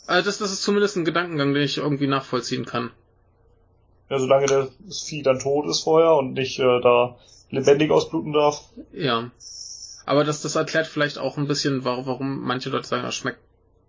Also 0.06 0.26
das, 0.26 0.38
das 0.38 0.52
ist 0.52 0.62
zumindest 0.62 0.96
ein 0.96 1.04
Gedankengang, 1.04 1.54
den 1.54 1.62
ich 1.62 1.78
irgendwie 1.78 2.06
nachvollziehen 2.06 2.64
kann. 2.64 2.90
Ja, 4.10 4.18
solange 4.18 4.46
das 4.46 5.02
Vieh 5.02 5.22
dann 5.22 5.38
tot 5.38 5.66
ist 5.66 5.80
vorher 5.80 6.14
und 6.14 6.34
nicht 6.34 6.58
äh, 6.58 6.80
da 6.80 7.16
lebendig 7.50 7.90
ausbluten 7.90 8.32
darf. 8.32 8.64
Ja. 8.92 9.30
Aber 10.04 10.24
das, 10.24 10.42
das 10.42 10.56
erklärt 10.56 10.86
vielleicht 10.86 11.18
auch 11.18 11.36
ein 11.36 11.46
bisschen, 11.46 11.84
warum, 11.84 12.06
warum 12.06 12.40
manche 12.40 12.70
Leute 12.70 12.86
sagen, 12.86 13.04
das 13.04 13.14
schmeckt 13.14 13.38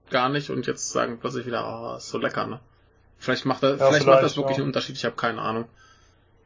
gar 0.10 0.30
nicht 0.30 0.49
und 0.49 0.68
jetzt 0.68 0.91
sagen 0.91 1.18
plötzlich 1.19 1.45
wieder, 1.45 1.65
oh, 1.65 1.98
ist 1.98 2.10
so 2.10 2.19
lecker, 2.19 2.45
ne? 2.45 2.60
Vielleicht 3.18 3.45
macht 3.45 3.64
das, 3.64 3.77
vielleicht, 3.77 4.06
macht 4.06 4.22
das 4.22 4.34
vielleicht, 4.34 4.38
wirklich 4.38 4.57
ja. 4.57 4.64
einen 4.64 4.69
Unterschied, 4.69 4.95
ich 4.95 5.06
habe 5.06 5.15
keine 5.15 5.41
Ahnung. 5.41 5.65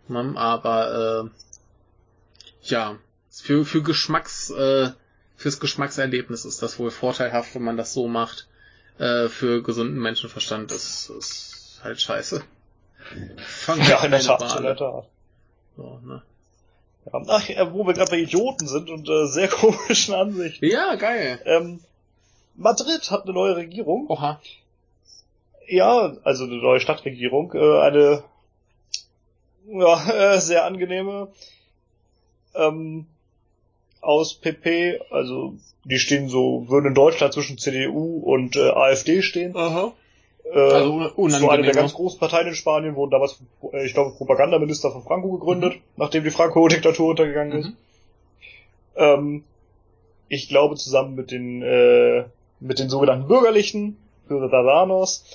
Ne? 0.08 0.34
Aber 0.36 1.26
äh, 1.26 2.70
ja, 2.70 2.98
für, 3.30 3.66
für 3.66 3.82
Geschmacks, 3.82 4.50
äh, 4.52 4.92
fürs 5.36 5.60
Geschmackserlebnis 5.60 6.46
ist 6.46 6.62
das 6.62 6.80
wohl 6.80 6.92
vorteilhaft, 6.92 7.56
wenn 7.56 7.64
man 7.64 7.78
das 7.78 7.94
so 7.94 8.08
macht. 8.08 8.48
Äh, 9.00 9.30
für 9.30 9.62
gesunden 9.62 10.00
Menschenverstand 10.00 10.72
ist, 10.72 11.10
ist 11.10 11.80
halt 11.84 12.02
scheiße. 12.02 12.44
Fang 13.46 13.80
Ja, 13.88 14.04
in 14.04 14.12
der 14.12 14.22
Tat, 14.22 14.58
in 14.58 14.64
der 14.64 14.76
Tat. 14.76 15.06
So, 15.76 16.00
ne? 16.04 16.22
Ja. 17.06 17.22
Ach, 17.28 17.50
äh, 17.50 17.72
wo 17.72 17.86
wir 17.86 17.94
gerade 17.94 18.12
bei 18.12 18.18
Idioten 18.18 18.68
sind 18.68 18.90
und 18.90 19.08
äh, 19.08 19.28
sehr 19.28 19.48
komischen 19.48 20.14
Ansichten. 20.14 20.66
ja, 20.66 20.96
geil. 20.96 21.40
Ähm, 21.46 21.80
Madrid 22.56 23.10
hat 23.12 23.24
eine 23.24 23.34
neue 23.34 23.56
Regierung. 23.56 24.08
Oha. 24.10 24.42
Ja, 25.68 26.16
also 26.24 26.46
eine 26.46 26.58
neue 26.58 26.80
Stadtregierung. 26.80 27.54
Äh, 27.54 27.80
eine 27.82 28.24
ja, 29.68 30.10
äh, 30.34 30.42
sehr 30.42 30.66
angenehme 30.66 31.30
ähm, 32.56 33.06
aus 34.08 34.36
PP, 34.36 35.02
also 35.12 35.56
die 35.84 36.00
stehen 36.00 36.30
so, 36.30 36.66
würden 36.70 36.88
in 36.88 36.94
Deutschland 36.94 37.34
zwischen 37.34 37.58
CDU 37.58 38.20
und 38.20 38.56
äh, 38.56 38.70
AfD 38.70 39.22
stehen. 39.22 39.56
Aha. 39.56 39.94
Äh, 40.46 40.60
Also 40.60 41.12
so 41.18 41.50
eine 41.50 41.64
der 41.64 41.74
ganz 41.74 41.94
großen 41.94 42.18
Parteien 42.18 42.48
in 42.48 42.56
Spanien 42.56 42.96
wurden 42.96 43.12
damals, 43.12 43.42
äh, 43.74 43.86
ich 43.86 43.94
glaube, 43.94 44.16
Propagandaminister 44.16 44.92
von 44.92 45.04
Franco 45.04 45.32
gegründet, 45.34 45.76
nachdem 45.98 46.24
die 46.24 46.30
Franco-Diktatur 46.30 47.10
untergegangen 47.10 47.60
ist. 47.60 47.68
Mhm. 47.68 47.78
Ähm, 48.96 49.44
ich 50.30 50.48
glaube 50.48 50.76
zusammen 50.76 51.16
mit 51.16 51.32
den 51.32 51.62
äh, 51.62 52.24
mit 52.60 52.80
den 52.80 52.90
sogenannten 52.90 53.28
Bürgerlichen, 53.28 53.98
Ciudadanos, 54.28 55.26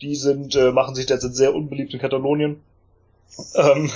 die 0.00 0.14
sind 0.14 0.54
äh, 0.54 0.70
machen 0.70 0.94
sich 0.94 1.06
derzeit 1.06 1.34
sehr 1.34 1.54
unbeliebt 1.54 1.92
in 1.94 2.00
Katalonien. 2.00 2.62
Ähm, 3.54 3.90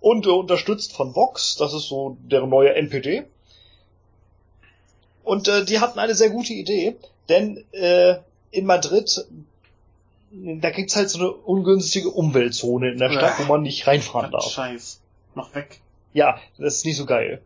und 0.00 0.26
äh, 0.26 0.30
unterstützt 0.30 0.94
von 0.94 1.14
Vox, 1.14 1.56
das 1.56 1.74
ist 1.74 1.88
so 1.88 2.16
deren 2.20 2.48
neue 2.48 2.74
NPD. 2.74 3.24
Und 5.26 5.48
äh, 5.48 5.64
die 5.64 5.80
hatten 5.80 5.98
eine 5.98 6.14
sehr 6.14 6.30
gute 6.30 6.52
Idee, 6.52 6.96
denn 7.28 7.64
äh, 7.72 8.14
in 8.52 8.64
Madrid 8.64 9.26
da 10.30 10.70
gibt's 10.70 10.96
halt 10.96 11.10
so 11.10 11.18
eine 11.18 11.30
ungünstige 11.30 12.10
Umweltzone 12.10 12.92
in 12.92 12.98
der 12.98 13.10
Stadt, 13.10 13.38
wo 13.38 13.44
man 13.44 13.62
nicht 13.62 13.86
reinfahren 13.86 14.30
darf. 14.30 14.50
Scheiß. 14.50 15.00
Mach 15.34 15.54
weg. 15.54 15.80
Ja, 16.12 16.38
das 16.58 16.76
ist 16.76 16.84
nicht 16.84 16.96
so 16.96 17.06
geil. 17.06 17.42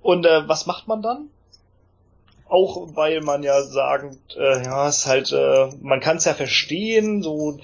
Und 0.00 0.26
äh, 0.26 0.48
was 0.48 0.66
macht 0.66 0.88
man 0.88 1.02
dann? 1.02 1.28
Auch 2.48 2.96
weil 2.96 3.20
man 3.20 3.42
ja 3.42 3.62
sagt, 3.62 4.36
äh, 4.36 4.64
ja, 4.64 4.88
ist 4.88 5.06
halt, 5.06 5.32
äh, 5.32 5.68
man 5.80 6.00
kann 6.00 6.16
es 6.16 6.24
ja 6.24 6.34
verstehen, 6.34 7.22
so 7.22 7.58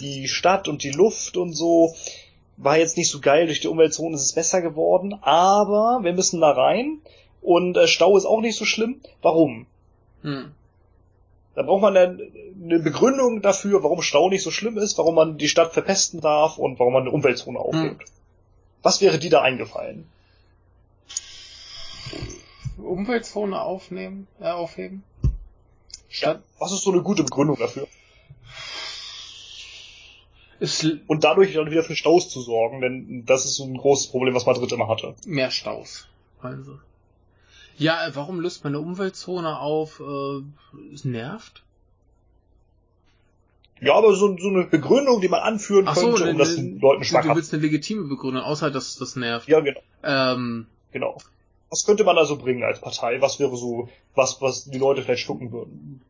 die 0.00 0.28
Stadt 0.28 0.68
und 0.68 0.82
die 0.82 0.90
Luft 0.90 1.36
und 1.36 1.52
so 1.52 1.94
war 2.56 2.78
jetzt 2.78 2.96
nicht 2.96 3.10
so 3.10 3.20
geil, 3.20 3.46
durch 3.46 3.60
die 3.60 3.68
Umweltzone 3.68 4.14
ist 4.14 4.22
es 4.22 4.32
besser 4.32 4.62
geworden, 4.62 5.18
aber 5.22 6.00
wir 6.02 6.12
müssen 6.12 6.40
da 6.40 6.52
rein 6.52 7.00
und 7.42 7.76
äh, 7.76 7.86
Stau 7.86 8.16
ist 8.16 8.24
auch 8.24 8.40
nicht 8.40 8.56
so 8.56 8.64
schlimm. 8.64 9.00
Warum? 9.20 9.66
Hm. 10.22 10.52
Da 11.54 11.62
braucht 11.62 11.82
man 11.82 11.94
dann 11.94 12.22
eine 12.62 12.78
Begründung 12.78 13.42
dafür, 13.42 13.82
warum 13.82 14.00
Stau 14.00 14.30
nicht 14.30 14.42
so 14.42 14.50
schlimm 14.50 14.78
ist, 14.78 14.96
warum 14.96 15.14
man 15.14 15.36
die 15.36 15.48
Stadt 15.48 15.74
verpesten 15.74 16.20
darf 16.20 16.56
und 16.56 16.78
warum 16.78 16.94
man 16.94 17.02
eine 17.02 17.10
Umweltzone 17.10 17.58
aufhebt. 17.58 18.04
Was 18.82 19.00
wäre 19.00 19.18
die 19.18 19.28
da 19.28 19.42
eingefallen? 19.42 20.06
Umweltzone 22.78 23.60
aufnehmen, 23.60 24.26
äh, 24.40 24.50
aufheben? 24.50 25.04
Stadt 26.08 26.42
Was 26.58 26.72
ist 26.72 26.82
so 26.82 26.92
eine 26.92 27.02
gute 27.02 27.22
Begründung 27.22 27.58
dafür? 27.58 27.86
ist 30.62 30.86
Und 31.08 31.24
dadurch 31.24 31.54
dann 31.54 31.70
wieder 31.70 31.82
für 31.82 31.96
Staus 31.96 32.28
zu 32.28 32.40
sorgen, 32.40 32.80
denn 32.80 33.24
das 33.26 33.44
ist 33.44 33.56
so 33.56 33.64
ein 33.64 33.76
großes 33.76 34.06
Problem, 34.06 34.34
was 34.34 34.46
Madrid 34.46 34.70
immer 34.72 34.88
hatte. 34.88 35.14
mehr 35.26 35.50
Staus. 35.50 36.06
Also. 36.40 36.78
Ja, 37.82 38.06
äh, 38.06 38.14
warum 38.14 38.40
löst 38.40 38.62
man 38.64 38.74
eine 38.74 38.80
Umweltzone 38.84 39.58
auf? 39.58 40.00
Äh, 40.00 40.42
es 40.94 41.04
nervt? 41.04 41.62
Ja, 43.80 43.94
aber 43.94 44.14
so, 44.14 44.36
so 44.38 44.48
eine 44.48 44.64
Begründung, 44.64 45.20
die 45.20 45.28
man 45.28 45.40
anführen 45.40 45.88
Ach 45.88 45.96
so, 45.96 46.02
könnte, 46.12 46.24
ne, 46.26 46.30
um 46.30 46.38
das 46.38 46.50
ne, 46.50 46.62
den 46.62 46.78
Leuten 46.78 46.98
Du, 47.00 47.04
du 47.04 47.04
schmackhaft. 47.08 47.36
willst 47.36 47.52
eine 47.52 47.62
legitime 47.62 48.04
Begründung, 48.08 48.44
außer 48.44 48.70
dass 48.70 48.96
das 48.96 49.16
nervt. 49.16 49.48
Ja, 49.48 49.58
genau, 49.60 49.80
Ähm, 50.04 50.66
genau. 50.92 51.18
Was 51.70 51.84
könnte 51.84 52.04
man 52.04 52.14
da 52.16 52.24
so 52.24 52.36
bringen 52.36 52.62
als 52.62 52.80
Partei? 52.80 53.20
Was 53.20 53.40
wäre 53.40 53.56
so, 53.56 53.88
was, 54.14 54.40
was 54.40 54.64
die 54.66 54.78
Leute 54.78 55.02
vielleicht 55.02 55.22
schlucken 55.24 55.50
würden? 55.50 56.02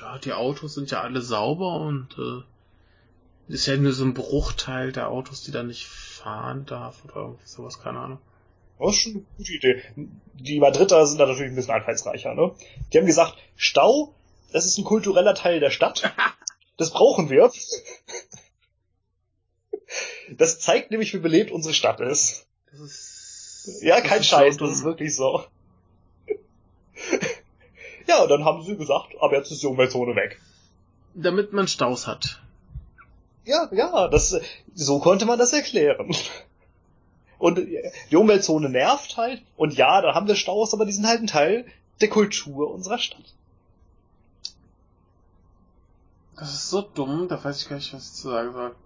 ja, 0.00 0.18
die 0.18 0.32
Autos 0.32 0.74
sind 0.74 0.90
ja 0.90 1.02
alle 1.02 1.20
sauber 1.20 1.76
und 1.80 2.16
äh, 2.18 3.52
ist 3.52 3.66
ja 3.66 3.76
nur 3.76 3.92
so 3.92 4.04
ein 4.04 4.14
Bruchteil 4.14 4.90
der 4.90 5.08
Autos, 5.10 5.42
die 5.44 5.52
da 5.52 5.62
nicht 5.62 5.86
fahren 5.86 6.66
darf 6.66 7.04
oder 7.04 7.16
irgendwie 7.16 7.46
sowas, 7.46 7.78
keine 7.80 8.00
Ahnung. 8.00 8.18
Das 8.78 8.90
ist 8.90 9.00
schon 9.02 9.12
eine 9.12 9.24
gute 9.36 9.52
Idee. 9.52 9.82
Die 10.34 10.58
Madrider 10.60 11.06
sind 11.06 11.18
da 11.18 11.26
natürlich 11.26 11.52
ein 11.52 11.56
bisschen 11.56 11.74
einfallsreicher, 11.74 12.34
ne? 12.34 12.52
Die 12.92 12.98
haben 12.98 13.06
gesagt, 13.06 13.36
Stau, 13.56 14.14
das 14.52 14.66
ist 14.66 14.78
ein 14.78 14.84
kultureller 14.84 15.34
Teil 15.34 15.60
der 15.60 15.70
Stadt. 15.70 16.12
Das 16.78 16.90
brauchen 16.90 17.28
wir. 17.28 17.52
Das 20.30 20.58
zeigt 20.58 20.90
nämlich, 20.90 21.12
wie 21.12 21.18
belebt 21.18 21.50
unsere 21.50 21.74
Stadt 21.74 22.00
ist. 22.00 22.46
Ist. 22.72 23.82
Ja, 23.82 24.00
kein 24.00 24.20
ist 24.20 24.28
Scheiß, 24.28 24.56
das 24.56 24.70
ist 24.70 24.82
wirklich 24.82 25.14
so. 25.14 25.44
Ja, 28.08 28.22
und 28.22 28.30
dann 28.30 28.44
haben 28.44 28.64
sie 28.64 28.76
gesagt, 28.76 29.14
aber 29.20 29.36
jetzt 29.36 29.52
ist 29.52 29.62
die 29.62 29.66
Umweltzone 29.66 30.16
weg. 30.16 30.40
damit 31.14 31.52
man 31.52 31.68
Staus 31.68 32.06
hat. 32.06 32.40
Ja, 33.44 33.68
ja, 33.72 34.08
das, 34.08 34.40
so 34.74 34.98
konnte 34.98 35.26
man 35.26 35.38
das 35.38 35.52
erklären. 35.52 36.14
Und 37.42 37.58
die 37.58 38.16
Umweltzone 38.16 38.68
nervt 38.68 39.16
halt. 39.16 39.42
Und 39.56 39.74
ja, 39.74 40.00
da 40.00 40.14
haben 40.14 40.28
wir 40.28 40.36
Staus, 40.36 40.74
aber 40.74 40.86
die 40.86 40.92
sind 40.92 41.08
halt 41.08 41.22
ein 41.22 41.26
Teil 41.26 41.66
der 42.00 42.08
Kultur 42.08 42.70
unserer 42.70 42.98
Stadt. 42.98 43.34
Das 46.36 46.54
ist 46.54 46.70
so 46.70 46.82
dumm, 46.82 47.26
da 47.26 47.42
weiß 47.42 47.60
ich 47.60 47.68
gar 47.68 47.74
nicht, 47.74 47.92
was 47.92 48.10
ich 48.10 48.12
zu 48.12 48.30
sagen 48.30 48.52
soll. 48.52 48.76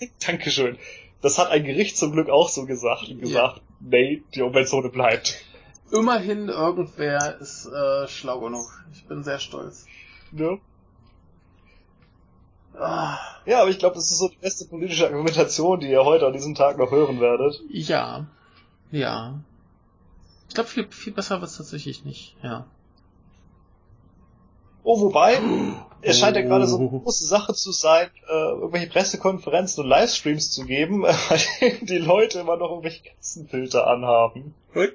Dankeschön. 0.26 0.78
Das 1.20 1.36
hat 1.36 1.50
ein 1.50 1.62
Gericht 1.64 1.98
zum 1.98 2.12
Glück 2.12 2.30
auch 2.30 2.48
so 2.48 2.64
gesagt 2.64 3.10
und 3.10 3.20
gesagt, 3.20 3.56
ja. 3.56 3.62
nee, 3.80 4.22
die 4.34 4.40
Umweltzone 4.40 4.88
bleibt. 4.88 5.44
Immerhin 5.92 6.48
irgendwer 6.48 7.38
ist 7.42 7.66
äh, 7.66 8.08
schlau 8.08 8.40
genug. 8.40 8.68
Ich 8.94 9.04
bin 9.04 9.22
sehr 9.22 9.38
stolz. 9.38 9.84
Ja. 10.32 10.56
Ja, 12.74 13.62
aber 13.62 13.70
ich 13.70 13.78
glaube, 13.78 13.96
das 13.96 14.10
ist 14.10 14.18
so 14.18 14.28
die 14.28 14.36
beste 14.36 14.66
politische 14.66 15.06
Argumentation, 15.06 15.80
die 15.80 15.90
ihr 15.90 16.04
heute 16.04 16.26
an 16.26 16.32
diesem 16.32 16.54
Tag 16.54 16.78
noch 16.78 16.90
hören 16.90 17.20
werdet. 17.20 17.60
Ja. 17.68 18.26
Ja. 18.90 19.40
Ich 20.48 20.54
glaube, 20.54 20.68
viel, 20.68 20.86
viel 20.90 21.12
besser 21.12 21.40
wird's 21.40 21.56
tatsächlich 21.56 22.04
nicht, 22.04 22.36
ja. 22.42 22.66
Oh, 24.82 25.00
wobei, 25.00 25.38
es 26.02 26.18
scheint 26.18 26.36
ja 26.36 26.42
gerade 26.42 26.66
so 26.66 26.78
eine 26.78 26.88
große 26.88 27.26
Sache 27.26 27.54
zu 27.54 27.70
sein, 27.70 28.08
äh, 28.28 28.32
irgendwelche 28.32 28.88
Pressekonferenzen 28.88 29.84
und 29.84 29.90
Livestreams 29.90 30.50
zu 30.50 30.64
geben, 30.64 31.02
weil 31.02 31.40
die 31.82 31.98
Leute 31.98 32.40
immer 32.40 32.56
noch 32.56 32.70
irgendwelche 32.70 33.02
Katzenfilter 33.04 33.86
anhaben. 33.86 34.54
Und? 34.74 34.92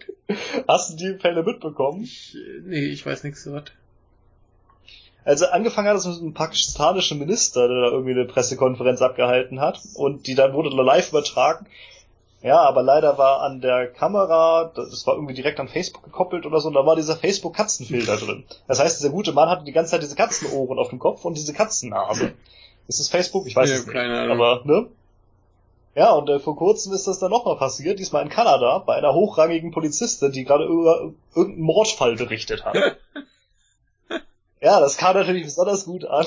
Hast 0.68 0.92
du 0.92 0.96
die 0.96 1.20
Fälle 1.20 1.44
mitbekommen? 1.44 2.04
Ich, 2.04 2.36
nee, 2.64 2.86
ich 2.86 3.06
weiß 3.06 3.24
nichts 3.24 3.44
gehört. 3.44 3.74
Also 5.26 5.48
angefangen 5.48 5.90
hat 5.90 5.98
es 5.98 6.06
mit 6.06 6.22
einem 6.22 6.34
pakistanischen 6.34 7.20
Minister, 7.20 7.68
der 7.68 7.82
da 7.82 7.88
irgendwie 7.88 8.12
eine 8.12 8.26
Pressekonferenz 8.26 9.02
abgehalten 9.02 9.60
hat 9.60 9.82
und 9.96 10.28
die 10.28 10.36
dann 10.36 10.54
wurde 10.54 10.70
live 10.70 11.10
übertragen 11.10 11.66
ja, 12.46 12.62
aber 12.62 12.84
leider 12.84 13.18
war 13.18 13.42
an 13.42 13.60
der 13.60 13.88
Kamera, 13.88 14.72
das 14.76 15.08
war 15.08 15.16
irgendwie 15.16 15.34
direkt 15.34 15.60
an 15.60 15.68
Facebook 15.68 16.04
gekoppelt 16.04 16.46
oder 16.46 16.60
so, 16.60 16.68
und 16.68 16.76
da 16.76 16.86
war 16.86 16.96
dieser 16.96 17.16
Facebook-Katzenfilter 17.16 18.18
drin. 18.18 18.44
Das 18.68 18.80
heißt, 18.80 19.00
dieser 19.00 19.10
gute 19.10 19.32
Mann 19.32 19.50
hatte 19.50 19.66
die 19.66 19.72
ganze 19.72 19.92
Zeit 19.92 20.04
diese 20.04 20.16
Katzenohren 20.16 20.78
auf 20.78 20.90
dem 20.90 21.00
Kopf 21.00 21.26
und 21.26 21.36
diese 21.36 21.54
Katzennase. 21.54 22.34
Ist 22.88 23.00
das 23.00 23.10
Facebook? 23.10 23.48
Ich 23.48 23.56
weiß 23.56 23.68
ja, 23.72 23.76
es 23.78 23.88
nicht. 23.88 23.98
Aber, 23.98 24.62
ne? 24.64 24.86
Ja, 25.96 26.12
und 26.12 26.30
äh, 26.30 26.38
vor 26.38 26.56
kurzem 26.56 26.94
ist 26.94 27.08
das 27.08 27.18
dann 27.18 27.32
nochmal 27.32 27.58
passiert, 27.58 27.98
diesmal 27.98 28.22
in 28.22 28.30
Kanada, 28.30 28.78
bei 28.78 28.94
einer 28.94 29.16
hochrangigen 29.16 29.72
Polizistin, 29.72 30.32
die 30.32 30.44
gerade 30.44 30.66
über 30.66 31.14
irgendeinen 31.34 31.66
Mordfall 31.66 32.16
berichtet 32.16 32.64
hat. 32.64 32.76
ja, 34.66 34.80
das 34.80 34.98
kam 34.98 35.16
natürlich 35.16 35.44
besonders 35.44 35.86
gut 35.86 36.06
an. 36.06 36.26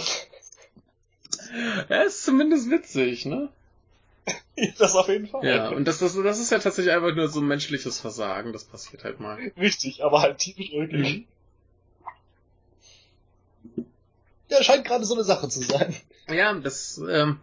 Ja, 1.88 2.02
ist 2.02 2.24
zumindest 2.24 2.70
witzig, 2.70 3.26
ne? 3.26 3.48
das 4.78 4.94
auf 4.94 5.08
jeden 5.08 5.26
Fall. 5.26 5.44
Ja, 5.44 5.70
und 5.70 5.86
das, 5.86 5.98
das, 5.98 6.14
das 6.14 6.38
ist 6.38 6.52
ja 6.52 6.60
tatsächlich 6.60 6.94
einfach 6.94 7.12
nur 7.16 7.28
so 7.28 7.40
ein 7.40 7.48
menschliches 7.48 7.98
Versagen, 7.98 8.52
das 8.52 8.62
passiert 8.62 9.02
halt 9.02 9.18
mal. 9.18 9.38
Richtig, 9.56 10.04
aber 10.04 10.22
halt 10.22 10.38
tief 10.38 10.56
drücklich. 10.56 11.26
Mhm. 13.74 13.86
Ja, 14.48 14.62
scheint 14.62 14.84
gerade 14.84 15.04
so 15.04 15.14
eine 15.14 15.24
Sache 15.24 15.48
zu 15.48 15.60
sein. 15.60 15.96
Ja, 16.28 16.54
das 16.54 17.02
ähm, 17.10 17.40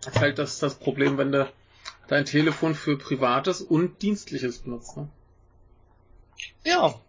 ist 0.00 0.18
halt 0.18 0.38
das, 0.38 0.58
das 0.58 0.74
Problem, 0.74 1.18
wenn 1.18 1.30
du 1.30 1.48
dein 2.08 2.24
Telefon 2.24 2.74
für 2.74 2.98
Privates 2.98 3.60
und 3.60 4.02
Dienstliches 4.02 4.58
benutzt. 4.58 4.96
Ne? 4.96 5.08
Ja, 6.64 7.00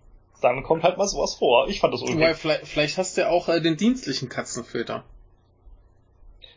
dann 0.44 0.64
kommt 0.64 0.84
halt 0.84 0.98
mal 0.98 1.08
sowas 1.08 1.36
vor. 1.36 1.68
Ich 1.70 1.80
fand 1.80 1.94
das 1.94 2.02
irgendwie. 2.02 2.34
Vielleicht, 2.34 2.68
vielleicht 2.68 2.98
hast 2.98 3.18
du 3.18 3.22
ja 3.22 3.30
auch 3.30 3.48
äh, 3.50 3.62
den 3.62 3.78
dienstlichen 3.78 4.30
Katzenfilter. 4.30 5.04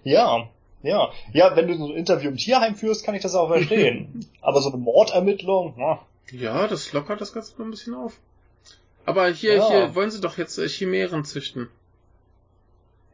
Ja, 0.04 0.48
ja, 0.82 1.10
ja, 1.32 1.56
wenn 1.56 1.68
du 1.68 1.76
so 1.76 1.86
ein 1.86 1.96
Interview 1.96 2.30
im 2.30 2.36
Tierheim 2.36 2.74
führst, 2.74 3.04
kann 3.04 3.14
ich 3.14 3.22
das 3.22 3.34
auch 3.34 3.48
verstehen. 3.48 4.26
Aber 4.40 4.60
so 4.60 4.68
eine 4.68 4.78
Mordermittlung, 4.78 5.74
na. 5.76 6.00
Ja, 6.30 6.66
das 6.68 6.92
lockert 6.92 7.20
das 7.20 7.32
Ganze 7.32 7.52
noch 7.58 7.64
ein 7.64 7.70
bisschen 7.70 7.94
auf. 7.94 8.18
Aber 9.04 9.28
hier, 9.28 9.56
ja. 9.56 9.68
hier 9.68 9.94
wollen 9.94 10.10
sie 10.10 10.20
doch 10.20 10.36
jetzt 10.38 10.58
äh, 10.58 10.68
Chimären 10.68 11.24
züchten. 11.24 11.68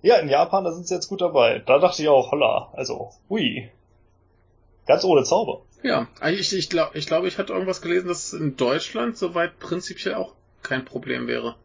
Ja, 0.00 0.16
in 0.16 0.28
Japan, 0.28 0.64
da 0.64 0.72
sind 0.72 0.88
sie 0.88 0.94
jetzt 0.94 1.08
gut 1.08 1.20
dabei. 1.20 1.62
Da 1.64 1.78
dachte 1.78 2.02
ich 2.02 2.08
auch, 2.08 2.32
holla, 2.32 2.72
also, 2.72 3.10
hui. 3.28 3.70
Ganz 4.86 5.04
ohne 5.04 5.22
Zauber. 5.22 5.62
Ja, 5.82 6.08
ich, 6.28 6.52
ich 6.52 6.70
glaube, 6.70 6.96
ich, 6.98 7.06
glaub, 7.06 7.24
ich 7.24 7.38
hatte 7.38 7.52
irgendwas 7.52 7.82
gelesen, 7.82 8.08
dass 8.08 8.32
in 8.32 8.56
Deutschland 8.56 9.16
soweit 9.16 9.58
prinzipiell 9.58 10.14
auch 10.14 10.34
kein 10.62 10.84
Problem 10.84 11.26
wäre. 11.26 11.56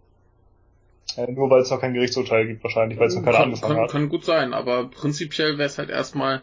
Äh, 1.16 1.32
nur 1.32 1.50
weil 1.50 1.62
es 1.62 1.72
noch 1.72 1.80
kein 1.80 1.94
Gerichtsurteil 1.94 2.48
gibt 2.48 2.64
wahrscheinlich, 2.64 3.00
weil 3.00 3.08
es 3.08 3.16
noch 3.16 3.24
keiner 3.24 3.40
angefangen 3.40 3.76
kann, 3.76 3.84
hat. 3.84 3.92
Kann 3.92 4.10
gut 4.10 4.26
sein, 4.26 4.54
aber 4.54 4.90
prinzipiell 4.90 5.58
wäre 5.58 5.68
es 5.68 5.78
halt 5.78 5.90
erstmal 5.90 6.42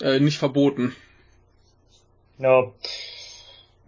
äh, 0.00 0.20
nicht 0.20 0.38
verboten. 0.38 0.94
Ja. 2.38 2.70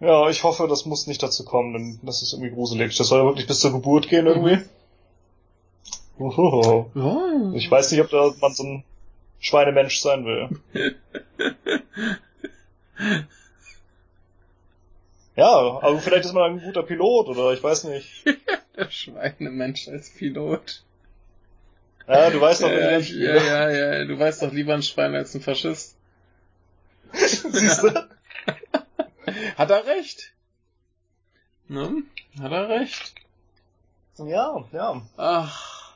Ja, 0.00 0.28
ich 0.30 0.44
hoffe, 0.44 0.68
das 0.68 0.86
muss 0.86 1.06
nicht 1.06 1.22
dazu 1.22 1.44
kommen, 1.44 1.72
denn 1.72 2.00
das 2.02 2.22
ist 2.22 2.32
irgendwie 2.32 2.52
gruselig. 2.52 2.96
Das 2.96 3.08
soll 3.08 3.20
ja 3.20 3.26
wirklich 3.26 3.46
bis 3.46 3.60
zur 3.60 3.72
Geburt 3.72 4.08
gehen 4.08 4.26
irgendwie. 4.26 4.58
Uhuhu. 6.18 6.86
Ja. 6.94 7.52
Ich 7.54 7.70
weiß 7.70 7.90
nicht, 7.90 8.00
ob 8.00 8.10
da 8.10 8.32
man 8.40 8.54
so 8.54 8.62
ein 8.64 8.84
Schweinemensch 9.40 10.00
sein 10.00 10.24
will. 10.24 10.60
ja, 15.39 15.47
aber 15.47 16.01
vielleicht 16.01 16.24
ist 16.24 16.32
man 16.32 16.51
ein 16.51 16.60
guter 16.60 16.82
Pilot 16.82 17.28
oder 17.28 17.52
ich 17.52 17.62
weiß 17.62 17.85
nicht. 17.85 18.24
Der 18.77 18.90
Schweinemensch 18.90 19.86
als 19.86 20.10
Pilot. 20.10 20.82
Ja, 22.09 22.31
du 22.31 22.40
weißt 22.40 22.65
doch, 22.65 22.70
ja, 22.73 22.98
ich, 22.98 23.10
ja, 23.10 23.36
ja, 23.36 23.70
ja, 23.70 24.05
du 24.05 24.19
weißt 24.19 24.43
doch 24.43 24.51
lieber 24.51 24.74
ein 24.74 24.82
Schwein 24.82 25.15
als 25.15 25.36
ein 25.36 25.40
Faschist. 25.40 25.97
Siehst 27.12 27.85
du? 27.85 27.89
Hat 29.56 29.70
er 29.70 29.86
recht. 29.86 30.32
Ne? 31.69 32.02
Hat 32.40 32.51
er 32.51 32.69
recht. 32.69 33.15
Ja, 34.16 34.65
ja. 34.73 35.02
Ach. 35.16 35.94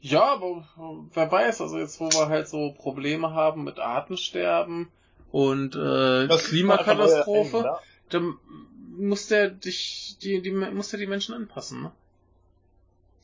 Ja, 0.00 0.34
aber 0.34 0.68
wer 1.12 1.32
weiß, 1.32 1.60
also 1.60 1.78
jetzt 1.78 1.98
wo 1.98 2.08
wir 2.08 2.28
halt 2.28 2.46
so 2.46 2.70
Probleme 2.70 3.32
haben 3.32 3.64
mit 3.64 3.80
Artensterben 3.80 4.92
und 5.32 5.74
äh, 5.74 6.28
Klimakatastrophe, 6.28 7.62
ja. 7.64 7.80
Dann 8.14 8.38
muss 8.96 9.26
der 9.26 9.50
dich, 9.50 10.16
die, 10.22 10.40
die, 10.40 10.50
muss 10.50 10.90
der 10.90 11.00
die 11.00 11.06
Menschen 11.06 11.34
anpassen, 11.34 11.82
ne? 11.82 11.92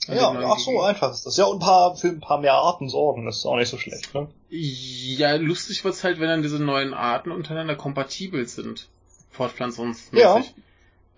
Ja, 0.07 0.31
ach 0.31 0.59
so, 0.59 0.81
einfach 0.81 1.13
ist 1.13 1.27
das. 1.27 1.37
Ja, 1.37 1.45
und 1.45 1.57
ein 1.57 1.61
paar, 1.61 1.95
für 1.95 2.09
ein 2.09 2.21
paar 2.21 2.41
mehr 2.41 2.55
Arten 2.55 2.89
sorgen, 2.89 3.27
das 3.27 3.39
ist 3.39 3.47
auch 3.47 3.57
nicht 3.57 3.69
so 3.69 3.77
schlecht, 3.77 4.15
ne? 4.15 4.29
Ja, 4.49 5.35
lustig 5.37 5.85
wird's 5.85 6.03
halt, 6.03 6.21
wenn 6.21 6.29
dann 6.29 6.43
diese 6.43 6.59
neuen 6.59 6.95
Arten 6.95 7.31
untereinander 7.31 7.77
kompatibel 7.77 8.47
sind. 8.49 8.89
Fortpflanzungsmäßig. 9.31 10.19
Ja. 10.19 10.35
Richtig. 10.37 10.55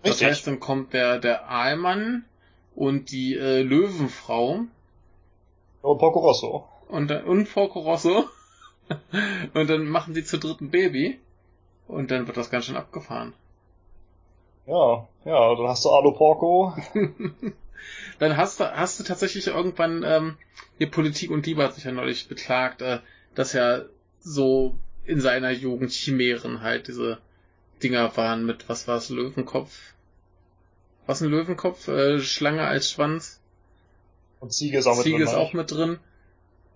Das 0.03 0.21
heißt, 0.21 0.47
dann 0.47 0.59
kommt 0.59 0.93
der, 0.93 1.17
der 1.19 1.49
Aalmann 1.49 2.25
und 2.75 3.11
die 3.11 3.35
äh, 3.35 3.61
Löwenfrau. 3.61 4.65
Und 5.81 5.97
Porco 5.97 6.19
Rosso. 6.19 6.67
Und, 6.89 7.09
und 7.11 7.51
Porco 7.51 7.79
Rosso. 7.79 8.25
und 9.53 9.69
dann 9.69 9.85
machen 9.87 10.13
die 10.13 10.25
zu 10.25 10.37
dritten 10.37 10.71
Baby. 10.71 11.19
Und 11.87 12.11
dann 12.11 12.27
wird 12.27 12.35
das 12.35 12.49
ganz 12.49 12.65
schön 12.65 12.75
abgefahren. 12.75 13.33
Ja, 14.65 15.07
ja, 15.25 15.55
dann 15.55 15.67
hast 15.67 15.83
du 15.85 15.89
Alu 15.89 16.11
Porco. 16.11 16.73
dann 18.19 18.37
hast 18.37 18.59
du, 18.59 18.71
hast 18.75 18.99
du 18.99 19.03
tatsächlich 19.03 19.47
irgendwann, 19.47 20.03
ähm, 20.03 20.37
die 20.79 20.85
Politik 20.85 21.31
und 21.31 21.45
Liebe 21.45 21.63
hat 21.63 21.75
sich 21.75 21.83
ja 21.83 21.91
neulich 21.91 22.27
beklagt, 22.27 22.81
äh, 22.81 22.99
dass 23.35 23.53
ja 23.53 23.81
so 24.19 24.75
in 25.05 25.19
seiner 25.19 25.51
Jugend 25.51 25.91
Chimären 25.91 26.61
halt 26.61 26.87
diese 26.87 27.19
Dinger 27.81 28.15
waren 28.15 28.45
mit, 28.45 28.69
was 28.69 28.87
war 28.87 28.97
es, 28.97 29.09
Löwenkopf? 29.09 29.93
Was 31.05 31.21
ein 31.21 31.29
Löwenkopf? 31.29 31.87
Äh, 31.89 32.19
Schlange 32.19 32.65
als 32.65 32.89
Schwanz. 32.89 33.41
Und 34.39 34.53
Ziege 34.53 34.77
ist 34.77 34.87
auch 34.87 34.95
mit 34.95 35.03
Ziege 35.03 35.17
drin. 35.17 35.27
Ziege 35.27 35.37
ist 35.37 35.41
auch 35.41 35.53
mit 35.53 35.71
drin. 35.71 35.99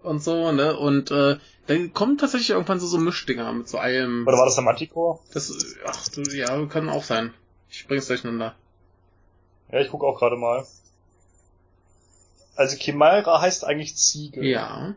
Und 0.03 0.23
so, 0.23 0.51
ne? 0.51 0.77
Und 0.77 1.11
äh, 1.11 1.38
dann 1.68 1.93
kommen 1.93 2.18
tatsächlich 2.18 2.51
irgendwann 2.51 2.80
so, 2.80 2.88
so 2.88 2.97
Mischdinger 2.97 3.51
mit 3.53 3.68
so 3.68 3.77
allem. 3.77 4.26
Oder 4.27 4.38
war 4.38 4.45
das 4.45 4.55
der 4.55 4.64
Manticore? 4.64 5.19
Das, 5.34 5.76
ach 5.85 6.07
du, 6.09 6.22
ja, 6.23 6.65
kann 6.65 6.89
auch 6.89 7.03
sein. 7.03 7.34
Ich 7.69 7.88
bring's 7.88 8.07
durcheinander. 8.07 8.56
Ja, 9.72 9.80
ich 9.80 9.89
guck 9.89 10.03
auch 10.03 10.18
gerade 10.19 10.35
mal. 10.35 10.65
Also 12.56 12.76
Chimera 12.77 13.41
heißt 13.41 13.65
eigentlich 13.65 13.95
Ziege. 13.95 14.44
Ja. 14.44 14.95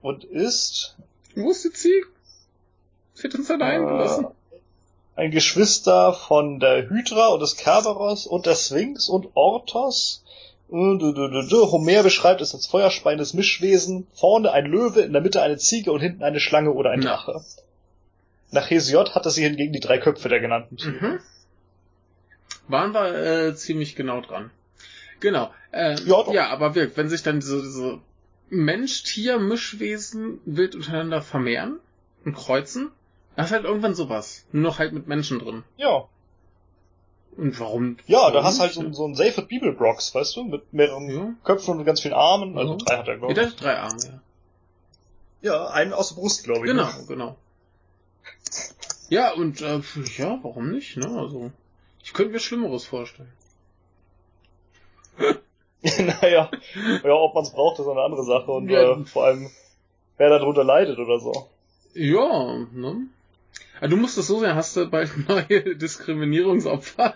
Und 0.00 0.24
ist. 0.24 0.96
Wo 1.34 1.50
ist 1.50 1.64
die 1.64 1.72
Ziege? 1.72 2.06
Sie 3.14 3.24
hat 3.24 3.34
uns 3.34 3.50
allein 3.50 3.82
äh, 3.82 3.86
gelassen. 3.86 4.26
Ein 5.16 5.30
Geschwister 5.30 6.14
von 6.14 6.60
der 6.60 6.88
Hydra 6.88 7.28
und 7.28 7.40
des 7.40 7.56
Kerberos 7.56 8.26
und 8.26 8.46
der 8.46 8.54
Sphinx 8.54 9.08
und 9.08 9.28
Orthos. 9.34 10.24
Homer 10.70 12.02
beschreibt 12.02 12.40
es 12.40 12.54
als 12.54 12.68
feuerspeiendes 12.68 13.34
Mischwesen. 13.34 14.06
Vorne 14.14 14.52
ein 14.52 14.66
Löwe, 14.66 15.00
in 15.00 15.12
der 15.12 15.20
Mitte 15.20 15.42
eine 15.42 15.58
Ziege 15.58 15.92
und 15.92 16.00
hinten 16.00 16.22
eine 16.22 16.40
Schlange 16.40 16.72
oder 16.72 16.90
ein 16.90 17.00
Drache. 17.00 17.32
Ja. 17.32 17.42
Nach 18.52 18.70
Hesiod 18.70 19.14
hatte 19.14 19.30
sie 19.30 19.42
hingegen 19.42 19.72
die 19.72 19.80
drei 19.80 19.98
Köpfe 19.98 20.28
der 20.28 20.40
genannten 20.40 20.76
Tiere. 20.76 21.06
Mhm 21.06 21.20
waren 22.70 22.92
wir 22.92 23.14
äh, 23.48 23.54
ziemlich 23.54 23.96
genau 23.96 24.20
dran. 24.20 24.50
Genau. 25.20 25.50
Äh, 25.72 26.00
ja, 26.02 26.32
ja, 26.32 26.48
aber 26.48 26.74
wirklich, 26.74 26.96
wenn 26.96 27.08
sich 27.08 27.22
dann 27.22 27.40
diese, 27.40 27.60
diese 27.62 27.98
Mensch, 28.48 29.02
Tier, 29.04 29.38
Mischwesen 29.38 30.40
wild 30.44 30.74
untereinander 30.74 31.22
vermehren 31.22 31.78
und 32.24 32.34
kreuzen. 32.34 32.90
Das 33.36 33.46
ist 33.46 33.52
halt 33.52 33.64
irgendwann 33.64 33.94
sowas. 33.94 34.44
Nur 34.52 34.62
noch 34.64 34.78
halt 34.78 34.92
mit 34.92 35.06
Menschen 35.06 35.38
drin. 35.38 35.62
Ja. 35.76 36.04
Und 37.36 37.58
warum? 37.60 37.96
Ja, 38.06 38.18
warum 38.18 38.32
da 38.34 38.42
hast 38.42 38.58
halt 38.60 38.76
nicht? 38.76 38.86
so, 38.88 38.92
so 38.92 39.06
ein 39.06 39.14
Safed 39.14 39.48
People 39.48 39.72
Brox, 39.72 40.14
weißt 40.14 40.36
du, 40.36 40.44
mit 40.44 40.72
mehreren 40.72 41.08
Ja. 41.08 41.34
Köpfen 41.44 41.78
und 41.78 41.84
ganz 41.84 42.00
vielen 42.00 42.14
Armen. 42.14 42.58
Also 42.58 42.72
Ja. 42.72 42.78
drei 42.78 42.96
hat 42.96 43.06
er, 43.08 43.14
Ja, 43.14 43.18
glaube 43.18 43.32
ich. 43.40 43.46
hat 43.46 43.60
drei 43.62 43.78
Arme, 43.78 43.98
ja. 44.02 44.20
Ja, 45.42 45.66
einen 45.68 45.92
aus 45.94 46.08
der 46.10 46.16
Brust, 46.16 46.44
glaube 46.44 46.66
ich. 46.66 46.72
Genau, 46.72 46.84
Ne? 46.86 47.04
genau. 47.06 47.36
Ja, 49.08 49.32
und 49.32 49.60
äh, 49.60 49.80
ja, 50.18 50.38
warum 50.42 50.70
nicht, 50.70 50.96
ne? 50.96 51.06
Also, 51.06 51.50
ich 52.10 52.14
könnte 52.14 52.32
mir 52.32 52.40
Schlimmeres 52.40 52.86
vorstellen. 52.86 53.30
naja, 55.82 56.50
ja, 57.04 57.12
ob 57.12 57.34
man 57.36 57.44
es 57.44 57.52
braucht, 57.52 57.78
ist 57.78 57.86
eine 57.86 58.00
andere 58.00 58.24
Sache. 58.24 58.50
Und 58.50 58.68
Ja. 58.68 58.94
äh, 58.98 59.04
vor 59.04 59.26
allem, 59.26 59.48
wer 60.16 60.28
darunter 60.28 60.64
leidet 60.64 60.98
oder 60.98 61.20
so. 61.20 61.48
Ja, 61.94 62.66
ne? 62.72 63.06
Ah, 63.80 63.86
du 63.86 63.96
musst 63.96 64.18
es 64.18 64.26
so 64.26 64.40
sehen, 64.40 64.56
hast 64.56 64.76
du 64.76 64.86
bald 64.90 65.12
neue 65.28 65.76
Diskriminierungsopfer. 65.76 67.14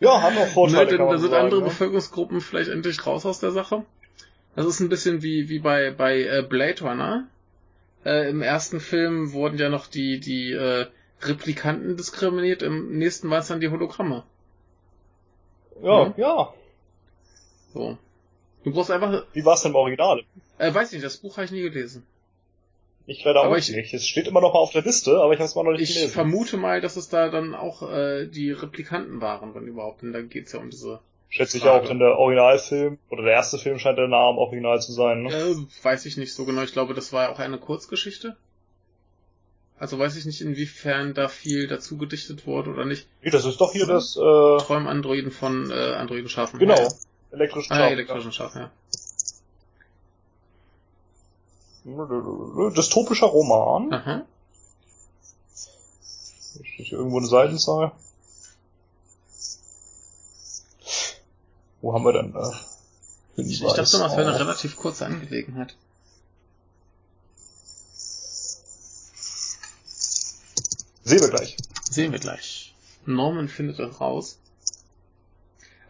Ja, 0.00 0.20
haben 0.20 0.36
auch 0.36 0.48
Vorteile, 0.48 0.90
ne, 0.90 0.98
denn 0.98 1.08
da 1.08 1.16
sind 1.16 1.30
sagen, 1.30 1.44
andere 1.44 1.60
ne? 1.60 1.66
Bevölkerungsgruppen 1.66 2.40
vielleicht 2.40 2.68
endlich 2.68 3.06
raus 3.06 3.24
aus 3.26 3.38
der 3.38 3.52
Sache. 3.52 3.84
Das 4.56 4.66
ist 4.66 4.80
ein 4.80 4.88
bisschen 4.88 5.22
wie, 5.22 5.48
wie 5.48 5.60
bei, 5.60 5.92
bei 5.92 6.20
äh, 6.20 6.42
Blade 6.42 6.82
Runner. 6.82 7.28
Äh, 8.04 8.28
Im 8.28 8.42
ersten 8.42 8.80
Film 8.80 9.32
wurden 9.32 9.56
ja 9.56 9.68
noch 9.68 9.86
die, 9.86 10.18
die 10.18 10.50
äh, 10.50 10.86
Replikanten 11.26 11.96
diskriminiert, 11.96 12.62
im 12.62 12.98
nächsten 12.98 13.30
waren 13.30 13.40
es 13.40 13.48
dann 13.48 13.60
die 13.60 13.68
Hologramme. 13.70 14.24
Ja, 15.82 16.04
Mhm. 16.06 16.14
ja. 16.16 16.52
So. 17.72 17.98
Du 18.64 18.72
brauchst 18.72 18.90
einfach, 18.90 19.24
Wie 19.32 19.44
war 19.44 19.54
es 19.54 19.62
denn 19.62 19.72
im 19.72 19.76
Original? 19.76 20.22
äh, 20.58 20.72
weiß 20.72 20.92
nicht, 20.92 21.04
das 21.04 21.18
Buch 21.18 21.36
habe 21.36 21.44
ich 21.46 21.50
nie 21.50 21.62
gelesen. 21.62 22.06
Ich 23.06 23.22
leider 23.24 23.40
Aber 23.42 23.50
auch 23.52 23.56
ich- 23.58 23.68
nicht. 23.70 23.92
Es 23.92 24.06
steht 24.06 24.26
immer 24.28 24.40
noch 24.40 24.54
mal 24.54 24.60
auf 24.60 24.72
der 24.72 24.80
Liste, 24.82 25.18
aber 25.20 25.32
ich 25.34 25.38
habe 25.38 25.46
es 25.46 25.54
mal 25.54 25.64
noch 25.64 25.72
nicht 25.72 25.82
Ich 25.82 25.94
gelesen. 25.94 26.12
vermute 26.12 26.56
mal, 26.56 26.80
dass 26.80 26.96
es 26.96 27.10
da 27.10 27.28
dann 27.28 27.54
auch 27.54 27.82
äh, 27.82 28.26
die 28.26 28.50
Replikanten 28.52 29.20
waren, 29.20 29.54
wenn 29.54 29.66
überhaupt. 29.66 30.00
Denn 30.02 30.12
da 30.14 30.22
geht's 30.22 30.52
ja 30.52 30.60
um 30.60 30.70
diese. 30.70 31.00
Schätze 31.28 31.56
ich 31.58 31.64
Frage. 31.64 31.82
auch, 31.82 31.88
denn 31.88 31.98
der 31.98 32.16
Originalfilm 32.16 32.98
oder 33.10 33.24
der 33.24 33.32
erste 33.32 33.58
Film 33.58 33.78
scheint 33.78 33.98
der 33.98 34.04
am 34.04 34.38
Original 34.38 34.80
zu 34.80 34.92
sein. 34.92 35.24
Ne? 35.24 35.34
Äh, 35.34 35.56
weiß 35.84 36.06
ich 36.06 36.16
nicht 36.16 36.32
so 36.32 36.44
genau. 36.46 36.62
Ich 36.62 36.72
glaube, 36.72 36.94
das 36.94 37.12
war 37.12 37.28
auch 37.30 37.40
eine 37.40 37.58
Kurzgeschichte. 37.58 38.36
Also 39.78 39.98
weiß 39.98 40.16
ich 40.16 40.24
nicht, 40.24 40.40
inwiefern 40.40 41.14
da 41.14 41.28
viel 41.28 41.66
dazu 41.66 41.96
gedichtet 41.98 42.46
wurde 42.46 42.70
oder 42.70 42.84
nicht. 42.84 43.06
Nee, 43.22 43.30
das 43.30 43.44
ist 43.44 43.60
doch 43.60 43.72
hier 43.72 43.86
das 43.86 44.16
äh, 44.16 44.20
Träumandroiden 44.20 45.30
von 45.32 45.70
äh, 45.70 45.94
Androiden 45.94 46.28
schaffen. 46.28 46.58
genau 46.58 46.76
Ja. 46.76 46.88
elektrische 47.32 47.70
Ah, 47.72 47.76
Schaf. 47.78 47.90
elektrischen 47.90 48.32
Schafen, 48.32 48.60
ja. 48.60 48.70
Dystopischer 52.70 53.26
Roman. 53.26 53.92
Aha. 53.92 54.22
Hier 56.76 56.92
irgendwo 56.98 57.18
eine 57.18 57.26
Seitenzahl? 57.26 57.92
Wo 61.82 61.92
haben 61.92 62.04
wir 62.04 62.12
denn? 62.12 62.34
Äh, 62.34 63.42
Ich, 63.42 63.62
ich 63.62 63.72
dachte 63.72 63.98
mal, 63.98 64.06
es 64.06 64.12
wäre 64.16 64.22
eine 64.22 64.32
auf? 64.34 64.40
relativ 64.40 64.76
kurze 64.76 65.04
Angelegenheit. 65.06 65.74
Sehen 71.04 71.20
wir 71.20 71.28
gleich. 71.28 71.56
Sehen 71.90 72.12
wir 72.12 72.18
gleich. 72.18 72.74
Norman 73.04 73.48
findet 73.48 73.78
das 73.78 74.00
raus. 74.00 74.38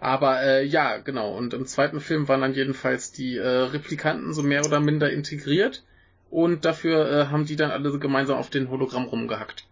Aber 0.00 0.42
äh, 0.42 0.64
ja, 0.64 0.98
genau. 0.98 1.36
Und 1.36 1.54
im 1.54 1.66
zweiten 1.66 2.00
Film 2.00 2.28
waren 2.28 2.40
dann 2.40 2.54
jedenfalls 2.54 3.12
die 3.12 3.36
äh, 3.36 3.46
Replikanten 3.46 4.34
so 4.34 4.42
mehr 4.42 4.64
oder 4.64 4.80
minder 4.80 5.10
integriert. 5.10 5.84
Und 6.30 6.64
dafür 6.64 7.08
äh, 7.08 7.26
haben 7.28 7.46
die 7.46 7.56
dann 7.56 7.70
alle 7.70 7.90
so 7.90 7.98
gemeinsam 7.98 8.38
auf 8.38 8.50
den 8.50 8.68
Hologramm 8.68 9.04
rumgehackt. 9.04 9.66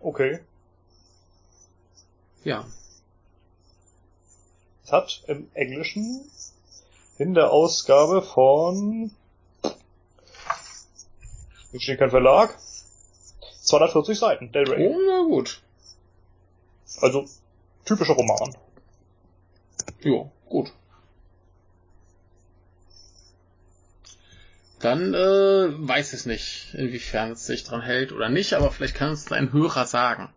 Okay. 0.00 0.40
Ja. 2.42 2.66
Es 4.82 4.92
hat 4.92 5.24
im 5.26 5.48
Englischen 5.52 6.22
in 7.18 7.34
der 7.34 7.50
Ausgabe 7.50 8.22
von 8.22 9.10
kein 11.98 12.10
Verlag 12.10 12.58
240 13.66 14.18
Seiten, 14.18 14.52
Del 14.52 14.68
Rey. 14.70 14.88
Oh, 14.88 14.98
na 15.06 15.22
gut. 15.22 15.60
Also 17.00 17.26
typischer 17.84 18.14
Roman. 18.14 18.56
Ja, 20.02 20.30
gut. 20.48 20.72
Dann 24.80 25.14
äh, 25.14 25.18
weiß 25.88 26.12
es 26.12 26.26
nicht, 26.26 26.74
inwiefern 26.74 27.32
es 27.32 27.46
sich 27.46 27.64
dran 27.64 27.80
hält 27.82 28.12
oder 28.12 28.28
nicht, 28.28 28.52
aber 28.54 28.70
vielleicht 28.70 28.94
kann 28.94 29.12
es 29.12 29.32
ein 29.32 29.52
Hörer 29.52 29.86
sagen. 29.86 30.28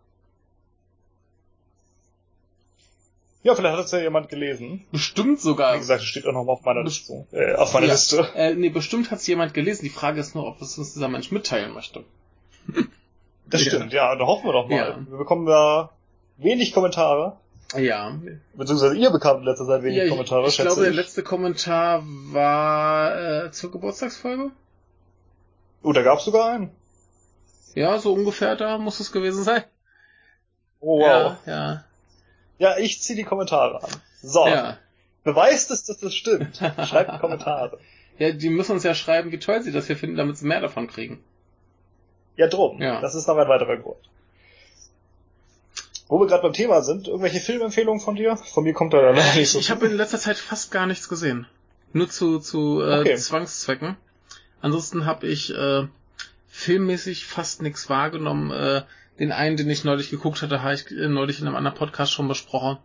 Ja, 3.42 3.54
vielleicht 3.54 3.76
hat 3.76 3.84
es 3.86 3.90
ja 3.92 4.00
jemand 4.00 4.28
gelesen. 4.28 4.84
Bestimmt 4.92 5.40
sogar. 5.40 5.74
Wie 5.74 5.78
gesagt, 5.78 6.02
es 6.02 6.08
steht 6.08 6.26
auch 6.26 6.32
noch 6.32 6.44
mal 6.44 6.52
auf 6.52 6.62
meiner 6.64 6.82
Liste. 6.82 7.26
Äh, 7.32 7.54
auf 7.54 7.72
meiner 7.72 7.86
Ja. 7.86 7.92
Liste. 7.92 8.28
Äh, 8.34 8.54
nee, 8.54 8.68
bestimmt 8.68 9.10
hat 9.10 9.20
es 9.20 9.26
jemand 9.26 9.54
gelesen. 9.54 9.84
Die 9.84 9.90
Frage 9.90 10.20
ist 10.20 10.34
nur, 10.34 10.46
ob 10.46 10.60
es 10.60 10.76
uns 10.76 10.92
dieser 10.92 11.08
Mensch 11.08 11.30
mitteilen 11.30 11.72
möchte. 11.72 12.04
Das 13.50 13.60
stimmt, 13.62 13.92
ja, 13.92 14.14
da 14.16 14.26
hoffen 14.26 14.46
wir 14.46 14.52
doch 14.52 14.68
mal. 14.68 14.76
Ja. 14.76 14.98
Wir 15.08 15.18
bekommen 15.18 15.46
ja 15.48 15.90
wenig 16.38 16.72
Kommentare. 16.72 17.36
Ja. 17.76 18.18
Beziehungsweise 18.54 18.96
ihr 18.96 19.10
bekamt 19.10 19.40
in 19.40 19.46
letzter 19.46 19.66
Zeit 19.66 19.82
wenig 19.82 19.98
ja 19.98 20.04
ich, 20.04 20.10
Kommentare, 20.10 20.48
ich 20.48 20.56
glaube, 20.58 20.80
der 20.82 20.90
ich. 20.90 20.96
letzte 20.96 21.22
Kommentar 21.22 22.02
war 22.04 23.44
äh, 23.46 23.50
zur 23.52 23.70
Geburtstagsfolge. 23.70 24.50
Oh, 25.82 25.92
da 25.92 26.02
gab's 26.02 26.24
sogar 26.24 26.50
einen. 26.50 26.70
Ja, 27.74 27.98
so 27.98 28.12
ungefähr 28.12 28.56
da 28.56 28.78
muss 28.78 28.98
es 29.00 29.12
gewesen 29.12 29.44
sein. 29.44 29.62
Oh, 30.80 30.98
wow. 31.00 31.06
Ja, 31.06 31.38
ja. 31.46 31.84
Ja, 32.58 32.78
ich 32.78 33.00
zieh 33.02 33.14
die 33.14 33.24
Kommentare 33.24 33.82
an. 33.82 33.90
So, 34.22 34.46
Ja. 34.46 34.76
beweist 35.24 35.70
es, 35.70 35.84
dass 35.84 35.98
das 35.98 36.14
stimmt. 36.14 36.56
Schreibt 36.86 37.20
Kommentare. 37.20 37.78
Ja, 38.18 38.32
die 38.32 38.50
müssen 38.50 38.72
uns 38.72 38.82
ja 38.82 38.94
schreiben, 38.94 39.30
wie 39.32 39.38
toll 39.38 39.62
sie 39.62 39.72
das 39.72 39.86
hier 39.86 39.96
finden, 39.96 40.16
damit 40.16 40.36
sie 40.36 40.46
mehr 40.46 40.60
davon 40.60 40.88
kriegen. 40.88 41.22
Ja, 42.36 42.46
drum. 42.46 42.80
Ja. 42.80 43.00
Das 43.00 43.14
ist 43.14 43.26
noch 43.28 43.36
ein 43.36 43.48
weiterer 43.48 43.76
Grund. 43.76 43.98
Wo 46.08 46.18
wir 46.18 46.26
gerade 46.26 46.42
beim 46.42 46.52
Thema 46.52 46.82
sind, 46.82 47.06
irgendwelche 47.06 47.38
Filmempfehlungen 47.40 48.00
von 48.00 48.16
dir? 48.16 48.36
Von 48.36 48.64
mir 48.64 48.72
kommt 48.72 48.92
da 48.92 49.00
leider 49.00 49.22
nicht 49.22 49.36
Ich, 49.36 49.50
so 49.52 49.58
ich 49.60 49.70
habe 49.70 49.86
in 49.86 49.96
letzter 49.96 50.18
Zeit 50.18 50.38
fast 50.38 50.72
gar 50.72 50.86
nichts 50.86 51.08
gesehen. 51.08 51.46
Nur 51.92 52.08
zu, 52.08 52.38
zu 52.40 52.80
äh, 52.82 53.00
Okay. 53.00 53.16
Zwangszwecken. 53.16 53.96
Ansonsten 54.60 55.06
habe 55.06 55.26
ich 55.28 55.54
äh, 55.54 55.86
filmmäßig 56.48 57.26
fast 57.26 57.62
nichts 57.62 57.88
wahrgenommen. 57.88 58.50
Äh, 58.50 58.82
den 59.20 59.32
einen, 59.32 59.56
den 59.56 59.70
ich 59.70 59.84
neulich 59.84 60.10
geguckt 60.10 60.42
hatte, 60.42 60.62
habe 60.62 60.74
ich 60.74 60.90
äh, 60.90 61.08
neulich 61.08 61.40
in 61.40 61.46
einem 61.46 61.56
anderen 61.56 61.76
Podcast 61.76 62.12
schon 62.12 62.26
besprochen. 62.26 62.78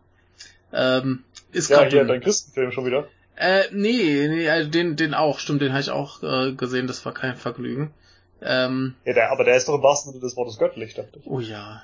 Ähm, 0.71 1.23
ist 1.51 1.69
Ja, 1.69 1.81
hier, 1.81 1.89
dünn. 1.89 2.07
dein 2.07 2.21
Christenfilm 2.21 2.71
schon 2.71 2.85
wieder. 2.85 3.07
Äh, 3.37 3.63
nee, 3.71 4.27
nee, 4.27 4.45
äh, 4.45 4.67
den, 4.67 4.95
den 4.97 5.13
auch, 5.13 5.39
stimmt, 5.39 5.61
den 5.61 5.71
habe 5.71 5.81
ich 5.81 5.89
auch 5.89 6.21
äh, 6.23 6.53
gesehen, 6.53 6.87
das 6.87 7.03
war 7.05 7.13
kein 7.13 7.35
Vergnügen. 7.35 7.91
Ähm, 8.41 8.95
Ja, 9.05 9.13
der, 9.13 9.31
aber 9.31 9.43
der 9.43 9.55
ist 9.55 9.67
doch 9.67 9.75
im 9.75 9.83
wahrsten 9.83 10.11
Sinne 10.11 10.21
des 10.21 10.35
Wortes 10.35 10.57
göttlich, 10.57 10.93
dachte 10.93 11.19
ich. 11.19 11.25
oh 11.27 11.39
ja. 11.39 11.81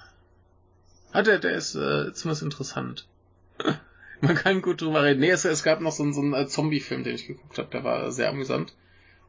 Ah, 1.13 1.21
der, 1.23 1.39
der 1.39 1.55
ist 1.55 1.75
äh, 1.75 2.13
zumindest 2.13 2.43
interessant. 2.43 3.07
Man 4.21 4.35
kann 4.35 4.61
gut 4.61 4.81
drüber 4.81 5.03
reden. 5.03 5.19
Nee, 5.19 5.29
es, 5.31 5.45
es 5.45 5.63
gab 5.63 5.81
noch 5.81 5.91
so, 5.91 6.03
einen- 6.03 6.13
so 6.13 6.21
einen 6.21 6.33
äh, 6.33 6.47
Zombie-Film, 6.47 7.03
den 7.03 7.15
ich 7.15 7.27
geguckt 7.27 7.57
habe, 7.57 7.69
der 7.71 7.83
war 7.83 8.11
sehr 8.11 8.29
amüsant. 8.29 8.73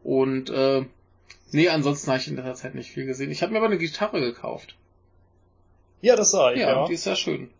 Und 0.04 0.50
äh, 0.50 0.84
nee, 1.50 1.68
ansonsten 1.68 2.08
habe 2.10 2.18
ich 2.20 2.28
in 2.28 2.36
letzter 2.36 2.54
Zeit 2.54 2.74
nicht 2.74 2.90
viel 2.90 3.06
gesehen. 3.06 3.30
Ich 3.30 3.42
habe 3.42 3.52
mir 3.52 3.58
aber 3.58 3.66
eine 3.66 3.78
Gitarre 3.78 4.20
gekauft. 4.20 4.76
Ja, 6.02 6.14
das 6.16 6.30
sah 6.32 6.52
ich, 6.52 6.60
Ja, 6.60 6.70
ja. 6.72 6.86
die 6.86 6.94
ist 6.94 7.04
sehr 7.04 7.16
schön. 7.16 7.50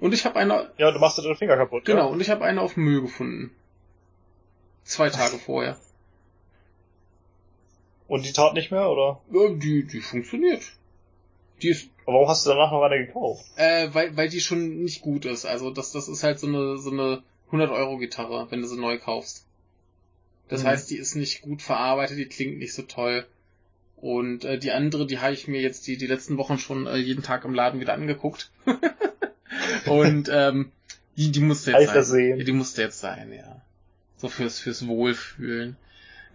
Und 0.00 0.12
ich 0.14 0.24
habe 0.24 0.38
eine, 0.38 0.70
Ja, 0.76 0.90
du 0.90 0.98
machst 0.98 1.18
dir 1.18 1.22
den 1.22 1.36
Finger 1.36 1.56
kaputt. 1.56 1.84
genau, 1.84 2.06
Ja? 2.06 2.12
und 2.12 2.20
ich 2.20 2.30
habe 2.30 2.44
eine 2.44 2.60
auf 2.60 2.76
Müll 2.76 3.00
gefunden. 3.02 3.50
Zwei 4.84 5.10
Tage 5.10 5.38
vorher. 5.38 5.76
Und 8.08 8.24
die 8.26 8.32
tat 8.32 8.54
nicht 8.54 8.70
mehr, 8.72 8.88
oder? 8.90 9.20
Ja, 9.32 9.50
die, 9.54 9.84
die 9.86 10.00
funktioniert. 10.00 10.62
Die 11.62 11.68
ist, 11.68 11.90
Aber 12.04 12.14
warum 12.14 12.28
hast 12.28 12.46
du 12.46 12.50
danach 12.50 12.72
noch 12.72 12.82
eine 12.82 13.06
gekauft? 13.06 13.44
äh, 13.56 13.88
weil, 13.92 14.16
weil 14.16 14.28
die 14.28 14.40
schon 14.40 14.82
nicht 14.82 15.02
gut 15.02 15.24
ist. 15.24 15.44
Also 15.44 15.70
das, 15.70 15.92
das 15.92 16.08
ist 16.08 16.22
halt 16.22 16.40
so 16.40 16.46
eine, 16.46 16.78
so 16.78 16.90
eine 16.90 17.22
100 17.46 17.70
Euro 17.70 17.98
Gitarre, 17.98 18.46
wenn 18.50 18.62
du 18.62 18.66
sie 18.68 18.78
neu 18.80 18.98
kaufst. 18.98 19.44
Das 20.48 20.62
Mhm. 20.62 20.68
heißt, 20.68 20.90
die 20.90 20.96
ist 20.96 21.14
nicht 21.16 21.42
gut 21.42 21.60
verarbeitet, 21.62 22.16
die 22.18 22.26
klingt 22.26 22.58
nicht 22.58 22.72
so 22.74 22.82
toll. 22.82 23.26
Und 23.96 24.44
äh, 24.44 24.58
die 24.58 24.70
andere, 24.70 25.06
die 25.06 25.18
habe 25.18 25.34
ich 25.34 25.48
mir 25.48 25.60
jetzt 25.60 25.86
die, 25.86 25.96
die 25.98 26.06
letzten 26.06 26.38
Wochen 26.38 26.58
schon 26.58 26.86
äh, 26.86 26.96
jeden 26.96 27.22
Tag 27.24 27.44
im 27.44 27.52
Laden 27.52 27.80
wieder 27.80 27.92
angeguckt. 27.94 28.50
Und 29.86 30.30
ähm, 30.32 30.70
die, 31.16 31.30
die 31.32 31.40
musste 31.40 31.72
jetzt 31.72 31.80
ich 31.80 31.86
sein. 31.86 31.94
versehen. 31.94 32.38
Ja, 32.38 32.44
die 32.44 32.52
musste 32.52 32.82
jetzt 32.82 33.00
sein, 33.00 33.32
ja. 33.32 33.60
So 34.16 34.28
fürs, 34.28 34.58
fürs 34.60 34.86
Wohlfühlen. 34.86 35.76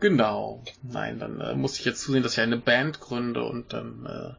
Genau. 0.03 0.61
Nein, 0.81 1.17
dann 1.17 1.39
äh, 1.39 1.55
muss 1.55 1.79
ich 1.79 1.85
jetzt 1.85 2.01
zusehen, 2.01 2.23
dass 2.23 2.33
ich 2.33 2.41
eine 2.41 2.57
Band 2.57 2.99
gründe 2.99 3.41
und 3.45 3.71
dann 3.71 4.05
äh, 4.05 4.33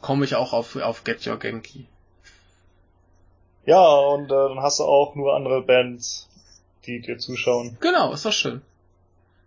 komme 0.00 0.24
ich 0.24 0.36
auch 0.36 0.52
auf, 0.52 0.76
auf 0.76 1.02
Get 1.02 1.26
Your 1.26 1.36
Genki. 1.36 1.88
Ja, 3.66 3.84
und 3.84 4.26
äh, 4.26 4.28
dann 4.28 4.60
hast 4.60 4.78
du 4.78 4.84
auch 4.84 5.16
nur 5.16 5.34
andere 5.34 5.62
Bands, 5.62 6.28
die 6.86 7.00
dir 7.00 7.18
zuschauen. 7.18 7.76
Genau, 7.80 8.12
ist 8.12 8.24
doch 8.24 8.32
schön. 8.32 8.62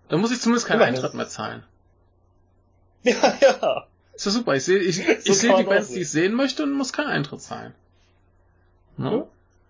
Da 0.09 0.17
muss 0.17 0.33
ich 0.33 0.41
zumindest 0.41 0.67
keinen 0.67 0.81
Immerhin. 0.81 0.95
Eintritt 0.95 1.13
mehr 1.13 1.29
zahlen. 1.29 1.63
Ja, 3.03 3.37
ja. 3.39 3.87
Ist 4.15 4.25
ja 4.25 4.31
super. 4.33 4.53
Ich 4.55 4.65
sehe 4.65 4.79
ich, 4.79 4.99
ich 5.07 5.23
So 5.23 5.31
sehe 5.31 5.51
kann 5.51 5.59
die 5.59 5.65
Bands, 5.65 5.91
die 5.91 6.01
ich 6.01 6.09
sehen 6.09 6.33
möchte 6.33 6.63
und 6.63 6.73
muss 6.73 6.91
keinen 6.91 7.07
Eintritt 7.07 7.39
zahlen. 7.39 7.73
Ja. 8.97 9.25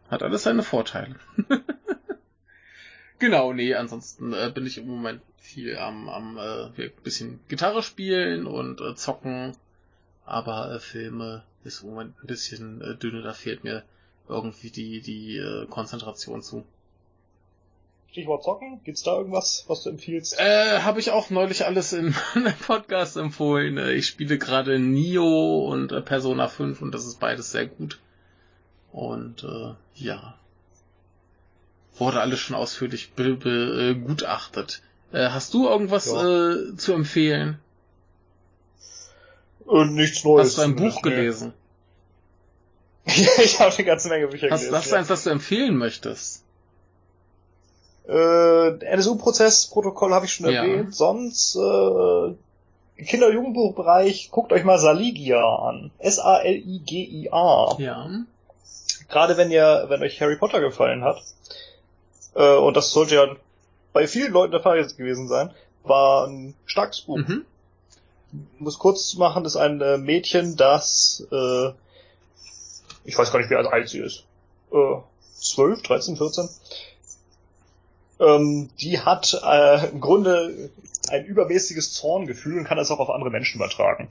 Hat 0.10 0.24
alles 0.24 0.42
seine 0.42 0.64
Vorteile. 0.64 1.18
genau, 3.20 3.54
nee, 3.54 3.76
ansonsten 3.76 4.34
äh, 4.34 4.52
bin 4.52 4.66
ich 4.66 4.80
im 4.80 4.88
Moment 4.88 5.22
viel 5.48 5.78
am, 5.78 6.10
am 6.10 6.38
äh, 6.38 6.66
ein 6.84 6.92
bisschen 7.04 7.40
Gitarre 7.48 7.82
spielen 7.82 8.46
und 8.46 8.82
äh, 8.82 8.96
zocken, 8.96 9.56
aber 10.26 10.74
äh, 10.74 10.80
Filme 10.80 11.44
ist 11.64 11.84
im 11.84 11.90
Moment 11.92 12.16
ein 12.22 12.28
bisschen 12.28 12.82
äh, 12.82 12.96
dünne, 12.96 13.22
da 13.22 13.34
fehlt 13.34 13.64
mir 13.64 13.84
irgendwie 14.28 14.70
die, 14.70 15.02
die 15.02 15.38
äh, 15.38 15.66
Konzentration 15.68 16.42
zu. 16.42 16.66
Stichwort 18.12 18.44
Zocken, 18.44 18.82
gibt's 18.84 19.04
da 19.04 19.16
irgendwas, 19.16 19.66
was 19.68 19.84
du 19.84 19.90
empfiehlst? 19.90 20.40
Äh, 20.40 20.80
habe 20.82 21.00
ich 21.00 21.12
auch 21.12 21.30
neulich 21.30 21.66
alles 21.66 21.94
in 21.94 22.14
meinem 22.36 22.54
Podcast 22.54 23.16
empfohlen. 23.16 23.78
Äh, 23.78 23.94
Ich 23.94 24.08
spiele 24.08 24.38
gerade 24.38 24.80
Nio 24.80 25.66
und 25.70 25.92
äh, 25.94 26.02
Persona 26.02 26.48
5 26.48 26.82
und 26.82 26.94
das 26.94 27.06
ist 27.06 27.20
beides 27.20 27.52
sehr 27.52 27.68
gut. 27.68 28.00
Und 28.92 29.44
äh, 29.44 29.76
ja. 29.96 30.38
Wurde 31.98 32.20
alles 32.22 32.40
schon 32.40 32.56
ausführlich 32.56 33.14
be 33.14 33.36
be 33.36 33.90
äh, 33.90 33.94
begutachtet. 33.94 34.82
Äh, 35.12 35.30
hast 35.30 35.54
du 35.54 35.68
irgendwas 35.68 36.06
Ja. 36.08 36.52
äh, 36.54 36.76
zu 36.76 36.94
empfehlen? 36.94 37.60
Und 39.66 39.96
nichts 39.96 40.24
Neues. 40.24 40.48
hast 40.50 40.58
du 40.58 40.62
ein 40.62 40.76
Buch 40.76 41.02
gelesen? 41.02 41.54
Ja, 43.06 43.14
ich 43.44 43.60
habe 43.60 43.74
eine 43.76 43.86
ganze 43.86 44.10
Menge 44.10 44.28
Bücher 44.28 44.50
Hast, 44.50 44.62
gelesen. 44.62 44.76
hast 44.78 44.88
du 44.88 44.92
ja. 44.92 44.98
eins, 45.00 45.08
das 45.08 45.24
du 45.24 45.30
empfehlen 45.30 45.78
möchtest? 45.78 46.44
Äh, 48.08 48.70
NSU-Prozessprotokoll 48.86 50.14
habe 50.14 50.26
ich 50.26 50.34
schon 50.34 50.50
Ja. 50.50 50.64
erwähnt. 50.64 50.96
Sonst 50.96 51.56
äh, 51.56 52.34
Kinder- 53.04 53.28
und 53.28 53.34
Jugendbuchbereich, 53.34 54.30
guckt 54.32 54.52
euch 54.54 54.64
mal 54.64 54.80
Saligia 54.80 55.42
an. 55.44 55.92
S-A-L-I-G-I-A. 56.00 57.76
Ja. 57.80 58.10
Gerade 59.10 59.38
wenn 59.38 59.52
ihr, 59.52 59.86
wenn 59.90 60.02
euch 60.02 60.20
Harry 60.22 60.36
Potter 60.38 60.60
gefallen 60.62 61.04
hat, 61.04 61.22
äh, 62.36 62.56
und 62.56 62.76
das 62.78 62.92
sollte 62.92 63.16
ja 63.16 63.36
bei 63.94 64.08
vielen 64.08 64.32
Leuten 64.32 64.52
der 64.52 64.62
Fall 64.62 64.78
jetzt 64.78 64.98
gewesen 64.98 65.28
sein, 65.28 65.52
war 65.84 66.28
ein 66.28 66.54
starkes 66.66 67.02
Buch. 67.02 67.18
Mhm. 67.18 67.46
muss 68.60 68.80
kurz 68.80 69.16
machen, 69.16 69.44
das 69.44 69.56
ist 69.56 69.62
ein 69.62 69.82
äh, 69.82 69.98
Mädchen, 69.98 70.56
das, 70.56 71.26
äh, 71.32 71.70
ich 73.06 73.18
weiß 73.18 73.32
gar 73.32 73.40
nicht, 73.40 73.50
wie 73.50 73.56
alt 73.56 73.90
sie 73.90 74.00
ist, 74.00 74.26
äh, 74.72 74.98
12, 75.40 75.82
13, 75.82 76.18
14. 76.18 76.50
Ähm, 78.20 78.70
die 78.82 79.00
hat 79.00 79.40
äh, 79.44 79.90
im 79.90 80.02
Grunde 80.02 80.72
ein 81.10 81.26
übermäßiges 81.26 81.94
Zorngefühl 81.94 82.58
und 82.58 82.66
kann 82.66 82.78
das 82.78 82.92
auch 82.92 83.00
auf 83.00 83.10
andere 83.10 83.30
Menschen 83.30 83.58
übertragen. 83.58 84.10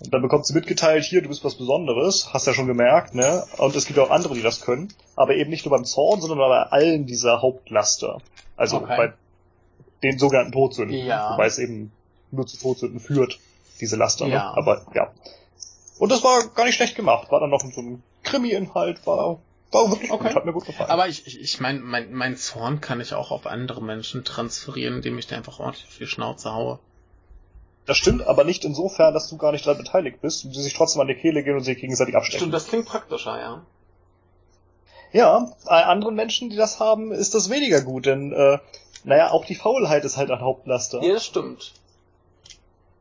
Und 0.00 0.12
dann 0.12 0.22
bekommt 0.22 0.46
sie 0.46 0.54
mitgeteilt, 0.54 1.04
hier, 1.04 1.22
du 1.22 1.28
bist 1.28 1.44
was 1.44 1.54
Besonderes, 1.54 2.32
hast 2.32 2.46
ja 2.48 2.54
schon 2.54 2.66
gemerkt, 2.66 3.14
ne? 3.14 3.44
Und 3.58 3.76
es 3.76 3.86
gibt 3.86 4.00
auch 4.00 4.10
andere, 4.10 4.34
die 4.34 4.42
das 4.42 4.60
können. 4.60 4.88
Aber 5.14 5.34
eben 5.36 5.50
nicht 5.50 5.64
nur 5.64 5.76
beim 5.76 5.84
Zorn, 5.84 6.20
sondern 6.20 6.38
bei 6.38 6.62
allen 6.62 7.06
dieser 7.06 7.40
Hauptlaster. 7.40 8.20
Also 8.56 8.76
Okay. 8.78 8.96
bei 8.96 9.12
den 10.02 10.18
sogenannten 10.18 10.52
Todsünden. 10.52 10.96
Ja. 11.06 11.32
Wobei 11.34 11.46
es 11.46 11.58
eben 11.58 11.92
nur 12.30 12.46
zu 12.46 12.58
Todsünden 12.58 13.00
führt, 13.00 13.38
diese 13.80 13.96
Laster. 13.96 14.26
Ja. 14.26 14.50
Ne? 14.50 14.56
Aber 14.56 14.86
ja. 14.94 15.12
Und 15.98 16.10
das 16.10 16.24
war 16.24 16.46
gar 16.54 16.64
nicht 16.64 16.74
schlecht 16.74 16.96
gemacht. 16.96 17.30
War 17.30 17.40
dann 17.40 17.50
noch 17.50 17.60
so 17.60 17.80
ein 17.80 18.02
Krimi-Inhalt, 18.24 19.06
war, 19.06 19.38
war 19.70 19.90
wirklich 19.90 20.10
Okay. 20.10 20.28
gut, 20.28 20.34
hat 20.36 20.44
mir 20.44 20.52
gut 20.52 20.64
gefallen. 20.66 20.90
Aber 20.90 21.08
ich, 21.08 21.26
ich, 21.26 21.40
ich 21.40 21.60
meine, 21.60 21.80
mein, 21.80 22.12
mein 22.12 22.36
Zorn 22.36 22.80
kann 22.80 23.00
ich 23.00 23.14
auch 23.14 23.30
auf 23.30 23.46
andere 23.46 23.82
Menschen 23.82 24.24
transferieren, 24.24 24.96
indem 24.96 25.18
ich 25.18 25.26
da 25.26 25.36
einfach 25.36 25.60
ordentlich 25.60 25.86
auf 25.86 25.98
die 25.98 26.06
Schnauze 26.06 26.52
haue. 26.52 26.78
das 27.86 27.96
stimmt 27.96 28.26
aber 28.26 28.44
nicht 28.44 28.64
insofern, 28.64 29.12
dass 29.14 29.28
du 29.28 29.36
gar 29.36 29.52
nicht 29.52 29.66
daran 29.66 29.78
beteiligt 29.82 30.20
bist 30.20 30.44
und 30.44 30.54
die 30.56 30.60
sich 30.62 30.74
trotzdem 30.74 31.02
an 31.02 31.08
die 31.08 31.14
Kehle 31.14 31.42
gehen 31.44 31.56
und 31.56 31.62
sich 31.64 31.78
gegenseitig 31.78 32.16
abstechen. 32.16 32.38
Stimmt, 32.40 32.54
das 32.54 32.66
klingt 32.68 32.86
praktischer, 32.86 33.38
ja. 33.38 33.62
Ja, 35.12 35.52
bei 35.66 35.84
anderen 35.84 36.14
Menschen, 36.14 36.50
die 36.50 36.56
das 36.56 36.80
haben, 36.80 37.12
ist 37.12 37.34
das 37.34 37.50
weniger 37.50 37.82
gut, 37.82 38.06
denn 38.06 38.32
äh, 38.32 38.58
naja, 39.04 39.30
auch 39.30 39.44
die 39.44 39.54
Faulheit 39.54 40.04
ist 40.04 40.16
halt 40.16 40.30
ein 40.30 40.40
Hauptlaster. 40.40 41.02
Ja, 41.02 41.14
das 41.14 41.26
stimmt. 41.26 41.72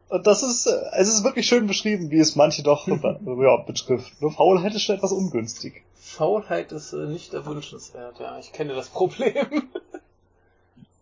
Und 0.10 0.28
das 0.28 0.44
ist, 0.44 0.66
äh, 0.66 0.78
es 0.98 1.08
ist 1.08 1.24
wirklich 1.24 1.48
schön 1.48 1.68
beschrieben, 1.68 2.12
wie 2.12 2.20
es 2.20 2.36
manche 2.36 2.64
doch 2.64 2.88
ja, 2.88 3.58
betrifft. 3.66 4.22
Nur 4.22 4.32
Faulheit 4.32 4.76
ist 4.76 4.84
schon 4.84 4.98
etwas 4.98 5.14
ungünstig. 5.14 5.84
Faulheit 5.96 6.74
ist 6.74 6.92
äh, 6.92 7.06
nicht 7.06 7.34
erwünschenswert, 7.34 8.20
ja. 8.20 8.38
Ich 8.40 8.52
kenne 8.52 8.74
das 8.76 8.90
Problem. 8.90 9.46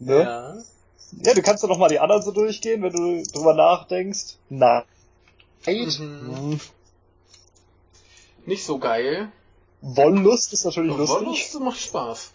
Ne? 0.02 0.22
Ja. 0.22 0.56
Ja, 1.26 1.34
du 1.34 1.42
kannst 1.42 1.62
ja 1.62 1.68
noch 1.68 1.78
mal 1.78 1.90
die 1.90 2.00
anderen 2.00 2.22
so 2.22 2.32
durchgehen, 2.32 2.82
wenn 2.82 2.94
du 2.94 3.22
drüber 3.34 3.54
nachdenkst. 3.54 4.38
Nein. 4.48 4.84
Mhm. 5.66 6.60
Nicht 8.46 8.64
so 8.64 8.80
geil. 8.80 9.30
Wollust 9.82 10.54
ist 10.54 10.66
natürlich 10.66 10.96
lustig. 10.96 11.26
Wollust 11.26 11.60
macht 11.60 11.80
Spaß. 11.80 12.32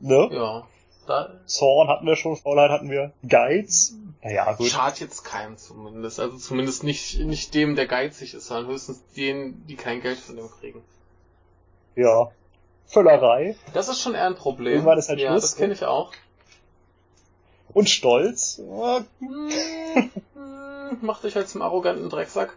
Ne? 0.00 0.28
Ja. 0.32 0.66
Da 1.06 1.30
Zorn 1.46 1.88
hatten 1.88 2.06
wir 2.06 2.16
schon, 2.16 2.36
Faulheit 2.36 2.70
hatten 2.70 2.90
wir. 2.90 3.12
Geiz. 3.26 3.94
Naja, 4.22 4.52
gut. 4.52 4.68
schadet 4.68 5.00
jetzt 5.00 5.24
keinem 5.24 5.56
zumindest. 5.56 6.20
Also 6.20 6.36
zumindest 6.36 6.84
nicht, 6.84 7.18
nicht 7.20 7.54
dem, 7.54 7.76
der 7.76 7.86
geizig 7.86 8.34
ist, 8.34 8.46
sondern 8.46 8.66
höchstens 8.72 9.00
denen, 9.16 9.66
die 9.66 9.76
kein 9.76 10.02
Geld 10.02 10.18
von 10.18 10.36
dem 10.36 10.50
kriegen. 10.50 10.82
Ja. 11.96 12.30
Völlerei. 12.86 13.56
Das 13.72 13.88
ist 13.88 14.00
schon 14.00 14.14
eher 14.14 14.26
ein 14.26 14.34
Problem. 14.34 14.74
Irgendwann 14.74 14.98
ist 14.98 15.08
halt 15.08 15.18
ja, 15.18 15.30
Schluss, 15.30 15.42
das 15.42 15.54
ne? 15.54 15.60
kenne 15.60 15.74
ich 15.74 15.84
auch. 15.84 16.12
Und 17.72 17.88
Stolz. 17.88 18.60
Ja, 18.66 19.04
Hm, 19.20 19.50
hm, 20.34 20.98
Mach 21.00 21.20
dich 21.20 21.34
halt 21.36 21.48
zum 21.48 21.62
arroganten 21.62 22.08
Drecksack. 22.10 22.56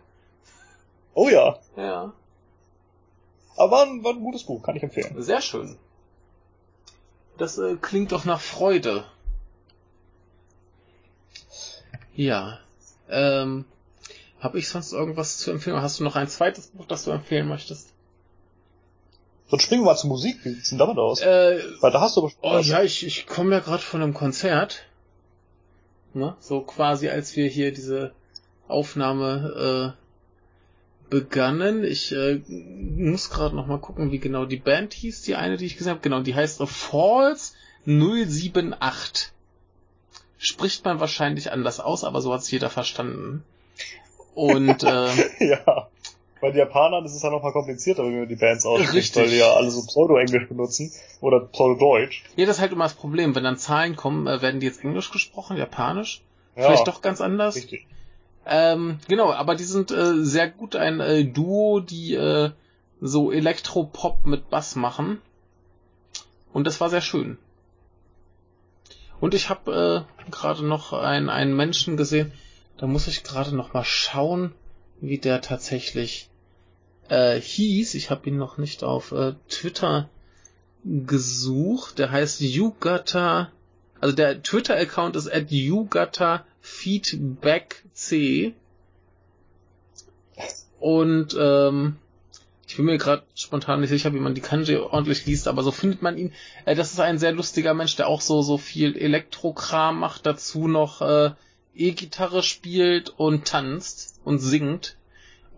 Oh 1.14 1.30
ja. 1.30 1.60
Ja. 1.76 2.14
Aber 3.58 3.72
war 3.72 3.84
ein, 3.86 4.04
war 4.04 4.14
ein 4.14 4.22
gutes 4.22 4.44
Buch, 4.44 4.64
kann 4.64 4.76
ich 4.76 4.84
empfehlen. 4.84 5.22
Sehr 5.22 5.42
schön. 5.42 5.78
Das 7.38 7.58
äh, 7.58 7.76
klingt 7.76 8.12
doch 8.12 8.26
nach 8.26 8.40
Freude. 8.40 9.06
Ja. 12.16 12.60
Ähm, 13.10 13.66
habe 14.40 14.60
ich 14.60 14.70
sonst 14.70 14.94
irgendwas 14.94 15.38
zu 15.38 15.52
empfehlen? 15.52 15.82
Hast 15.82 16.00
du 16.00 16.04
noch 16.04 16.16
ein 16.16 16.28
zweites 16.28 16.68
Buch, 16.68 16.86
das 16.86 17.06
du 17.06 17.12
empfehlen 17.12 17.48
möchtest? 17.48 17.94
Sonst 19.48 19.64
springen 19.64 19.82
wir 19.82 19.88
mal 19.88 19.98
zur 19.98 20.10
Musik. 20.10 20.44
Wie 20.44 20.50
sieht's 20.50 20.70
denn 20.70 20.78
damit 20.78 20.98
aus? 20.98 21.22
Äh, 21.22 21.62
Weil 21.82 21.92
da 21.92 22.02
hast 22.02 22.16
du 22.16 22.22
aber 22.22 22.32
oh 22.42 22.54
was. 22.54 22.68
ja, 22.68 22.82
ich, 22.84 23.06
ich 23.06 23.28
komme 23.28 23.56
ja 23.56 23.60
gerade 23.60 23.84
von 23.84 24.02
einem 24.02 24.14
Konzert. 24.14 24.86
Ne? 26.14 26.36
So 26.40 26.62
quasi, 26.62 27.10
als 27.10 27.36
wir 27.36 27.48
hier 27.48 27.74
diese 27.74 28.14
Aufnahme 28.68 29.96
äh, 29.98 30.01
begannen. 31.12 31.84
Ich 31.84 32.12
äh, 32.12 32.42
muss 32.48 33.30
gerade 33.30 33.56
noch 33.56 33.68
mal 33.68 33.78
gucken, 33.78 34.12
wie 34.12 34.18
genau 34.18 34.46
die 34.46 34.58
Band 34.58 34.94
hieß, 34.94 35.22
die 35.22 35.36
eine, 35.36 35.58
die 35.58 35.68
ich 35.68 35.78
gesehen 35.78 35.92
habe. 35.92 36.02
Genau, 36.02 36.22
die 36.22 36.34
heißt 36.34 36.64
Falls 36.66 37.54
078. 37.86 39.32
Spricht 40.40 40.84
man 40.86 41.00
wahrscheinlich 41.00 41.52
anders 41.52 41.80
aus, 41.80 42.04
aber 42.04 42.22
so 42.22 42.34
hat's 42.34 42.50
jeder 42.50 42.72
verstanden. 42.72 43.44
Und 44.34 44.84
äh, 44.84 45.10
ja. 45.40 45.88
Bei 46.40 46.50
den 46.50 46.58
Japanern 46.58 47.06
ist 47.06 47.14
es 47.14 47.22
ja 47.22 47.30
noch 47.30 47.44
mal 47.44 47.52
komplizierter, 47.52 48.04
wenn 48.04 48.18
man 48.18 48.28
die 48.28 48.36
Bands 48.36 48.66
ausspricht, 48.66 48.96
Richtig. 48.96 49.22
weil 49.22 49.30
die 49.30 49.38
ja 49.38 49.54
alle 49.54 49.70
so 49.70 49.86
Pseudo-Englisch 49.86 50.48
benutzen 50.48 50.92
oder 51.20 51.42
Pseudo-Deutsch. 51.42 52.24
ja, 52.36 52.48
das 52.48 52.56
ist 52.56 52.62
halt 52.62 52.72
immer 52.72 52.86
das 52.86 52.96
Problem. 52.96 53.36
Wenn 53.36 53.44
dann 53.44 53.58
Zahlen 53.58 53.96
kommen, 53.96 54.26
äh, 54.26 54.42
werden 54.42 54.60
die 54.60 54.66
jetzt 54.66 54.84
Englisch 54.84 55.12
gesprochen, 55.12 55.58
Japanisch? 55.58 56.22
Ja, 56.56 56.64
Vielleicht 56.64 56.88
doch 56.88 57.04
ganz 57.04 57.22
anders? 57.22 57.56
Richtig. 57.58 57.86
Ähm, 58.46 59.00
genau, 59.08 59.32
aber 59.32 59.56
die 59.56 59.64
sind 59.64 59.92
äh, 59.92 60.24
sehr 60.24 60.50
gut 60.50 60.76
ein 60.76 61.00
äh, 61.00 61.26
Duo, 61.26 61.80
die 61.80 62.16
äh, 62.16 62.52
so 63.00 63.32
Elektropop 63.32 64.26
mit 64.26 64.50
Bass 64.50 64.76
machen. 64.76 65.22
Und 66.54 66.66
das 66.66 66.82
war 66.82 66.90
sehr 66.90 67.02
schön. 67.02 67.38
Und 69.20 69.34
ich 69.34 69.50
habe 69.50 70.06
äh, 70.28 70.32
gerade 70.32 70.66
noch 70.66 70.94
ein, 70.94 71.30
einen 71.30 71.56
Menschen 71.56 71.98
gesehen, 71.98 72.32
da 72.78 72.88
muss 72.88 73.08
ich 73.08 73.24
gerade 73.24 73.56
noch 73.56 73.74
mal 73.74 73.84
schauen, 73.84 74.54
wie 75.00 75.20
der 75.20 75.42
tatsächlich 75.42 76.30
äh, 77.10 77.40
hieß. 77.40 77.94
Ich 77.94 78.10
habe 78.10 78.28
ihn 78.30 78.38
noch 78.38 78.58
nicht 78.58 78.84
auf 78.84 79.12
äh, 79.12 79.34
Twitter 79.50 80.10
gesucht. 80.84 82.00
Der 82.00 82.12
heißt 82.12 82.42
Yugata, 82.42 83.52
also 84.00 84.16
der 84.16 84.42
Twitter-Account 84.42 85.16
ist 85.16 85.32
at 85.32 85.52
Yugata 85.52 86.46
feedbackc 86.62 88.54
und 90.80 91.36
ähm, 91.40 91.98
ich 92.68 92.78
bin 92.78 92.86
mir 92.86 92.98
gerade 92.98 93.24
spontan 93.36 93.82
nicht 93.82 93.90
sicher, 93.90 94.14
wie 94.14 94.20
man 94.20 94.34
die 94.34 94.42
Kanji 94.42 94.78
ordentlich 94.78 95.26
liest, 95.26 95.48
aber 95.50 95.62
so 95.62 95.72
findet 95.72 96.02
man 96.02 96.18
ihn. 96.18 96.34
Äh, 96.66 96.74
das 96.74 96.94
ist 96.94 97.00
ein 97.00 97.20
sehr 97.20 97.34
lustiger 97.34 97.74
Mensch, 97.74 97.98
der 97.98 98.08
auch 98.08 98.22
so 98.22 98.42
so 98.42 98.58
viel 98.58 98.96
Elektrokram 98.96 100.00
macht, 100.00 100.26
dazu 100.26 100.68
noch 100.68 101.02
äh, 101.02 101.32
E-Gitarre 101.76 102.44
spielt 102.44 103.10
und 103.10 103.46
tanzt 103.46 104.20
und 104.24 104.40
singt. 104.40 104.98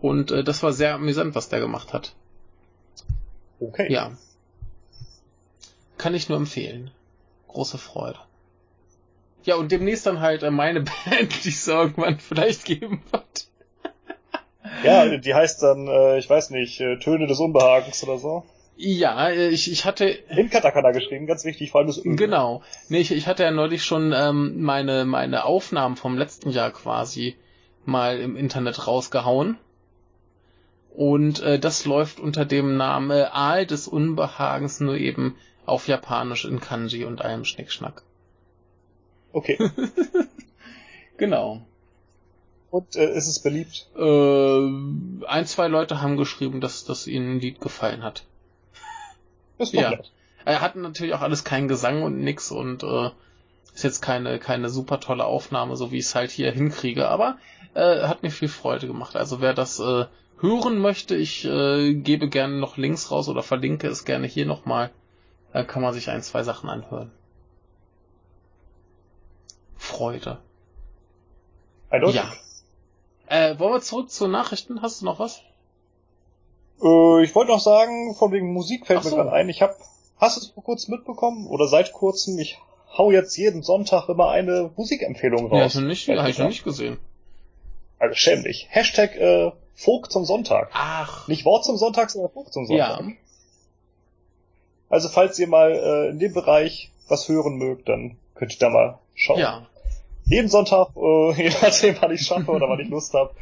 Und 0.00 0.30
äh, 0.30 0.44
das 0.44 0.62
war 0.62 0.72
sehr 0.72 0.94
amüsant, 0.94 1.34
was 1.34 1.48
der 1.48 1.60
gemacht 1.60 1.92
hat. 1.92 2.14
Okay. 3.60 3.90
Ja. 3.92 4.16
kann 5.96 6.14
ich 6.14 6.28
nur 6.28 6.36
empfehlen. 6.36 6.90
Große 7.48 7.78
Freude. 7.78 8.18
Ja, 9.44 9.56
und 9.56 9.70
demnächst 9.70 10.06
dann 10.06 10.20
halt 10.20 10.42
äh, 10.42 10.50
meine 10.50 10.80
Band, 11.04 11.44
die 11.44 11.50
es 11.50 11.68
irgendwann 11.68 12.18
vielleicht 12.18 12.64
geben 12.64 13.02
wird. 13.10 13.48
Ja, 14.82 15.16
die 15.16 15.34
heißt 15.34 15.62
dann, 15.62 15.86
äh, 15.86 16.18
ich 16.18 16.28
weiß 16.28 16.50
nicht, 16.50 16.80
äh, 16.80 16.98
Töne 16.98 17.26
des 17.26 17.38
Unbehagens 17.38 18.02
oder 18.02 18.18
so. 18.18 18.44
Ja, 18.76 19.28
äh, 19.28 19.48
ich, 19.48 19.70
ich 19.70 19.84
hatte. 19.84 20.06
In 20.06 20.50
Katakana 20.50 20.90
geschrieben, 20.90 21.26
ganz 21.26 21.44
wichtig, 21.44 21.70
vor 21.70 21.80
allem 21.80 21.88
das 21.88 22.04
Öl. 22.04 22.16
Genau. 22.16 22.62
Nee, 22.88 22.98
ich, 22.98 23.12
ich 23.12 23.26
hatte 23.26 23.44
ja 23.44 23.50
neulich 23.50 23.84
schon 23.84 24.12
ähm, 24.12 24.62
meine, 24.62 25.04
meine 25.04 25.44
Aufnahmen 25.44 25.96
vom 25.96 26.18
letzten 26.18 26.50
Jahr 26.50 26.70
quasi 26.70 27.36
mal 27.84 28.18
im 28.18 28.36
Internet 28.36 28.86
rausgehauen. 28.86 29.58
Und 30.94 31.42
äh, 31.42 31.58
das 31.58 31.84
läuft 31.84 32.20
unter 32.20 32.44
dem 32.44 32.76
Namen 32.76 33.10
Aal 33.10 33.66
des 33.66 33.88
Unbehagens, 33.88 34.80
nur 34.80 34.96
eben 34.96 35.36
auf 35.66 35.88
Japanisch 35.88 36.44
in 36.44 36.60
Kanji 36.60 37.04
und 37.04 37.22
allem 37.22 37.44
Schnickschnack. 37.44 38.02
Okay. 39.34 39.58
genau. 41.16 41.60
Und 42.70 42.96
äh, 42.96 43.14
ist 43.14 43.26
es 43.26 43.40
beliebt? 43.40 43.88
Äh, 43.96 45.26
ein, 45.26 45.46
zwei 45.46 45.68
Leute 45.68 46.00
haben 46.00 46.16
geschrieben, 46.16 46.60
dass, 46.60 46.84
dass 46.84 47.06
ihnen 47.06 47.36
ein 47.36 47.40
Lied 47.40 47.60
gefallen 47.60 48.02
hat. 48.02 48.24
Das 49.58 49.68
ist 49.68 49.74
ja. 49.74 49.90
Nett. 49.90 50.12
Er 50.44 50.60
hat 50.60 50.76
natürlich 50.76 51.14
auch 51.14 51.20
alles 51.20 51.44
keinen 51.44 51.68
Gesang 51.68 52.02
und 52.02 52.18
nix 52.18 52.50
und 52.50 52.82
äh, 52.82 53.10
ist 53.74 53.82
jetzt 53.82 54.02
keine, 54.02 54.38
keine 54.38 54.68
super 54.68 55.00
tolle 55.00 55.24
Aufnahme, 55.24 55.76
so 55.76 55.90
wie 55.90 55.98
ich 55.98 56.04
es 56.04 56.14
halt 56.14 56.30
hier 56.30 56.52
hinkriege, 56.52 57.08
aber 57.08 57.38
äh, 57.74 58.06
hat 58.06 58.22
mir 58.22 58.30
viel 58.30 58.48
Freude 58.48 58.86
gemacht. 58.86 59.16
Also 59.16 59.40
wer 59.40 59.54
das 59.54 59.80
äh, 59.80 60.04
hören 60.38 60.78
möchte, 60.78 61.16
ich 61.16 61.44
äh, 61.44 61.94
gebe 61.94 62.28
gerne 62.28 62.56
noch 62.56 62.76
Links 62.76 63.10
raus 63.10 63.28
oder 63.28 63.42
verlinke 63.42 63.88
es 63.88 64.04
gerne 64.04 64.26
hier 64.26 64.46
nochmal. 64.46 64.90
Da 65.52 65.64
kann 65.64 65.82
man 65.82 65.94
sich 65.94 66.10
ein, 66.10 66.22
zwei 66.22 66.42
Sachen 66.42 66.68
anhören. 66.68 67.10
Freude. 69.84 70.38
Ja. 71.92 72.32
Äh, 73.26 73.58
wollen 73.58 73.74
wir 73.74 73.80
zurück 73.80 74.10
zu 74.10 74.26
Nachrichten? 74.26 74.82
Hast 74.82 75.00
du 75.00 75.04
noch 75.04 75.18
was? 75.18 75.42
Äh, 76.82 77.22
ich 77.22 77.34
wollte 77.34 77.52
noch 77.52 77.60
sagen, 77.60 78.14
von 78.14 78.32
wegen 78.32 78.52
Musik 78.52 78.86
fällt 78.86 79.00
Ach 79.00 79.04
mir 79.04 79.10
so. 79.10 79.16
gerade 79.16 79.32
ein. 79.32 79.48
Ich 79.48 79.62
hab, 79.62 79.76
hast 80.18 80.36
du 80.36 80.40
es 80.40 80.46
vor 80.48 80.64
kurzem 80.64 80.94
mitbekommen? 80.96 81.46
Oder 81.46 81.68
seit 81.68 81.92
kurzem? 81.92 82.38
Ich 82.38 82.58
hau 82.96 83.12
jetzt 83.12 83.36
jeden 83.36 83.62
Sonntag 83.62 84.08
immer 84.08 84.30
eine 84.30 84.70
Musikempfehlung 84.76 85.46
raus. 85.46 85.58
Ja, 85.58 85.66
ich 85.66 85.74
noch 85.74 85.82
nicht, 85.82 86.08
hab 86.08 86.28
ich 86.28 86.38
noch 86.38 86.48
nicht 86.48 86.64
gesehen. 86.64 86.98
Also 87.98 88.14
schäm 88.14 88.42
dich. 88.42 88.66
Hashtag 88.70 89.16
äh, 89.16 89.52
Folk 89.74 90.10
zum 90.10 90.24
Sonntag. 90.24 90.70
Ach. 90.72 91.28
Nicht 91.28 91.44
Wort 91.44 91.64
zum 91.64 91.76
Sonntag, 91.76 92.10
sondern 92.10 92.32
Folk 92.32 92.52
zum 92.52 92.66
Sonntag. 92.66 93.00
Ja. 93.00 93.12
Also 94.88 95.08
falls 95.08 95.38
ihr 95.38 95.48
mal 95.48 95.72
äh, 95.72 96.10
in 96.10 96.18
dem 96.18 96.32
Bereich 96.32 96.90
was 97.08 97.28
hören 97.28 97.56
mögt, 97.56 97.88
dann 97.88 98.16
könnt 98.34 98.52
ihr 98.52 98.58
da 98.58 98.70
mal 98.70 98.98
schauen. 99.14 99.38
Ja. 99.38 99.66
Jeden 100.24 100.48
Sonntag, 100.48 100.88
äh, 100.96 101.32
je 101.42 101.50
nachdem, 101.50 101.96
wann 102.00 102.12
ich 102.12 102.22
schaffe 102.22 102.50
oder 102.50 102.68
wann 102.68 102.80
ich 102.80 102.88
Lust 102.88 103.14
habe, 103.14 103.34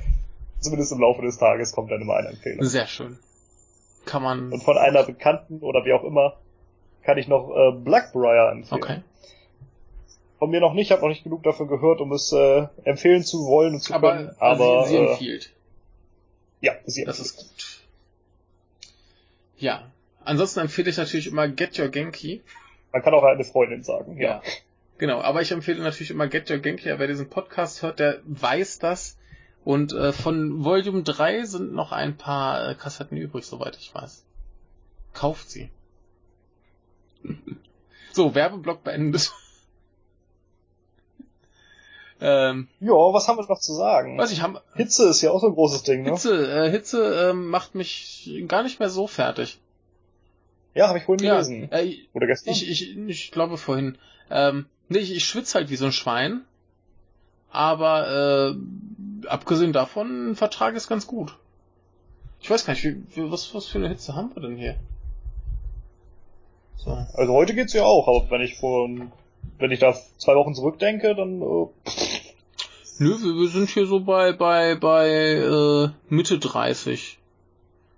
zumindest 0.60 0.92
im 0.92 1.00
Laufe 1.00 1.22
des 1.22 1.38
Tages 1.38 1.72
kommt 1.72 1.90
dann 1.90 2.00
immer 2.00 2.16
eine 2.16 2.28
Empfehlung. 2.28 2.64
Sehr 2.64 2.86
schön. 2.86 3.18
Kann 4.04 4.22
man. 4.22 4.52
Und 4.52 4.62
von 4.62 4.76
einer 4.76 5.04
Bekannten 5.04 5.60
oder 5.60 5.84
wie 5.84 5.92
auch 5.92 6.04
immer 6.04 6.36
kann 7.02 7.18
ich 7.18 7.28
noch 7.28 7.50
äh, 7.50 7.72
Blackbriar 7.72 8.52
empfehlen. 8.52 8.82
Okay. 8.82 9.00
Von 10.38 10.50
mir 10.50 10.60
noch 10.60 10.74
nicht, 10.74 10.90
habe 10.90 11.02
noch 11.02 11.08
nicht 11.08 11.22
genug 11.22 11.44
dafür 11.44 11.68
gehört, 11.68 12.00
um 12.00 12.12
es 12.12 12.32
äh, 12.32 12.66
empfehlen 12.84 13.22
zu 13.22 13.46
wollen 13.46 13.74
und 13.74 13.80
zu 13.80 13.94
aber, 13.94 14.12
können. 14.12 14.36
Aber 14.38 14.84
sie, 14.84 14.90
sie 14.90 14.96
äh, 14.96 15.10
empfiehlt. 15.10 15.52
Ja, 16.60 16.72
sie 16.84 17.04
Das 17.04 17.20
ist 17.20 17.36
gut. 17.36 17.82
Ja. 19.58 19.90
Ansonsten 20.24 20.60
empfehle 20.60 20.90
ich 20.90 20.96
natürlich 20.96 21.28
immer 21.28 21.48
Get 21.48 21.78
Your 21.78 21.88
Genki. 21.88 22.42
Man 22.92 23.02
kann 23.02 23.14
auch 23.14 23.22
eine 23.22 23.44
Freundin 23.44 23.82
sagen, 23.82 24.16
ja. 24.16 24.28
ja. 24.30 24.42
Genau, 25.02 25.20
aber 25.20 25.42
ich 25.42 25.50
empfehle 25.50 25.82
natürlich 25.82 26.12
immer 26.12 26.28
Get 26.28 26.48
Your 26.48 26.58
Genki. 26.58 26.84
Wer 26.96 27.08
diesen 27.08 27.28
Podcast 27.28 27.82
hört, 27.82 27.98
der 27.98 28.20
weiß 28.24 28.78
das. 28.78 29.18
Und 29.64 29.92
äh, 29.92 30.12
von 30.12 30.62
Volume 30.64 31.02
3 31.02 31.44
sind 31.44 31.72
noch 31.72 31.90
ein 31.90 32.16
paar 32.16 32.68
äh, 32.68 32.74
Kassetten 32.76 33.16
übrig, 33.16 33.44
soweit 33.44 33.76
ich 33.76 33.92
weiß. 33.92 34.24
Kauft 35.12 35.50
sie. 35.50 35.70
so, 38.12 38.36
Werbeblock 38.36 38.84
beendet. 38.84 39.32
ähm, 42.20 42.68
ja, 42.78 42.92
was 42.92 43.26
haben 43.26 43.38
wir 43.38 43.46
noch 43.48 43.58
zu 43.58 43.72
sagen? 43.72 44.18
Was 44.18 44.30
ich 44.30 44.40
haben, 44.40 44.58
Hitze 44.76 45.08
ist 45.08 45.20
ja 45.20 45.32
auch 45.32 45.40
so 45.40 45.48
ein 45.48 45.54
großes 45.54 45.82
Ding, 45.82 46.04
ne? 46.04 46.10
Hitze, 46.10 46.48
äh, 46.48 46.70
Hitze 46.70 47.30
äh, 47.30 47.32
macht 47.32 47.74
mich 47.74 48.44
gar 48.46 48.62
nicht 48.62 48.78
mehr 48.78 48.88
so 48.88 49.08
fertig. 49.08 49.58
Ja, 50.74 50.86
habe 50.86 50.98
ich 50.98 51.04
vorhin 51.06 51.26
ja, 51.26 51.32
gelesen. 51.32 51.72
Äh, 51.72 51.96
Oder 52.12 52.28
gestern? 52.28 52.52
Ich, 52.52 52.70
ich, 52.70 52.96
ich 52.96 53.32
glaube 53.32 53.58
vorhin. 53.58 53.98
Ähm, 54.30 54.66
nee, 54.92 54.98
ich, 54.98 55.14
ich 55.14 55.24
schwitze 55.24 55.58
halt 55.58 55.70
wie 55.70 55.76
so 55.76 55.86
ein 55.86 55.92
Schwein. 55.92 56.42
Aber 57.50 58.54
äh, 58.54 59.26
abgesehen 59.26 59.72
davon 59.72 60.36
vertrage 60.36 60.76
ich 60.76 60.82
es 60.82 60.88
ganz 60.88 61.06
gut. 61.06 61.36
Ich 62.40 62.50
weiß 62.50 62.64
gar 62.64 62.72
nicht, 62.72 62.84
wie, 62.84 63.30
was, 63.30 63.54
was 63.54 63.66
für 63.66 63.78
eine 63.78 63.88
Hitze 63.88 64.14
haben 64.14 64.34
wir 64.34 64.42
denn 64.42 64.56
hier? 64.56 64.76
So. 66.76 66.90
Also 67.14 67.32
heute 67.32 67.54
geht's 67.54 67.74
ja 67.74 67.84
auch, 67.84 68.08
aber 68.08 68.30
wenn 68.30 68.40
ich 68.40 68.56
vor 68.56 68.88
wenn 69.58 69.70
ich 69.70 69.80
da 69.80 69.94
zwei 70.18 70.34
Wochen 70.34 70.54
zurückdenke, 70.54 71.14
dann 71.14 71.42
äh, 71.42 71.66
Nö, 72.98 73.16
wir, 73.20 73.34
wir 73.34 73.48
sind 73.48 73.68
hier 73.68 73.86
so 73.86 74.00
bei 74.00 74.32
bei 74.32 74.74
bei 74.76 75.08
äh, 75.08 75.88
Mitte 76.08 76.38
30. 76.38 77.18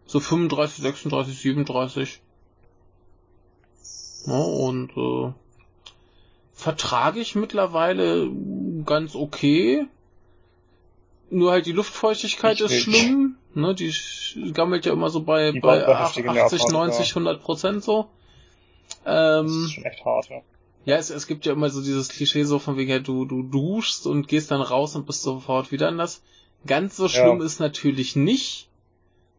So 0.07 0.21
35, 0.21 0.83
36, 0.83 1.39
37. 1.39 2.21
Ja, 4.27 4.39
und 4.39 4.91
äh, 4.97 5.33
vertrage 6.65 7.21
ich 7.21 7.35
mittlerweile 7.35 8.31
ganz 8.87 9.15
okay. 9.15 9.87
Nur 11.29 11.53
halt 11.53 11.67
die 11.67 11.73
Luftfeuchtigkeit 11.73 12.59
ich 12.59 12.63
ist 12.63 12.83
schlimm. 12.85 13.37
Ne, 13.53 13.75
die 13.75 13.93
gammelt 14.55 14.87
ja 14.87 14.93
immer 14.95 15.11
so 15.11 15.23
bei, 15.23 15.53
bei 15.53 15.87
80, 15.87 16.25
90, 16.25 17.11
100 17.11 17.43
Prozent 17.43 17.85
so. 17.85 18.09
Ähm, 19.05 19.45
das 19.45 19.53
ist 19.53 19.73
schon 19.73 19.85
echt 19.85 20.05
hart, 20.07 20.31
ja. 20.31 20.41
Ja, 20.87 20.97
es, 20.97 21.11
es 21.11 21.27
gibt 21.27 21.45
ja 21.45 21.53
immer 21.53 21.69
so 21.69 21.83
dieses 21.83 22.09
Klischee 22.09 22.45
so 22.45 22.59
von 22.59 22.79
wegen, 22.79 22.91
ja, 22.91 22.99
du, 22.99 23.27
du 23.27 23.43
duschst 23.43 24.07
und 24.07 24.27
gehst 24.27 24.51
dann 24.51 24.63
raus 24.63 24.97
und 24.97 25.07
bist 25.07 25.23
sofort 25.23 25.71
wieder 25.71 25.89
anders. 25.89 26.23
Ganz 26.67 26.97
so 26.97 27.09
schlimm 27.09 27.41
ja. 27.41 27.45
ist 27.45 27.61
natürlich 27.61 28.17
nicht. 28.17 28.69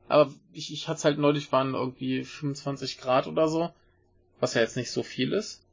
Aber 0.07 0.31
ich, 0.53 0.71
ich 0.71 0.87
hatte 0.87 1.03
halt 1.05 1.17
neulich 1.17 1.51
waren 1.51 1.73
irgendwie 1.73 2.23
25 2.23 2.99
Grad 2.99 3.25
oder 3.25 3.47
so. 3.47 3.71
Was 4.39 4.53
ja 4.53 4.61
jetzt 4.61 4.77
nicht 4.77 4.91
so 4.91 5.01
viel 5.01 5.33
ist. 5.33 5.64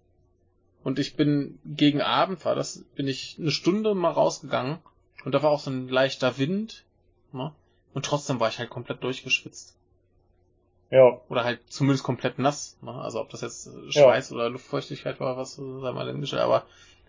Und 0.85 0.99
ich 0.99 1.15
bin 1.15 1.59
gegen 1.65 2.01
Abend 2.01 2.45
war 2.45 2.55
das, 2.55 2.85
bin 2.97 3.07
ich 3.07 3.37
eine 3.39 3.51
Stunde 3.51 3.95
mal 3.95 4.11
rausgegangen 4.11 4.79
und 5.25 5.33
da 5.33 5.43
war 5.43 5.51
auch 5.51 5.61
so 5.61 5.71
ein 5.71 5.89
leichter 5.89 6.39
Wind, 6.39 6.85
ne? 7.33 7.53
Und 7.95 8.07
trotzdem 8.07 8.41
war 8.41 8.49
ich 8.49 8.59
halt 8.59 8.71
komplett 8.71 9.05
durchgeschwitzt. 9.05 9.77
Ja. 10.91 11.21
Oder 11.29 11.45
halt 11.45 11.61
zumindest 11.71 12.05
komplett 12.05 12.39
nass, 12.39 12.77
ne? 12.83 12.93
Also 12.93 13.21
ob 13.21 13.31
das 13.31 13.43
jetzt 13.43 13.71
Schweiß 13.91 14.31
ja. 14.31 14.37
oder 14.37 14.51
Luftfeuchtigkeit 14.51 15.21
war, 15.21 15.37
was 15.37 15.55
sei 15.55 15.93
mal 15.93 16.07
denn 16.07 16.39
aber 16.39 16.67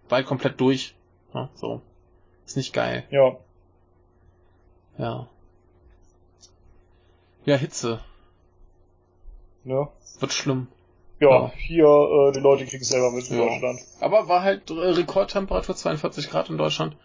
war 0.09 0.17
halt 0.17 0.27
komplett 0.27 0.59
durch. 0.59 0.95
Ne? 1.33 1.49
So. 1.55 1.81
Ist 2.45 2.57
nicht 2.57 2.73
geil. 2.73 3.05
Ja. 3.09 3.37
Ja. 4.97 5.27
Ja, 7.45 7.55
Hitze. 7.55 7.99
Ja. 9.63 9.91
Wird 10.19 10.33
schlimm. 10.33 10.67
Ja, 11.23 11.29
ja. 11.29 11.51
hier, 11.55 11.85
äh, 11.85 12.31
die 12.33 12.39
Leute 12.39 12.65
kriegen 12.65 12.81
es 12.81 12.89
selber 12.89 13.11
mit 13.11 13.29
in 13.29 13.37
ja. 13.37 13.45
Deutschland. 13.45 13.79
Aber 13.99 14.27
war 14.27 14.41
halt 14.41 14.69
äh, 14.69 14.73
Rekordtemperatur 14.73 15.75
42 15.75 16.29
Grad 16.29 16.49
in 16.49 16.57
Deutschland. 16.57 16.95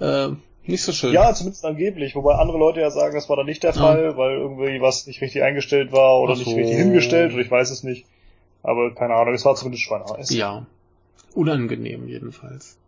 Äh, 0.00 0.30
nicht 0.64 0.82
so 0.82 0.92
schön. 0.92 1.12
Ja, 1.12 1.32
zumindest 1.34 1.64
angeblich, 1.64 2.14
wobei 2.14 2.34
andere 2.34 2.58
Leute 2.58 2.80
ja 2.80 2.90
sagen, 2.90 3.14
das 3.14 3.28
war 3.28 3.36
dann 3.36 3.46
nicht 3.46 3.62
der 3.62 3.72
Fall, 3.72 4.02
ja. 4.02 4.16
weil 4.16 4.32
irgendwie 4.32 4.80
was 4.80 5.06
nicht 5.06 5.20
richtig 5.20 5.42
eingestellt 5.42 5.92
war 5.92 6.20
oder 6.20 6.34
so. 6.34 6.44
nicht 6.44 6.56
richtig 6.56 6.76
hingestellt 6.76 7.32
oder 7.32 7.42
ich 7.42 7.50
weiß 7.50 7.70
es 7.70 7.82
nicht. 7.82 8.06
Aber 8.62 8.94
keine 8.94 9.14
Ahnung, 9.14 9.34
es 9.34 9.44
war 9.44 9.54
zumindest 9.54 9.84
schweineheiß. 9.84 10.30
Ja. 10.30 10.66
Unangenehm 11.34 12.08
jedenfalls. 12.08 12.78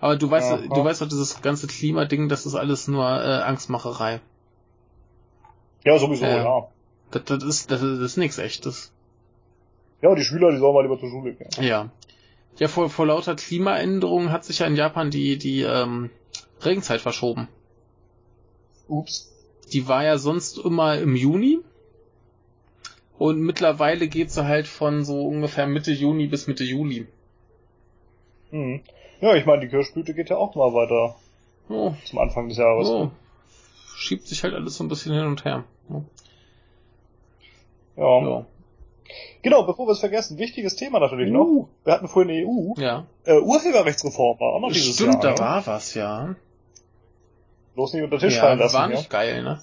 Aber 0.00 0.16
du 0.16 0.30
weißt, 0.30 0.52
Aha. 0.52 0.74
du 0.74 0.84
weißt 0.84 1.00
doch, 1.00 1.08
dieses 1.08 1.42
ganze 1.42 1.66
Klimading, 1.66 2.28
das 2.28 2.44
ist 2.46 2.54
alles 2.54 2.88
nur 2.88 3.04
äh, 3.04 3.42
Angstmacherei. 3.42 4.20
Ja, 5.84 5.98
sowieso, 5.98 6.24
ja. 6.24 6.68
Das, 7.10 7.24
das 7.24 7.44
ist, 7.44 7.70
das 7.70 7.82
ist, 7.82 7.98
das 7.98 8.12
ist 8.12 8.16
nichts 8.16 8.38
echtes. 8.38 8.92
Ja, 10.02 10.14
die 10.14 10.24
Schüler, 10.24 10.50
die 10.50 10.58
sollen 10.58 10.74
mal 10.74 10.82
lieber 10.82 10.98
zur 10.98 11.08
Schule 11.08 11.32
gehen. 11.32 11.48
Ja. 11.60 11.90
Ja, 12.58 12.68
vor, 12.68 12.90
vor 12.90 13.06
lauter 13.06 13.36
Klimaänderungen 13.36 14.30
hat 14.30 14.44
sich 14.44 14.58
ja 14.58 14.66
in 14.66 14.76
Japan 14.76 15.10
die, 15.10 15.38
die 15.38 15.62
ähm, 15.62 16.10
Regenzeit 16.60 17.00
verschoben. 17.00 17.48
Ups. 18.88 19.32
Die 19.72 19.88
war 19.88 20.04
ja 20.04 20.18
sonst 20.18 20.58
immer 20.58 20.98
im 20.98 21.16
Juni. 21.16 21.60
Und 23.16 23.40
mittlerweile 23.40 24.08
geht 24.08 24.30
sie 24.30 24.44
halt 24.44 24.66
von 24.66 25.04
so 25.04 25.26
ungefähr 25.26 25.66
Mitte 25.66 25.92
Juni 25.92 26.26
bis 26.26 26.46
Mitte 26.46 26.64
Juli. 26.64 27.06
Hm. 28.50 28.80
Ja, 29.20 29.34
ich 29.34 29.46
meine, 29.46 29.62
die 29.62 29.68
Kirschblüte 29.68 30.12
geht 30.12 30.30
ja 30.30 30.36
auch 30.36 30.54
mal 30.56 30.74
weiter. 30.74 31.14
Oh. 31.68 31.94
Zum 32.04 32.18
Anfang 32.18 32.48
des 32.48 32.58
Jahres. 32.58 32.88
Oh. 32.88 33.10
Schiebt 33.94 34.26
sich 34.26 34.42
halt 34.42 34.54
alles 34.54 34.76
so 34.76 34.84
ein 34.84 34.88
bisschen 34.88 35.14
hin 35.14 35.26
und 35.26 35.44
her. 35.44 35.64
Ja. 37.96 38.20
ja. 38.20 38.46
Genau, 39.42 39.64
bevor 39.64 39.86
wir 39.86 39.92
es 39.92 40.00
vergessen, 40.00 40.38
wichtiges 40.38 40.76
Thema 40.76 41.00
natürlich 41.00 41.30
Uh. 41.30 41.34
noch. 41.34 41.68
Wir 41.84 41.92
hatten 41.94 42.08
vorhin 42.08 42.28
die 42.34 42.46
EU. 42.46 42.80
Ja. 42.80 43.06
Äh, 43.24 43.38
Urheberrechtsreform 43.38 44.38
war 44.40 44.54
auch 44.54 44.60
noch 44.60 44.72
dieses 44.72 44.94
Stimmt, 44.94 45.22
Jahr. 45.24 45.34
da 45.34 45.44
ne? 45.44 45.50
war 45.50 45.66
was, 45.66 45.94
ja. 45.94 46.34
Bloß 47.74 47.94
nicht 47.94 48.04
unter 48.04 48.18
den 48.18 48.28
Tisch 48.28 48.36
ja, 48.36 48.42
fallen 48.42 48.58
lassen. 48.58 48.74
war 48.74 48.90
ja. 48.90 48.96
nicht 48.96 49.10
geil, 49.10 49.42
ne? 49.42 49.62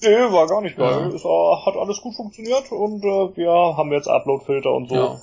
Nee, 0.00 0.32
war 0.32 0.46
gar 0.46 0.60
nicht 0.60 0.76
geil. 0.76 1.08
Ja. 1.10 1.14
Es 1.14 1.24
war, 1.24 1.66
hat 1.66 1.76
alles 1.76 2.00
gut 2.00 2.14
funktioniert 2.14 2.70
und 2.70 3.04
äh, 3.04 3.36
wir 3.36 3.50
haben 3.50 3.92
jetzt 3.92 4.06
Upload-Filter 4.08 4.72
und 4.72 4.88
so. 4.88 4.94
Ja. 4.94 5.20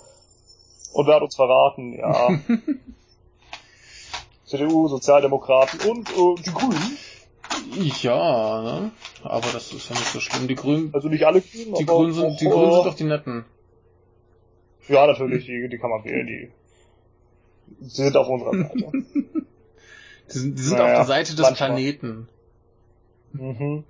Und 0.94 1.08
wer 1.08 1.16
hat 1.16 1.22
uns 1.24 1.36
verraten? 1.36 1.94
Ja. 1.94 2.30
CDU, 4.46 4.88
Sozialdemokraten 4.88 5.90
und 5.90 6.10
äh, 6.10 6.36
die 6.46 6.52
Grünen. 6.52 6.98
Ja, 8.02 8.62
ne? 8.62 8.92
Aber 9.24 9.48
das 9.52 9.72
ist 9.74 9.90
ja 9.90 9.96
nicht 9.96 10.08
so 10.08 10.20
schlimm. 10.20 10.48
Die 10.48 10.56
Grünen, 10.56 10.94
Also 10.94 11.08
nicht 11.10 11.26
alle 11.26 11.42
Grünen, 11.42 11.74
die 11.74 11.84
aber 11.84 11.94
Grünen 11.98 12.14
sind, 12.14 12.26
auch, 12.26 12.38
die 12.38 12.46
Grünen 12.46 12.72
sind 12.74 12.86
doch 12.86 12.96
die 12.96 13.04
Netten. 13.06 13.46
Ja, 14.88 15.08
natürlich, 15.08 15.46
die, 15.46 15.68
die 15.70 15.78
kann 15.78 15.90
man 15.90 16.04
wählen, 16.06 16.28
die. 16.28 16.52
Sie 17.82 18.04
sind 18.04 18.16
auf 18.16 18.28
unserer 18.30 18.52
Seite. 18.52 18.76
Die 20.28 20.38
sind, 20.40 20.58
die 20.58 20.64
sind 20.64 20.78
Naja, 20.80 20.94
auf 20.94 20.98
der 21.02 21.06
Seite 21.06 21.36
des 21.36 21.42
manchmal. 21.46 21.70
Planeten. 21.70 22.28
mhm. 23.34 23.84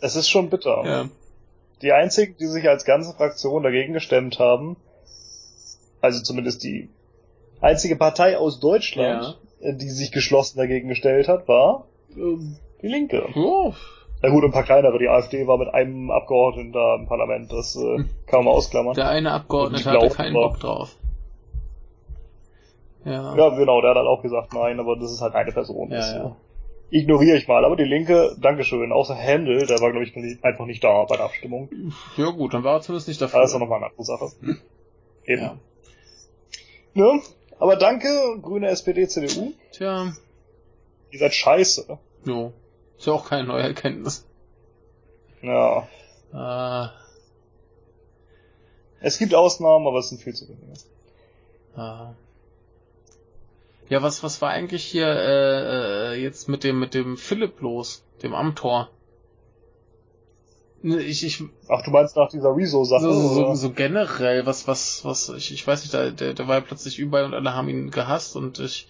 Es 0.00 0.14
ist 0.14 0.28
schon 0.28 0.50
bitter. 0.50 0.82
Ja. 0.84 1.08
Die 1.82 1.90
einzigen, 1.92 2.36
die 2.38 2.46
sich 2.46 2.68
als 2.68 2.84
ganze 2.84 3.12
Fraktion 3.12 3.64
dagegen 3.64 3.92
gestemmt 3.92 4.38
haben, 4.38 4.76
also 6.00 6.22
zumindest 6.22 6.62
die 6.62 6.88
einzige 7.60 7.96
Partei 7.96 8.38
aus 8.38 8.60
Deutschland, 8.60 9.36
äh, 9.42 9.45
die 9.60 9.88
sich 9.90 10.12
geschlossen 10.12 10.58
dagegen 10.58 10.88
gestellt 10.88 11.28
hat, 11.28 11.48
war 11.48 11.86
ähm, 12.16 12.56
die 12.82 12.88
Linke. 12.88 13.26
Oh, 13.34 13.72
Na 14.22 14.28
gut, 14.30 14.44
ein 14.44 14.52
paar 14.52 14.64
kleinere. 14.64 14.98
Die 14.98 15.08
AfD 15.08 15.46
war 15.46 15.58
mit 15.58 15.68
einem 15.72 16.10
Abgeordneten 16.10 16.72
da 16.72 16.96
im 16.96 17.06
Parlament. 17.06 17.52
Das 17.52 17.76
äh, 17.76 18.04
kann 18.26 18.44
man 18.44 18.54
ausklammern. 18.54 18.94
der 18.94 19.08
eine 19.08 19.32
Abgeordnete 19.32 19.90
hatte 19.90 20.08
keinen 20.10 20.36
aber- 20.36 20.48
Bock 20.50 20.60
drauf. 20.60 20.96
Ja. 23.04 23.36
Ja, 23.36 23.48
genau, 23.50 23.80
der 23.80 23.90
hat 23.90 23.96
halt 23.98 24.08
auch 24.08 24.22
gesagt, 24.22 24.52
nein, 24.52 24.80
aber 24.80 24.96
das 24.96 25.12
ist 25.12 25.20
halt 25.20 25.34
eine 25.34 25.52
Person. 25.52 25.90
Ja, 25.90 25.96
das 25.98 26.12
ja. 26.12 26.26
äh, 26.26 26.30
ignoriere 26.98 27.36
ich 27.36 27.46
mal. 27.46 27.64
Aber 27.64 27.76
die 27.76 27.84
Linke, 27.84 28.36
Dankeschön. 28.40 28.90
Außer 28.92 29.14
Händel, 29.14 29.64
der 29.66 29.80
war, 29.80 29.92
glaube 29.92 30.04
ich, 30.04 30.44
einfach 30.44 30.66
nicht 30.66 30.82
da 30.82 31.04
bei 31.04 31.16
der 31.16 31.26
Abstimmung. 31.26 31.68
Ja 32.16 32.30
gut, 32.30 32.52
dann 32.54 32.64
war 32.64 32.74
er 32.78 32.80
zumindest 32.80 33.06
nicht 33.08 33.20
Da 33.20 33.26
dafür. 33.26 33.44
ist 33.44 33.52
doch 33.54 33.60
nochmal 33.60 33.78
eine 33.78 33.86
andere 33.90 34.04
Sache. 34.04 34.26
Eben. 35.24 35.40
ja. 35.42 35.56
Ne? 36.94 37.20
Aber 37.58 37.76
danke, 37.76 38.08
Grüne, 38.42 38.68
SPD, 38.68 39.06
CDU. 39.08 39.52
Tja, 39.72 40.12
Ihr 41.10 41.18
seid 41.18 41.34
scheiße. 41.34 41.98
jo. 42.24 42.52
Ist 42.98 43.06
ja 43.06 43.12
auch 43.12 43.28
keine 43.28 43.44
neue 43.48 43.62
Erkenntnis. 43.62 44.26
Ja. 45.42 45.86
Äh, 46.32 46.88
Es 49.00 49.18
gibt 49.18 49.34
Ausnahmen, 49.34 49.86
aber 49.86 49.98
es 49.98 50.08
sind 50.08 50.22
viel 50.22 50.34
zu 50.34 50.48
wenige. 50.48 50.72
äh. 51.76 52.14
Ja, 53.88 54.02
was, 54.02 54.22
was 54.24 54.42
war 54.42 54.50
eigentlich 54.50 54.84
hier 54.84 55.06
äh, 55.06 56.14
äh, 56.14 56.22
jetzt 56.22 56.48
mit 56.48 56.64
dem 56.64 56.80
mit 56.80 56.92
dem 56.94 57.16
Philipp 57.16 57.60
los, 57.60 58.02
dem 58.22 58.34
Amtor? 58.34 58.90
Ne, 60.86 61.02
Ich, 61.02 61.24
ich 61.24 61.42
Ach, 61.68 61.82
du 61.82 61.90
meinst 61.90 62.14
nach 62.14 62.28
dieser 62.28 62.54
Rezo-Sache? 62.54 63.02
so, 63.02 63.34
so, 63.34 63.54
so 63.54 63.70
generell, 63.70 64.46
was, 64.46 64.68
was, 64.68 65.04
was, 65.04 65.28
ich, 65.30 65.52
ich 65.52 65.66
weiß 65.66 65.82
nicht, 65.82 65.92
der, 65.92 66.12
der, 66.12 66.32
der 66.32 66.46
war 66.46 66.58
ja 66.58 66.60
plötzlich 66.60 67.00
überall 67.00 67.24
und 67.24 67.34
alle 67.34 67.54
haben 67.54 67.68
ihn 67.68 67.90
gehasst 67.90 68.36
und 68.36 68.60
ich 68.60 68.86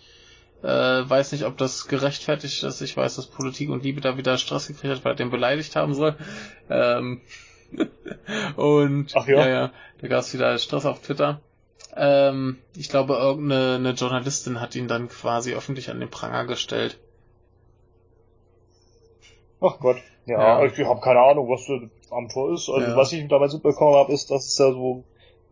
äh, 0.63 0.69
weiß 0.69 1.33
nicht, 1.33 1.47
ob 1.47 1.57
das 1.57 1.89
gerechtfertigt 1.89 2.63
ist. 2.63 2.83
Ich 2.83 2.99
weiß, 2.99 3.17
dass 3.17 3.29
Politik 3.29 3.71
und 3.71 3.83
Liebe 3.83 4.03
da 4.03 4.19
wieder 4.19 4.37
Stress 4.37 4.67
gekriegt 4.67 4.95
hat, 4.95 5.05
weil 5.07 5.13
er 5.13 5.17
den 5.17 5.31
beleidigt 5.31 5.75
haben 5.75 5.95
soll. 5.95 6.17
Ähm, 6.69 7.23
und 8.57 9.13
Ach 9.15 9.27
ja? 9.27 9.39
ja, 9.39 9.49
ja 9.49 9.73
da 10.03 10.09
gab 10.09 10.21
es 10.21 10.35
wieder 10.35 10.59
Stress 10.59 10.85
auf 10.85 11.01
Twitter. 11.01 11.41
Ähm, 11.97 12.59
ich 12.77 12.91
glaube, 12.91 13.15
irgendeine 13.15 13.77
eine 13.77 13.91
Journalistin 13.93 14.61
hat 14.61 14.75
ihn 14.75 14.87
dann 14.87 15.09
quasi 15.09 15.55
öffentlich 15.55 15.89
an 15.89 16.01
den 16.01 16.11
Pranger 16.11 16.45
gestellt. 16.45 16.99
Ach 19.63 19.79
Gott. 19.79 19.97
Ja, 20.27 20.61
Ja. 20.61 20.65
ich 20.67 20.79
habe 20.85 21.01
keine 21.01 21.21
Ahnung, 21.21 21.49
was 21.49 21.67
am 22.11 22.29
Tor 22.29 22.53
ist. 22.53 22.69
Also 22.69 22.89
Ja. 22.91 22.97
was 22.97 23.13
ich 23.13 23.27
damals 23.29 23.55
mitbekommen 23.55 23.95
habe, 23.97 24.13
ist, 24.13 24.31
dass 24.31 24.47
es 24.47 24.59
ja 24.59 24.71
so 24.71 25.05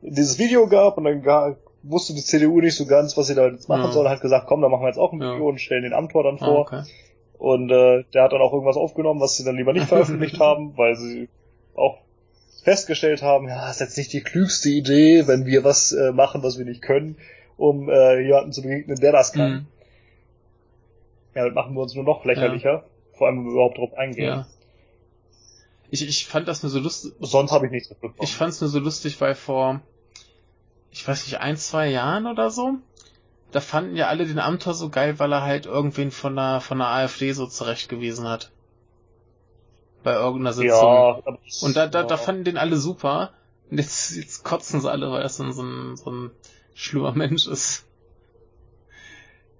dieses 0.02 0.38
Video 0.38 0.66
gab 0.66 0.98
und 0.98 1.04
dann 1.04 1.22
ga, 1.22 1.56
wusste 1.82 2.14
die 2.14 2.22
CDU 2.22 2.60
nicht 2.60 2.76
so 2.76 2.86
ganz, 2.86 3.16
was 3.16 3.26
sie 3.28 3.34
da 3.34 3.46
jetzt 3.48 3.68
machen 3.68 3.84
Ja. 3.84 3.90
soll, 3.92 4.04
und 4.06 4.10
hat 4.10 4.20
gesagt, 4.20 4.46
komm, 4.46 4.60
dann 4.62 4.70
machen 4.70 4.82
wir 4.82 4.88
jetzt 4.88 4.98
auch 4.98 5.12
ein 5.12 5.20
Ja. 5.20 5.32
Video 5.34 5.48
und 5.48 5.60
stellen 5.60 5.82
den 5.84 5.92
Amtor 5.92 6.24
dann 6.24 6.36
Ah, 6.36 6.44
vor. 6.44 6.60
okay. 6.60 6.82
Und 7.38 7.70
äh, 7.70 8.04
der 8.14 8.22
hat 8.24 8.32
dann 8.32 8.40
auch 8.40 8.52
irgendwas 8.52 8.76
aufgenommen, 8.76 9.20
was 9.20 9.36
sie 9.36 9.44
dann 9.44 9.56
lieber 9.56 9.72
nicht 9.72 9.86
veröffentlicht 9.86 10.38
haben, 10.40 10.76
weil 10.76 10.96
sie 10.96 11.28
auch 11.74 11.98
festgestellt 12.62 13.22
haben, 13.22 13.48
ja, 13.48 13.68
ist 13.70 13.80
jetzt 13.80 13.98
nicht 13.98 14.12
die 14.12 14.22
klügste 14.22 14.70
Idee, 14.70 15.26
wenn 15.26 15.44
wir 15.44 15.62
was 15.64 15.92
äh, 15.92 16.12
machen, 16.12 16.42
was 16.42 16.58
wir 16.58 16.64
nicht 16.64 16.80
können, 16.82 17.16
um 17.58 17.88
äh, 17.90 18.20
jemanden 18.20 18.52
zu 18.52 18.62
begegnen, 18.62 18.98
der 18.98 19.12
das 19.12 19.32
kann. 19.32 19.50
Mhm. 19.52 19.66
Ja, 21.34 21.42
damit 21.42 21.54
machen 21.54 21.74
wir 21.74 21.82
uns 21.82 21.94
nur 21.94 22.04
noch 22.04 22.24
lächerlicher, 22.24 22.84
vor 23.12 23.26
allem 23.26 23.38
wenn 23.38 23.44
wir 23.46 23.52
überhaupt 23.52 23.78
drauf 23.78 23.92
eingehen. 23.94 24.24
Ja. 24.26 24.46
Ich, 25.94 26.08
ich 26.08 26.26
fand 26.26 26.48
das 26.48 26.62
nur 26.64 26.70
so 26.70 26.80
lustig. 26.80 27.12
Sonst 27.20 27.52
habe 27.52 27.66
ich 27.66 27.72
nichts 27.72 27.88
mitbekommen. 27.90 28.18
Ich 28.22 28.34
fand's 28.34 28.60
nur 28.60 28.68
so 28.68 28.80
lustig, 28.80 29.20
weil 29.20 29.34
vor, 29.36 29.80
ich 30.90 31.06
weiß 31.06 31.24
nicht, 31.26 31.38
ein, 31.38 31.56
zwei 31.56 31.88
Jahren 31.88 32.26
oder 32.26 32.50
so, 32.50 32.78
da 33.52 33.60
fanden 33.60 33.94
ja 33.94 34.08
alle 34.08 34.26
den 34.26 34.40
Amtor 34.40 34.74
so 34.74 34.88
geil, 34.90 35.18
weil 35.20 35.32
er 35.32 35.42
halt 35.42 35.66
irgendwen 35.66 36.10
von 36.10 36.34
der, 36.34 36.60
von 36.60 36.78
der 36.78 36.88
AfD 36.88 37.32
so 37.32 37.46
zurechtgewiesen 37.46 38.26
hat. 38.28 38.50
Bei 40.02 40.14
irgendeiner 40.14 40.52
Sitzung. 40.52 40.68
ja, 40.68 41.20
das- 41.46 41.62
Und 41.62 41.76
da, 41.76 41.86
da, 41.86 42.02
da 42.02 42.16
ja. 42.16 42.20
fanden 42.20 42.42
den 42.44 42.58
alle 42.58 42.76
super. 42.76 43.32
Und 43.70 43.78
jetzt, 43.78 44.16
jetzt 44.16 44.42
kotzen 44.42 44.80
sie 44.80 44.90
alle, 44.90 45.10
weil 45.12 45.22
er 45.22 45.28
so 45.28 45.44
ein, 45.44 45.52
so 45.96 46.10
ein, 46.10 46.30
schlimmer 46.74 47.12
Mensch 47.12 47.46
ist. 47.46 47.84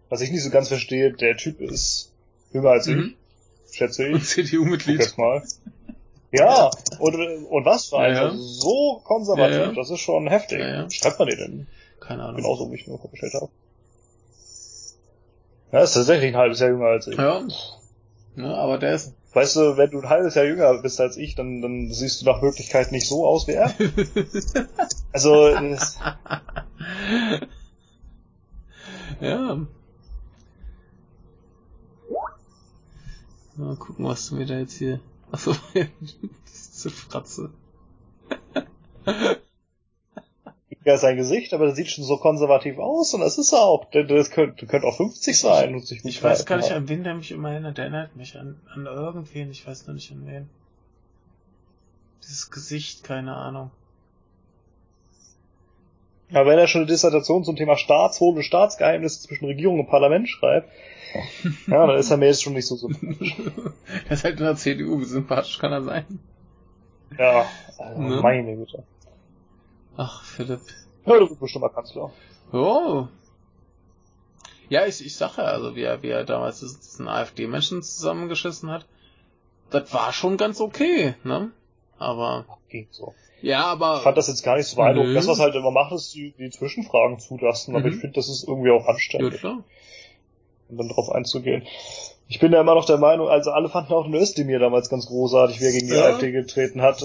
Was 0.08 0.20
ich 0.20 0.30
nicht 0.32 0.42
so 0.42 0.50
ganz 0.50 0.66
verstehe, 0.68 1.12
der 1.12 1.36
Typ 1.36 1.60
ist 1.60 2.12
jünger 2.52 2.70
als 2.70 2.86
Mhm. 2.88 3.14
ich, 3.70 3.76
schätze 3.76 4.06
Und 4.08 4.16
ich. 4.16 4.20
Guck 4.22 4.28
CDU-Mitglied. 4.46 5.00
jetzt 5.00 5.16
mal. 5.18 5.42
Ja, 6.36 6.70
und, 6.98 7.14
und 7.14 7.64
was 7.64 7.86
für 7.86 7.98
ein, 7.98 8.14
Ja, 8.14 8.22
ja. 8.22 8.28
also 8.30 8.42
so 8.42 9.00
konservativ, 9.04 9.56
Ja, 9.56 9.72
das 9.72 9.90
ist 9.90 10.00
schon 10.00 10.26
heftig. 10.26 10.60
Schreibt 10.92 11.18
man 11.18 11.28
den 11.28 11.38
denn? 11.38 11.66
Keine 12.00 12.24
Ahnung. 12.24 12.36
Genauso, 12.36 12.70
wie 12.70 12.74
ich 12.76 12.86
mir 12.86 12.98
vorgestellt 12.98 13.34
habe. 13.34 13.50
Ja, 15.70 15.82
ist 15.82 15.94
tatsächlich 15.94 16.34
ein 16.34 16.36
halbes 16.36 16.60
Jahr 16.60 16.70
jünger 16.70 16.86
als 16.86 17.06
ich. 17.06 17.16
Ja. 17.16 17.42
ja. 18.36 18.54
Aber 18.54 18.78
der 18.78 18.94
ist, 18.94 19.14
Weißt 19.34 19.56
du, 19.56 19.76
wenn 19.76 19.90
du 19.90 20.00
ein 20.00 20.08
halbes 20.08 20.36
Jahr 20.36 20.44
jünger 20.44 20.80
bist 20.80 21.00
als 21.00 21.16
ich, 21.16 21.34
dann, 21.34 21.60
dann 21.60 21.92
siehst 21.92 22.22
du 22.22 22.26
nach 22.26 22.40
Möglichkeit 22.40 22.92
nicht 22.92 23.08
so 23.08 23.26
aus 23.26 23.46
wie 23.48 23.52
er. 23.52 23.72
Also, 25.12 25.54
das, 25.54 26.00
ja. 29.20 29.60
Mal 33.54 33.76
gucken, 33.76 34.04
was 34.04 34.28
du 34.28 34.34
mir 34.34 34.46
da 34.46 34.58
jetzt 34.58 34.76
hier. 34.76 34.98
Achso, 35.34 35.52
diese 35.74 36.90
Fratze. 36.90 37.50
ja, 40.84 40.96
sein 40.96 41.16
Gesicht, 41.16 41.52
aber 41.52 41.66
das 41.66 41.74
sieht 41.74 41.90
schon 41.90 42.04
so 42.04 42.18
konservativ 42.18 42.78
aus 42.78 43.14
und 43.14 43.20
das 43.20 43.36
ist 43.36 43.52
er 43.52 43.62
auch. 43.62 43.90
Das 43.90 44.30
könnte, 44.30 44.66
könnte 44.66 44.86
auch 44.86 44.96
50 44.96 45.36
sein 45.36 45.74
und 45.74 45.84
sich 45.84 46.02
gut 46.02 46.12
Ich 46.12 46.22
weiß 46.22 46.46
gar 46.46 46.58
nicht, 46.58 46.70
an 46.70 46.88
wen 46.88 47.02
der 47.02 47.16
mich 47.16 47.32
immer 47.32 47.50
erinnert. 47.50 47.78
Der 47.78 47.86
erinnert 47.86 48.14
mich 48.14 48.38
an, 48.38 48.60
an 48.72 48.86
irgendwen, 48.86 49.50
ich 49.50 49.66
weiß 49.66 49.88
noch 49.88 49.94
nicht 49.94 50.12
an 50.12 50.24
wen. 50.24 50.48
Dieses 52.22 52.52
Gesicht, 52.52 53.02
keine 53.02 53.34
Ahnung. 53.34 53.72
Aber 56.30 56.48
wenn 56.48 56.60
er 56.60 56.68
schon 56.68 56.82
eine 56.82 56.90
Dissertation 56.90 57.42
zum 57.42 57.56
Thema 57.56 57.76
Staatshohl 57.76 58.36
und 58.36 58.44
Staatsgeheimnisse 58.44 59.22
zwischen 59.22 59.46
Regierung 59.46 59.80
und 59.80 59.88
Parlament 59.88 60.28
schreibt, 60.28 60.70
ja, 61.68 61.86
dann 61.86 61.96
ist 61.96 62.10
er 62.10 62.16
mir 62.16 62.26
jetzt 62.26 62.42
schon 62.42 62.54
nicht 62.54 62.66
so 62.66 62.76
sympathisch. 62.76 63.34
Er 64.08 64.12
ist 64.12 64.24
halt 64.24 64.38
in 64.38 64.44
der 64.44 64.56
CDU, 64.56 65.00
wie 65.00 65.04
sympathisch 65.04 65.58
kann 65.58 65.72
er 65.72 65.82
sein? 65.82 66.18
Ja, 67.18 67.46
also 67.78 68.00
Ne? 68.00 68.20
meine 68.20 68.56
Güte. 68.56 68.84
Ach, 69.96 70.24
Philipp. 70.24 70.60
Ja, 71.06 71.18
du 71.18 71.28
bist 71.28 71.40
bestimmt 71.40 71.62
mal 71.62 71.68
Kanzler. 71.68 72.10
Oh. 72.52 73.06
Ja, 74.68 74.86
ich, 74.86 75.04
ich 75.04 75.14
sag 75.16 75.36
ja, 75.36 75.44
also 75.44 75.76
wie 75.76 75.82
er, 75.82 76.02
wie 76.02 76.08
er 76.08 76.24
damals 76.24 76.60
diesen 76.60 77.06
AfD-Menschen 77.08 77.82
zusammengeschissen 77.82 78.70
hat, 78.70 78.86
das 79.70 79.92
war 79.92 80.12
schon 80.12 80.36
ganz 80.36 80.60
okay, 80.60 81.14
ne? 81.24 81.50
Aber, 81.98 82.44
Geht 82.70 82.92
so. 82.92 83.14
ja, 83.42 83.64
aber, 83.66 83.96
Ich 83.98 84.02
fand 84.02 84.16
das 84.16 84.28
jetzt 84.28 84.42
gar 84.42 84.56
nicht 84.56 84.66
so 84.66 84.76
beeindruckend. 84.76 85.14
Das, 85.16 85.28
was 85.28 85.38
halt 85.38 85.54
immer 85.54 85.70
macht, 85.70 85.92
ist 85.92 86.14
die, 86.14 86.32
die 86.38 86.50
Zwischenfragen 86.50 87.18
zulassen. 87.20 87.76
Aber 87.76 87.86
Mhm. 87.86 87.92
ich 87.94 88.00
finde, 88.00 88.14
das 88.16 88.28
ist 88.28 88.48
irgendwie 88.48 88.70
auch 88.70 88.84
ja, 88.84 88.90
anständig, 88.92 89.40
klar. 89.40 89.62
Um 90.74 90.78
dann 90.78 90.94
drauf 90.94 91.10
einzugehen. 91.10 91.62
Ich 92.26 92.38
bin 92.40 92.52
ja 92.52 92.60
immer 92.60 92.74
noch 92.74 92.86
der 92.86 92.96
Meinung, 92.96 93.28
also 93.28 93.50
alle 93.50 93.68
fanden 93.68 93.92
auch 93.92 94.04
den 94.04 94.14
Özdemir 94.14 94.58
damals 94.58 94.88
ganz 94.88 95.06
großartig, 95.06 95.60
wie 95.60 95.64
er 95.66 95.72
gegen 95.72 95.88
die 95.88 95.94
Ja. 95.94 96.06
AfD 96.06 96.32
getreten 96.32 96.80
hat. 96.80 97.04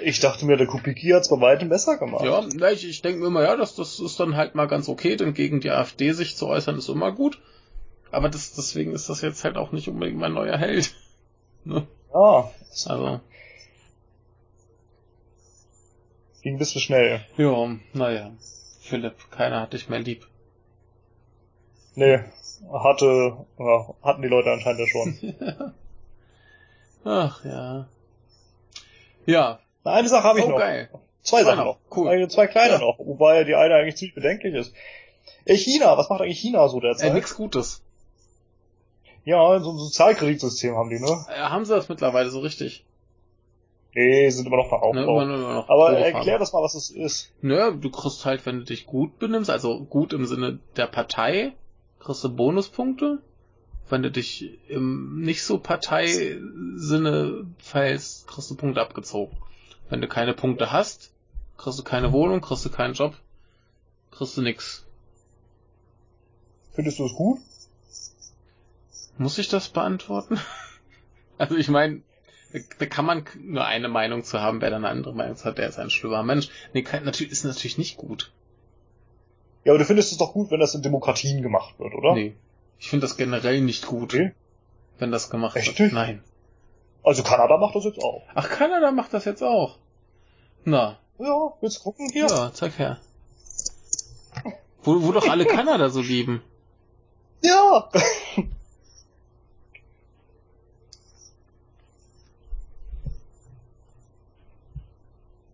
Ich 0.00 0.20
dachte 0.20 0.44
mir, 0.44 0.56
der 0.56 0.66
Kupiki 0.66 1.08
hat's 1.10 1.30
bei 1.30 1.40
weitem 1.40 1.70
besser 1.70 1.96
gemacht. 1.96 2.24
Ja, 2.24 2.70
ich, 2.70 2.86
ich 2.88 3.00
denke 3.02 3.20
mir 3.20 3.28
immer, 3.28 3.42
ja, 3.42 3.56
das, 3.56 3.74
das 3.74 4.00
ist 4.00 4.20
dann 4.20 4.36
halt 4.36 4.54
mal 4.54 4.66
ganz 4.66 4.88
okay, 4.88 5.16
denn 5.16 5.32
gegen 5.32 5.60
die 5.60 5.70
AfD 5.70 6.12
sich 6.12 6.36
zu 6.36 6.46
äußern 6.46 6.76
ist 6.76 6.88
immer 6.88 7.12
gut. 7.12 7.40
Aber 8.10 8.28
das, 8.28 8.52
deswegen 8.52 8.92
ist 8.92 9.08
das 9.08 9.22
jetzt 9.22 9.44
halt 9.44 9.56
auch 9.56 9.72
nicht 9.72 9.88
unbedingt 9.88 10.18
mein 10.18 10.34
neuer 10.34 10.58
Held. 10.58 10.94
Ne? 11.66 11.86
Ja. 12.12 12.50
Also, 12.86 13.20
Ging 16.42 16.56
ein 16.56 16.58
bisschen 16.58 16.82
schnell. 16.82 17.24
Ja, 17.38 17.74
naja. 17.94 18.32
Philipp, 18.82 19.14
keiner 19.30 19.62
hat 19.62 19.72
dich 19.72 19.88
mehr 19.88 20.00
lieb. 20.00 20.26
Nee, 21.94 22.20
hatte, 22.72 23.36
ja, 23.58 23.94
hatten 24.02 24.22
die 24.22 24.28
Leute 24.28 24.50
anscheinend 24.52 24.80
ja 24.80 24.86
schon. 24.86 25.34
Ach 27.04 27.44
ja. 27.44 27.86
Ja. 29.26 29.58
Eine 29.84 30.08
Sache 30.08 30.24
habe 30.24 30.38
ich 30.38 30.44
oh, 30.46 30.50
noch. 30.50 30.58
geil. 30.58 30.88
Zwei 31.22 31.44
Sachen 31.44 31.64
noch. 31.64 31.78
Cool. 31.94 32.08
Eine, 32.08 32.28
zwei 32.28 32.46
kleine 32.46 32.74
Ja. 32.74 32.78
noch, 32.80 32.98
wobei 32.98 33.44
die 33.44 33.54
eine 33.54 33.74
eigentlich 33.74 33.96
ziemlich 33.96 34.14
bedenklich 34.14 34.54
ist. 34.54 34.74
Äh, 35.44 35.56
China, 35.56 35.96
was 35.98 36.08
macht 36.08 36.20
eigentlich 36.22 36.40
China 36.40 36.68
so 36.68 36.78
Äh, 36.78 36.82
derzeit? 36.82 37.14
nix 37.14 37.34
Gutes. 37.36 37.82
ja, 39.24 39.60
so 39.60 39.70
ein 39.72 39.78
Sozialkreditsystem 39.78 40.74
haben 40.76 40.90
die, 40.90 41.00
ne? 41.00 41.26
Äh, 41.34 41.40
haben 41.40 41.64
sie 41.64 41.74
das 41.74 41.88
mittlerweile 41.88 42.30
so 42.30 42.40
richtig? 42.40 42.84
Nee, 43.94 44.28
sind 44.30 44.46
immer 44.46 44.56
noch 44.56 44.70
beim 44.70 44.80
Ne, 44.80 45.00
Aufbau. 45.02 45.22
immer, 45.22 45.34
immer 45.34 45.54
noch 45.54 45.68
Aber 45.68 45.96
erklär 45.96 46.38
das 46.38 46.52
mal, 46.52 46.62
was 46.62 46.74
es 46.74 46.90
ist. 46.90 47.30
Nö, 47.42 47.76
du 47.78 47.90
kriegst 47.90 48.24
halt, 48.24 48.44
wenn 48.44 48.58
du 48.58 48.64
dich 48.64 48.86
gut 48.86 49.18
benimmst, 49.18 49.50
also 49.50 49.84
gut 49.84 50.12
im 50.12 50.26
Sinne 50.26 50.58
der 50.76 50.88
Partei, 50.88 51.52
kriegst 52.04 52.22
du 52.22 52.28
Bonuspunkte. 52.28 53.18
Wenn 53.88 54.02
du 54.02 54.10
dich 54.10 54.58
im 54.68 55.20
nicht 55.20 55.42
so 55.42 55.58
Parteisinne 55.58 57.46
verhältst, 57.58 58.26
kriegst 58.26 58.50
du 58.50 58.54
Punkte 58.54 58.80
abgezogen. 58.80 59.36
Wenn 59.90 60.00
du 60.00 60.08
keine 60.08 60.32
Punkte 60.32 60.72
hast, 60.72 61.12
kriegst 61.58 61.78
du 61.78 61.82
keine 61.82 62.12
Wohnung, 62.12 62.40
kriegst 62.40 62.64
du 62.64 62.70
keinen 62.70 62.94
Job, 62.94 63.14
kriegst 64.10 64.36
du 64.36 64.42
nix. 64.42 64.86
Findest 66.72 66.98
du 66.98 67.06
es 67.06 67.14
gut? 67.14 67.38
Muss 69.18 69.38
ich 69.38 69.48
das 69.48 69.68
beantworten? 69.68 70.38
Also 71.36 71.56
ich 71.56 71.66
meine, 71.68 72.00
da 72.78 72.86
kann 72.86 73.04
man 73.04 73.24
nur 73.42 73.64
eine 73.64 73.88
Meinung 73.88 74.22
zu 74.22 74.40
haben, 74.40 74.60
wer 74.60 74.70
dann 74.70 74.84
eine 74.84 74.92
andere 74.92 75.12
Meinung 75.12 75.36
hat, 75.36 75.58
der 75.58 75.68
ist 75.68 75.80
ein 75.80 75.90
schlimmer 75.90 76.22
Mensch. 76.22 76.48
Nee, 76.72 76.82
kann, 76.82 77.04
natürlich, 77.04 77.32
ist 77.32 77.42
natürlich 77.42 77.76
nicht 77.76 77.96
gut. 77.96 78.30
Ja, 79.64 79.72
aber 79.72 79.78
du 79.78 79.84
findest 79.84 80.12
es 80.12 80.18
doch 80.18 80.32
gut, 80.32 80.50
wenn 80.50 80.60
das 80.60 80.74
in 80.74 80.82
Demokratien 80.82 81.42
gemacht 81.42 81.78
wird, 81.78 81.94
oder? 81.94 82.14
Nee. 82.14 82.34
Ich 82.78 82.88
finde 82.90 83.06
das 83.06 83.16
generell 83.16 83.60
nicht 83.60 83.86
gut, 83.86 84.12
Okay. 84.14 84.32
wenn 84.98 85.10
das 85.10 85.30
gemacht 85.30 85.56
Echt 85.56 85.78
wird. 85.78 85.92
Nein. 85.92 86.22
Also 87.02 87.22
Kanada 87.22 87.56
macht 87.58 87.74
das 87.74 87.84
jetzt 87.84 87.98
auch. 88.02 88.22
Ach, 88.34 88.48
Kanada 88.48 88.90
macht 88.90 89.12
das 89.14 89.24
jetzt 89.24 89.42
auch. 89.42 89.78
Na, 90.64 90.98
Ja, 91.18 91.52
willst 91.60 91.82
gucken 91.82 92.08
hier? 92.12 92.26
ja, 92.26 92.50
zeig 92.52 92.78
her. 92.78 92.98
Wo, 94.82 95.02
wo 95.02 95.12
doch 95.12 95.28
alle 95.28 95.46
Kanada 95.46 95.88
so 95.90 96.00
lieben. 96.00 96.42
Ja. 97.42 97.88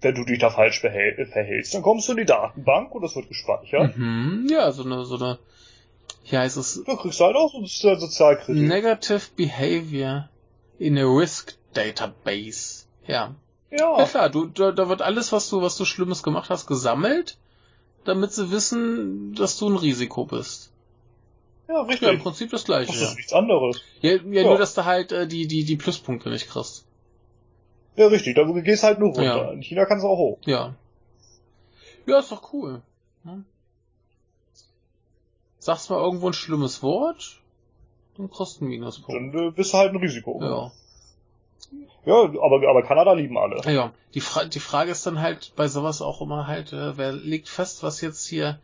Wenn 0.03 0.15
du 0.15 0.25
dich 0.25 0.39
da 0.39 0.49
falsch 0.51 0.81
verhältst, 0.81 1.75
dann 1.75 1.83
kommst 1.83 2.09
du 2.09 2.13
in 2.13 2.19
die 2.19 2.25
Datenbank 2.25 2.95
und 2.95 3.03
das 3.03 3.15
wird 3.17 3.29
gespeichert. 3.29 3.97
Mhm, 3.99 4.47
ja, 4.51 4.73
so 4.73 4.83
eine, 4.85 5.05
so 5.05 5.17
eine, 5.17 5.39
hier 6.23 6.41
heißt 6.41 6.57
es 6.57 6.83
Da 6.87 6.95
kriegst 6.97 7.21
du 7.21 7.25
halt 7.25 7.37
auch 7.37 7.53
so 7.53 7.59
Sozial- 7.61 7.99
Sozialkredit. 8.01 8.63
Negative 8.63 9.21
Behavior 9.37 10.29
in 10.79 10.97
a 10.97 11.05
Risk 11.05 11.57
Database. 11.75 12.85
Ja. 13.07 13.35
Ja 13.71 13.99
Ja, 13.99 14.05
klar, 14.07 14.31
du, 14.31 14.47
da, 14.47 14.73
da 14.73 14.89
wird 14.89 15.03
alles, 15.03 15.33
was 15.33 15.49
du, 15.51 15.61
was 15.61 15.77
du 15.77 15.85
Schlimmes 15.85 16.23
gemacht 16.23 16.49
hast, 16.51 16.67
gesammelt, 16.67 17.37
damit 18.05 18.33
sie 18.33 18.51
wissen, 18.51 19.35
dass 19.35 19.59
du 19.59 19.69
ein 19.69 19.77
Risiko 19.77 20.25
bist. 20.25 20.73
ja, 21.69 21.75
Ja, 21.75 21.81
im 21.83 21.87
richtig. 21.89 22.23
Prinzip 22.23 22.51
das 22.51 22.63
Das 22.63 22.67
gleiche, 22.67 22.93
ist 22.95 23.03
ja. 23.03 23.15
nichts 23.15 23.33
anderes. 23.35 23.81
Ja, 24.01 24.13
ja, 24.13 24.19
Ja. 24.31 24.43
nur, 24.45 24.57
dass 24.59 24.75
du 24.75 24.87
halt 24.87 25.13
äh, 25.13 25.27
die, 25.27 25.47
die, 25.47 25.65
die 25.65 25.77
Pluspunkte 25.77 26.31
nicht 26.31 26.49
kriegst. 26.49 26.87
Ja, 27.97 28.07
richtig. 28.07 28.37
Da 28.37 28.45
gehst 28.45 28.83
halt 28.83 28.99
nur 28.99 29.09
runter. 29.09 29.23
Ja. 29.23 29.51
In 29.51 29.63
China 29.63 29.85
kannst 29.85 30.05
du 30.05 30.09
auch 30.09 30.19
hoch. 30.19 30.39
Ja. 30.47 30.75
Ja, 32.07 32.19
ist 32.19 32.33
doch 32.33 32.53
cool. 32.53 32.83
Hm? 33.25 33.45
Sagst 35.59 35.91
mal 35.91 35.99
irgendwo 35.99 36.29
ein 36.29 36.33
schlimmes 36.33 36.83
Wort, 36.83 37.41
dann 38.17 38.31
kriegst 38.31 38.57
du 38.57 38.61
einen 38.63 38.71
Minuspunkt. 38.71 39.35
Dann 39.35 39.49
äh, 39.49 39.51
bist 39.51 39.75
du 39.75 39.79
halt 39.79 39.93
ein 39.93 39.99
Risiko. 39.99 40.41
Ja. 40.41 40.73
Ja, 42.07 42.15
aber, 42.15 42.69
aber 42.69 42.83
Kanada 42.83 43.13
lieben 43.13 43.37
alle. 43.37 43.61
Ja, 43.71 43.93
die, 44.15 44.21
Fra 44.21 44.45
die 44.45 44.61
Frage 44.61 44.91
ist 44.91 45.07
dann 45.07 45.21
halt 45.21 45.53
bei 45.57 45.69
sowas 45.69 46.01
auch 46.01 46.23
immer 46.23 46.47
halt, 46.47 46.73
äh, 46.73 46.97
wer 46.97 47.13
legt 47.13 47.49
fest, 47.49 47.83
was 47.83 48.01
jetzt 48.01 48.27
hier 48.27 48.59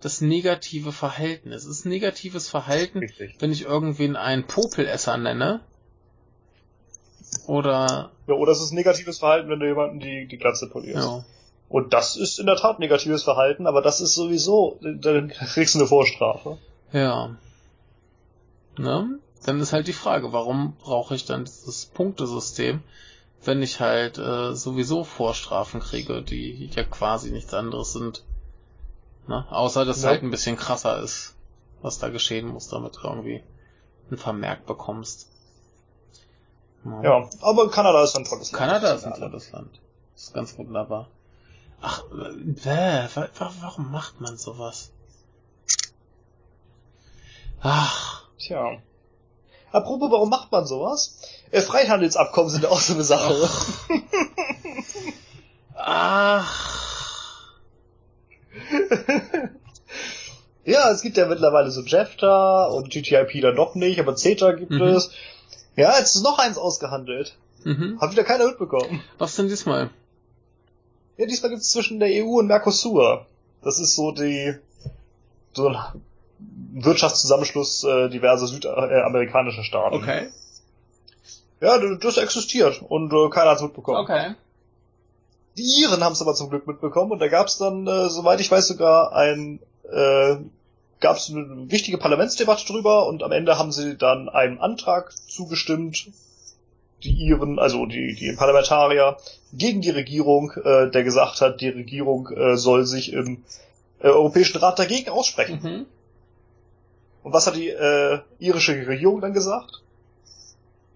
das 0.00 0.20
negative 0.20 0.92
Verhalten 0.92 1.50
ist. 1.50 1.64
Ist 1.64 1.86
negatives 1.86 2.50
Verhalten, 2.50 2.98
Richtig. 2.98 3.36
wenn 3.38 3.50
ich 3.50 3.62
irgendwen 3.62 4.16
einen 4.16 4.46
Popelesser 4.46 5.16
nenne? 5.16 5.60
Oder, 7.46 8.10
Ja, 8.26 8.34
oder 8.34 8.52
es 8.52 8.60
ist 8.62 8.72
negatives 8.72 9.18
Verhalten, 9.18 9.48
wenn 9.50 9.60
du 9.60 9.66
jemanden 9.66 10.00
die, 10.00 10.26
die 10.26 10.38
Glatze 10.38 10.68
polierst. 10.68 11.06
ja. 11.06 11.24
Und 11.68 11.92
das 11.92 12.16
ist 12.16 12.38
in 12.38 12.46
der 12.46 12.56
Tat 12.56 12.78
negatives 12.78 13.24
Verhalten, 13.24 13.66
aber 13.66 13.82
das 13.82 14.00
ist 14.00 14.14
sowieso, 14.14 14.78
dann 14.82 15.28
kriegst 15.28 15.74
du 15.74 15.80
eine 15.80 15.88
Vorstrafe. 15.88 16.58
Ja. 16.92 17.30
Ne? 18.78 19.18
Dann 19.44 19.60
ist 19.60 19.72
halt 19.72 19.88
die 19.88 19.92
Frage, 19.92 20.32
warum 20.32 20.74
brauche 20.76 21.14
ich 21.14 21.24
dann 21.24 21.44
dieses 21.46 21.86
Punktesystem, 21.86 22.82
wenn 23.44 23.62
ich 23.62 23.80
halt 23.80 24.18
äh, 24.18 24.54
sowieso 24.54 25.04
Vorstrafen 25.04 25.80
kriege, 25.80 26.22
die 26.22 26.70
ja 26.74 26.84
quasi 26.84 27.30
nichts 27.30 27.52
anderes 27.54 27.92
sind. 27.92 28.22
Ne? 29.26 29.44
Außer, 29.50 29.84
dass 29.84 29.96
es 29.98 30.02
Ja. 30.04 30.10
halt 30.10 30.22
ein 30.22 30.30
bisschen 30.30 30.56
krasser 30.56 31.02
ist, 31.02 31.34
was 31.82 31.98
da 31.98 32.08
geschehen 32.08 32.46
muss, 32.46 32.68
damit 32.68 32.96
du 32.96 33.08
irgendwie 33.08 33.42
ein 34.10 34.16
Vermerk 34.18 34.64
bekommst. 34.66 35.28
Ja, 37.02 37.28
aber 37.40 37.70
Kanada 37.70 38.02
ist 38.04 38.16
ein 38.16 38.24
tolles 38.24 38.52
Land. 38.52 38.58
Kanada 38.62 38.92
ist 38.94 39.04
ein 39.04 39.14
tolles 39.14 39.52
Land. 39.52 39.80
Das 40.14 40.24
ist 40.24 40.34
ganz 40.34 40.58
wunderbar. 40.58 41.08
Ach, 41.80 42.02
äh, 42.12 42.32
bäh, 42.36 43.08
wa- 43.14 43.28
wa- 43.38 43.52
warum 43.60 43.90
macht 43.90 44.20
man 44.20 44.36
sowas? 44.36 44.90
Ach, 47.60 48.24
Tja. 48.38 48.82
Apropos, 49.72 50.10
warum 50.10 50.28
macht 50.28 50.52
man 50.52 50.66
sowas? 50.66 51.18
Äh, 51.50 51.60
Freihandelsabkommen 51.62 52.50
sind 52.50 52.66
auch 52.66 52.78
so 52.80 52.92
eine 52.94 53.02
Sache. 53.04 53.48
ach. 55.74 57.50
ja, 60.64 60.90
es 60.90 61.02
gibt 61.02 61.16
ja 61.16 61.26
mittlerweile 61.26 61.70
so 61.70 61.80
JEFTA 61.82 62.66
und 62.66 62.90
GTIP 62.90 63.40
dann 63.42 63.56
doch 63.56 63.74
nicht, 63.74 63.98
aber 63.98 64.14
CETA 64.16 64.52
gibt 64.52 64.70
Mhm. 64.72 64.82
es. 64.82 65.10
Ja, 65.76 65.98
jetzt 65.98 66.14
ist 66.14 66.22
noch 66.22 66.38
eins 66.38 66.58
ausgehandelt. 66.58 67.36
Mhm. 67.64 68.00
Hat 68.00 68.12
wieder 68.12 68.24
keiner 68.24 68.46
mitbekommen. 68.46 69.02
Was 69.18 69.36
denn 69.36 69.48
diesmal? 69.48 69.90
Ja, 71.16 71.26
diesmal 71.26 71.50
gibt 71.50 71.62
es 71.62 71.70
zwischen 71.70 72.00
der 72.00 72.08
EU 72.24 72.38
und 72.38 72.46
Mercosur. 72.46 73.26
Das 73.62 73.78
ist 73.78 73.94
so 73.94 74.12
die 74.12 74.54
so 75.52 75.68
ein 75.68 76.02
Wirtschaftszusammenschluss 76.72 77.84
äh, 77.84 78.08
diverser 78.08 78.46
südamerikanischer 78.46 79.64
Staaten. 79.64 79.96
Okay. 79.96 80.28
Ja, 81.60 81.78
das 81.78 82.18
existiert 82.18 82.82
und 82.82 83.12
äh, 83.12 83.30
keiner 83.30 83.50
hat's 83.50 83.62
mitbekommen. 83.62 83.98
Okay. 83.98 84.34
Die 85.56 85.82
Iren 85.82 86.02
haben 86.02 86.12
es 86.12 86.20
aber 86.20 86.34
zum 86.34 86.50
Glück 86.50 86.66
mitbekommen 86.66 87.12
und 87.12 87.20
da 87.20 87.28
gab's 87.28 87.58
dann, 87.58 87.86
äh, 87.86 88.08
soweit 88.10 88.40
ich 88.40 88.50
weiß, 88.50 88.66
sogar 88.66 89.12
ein 89.12 89.60
äh, 89.90 90.36
gab's 91.04 91.28
eine 91.28 91.70
wichtige 91.70 91.98
Parlamentsdebatte 91.98 92.64
drüber 92.64 93.06
und 93.06 93.22
am 93.22 93.30
Ende 93.30 93.58
haben 93.58 93.72
sie 93.72 93.94
dann 93.94 94.30
einem 94.30 94.58
Antrag 94.58 95.12
zugestimmt, 95.28 96.08
die 97.02 97.12
Iren, 97.12 97.58
also 97.58 97.84
die, 97.84 98.14
die 98.14 98.32
Parlamentarier, 98.32 99.18
gegen 99.52 99.82
die 99.82 99.90
Regierung, 99.90 100.52
äh, 100.52 100.90
der 100.90 101.04
gesagt 101.04 101.42
hat, 101.42 101.60
die 101.60 101.68
Regierung 101.68 102.30
äh, 102.30 102.56
soll 102.56 102.86
sich 102.86 103.12
im 103.12 103.44
äh, 104.00 104.06
Europäischen 104.06 104.56
Rat 104.56 104.78
dagegen 104.78 105.10
aussprechen. 105.10 105.60
Mhm. 105.62 105.86
Und 107.22 107.32
was 107.34 107.46
hat 107.46 107.56
die 107.56 107.68
äh, 107.68 108.20
irische 108.38 108.72
Regierung 108.86 109.20
dann 109.20 109.34
gesagt? 109.34 109.82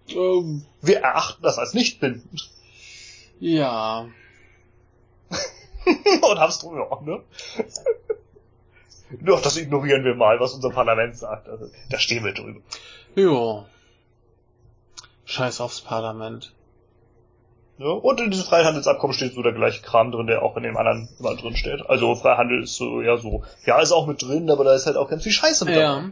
Ähm, 0.08 0.64
Wir 0.80 1.00
erachten 1.00 1.42
das 1.42 1.58
als 1.58 1.74
nicht 1.74 2.00
bindend. 2.00 2.50
ja. 3.40 4.08
und 6.22 6.38
haben's 6.38 6.60
drüber, 6.60 6.88
ja, 6.90 7.00
ne? 7.02 7.22
Doch, 9.10 9.40
das 9.40 9.56
ignorieren 9.56 10.04
wir 10.04 10.14
mal, 10.14 10.38
was 10.40 10.54
unser 10.54 10.70
Parlament 10.70 11.16
sagt. 11.16 11.48
Also, 11.48 11.66
da 11.90 11.98
stehen 11.98 12.24
wir 12.24 12.34
drüber. 12.34 12.60
Jo. 13.14 13.64
Scheiß 15.24 15.60
aufs 15.60 15.80
Parlament. 15.80 16.52
Ja, 17.78 17.90
und 17.90 18.20
in 18.20 18.30
diesem 18.30 18.46
Freihandelsabkommen 18.46 19.14
steht 19.14 19.34
so 19.34 19.42
der 19.42 19.52
gleiche 19.52 19.82
Kram 19.82 20.10
drin, 20.10 20.26
der 20.26 20.42
auch 20.42 20.56
in 20.56 20.64
dem 20.64 20.76
anderen 20.76 21.08
immer 21.20 21.36
drin 21.36 21.56
steht. 21.56 21.88
Also 21.88 22.16
Freihandel 22.16 22.64
ist 22.64 22.74
so, 22.74 23.02
ja 23.02 23.16
so, 23.16 23.44
ja, 23.64 23.80
ist 23.80 23.92
auch 23.92 24.06
mit 24.06 24.20
drin, 24.20 24.50
aber 24.50 24.64
da 24.64 24.74
ist 24.74 24.86
halt 24.86 24.96
auch 24.96 25.08
ganz 25.08 25.22
viel 25.22 25.32
Scheiße 25.32 25.64
mit 25.64 25.76
dabei. 25.76 25.84
Ja. 25.84 26.10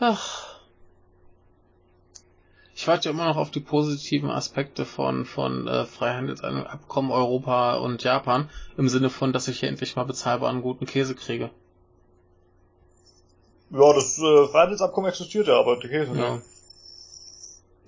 Ach. 0.00 0.51
Ich 2.82 2.88
warte 2.88 3.08
ja 3.08 3.14
immer 3.14 3.26
noch 3.26 3.36
auf 3.36 3.52
die 3.52 3.60
positiven 3.60 4.28
Aspekte 4.28 4.84
von, 4.84 5.24
von 5.24 5.68
äh, 5.68 5.86
Freihandelsabkommen 5.86 7.12
Europa 7.12 7.76
und 7.76 8.02
Japan, 8.02 8.50
im 8.76 8.88
Sinne 8.88 9.08
von, 9.08 9.32
dass 9.32 9.46
ich 9.46 9.60
hier 9.60 9.68
endlich 9.68 9.94
mal 9.94 10.02
bezahlbaren 10.02 10.62
guten 10.62 10.84
Käse 10.84 11.14
kriege. 11.14 11.50
Ja, 13.70 13.92
das 13.92 14.18
äh, 14.18 14.48
Freihandelsabkommen 14.48 15.08
existiert 15.08 15.46
ja, 15.46 15.60
aber 15.60 15.78
der 15.78 15.90
Käse 15.90 16.18
Ja. 16.18 16.34
nicht. 16.34 16.46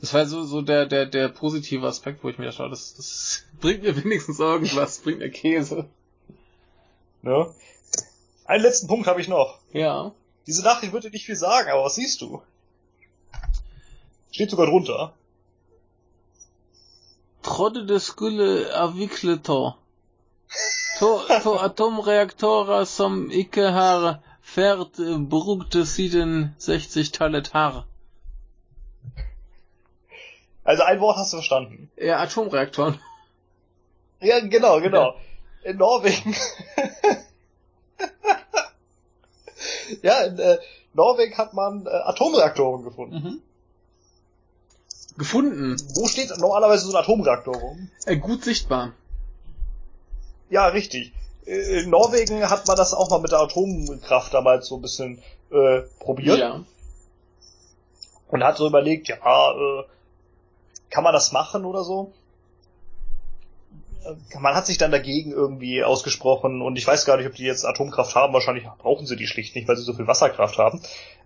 Das 0.01 0.15
war 0.15 0.27
so, 0.27 0.45
so 0.45 0.63
der, 0.63 0.87
der, 0.87 1.07
der 1.07 1.29
positive 1.29 1.85
Aspekt, 1.89 2.23
wo 2.23 2.29
ich 2.29 2.39
mir 2.39 2.47
dachte, 2.47 2.71
das, 2.71 2.95
das 2.95 3.43
bringt 3.61 3.83
mir 3.83 3.97
wenigstens 4.05 4.39
irgendwas, 4.39 4.99
bringt 5.01 5.19
mir 5.19 5.31
Käse. 5.31 5.89
Ne? 7.23 7.53
Einen 8.45 8.63
letzten 8.63 8.87
Punkt 8.87 9.09
habe 9.09 9.21
ich 9.21 9.27
noch. 9.27 9.59
Ja. 9.73 10.13
Diese 10.47 10.63
Nachricht 10.63 10.93
würde 10.93 11.11
nicht 11.11 11.27
viel 11.27 11.35
sagen, 11.35 11.69
aber 11.71 11.83
was 11.83 11.97
siehst 11.97 12.21
du? 12.21 12.43
Steht 14.35 14.51
sogar 14.51 14.67
drunter. 14.67 15.13
Trodde 17.43 17.87
de 17.87 18.01
skulle 18.01 18.75
avvikleto. 18.75 19.73
To, 20.99 21.19
to 21.43 21.59
atomreaktorer 21.59 22.85
som 22.85 23.31
ikke 23.31 23.71
har 23.71 24.15
fährt 24.43 24.99
brugte 25.31 25.87
siden 25.87 26.55
60-tallet 26.59 27.53
har. 27.53 27.85
Also 30.65 30.83
ein 30.83 31.01
Wort 31.01 31.17
hast 31.17 31.33
du 31.33 31.37
verstanden. 31.37 31.91
Ja, 31.97 32.23
Atomreaktoren. 32.23 32.99
Ja, 34.21 34.41
genau, 34.41 34.81
genau. 34.81 35.15
In 35.65 35.77
Norwegen. 35.77 36.35
ja, 40.03 40.25
in 40.25 40.39
äh, 40.39 40.59
Norwegen 40.93 41.39
hat 41.39 41.55
man 41.55 41.87
äh, 41.87 41.91
Atomreaktoren 41.91 42.85
gefunden. 42.85 43.15
Mhm. 43.15 43.43
Gefunden. 45.17 45.77
Wo 45.95 46.07
steht 46.09 46.37
normalerweise 46.39 46.87
so 46.87 46.97
ein 46.97 47.03
Atomreaktor 47.03 47.55
rum? 47.57 47.89
Äh, 48.05 48.17
gut 48.17 48.43
sichtbar. 48.45 48.93
Ja, 50.51 50.67
richtig. 50.69 51.13
Äh, 51.47 51.83
In 51.83 51.91
Norwegen 51.91 52.49
hat 52.51 52.67
man 52.67 52.77
das 52.77 52.95
auch 52.95 53.11
mal 53.11 53.21
mit 53.21 53.31
der 53.33 53.41
Atomkraft 53.41 54.35
damals 54.35 54.67
so 54.67 54.77
ein 54.77 54.83
bisschen 54.83 55.23
äh, 55.53 55.83
probiert 56.01 56.39
Ja. 56.39 56.65
und 58.29 58.43
hat 58.45 58.57
so 58.57 58.67
überlegt, 58.67 59.09
ja, 59.09 59.17
äh, 59.17 59.85
kann 60.91 61.05
man 61.05 61.13
das 61.13 61.33
machen 61.33 61.65
oder 61.65 61.85
so? 61.85 62.13
Äh, 64.05 64.39
Man 64.39 64.55
hat 64.55 64.67
sich 64.67 64.79
dann 64.79 64.91
dagegen 64.91 65.31
irgendwie 65.31 65.85
ausgesprochen 65.85 66.61
und 66.61 66.77
ich 66.77 66.87
weiß 66.87 67.05
gar 67.05 67.17
nicht, 67.19 67.27
ob 67.27 67.35
die 67.35 67.45
jetzt 67.45 67.65
Atomkraft 67.65 68.15
haben. 68.17 68.33
Wahrscheinlich 68.33 68.65
brauchen 68.79 69.07
sie 69.07 69.17
die 69.17 69.27
schlicht 69.29 69.55
nicht, 69.55 69.69
weil 69.69 69.77
sie 69.77 69.85
so 69.85 69.95
viel 69.95 70.07
Wasserkraft 70.09 70.59
haben. 70.59 70.83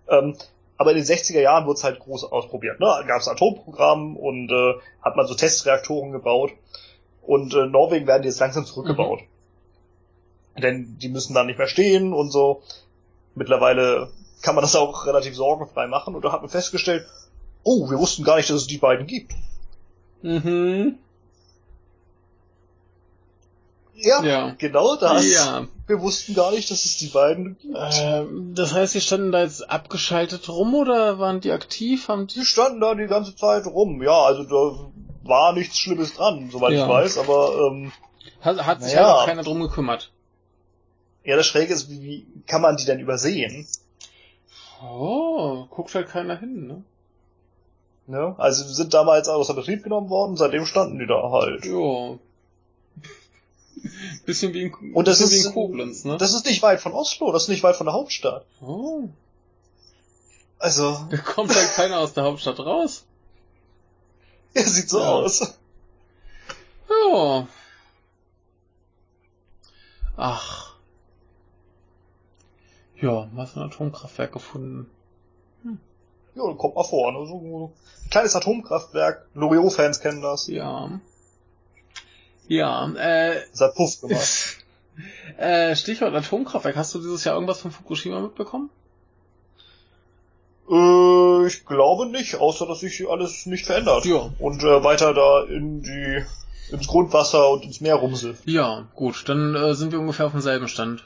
Ähm, 0.07 0.35
aber 0.79 0.91
in 0.91 0.97
den 0.97 1.05
60er 1.05 1.41
Jahren 1.41 1.65
wurde 1.65 1.77
es 1.77 1.83
halt 1.83 1.99
groß 1.99 2.23
ausprobiert. 2.23 2.79
Ne? 2.79 2.85
Da 2.85 3.03
gab 3.05 3.19
es 3.19 3.27
Atomprogramm 3.27 4.15
und 4.15 4.49
äh, 4.49 4.75
hat 5.01 5.17
man 5.17 5.27
so 5.27 5.35
Testreaktoren 5.35 6.13
gebaut. 6.13 6.51
Und 7.21 7.53
äh, 7.53 7.65
Norwegen 7.65 8.07
werden 8.07 8.21
die 8.21 8.29
jetzt 8.29 8.39
langsam 8.39 8.65
zurückgebaut. 8.65 9.19
Denn 10.57 10.97
die 10.97 11.09
müssen 11.09 11.33
dann 11.33 11.47
nicht 11.47 11.59
mehr 11.59 11.67
stehen 11.67 12.13
und 12.13 12.31
so. 12.31 12.63
Mittlerweile 13.35 14.09
kann 14.41 14.55
man 14.55 14.61
das 14.61 14.75
auch 14.77 15.05
relativ 15.05 15.35
sorgenfrei 15.35 15.87
machen. 15.87 16.15
Und 16.15 16.23
da 16.23 16.31
hat 16.31 16.41
man 16.41 16.49
festgestellt, 16.49 17.05
oh, 17.63 17.89
wir 17.89 17.99
wussten 17.99 18.23
gar 18.23 18.37
nicht, 18.37 18.49
dass 18.49 18.55
es 18.61 18.67
die 18.67 18.77
beiden 18.77 19.05
gibt. 19.05 19.33
Mhm. 20.21 20.97
Ja, 23.95 24.23
Ja. 24.23 24.55
genau 24.57 24.95
das. 24.95 25.29
Ja. 25.29 25.67
Wir 25.89 26.01
wussten 26.01 26.35
gar 26.35 26.51
nicht, 26.51 26.69
dass 26.69 26.85
es 26.85 26.97
die 26.97 27.07
beiden 27.07 27.57
gibt. 27.57 27.75
Ähm, 27.99 28.53
das 28.53 28.73
heißt, 28.73 28.93
die 28.93 29.01
standen 29.01 29.31
da 29.31 29.41
jetzt 29.41 29.67
abgeschaltet 29.69 30.47
rum 30.47 30.75
oder 30.75 31.17
waren 31.17 31.41
die 31.41 31.51
aktiv? 31.51 32.07
Haben 32.07 32.27
die 32.27 32.39
Die 32.41 32.45
standen 32.45 32.79
da 32.79 32.93
die 32.93 33.07
ganze 33.07 33.35
Zeit 33.35 33.65
rum. 33.65 34.03
Ja, 34.03 34.21
also 34.25 34.43
da 34.43 34.91
war 35.23 35.53
nichts 35.53 35.79
Schlimmes 35.79 36.13
dran, 36.13 36.49
soweit 36.51 36.73
Ja. 36.73 36.83
ich 36.83 36.87
weiß. 36.89 37.17
Aber 37.17 37.71
ähm, 37.71 37.91
hat, 38.41 38.65
hat 38.67 38.83
sich 38.83 38.95
halt 38.95 39.07
auch 39.07 39.25
keiner 39.25 39.41
drum 39.41 39.61
gekümmert. 39.61 40.11
ja, 41.23 41.35
das 41.35 41.47
Schräge 41.47 41.73
ist, 41.73 41.89
wie, 41.89 42.01
wie 42.03 42.27
kann 42.45 42.61
man 42.61 42.77
die 42.77 42.85
denn 42.85 42.99
übersehen? 42.99 43.65
Oh, 44.83 45.65
guckt 45.71 45.93
halt 45.95 46.07
keiner 46.07 46.37
hin, 46.37 46.67
ne? 46.67 46.83
Ne? 48.05 48.35
Also 48.37 48.63
sind 48.63 48.93
damals 48.93 49.27
außer 49.27 49.53
Betrieb 49.55 49.83
genommen 49.83 50.09
worden, 50.09 50.37
seitdem 50.37 50.65
standen 50.65 50.99
die 50.99 51.07
da 51.07 51.31
halt. 51.31 51.65
Ja. 51.65 52.17
Bisschen 54.25 54.53
wie 54.53 54.63
in, 54.63 54.73
Und 54.93 55.07
das 55.07 55.19
bisschen 55.19 55.37
ist, 55.37 55.43
wie 55.43 55.47
in 55.47 55.53
Koblenz, 55.53 56.05
ne? 56.05 56.17
das 56.17 56.33
ist 56.33 56.45
nicht 56.45 56.61
weit 56.61 56.81
von 56.81 56.93
Oslo, 56.93 57.31
das 57.31 57.43
ist 57.43 57.49
nicht 57.49 57.63
weit 57.63 57.75
von 57.75 57.85
der 57.85 57.93
Hauptstadt. 57.93 58.45
oh. 58.61 59.09
Also, 60.61 61.07
Da 61.09 61.17
kommt 61.17 61.55
halt 61.55 61.71
keiner 61.73 61.99
aus 61.99 62.13
der 62.13 62.23
Hauptstadt 62.25 62.59
raus. 62.59 63.05
ja, 64.53 64.63
sieht 64.63 64.89
so 64.89 64.99
Ja. 64.99 65.05
aus. 65.09 65.57
Ja. 66.89 67.47
Ach. 70.17 70.75
Ja, 72.99 73.29
was 73.33 73.55
ein 73.55 73.61
Atomkraftwerk 73.63 74.33
gefunden. 74.33 74.89
Ja, 76.35 76.53
kommt 76.53 76.75
mal 76.75 76.83
vor. 76.83 77.11
Ne? 77.13 77.25
So 77.27 77.71
ein 78.05 78.09
kleines 78.09 78.35
Atomkraftwerk. 78.35 79.27
Loriot-Fans 79.33 80.01
kennen 80.01 80.21
das. 80.21 80.47
Ja. 80.47 80.99
Ja, 82.49 82.91
äh, 82.95 83.41
Das 83.51 83.61
hat 83.61 83.75
Puff 83.75 84.01
gemacht. 84.01 84.57
äh, 85.37 85.75
Stichwort 85.75 86.13
Atomkraftwerk. 86.13 86.75
Hast 86.75 86.93
du 86.93 86.99
dieses 86.99 87.23
Jahr 87.23 87.35
irgendwas 87.35 87.61
von 87.61 87.71
Fukushima 87.71 88.19
mitbekommen? 88.19 88.69
äh, 90.69 91.47
ich 91.47 91.65
glaube 91.65 92.07
nicht, 92.07 92.35
außer 92.35 92.65
dass 92.65 92.81
sich 92.81 93.09
alles 93.09 93.45
nicht 93.45 93.65
verändert. 93.65 94.05
Ja. 94.05 94.29
Und 94.39 94.63
äh, 94.63 94.83
weiter 94.83 95.13
da 95.13 95.43
in 95.43 95.81
die 95.81 96.23
ins 96.71 96.87
Grundwasser 96.87 97.49
und 97.49 97.63
ins 97.63 97.81
Meer 97.81 97.95
rumsifft. 97.95 98.43
Ja, 98.45 98.87
gut, 98.95 99.27
dann 99.27 99.55
äh, 99.55 99.73
sind 99.73 99.91
wir 99.91 99.99
ungefähr 99.99 100.27
auf 100.27 100.33
demselben 100.33 100.67
Stand. 100.67 101.03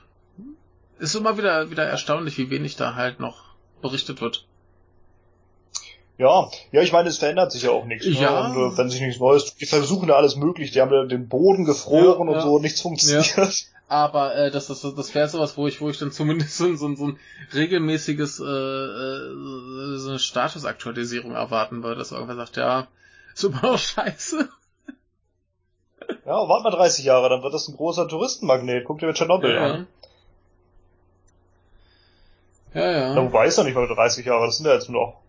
Ist 0.99 1.15
immer 1.15 1.37
wieder 1.37 1.71
wieder 1.71 1.83
erstaunlich, 1.83 2.37
wie 2.37 2.49
wenig 2.49 2.75
da 2.75 2.95
halt 2.95 3.19
noch 3.19 3.43
berichtet 3.81 4.21
wird. 4.21 4.45
Ja, 6.23 6.49
ja, 6.71 6.81
ich 6.81 6.93
meine, 6.93 7.09
es 7.09 7.17
verändert 7.17 7.51
sich 7.51 7.63
ja 7.63 7.71
auch 7.71 7.83
nichts. 7.83 8.05
Ja. 8.07 8.47
Ne? 8.47 8.57
Und 8.65 8.73
äh, 8.73 8.77
wenn 8.77 8.89
sich 8.89 9.01
nichts 9.01 9.19
Neues, 9.19 9.55
die 9.55 9.65
versuchen 9.65 10.07
ja 10.07 10.15
alles 10.15 10.37
möglich. 10.37 10.71
Die 10.71 10.79
haben 10.79 10.93
ja 10.93 11.03
den 11.03 11.27
Boden 11.27 11.65
gefroren 11.65 12.05
Ja, 12.05 12.11
und 12.13 12.31
ja. 12.31 12.41
so, 12.41 12.59
nichts 12.59 12.79
funktioniert. 12.79 13.65
Aber 13.89 14.33
äh, 14.33 14.49
das, 14.49 14.67
das, 14.67 14.81
das 14.81 15.13
wäre 15.13 15.27
sowas, 15.27 15.57
wo 15.57 15.67
ich, 15.67 15.81
wo 15.81 15.89
ich 15.89 15.99
dann 15.99 16.13
zumindest 16.13 16.55
so, 16.57 16.73
so, 16.75 16.95
so 16.95 17.07
ein 17.07 17.19
regelmäßiges 17.53 18.39
äh, 18.39 18.43
äh, 18.43 19.97
so 19.97 20.09
eine 20.11 20.19
Statusaktualisierung 20.19 21.33
erwarten 21.33 21.83
würde, 21.83 21.97
dass 21.97 22.13
irgendwer 22.13 22.37
sagt, 22.37 22.55
ja, 22.55 22.87
ist 23.33 23.43
immer 23.43 23.61
noch 23.61 23.77
scheiße. 23.77 24.47
Ja, 26.25 26.47
warte 26.47 26.63
mal 26.63 26.71
30 26.71 27.03
Jahre, 27.03 27.27
dann 27.27 27.43
wird 27.43 27.53
das 27.53 27.67
ein 27.67 27.75
großer 27.75 28.07
Touristenmagnet. 28.07 28.85
Guck 28.85 28.99
dir 28.99 29.07
mit 29.07 29.17
Tschernobyl 29.17 29.57
an. 29.57 29.87
Ja, 32.73 32.89
Ja. 32.89 33.13
ja. 33.13 33.23
wobei 33.25 33.47
ist 33.47 33.57
ja 33.57 33.65
nicht 33.65 33.75
mal 33.75 33.87
30 33.87 34.25
Jahre, 34.25 34.45
das 34.45 34.55
sind 34.55 34.67
ja 34.67 34.73
jetzt 34.73 34.89
nur 34.89 35.01
noch 35.01 35.22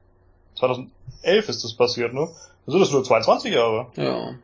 2011 0.57 1.49
ist 1.49 1.65
das 1.65 1.75
passiert, 1.75 2.15
ne? 2.15 2.29
Dann 2.67 2.73
sind 2.73 2.81
das 2.81 2.91
nur 2.93 3.05
22 3.05 3.53
Jahre. 3.53 3.87
Ja. 3.97 4.35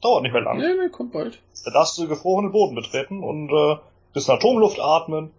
Dauert 0.00 0.22
nicht 0.22 0.32
mehr 0.32 0.42
lang. 0.42 0.58
Nee, 0.58 0.74
nee, 0.74 0.88
kommt 0.88 1.12
bald. 1.12 1.38
Da 1.64 1.70
darfst 1.70 1.98
du 1.98 2.08
gefrorenen 2.08 2.52
Boden 2.52 2.74
betreten 2.74 3.22
und 3.22 3.50
äh, 3.50 3.76
bisschen 4.12 4.34
Atomluft 4.34 4.80
atmen. 4.80 5.30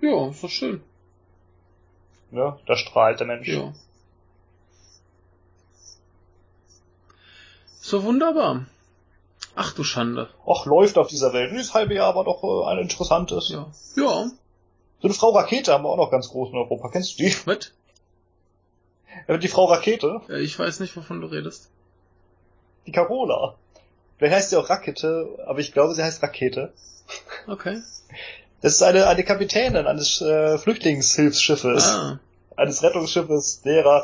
Ja, 0.00 0.28
ist 0.28 0.42
doch 0.42 0.50
schön. 0.50 0.82
Ne? 2.30 2.58
Da 2.66 2.76
strahlt 2.76 3.20
der 3.20 3.26
Mensch. 3.26 3.48
Ja. 3.48 3.72
So 7.80 8.02
wunderbar. 8.02 8.66
Ach 9.54 9.72
du 9.72 9.84
Schande. 9.84 10.28
Och, 10.44 10.66
läuft 10.66 10.98
auf 10.98 11.06
dieser 11.06 11.32
Welt. 11.32 11.52
Dieses 11.52 11.72
halbe 11.72 11.94
Jahr 11.94 12.14
war 12.14 12.24
doch 12.24 12.42
äh, 12.42 12.70
ein 12.70 12.78
interessantes. 12.78 13.48
Ja. 13.48 13.66
Ja. 13.96 14.30
So 15.00 15.08
eine 15.08 15.14
Frau 15.14 15.30
Rakete 15.30 15.72
haben 15.72 15.84
wir 15.84 15.90
auch 15.90 15.96
noch 15.96 16.10
ganz 16.10 16.28
groß 16.28 16.50
in 16.50 16.56
Europa. 16.56 16.88
Kennst 16.88 17.18
du 17.18 17.22
die? 17.22 17.34
Was? 17.46 17.72
Ja, 19.28 19.36
die 19.38 19.48
Frau 19.48 19.64
Rakete, 19.66 20.20
Äh, 20.28 20.40
Ich 20.42 20.58
weiß 20.58 20.80
nicht, 20.80 20.96
wovon 20.96 21.20
du 21.20 21.26
redest. 21.28 21.68
die 22.86 22.92
Carola. 22.92 23.54
Vielleicht 24.18 24.34
heißt 24.34 24.50
sie 24.50 24.56
auch 24.56 24.70
Rakete, 24.70 25.28
aber 25.46 25.58
ich 25.58 25.72
glaube, 25.72 25.94
sie 25.94 26.02
heißt 26.02 26.22
Rakete. 26.22 26.72
Okay. 27.46 27.80
Das 28.62 28.72
ist 28.72 28.82
eine, 28.82 29.06
eine 29.06 29.22
Kapitänin 29.22 29.86
eines 29.86 30.20
äh, 30.22 30.56
Flüchtlingshilfsschiffes, 30.58 31.84
Ah. 31.84 32.18
eines 32.56 32.82
Rettungsschiffes, 32.82 33.60
derer 33.60 34.02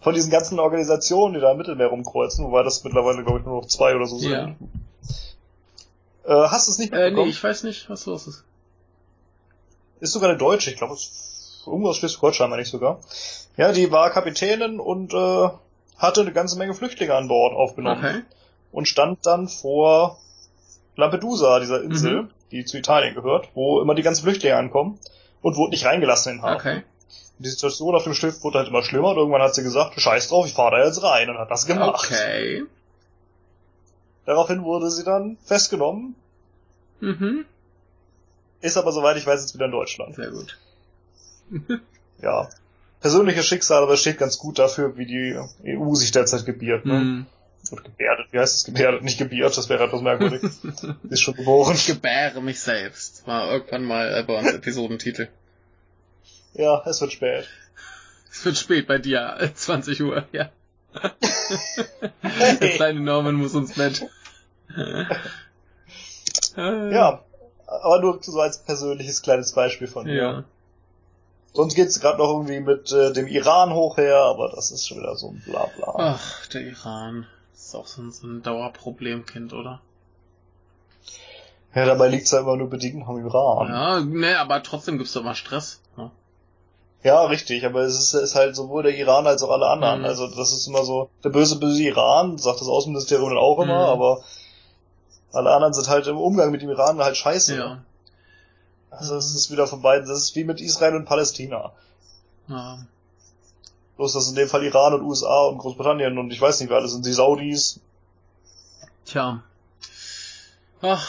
von 0.00 0.14
diesen 0.14 0.30
ganzen 0.32 0.58
Organisationen, 0.58 1.34
die 1.34 1.40
da 1.40 1.52
im 1.52 1.58
Mittelmeer 1.58 1.86
rumkreuzen, 1.86 2.44
wobei 2.44 2.64
das 2.64 2.82
mittlerweile, 2.82 3.22
glaube 3.22 3.38
ich, 3.38 3.44
nur 3.46 3.60
noch 3.62 3.68
zwei 3.68 3.94
oder 3.94 4.06
so 4.06 4.18
sind. 4.18 4.32
Ja. 4.32 4.48
Äh, 6.26 6.48
hast 6.48 6.66
du 6.66 6.72
es 6.72 6.78
nicht 6.78 6.92
Äh, 6.92 6.96
mitbekommen? 6.96 7.26
nee, 7.28 7.30
ich 7.30 7.42
weiß 7.42 7.62
nicht, 7.62 7.88
was 7.88 8.04
los 8.06 8.26
ist. 8.26 8.44
Ist 10.00 10.12
sogar 10.12 10.28
eine 10.28 10.38
Deutsche, 10.38 10.70
ich 10.72 10.76
glaube, 10.76 10.94
es 10.94 11.33
irgendwo 11.66 11.88
aus 11.90 11.96
Schleswig-Holstein, 11.98 12.50
meine 12.50 12.62
ich 12.62 12.68
sogar. 12.68 13.00
Ja, 13.56 13.72
die 13.72 13.90
war 13.90 14.10
Kapitänin 14.10 14.80
und 14.80 15.12
äh, 15.14 15.48
hatte 15.98 16.20
eine 16.22 16.32
ganze 16.32 16.58
Menge 16.58 16.74
Flüchtlinge 16.74 17.14
an 17.14 17.28
Bord 17.28 17.54
aufgenommen. 17.54 18.04
Okay. 18.04 18.20
Und 18.72 18.88
stand 18.88 19.24
dann 19.26 19.48
vor 19.48 20.18
Lampedusa, 20.96 21.60
dieser 21.60 21.82
Insel, 21.82 22.22
Mhm. 22.22 22.30
die 22.50 22.64
zu 22.64 22.76
Italien 22.78 23.14
gehört, 23.14 23.48
wo 23.54 23.80
immer 23.80 23.94
die 23.94 24.02
ganzen 24.02 24.22
Flüchtlinge 24.24 24.56
ankommen 24.56 24.98
und 25.42 25.56
wurde 25.56 25.70
nicht 25.70 25.84
reingelassen 25.84 26.32
in 26.32 26.38
den 26.38 26.44
Hafen. 26.44 26.56
Okay. 26.56 26.82
Die 27.38 27.48
Situation 27.48 27.94
auf 27.94 28.04
dem 28.04 28.14
Schiff 28.14 28.42
wurde 28.44 28.58
halt 28.58 28.68
immer 28.68 28.82
schlimmer 28.82 29.08
und 29.10 29.16
irgendwann 29.16 29.42
hat 29.42 29.54
sie 29.54 29.62
gesagt, 29.64 30.00
scheiß 30.00 30.28
drauf, 30.28 30.46
ich 30.46 30.52
fahre 30.54 30.78
da 30.78 30.84
jetzt 30.86 31.02
rein 31.02 31.28
und 31.30 31.38
hat 31.38 31.50
das 31.50 31.66
gemacht. 31.66 32.06
Okay. 32.10 32.62
Daraufhin 34.26 34.62
wurde 34.64 34.90
sie 34.90 35.04
dann 35.04 35.36
festgenommen, 35.44 36.14
Mhm. 37.00 37.44
ist 38.60 38.76
aber 38.76 38.92
soweit 38.92 39.16
ich 39.16 39.26
weiß 39.26 39.40
jetzt 39.42 39.54
wieder 39.54 39.66
in 39.66 39.72
Deutschland. 39.72 40.14
Sehr 40.14 40.30
gut. 40.30 40.56
Ja. 42.22 42.48
persönliches 43.00 43.44
Schicksal, 43.44 43.82
aber 43.82 43.94
es 43.94 44.00
steht 44.00 44.18
ganz 44.18 44.38
gut 44.38 44.58
dafür, 44.58 44.96
wie 44.96 45.04
die 45.04 45.38
EU 45.76 45.94
sich 45.94 46.10
derzeit 46.10 46.46
gebiert. 46.46 46.86
Ne? 46.86 47.00
Hm. 47.00 47.26
Oder 47.70 47.82
gebärdet, 47.82 48.26
wie 48.30 48.38
heißt 48.38 48.56
es 48.56 48.64
gebärdet? 48.64 49.02
Nicht 49.02 49.18
gebiert, 49.18 49.56
das 49.56 49.68
wäre 49.68 49.84
etwas 49.84 50.00
merkwürdig. 50.00 50.42
ist 51.10 51.20
schon 51.20 51.34
geboren. 51.34 51.74
Ich 51.74 51.86
gebäre 51.86 52.40
mich 52.40 52.60
selbst. 52.60 53.26
War 53.26 53.50
irgendwann 53.50 53.84
mal 53.84 54.14
äh, 54.14 54.22
bei 54.22 54.38
uns 54.38 54.52
Episodentitel. 54.52 55.28
Ja, 56.54 56.82
es 56.86 57.00
wird 57.00 57.12
spät. 57.12 57.48
Es 58.30 58.44
wird 58.44 58.56
spät 58.56 58.86
bei 58.86 58.98
dir, 58.98 59.36
äh, 59.38 59.52
20 59.52 60.02
Uhr, 60.02 60.24
ja. 60.32 60.50
Der 62.60 62.70
kleine 62.70 63.00
Norman 63.00 63.34
muss 63.34 63.54
ins 63.54 63.74
Bett. 63.74 64.06
Ja, 66.56 67.24
aber 67.66 68.00
nur 68.00 68.22
so 68.22 68.40
als 68.40 68.58
persönliches 68.58 69.22
kleines 69.22 69.52
Beispiel 69.52 69.88
von 69.88 70.06
mir. 70.06 70.14
Ja. 70.14 70.44
Sonst 71.54 71.74
geht's 71.76 72.00
gerade 72.00 72.18
noch 72.18 72.30
irgendwie 72.30 72.58
mit 72.60 72.90
äh, 72.92 73.12
dem 73.12 73.28
Iran 73.28 73.72
hoch 73.72 73.96
her, 73.96 74.16
aber 74.18 74.50
das 74.50 74.72
ist 74.72 74.86
schon 74.88 74.98
wieder 74.98 75.14
so 75.14 75.28
ein 75.28 75.40
Blabla. 75.46 75.94
Ach, 75.96 76.46
der 76.48 76.62
Iran. 76.62 77.26
Das 77.52 77.66
ist 77.66 77.74
auch 77.76 77.86
so 77.86 78.02
ein, 78.02 78.10
so 78.10 78.26
ein 78.26 78.42
Dauerproblemkind, 78.42 79.52
oder? 79.52 79.80
Ja, 81.74 81.86
dabei 81.86 82.08
liegt's 82.08 82.30
ja 82.32 82.40
immer 82.40 82.56
nur 82.56 82.68
bedingt 82.68 83.06
am 83.08 83.18
Iran. 83.24 83.68
Ja, 83.68 83.98
Ja, 83.98 84.04
ne, 84.04 84.38
aber 84.38 84.62
trotzdem 84.62 84.98
gibt's 84.98 85.12
doch 85.12 85.20
immer 85.22 85.34
Stress. 85.34 85.80
Ne? 85.96 86.10
richtig, 87.04 87.64
aber 87.66 87.82
es 87.82 87.98
ist, 87.98 88.14
ist 88.14 88.34
halt 88.34 88.56
sowohl 88.56 88.82
der 88.84 88.96
Iran 88.96 89.26
als 89.26 89.42
auch 89.42 89.50
alle 89.50 89.66
anderen. 89.68 90.00
Mhm. 90.00 90.06
Also 90.06 90.26
das 90.26 90.52
ist 90.52 90.66
immer 90.66 90.84
so, 90.84 91.08
der 91.22 91.30
böse, 91.30 91.58
böse 91.58 91.82
Iran, 91.82 92.38
sagt 92.38 92.60
das 92.60 92.68
Außenministerium 92.68 93.28
dann 93.30 93.38
auch 93.38 93.60
immer, 93.60 93.74
Mhm. 93.94 94.00
aber 94.02 94.24
alle 95.32 95.52
anderen 95.52 95.74
sind 95.74 95.88
halt 95.88 96.06
im 96.08 96.16
Umgang 96.18 96.50
mit 96.50 96.62
dem 96.62 96.70
Iran 96.70 96.98
halt 96.98 97.16
scheiße. 97.16 97.56
Ja. 97.56 97.78
Also 98.98 99.16
es 99.16 99.34
ist 99.34 99.50
wieder 99.50 99.66
von 99.66 99.82
beiden, 99.82 100.08
das 100.08 100.18
ist 100.18 100.36
wie 100.36 100.44
mit 100.44 100.60
Israel 100.60 100.96
und 100.96 101.04
Palästina. 101.04 101.72
ja. 102.48 102.86
Bloß 103.96 104.12
das 104.14 104.28
in 104.28 104.34
dem 104.34 104.48
Fall 104.48 104.64
Iran 104.64 104.94
und 104.94 105.02
USA 105.02 105.44
und 105.44 105.58
Großbritannien 105.58 106.18
und 106.18 106.32
ich 106.32 106.40
weiß 106.40 106.58
nicht, 106.58 106.68
wer 106.68 106.78
alles 106.78 106.92
sind, 106.92 107.06
die 107.06 107.12
Saudis. 107.12 107.80
Tja. 109.04 109.44
Ach, 110.82 111.08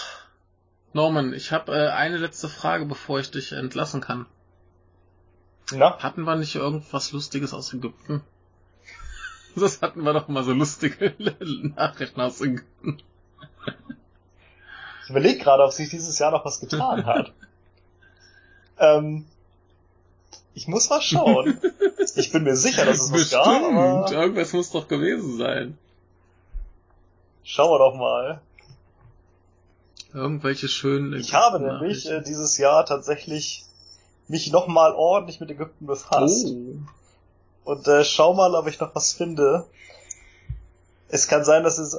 Norman, 0.94 1.34
ich 1.34 1.52
habe 1.52 1.74
äh, 1.74 1.90
eine 1.90 2.18
letzte 2.18 2.48
Frage, 2.48 2.86
bevor 2.86 3.20
ich 3.20 3.32
dich 3.32 3.54
entlassen 3.54 4.02
kann. 4.02 4.28
Na? 5.74 5.98
Hatten 5.98 6.24
wir 6.24 6.36
nicht 6.36 6.56
irgendwas 6.56 7.12
Lustiges 7.12 7.54
aus 7.54 7.74
Ägypten? 7.74 8.22
Das 9.58 9.82
hatten 9.82 10.02
wir 10.02 10.12
doch 10.12 10.28
mal 10.28 10.44
so 10.44 10.52
lustige 10.52 11.16
Nachrichten 11.78 12.20
aus 12.20 12.42
Ägypten. 12.42 13.02
Ich 15.06 15.10
überlege 15.10 15.40
gerade, 15.40 15.64
ob 15.64 15.72
sich 15.72 15.90
dieses 15.90 16.20
Jahr 16.20 16.32
noch 16.32 16.44
was 16.44 16.60
getan 16.60 17.06
hat. 17.06 17.32
ähm, 18.80 19.26
ich 20.54 20.68
muss 20.68 20.90
mal 20.90 21.02
schauen. 21.02 21.60
Ich 22.18 22.32
bin 22.32 22.44
mir 22.44 22.56
sicher, 22.56 22.86
dass 22.86 23.02
es 23.02 23.12
was 23.12 23.32
gab, 23.32 23.64
aber 23.64 24.10
irgendwas 24.12 24.54
muss 24.54 24.70
doch 24.72 24.88
gewesen 24.88 25.38
sein. 25.38 25.78
schauen 27.44 27.72
wir 27.72 27.80
doch 27.80 27.96
mal. 27.96 28.42
Irgendwelche 30.14 30.70
schönen. 30.70 31.14
Ich 31.20 31.34
habe 31.34 31.60
nämlich 31.60 32.10
äh, 32.10 32.22
dieses 32.22 32.58
Jahr 32.58 32.86
tatsächlich 32.86 33.66
mich 34.28 34.52
nochmal 34.52 34.94
ordentlich 34.94 35.40
mit 35.40 35.52
Ägypten 35.52 35.88
befasst. 35.88 36.46
oh. 36.46 36.76
Und 37.66 37.88
äh, 37.88 38.06
schau 38.06 38.34
mal, 38.34 38.54
ob 38.56 38.68
ich 38.68 38.80
noch 38.80 38.94
was 38.96 39.12
finde. 39.14 39.66
Es 41.08 41.28
kann 41.28 41.46
sein, 41.46 41.64
dass, 41.64 41.78
es, 41.78 41.98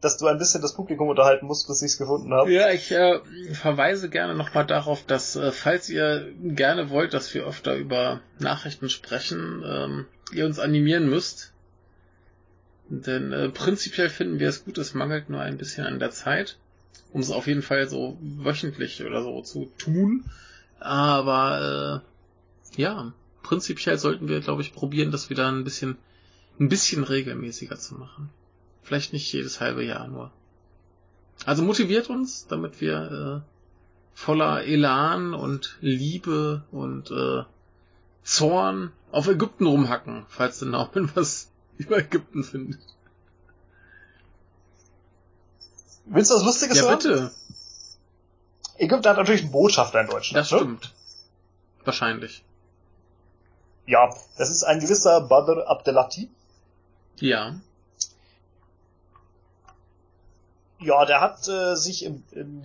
dass 0.00 0.18
du 0.18 0.26
ein 0.26 0.38
bisschen 0.38 0.60
das 0.60 0.74
Publikum 0.74 1.08
unterhalten 1.08 1.46
musst, 1.46 1.66
bis 1.68 1.80
ich 1.80 1.92
es 1.92 1.98
gefunden 1.98 2.32
habe. 2.34 2.52
Ja, 2.52 2.70
ich 2.70 2.90
äh, 2.92 3.18
verweise 3.54 4.10
gerne 4.10 4.34
nochmal 4.34 4.66
darauf, 4.66 5.04
dass 5.04 5.36
äh, 5.36 5.52
falls 5.52 5.88
ihr 5.88 6.32
gerne 6.42 6.90
wollt, 6.90 7.14
dass 7.14 7.32
wir 7.32 7.46
öfter 7.46 7.74
über 7.76 8.20
Nachrichten 8.38 8.90
sprechen, 8.90 9.62
ähm, 9.66 10.06
ihr 10.32 10.44
uns 10.44 10.58
animieren 10.58 11.08
müsst. 11.08 11.52
Denn 12.88 13.32
äh, 13.32 13.48
prinzipiell 13.48 14.10
finden 14.10 14.38
wir 14.38 14.50
es 14.50 14.66
gut, 14.66 14.76
es 14.76 14.92
mangelt 14.92 15.30
nur 15.30 15.40
ein 15.40 15.56
bisschen 15.56 15.86
an 15.86 15.98
der 15.98 16.10
Zeit, 16.10 16.58
um 17.14 17.22
es 17.22 17.30
auf 17.30 17.46
jeden 17.46 17.62
Fall 17.62 17.88
so 17.88 18.18
wöchentlich 18.20 19.02
oder 19.02 19.22
so 19.22 19.40
zu 19.40 19.70
tun. 19.78 20.26
Aber 20.78 22.02
äh, 22.76 22.80
ja, 22.80 23.14
prinzipiell 23.42 23.98
sollten 23.98 24.28
wir, 24.28 24.40
glaube 24.40 24.60
ich, 24.60 24.74
probieren, 24.74 25.10
das 25.10 25.30
wieder 25.30 25.50
ein 25.50 25.64
bisschen, 25.64 25.96
ein 26.60 26.68
bisschen 26.68 27.02
regelmäßiger 27.02 27.78
zu 27.78 27.94
machen. 27.94 28.28
Vielleicht 28.82 29.12
nicht 29.12 29.32
jedes 29.32 29.60
halbe 29.60 29.84
Jahr 29.84 30.08
nur. 30.08 30.30
Also 31.46 31.62
motiviert 31.62 32.10
uns, 32.10 32.46
damit 32.46 32.80
wir 32.80 33.42
äh, 33.44 33.48
voller 34.14 34.64
Elan 34.64 35.34
und 35.34 35.76
Liebe 35.80 36.64
und 36.70 37.10
äh, 37.10 37.44
Zorn 38.22 38.92
auf 39.10 39.28
Ägypten 39.28 39.66
rumhacken, 39.66 40.24
falls 40.28 40.60
der 40.60 40.68
Norman 40.68 41.10
was 41.14 41.50
über 41.78 41.98
Ägypten 41.98 42.44
findet. 42.44 42.80
Willst 46.06 46.30
du 46.30 46.34
was 46.34 46.44
Lustiges 46.44 46.78
Ja, 46.78 46.84
hören? 46.84 46.98
bitte. 46.98 47.30
Ägypten 48.78 49.08
hat 49.08 49.16
natürlich 49.16 49.42
einen 49.42 49.52
Botschafter 49.52 50.00
in 50.00 50.08
Deutschland. 50.08 50.38
Das 50.44 50.50
ne? 50.50 50.58
stimmt. 50.58 50.92
Wahrscheinlich. 51.84 52.44
Ja, 53.86 54.14
das 54.36 54.50
ist 54.50 54.62
ein 54.64 54.80
gewisser 54.80 55.20
Badr 55.22 55.66
Abdelati. 55.68 56.30
Ja. 57.18 57.56
Ja, 60.84 61.04
der 61.04 61.20
hat 61.20 61.46
äh, 61.48 61.74
sich 61.76 62.04
im, 62.04 62.22
im, 62.32 62.62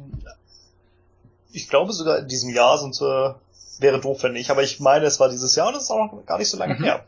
ich 1.52 1.70
glaube 1.70 1.94
sogar 1.94 2.20
in 2.20 2.28
diesem 2.28 2.50
Jahr, 2.50 2.78
sonst 2.78 3.02
äh, 3.02 3.34
wäre 3.80 4.00
doof, 4.02 4.24
wenn 4.24 4.34
nicht, 4.34 4.50
aber 4.50 4.64
ich 4.64 4.80
meine, 4.80 5.06
es 5.06 5.20
war 5.20 5.30
dieses 5.30 5.56
Jahr 5.56 5.68
und 5.68 5.74
das 5.76 5.84
ist 5.84 5.92
auch 5.92 6.12
noch 6.12 6.26
gar 6.26 6.38
nicht 6.38 6.50
so 6.50 6.58
lange 6.58 6.76
Mhm. 6.76 6.84
her. 6.84 7.06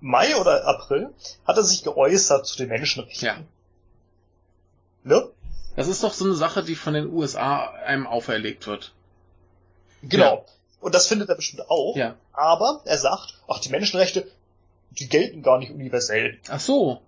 Mai 0.00 0.36
oder 0.36 0.66
April 0.66 1.10
hat 1.46 1.56
er 1.56 1.62
sich 1.62 1.82
geäußert 1.82 2.46
zu 2.46 2.56
den 2.58 2.68
Menschenrechten. 2.68 3.26
Ja. 3.26 3.36
Ne? 5.02 5.28
Das 5.76 5.88
ist 5.88 6.02
doch 6.04 6.12
so 6.12 6.24
eine 6.24 6.34
Sache, 6.34 6.62
die 6.62 6.74
von 6.76 6.94
den 6.94 7.12
USA 7.12 7.70
einem 7.86 8.06
auferlegt 8.06 8.66
wird. 8.66 8.92
Genau. 10.02 10.36
Ja. 10.36 10.44
Und 10.80 10.94
das 10.94 11.06
findet 11.06 11.28
er 11.30 11.34
bestimmt 11.36 11.68
auch. 11.70 11.96
Ja. 11.96 12.14
Aber 12.32 12.82
er 12.84 12.98
sagt, 12.98 13.38
ach, 13.48 13.58
die 13.60 13.70
Menschenrechte, 13.70 14.30
die 14.90 15.08
gelten 15.08 15.42
gar 15.42 15.58
nicht 15.58 15.72
universell. 15.72 16.38
Ach 16.48 16.60
so. 16.60 17.00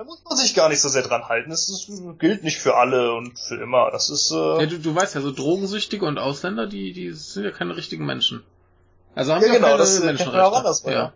Da 0.00 0.04
muss 0.04 0.24
man 0.24 0.34
sich 0.38 0.54
gar 0.54 0.70
nicht 0.70 0.80
so 0.80 0.88
sehr 0.88 1.02
dran 1.02 1.28
halten. 1.28 1.52
Es 1.52 1.68
ist, 1.68 1.90
gilt 2.18 2.42
nicht 2.42 2.56
für 2.56 2.74
alle 2.74 3.12
und 3.12 3.38
für 3.38 3.56
immer. 3.56 3.90
Das 3.90 4.08
ist, 4.08 4.30
Ja, 4.30 4.58
äh, 4.60 4.66
du, 4.66 4.78
du 4.78 4.94
weißt 4.94 5.14
ja, 5.14 5.20
so 5.20 5.30
Drogensüchtige 5.30 6.06
und 6.06 6.16
Ausländer, 6.16 6.66
die, 6.66 6.94
die 6.94 7.12
sind 7.12 7.44
ja 7.44 7.50
keine 7.50 7.76
richtigen 7.76 8.06
Menschen. 8.06 8.42
Also 9.14 9.34
haben 9.34 9.42
Ja, 9.42 9.48
wir 9.48 9.56
genau, 9.56 9.66
keine 9.66 9.78
das, 9.78 10.00
äh, 10.00 10.06
Menschenrechte. 10.06 10.42
auch 10.46 10.56
anderswo, 10.56 10.88
ja. 10.88 11.12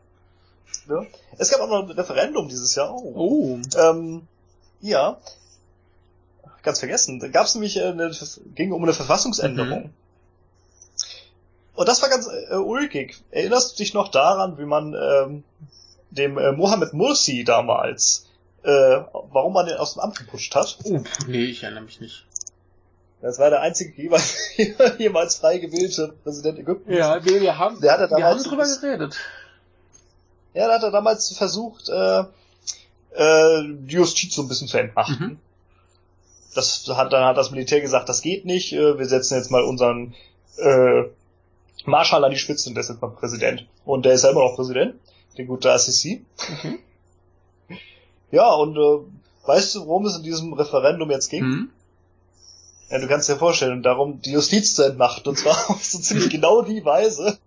ne? 0.86 1.06
es 1.38 1.50
gab 1.50 1.62
auch 1.62 1.68
noch 1.70 1.84
ein 1.84 1.92
Referendum 1.92 2.50
dieses 2.50 2.74
Jahr. 2.74 2.92
Oh. 2.92 3.14
Oh. 3.16 3.58
Ähm, 3.78 4.28
ja. 4.82 5.16
Ganz 6.62 6.80
vergessen. 6.80 7.20
Da 7.20 7.28
gab 7.28 7.46
es 7.46 7.54
nämlich 7.54 7.78
äh, 7.78 7.84
eine, 7.84 8.10
ging 8.54 8.72
um 8.72 8.82
eine 8.82 8.92
Verfassungsänderung. 8.92 9.84
Mhm. 9.84 9.90
Und 11.74 11.88
das 11.88 12.02
war 12.02 12.10
ganz 12.10 12.28
äh, 12.50 12.56
ulkig. 12.56 13.16
Erinnerst 13.30 13.72
du 13.72 13.76
dich 13.82 13.94
noch 13.94 14.08
daran, 14.08 14.58
wie 14.58 14.66
man 14.66 14.92
ähm, 14.92 15.44
dem 16.10 16.36
äh, 16.36 16.52
Mohammed 16.52 16.92
Mursi 16.92 17.44
damals, 17.44 18.26
äh, 18.64 19.04
warum 19.32 19.52
man 19.52 19.66
den 19.66 19.76
aus 19.76 19.94
dem 19.94 20.00
Amt 20.00 20.18
geputscht 20.18 20.54
hat? 20.54 20.78
oh. 20.84 21.00
Nee, 21.26 21.44
ich 21.44 21.62
erinnere 21.62 21.84
mich 21.84 22.00
nicht. 22.00 22.26
Das 23.20 23.38
war 23.38 23.48
der 23.50 23.60
einzige 23.60 24.02
jemals, 24.02 24.36
jemals 24.98 25.36
frei 25.36 25.58
gewählte 25.58 26.14
Präsident 26.24 26.58
Ägyptens. 26.58 26.96
nee, 27.24 27.40
wir 27.40 27.58
haben, 27.58 27.80
Der 27.80 27.92
hatte 27.92 28.14
wir 28.14 28.24
haben 28.24 28.42
drüber 28.42 28.64
geredet. 28.64 29.16
Ja, 30.52 30.68
da 30.68 30.74
hat 30.74 30.82
er 30.82 30.90
damals 30.90 31.34
versucht, 31.36 31.88
äh, 31.88 32.24
äh, 33.14 33.62
die 33.66 33.94
Justiz 33.94 34.34
so 34.34 34.42
ein 34.42 34.48
bisschen 34.48 34.68
zu 34.68 34.78
entmachten. 34.78 35.26
Mhm. 35.26 35.38
Das 36.54 36.86
hat 36.88 37.12
dann 37.12 37.24
hat 37.24 37.36
das 37.36 37.50
Militär 37.50 37.80
gesagt, 37.80 38.08
das 38.08 38.22
geht 38.22 38.44
nicht. 38.44 38.72
Äh, 38.72 38.98
wir 38.98 39.06
setzen 39.06 39.36
jetzt 39.36 39.50
mal 39.50 39.64
unseren 39.64 40.14
äh, 40.58 41.04
Marschall 41.86 42.24
an 42.24 42.30
die 42.30 42.38
Spitze 42.38 42.68
und 42.68 42.74
der 42.74 42.82
ist 42.82 42.90
jetzt 42.90 43.02
mal 43.02 43.10
Präsident. 43.10 43.66
Und 43.84 44.04
der 44.04 44.12
ist 44.12 44.24
ja 44.24 44.30
immer 44.30 44.44
noch 44.44 44.54
Präsident, 44.54 44.94
der 45.36 45.46
gute 45.46 45.72
Assisi. 45.72 46.24
Mhm. 46.62 46.78
Ja, 48.30 48.52
und 48.52 48.76
äh, 48.76 48.98
weißt 49.46 49.74
du, 49.74 49.86
worum 49.86 50.06
es 50.06 50.16
in 50.16 50.22
diesem 50.22 50.52
Referendum 50.52 51.10
jetzt 51.10 51.28
ging? 51.28 51.42
Hm? 51.42 51.70
Ja, 52.90 52.98
du 52.98 53.08
kannst 53.08 53.28
dir 53.28 53.36
vorstellen, 53.36 53.82
darum 53.82 54.20
die 54.20 54.32
Justiz 54.32 54.74
zu 54.74 54.82
entmachten. 54.82 55.28
Und 55.28 55.38
zwar 55.38 55.52
auf 55.70 55.84
so 55.84 55.98
ziemlich 55.98 56.30
genau 56.36 56.62
die 56.62 56.84
Weise, 56.84 57.38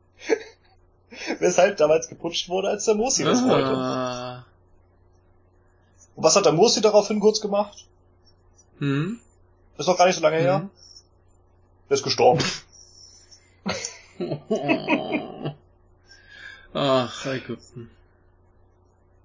weshalb 1.39 1.77
damals 1.77 2.07
geputscht 2.09 2.49
wurde, 2.49 2.69
als 2.69 2.85
der 2.85 2.95
Mosi 2.95 3.23
das 3.23 3.43
wollte. 3.43 3.69
Ah. 3.69 4.45
Und 6.15 6.23
was 6.23 6.35
hat 6.35 6.45
der 6.45 6.53
Mosi 6.53 6.81
daraufhin 6.81 7.19
kurz 7.19 7.41
gemacht? 7.41 7.85
Hm? 8.79 9.19
Ist 9.77 9.87
noch 9.87 9.97
gar 9.97 10.07
nicht 10.07 10.15
so 10.15 10.21
lange 10.21 10.37
her. 10.37 10.59
Hm? 10.59 10.69
Der 11.89 11.95
ist 11.95 12.03
gestorben. 12.03 12.43
Ach, 16.73 17.25
Ägypten. 17.25 17.89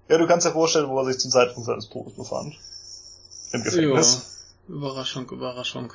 Ja, 0.09 0.17
du 0.17 0.27
kannst 0.27 0.45
dir 0.45 0.51
vorstellen, 0.51 0.89
wo 0.89 0.99
er 0.99 1.05
sich 1.05 1.19
zum 1.19 1.31
Zeitpunkt 1.31 1.65
seines 1.67 1.89
Todes 1.89 2.13
befand. 2.13 2.55
Im 3.51 3.63
Gefängnis. 3.63 4.39
Ja. 4.67 4.75
Überraschung, 4.75 5.29
Überraschung. 5.29 5.93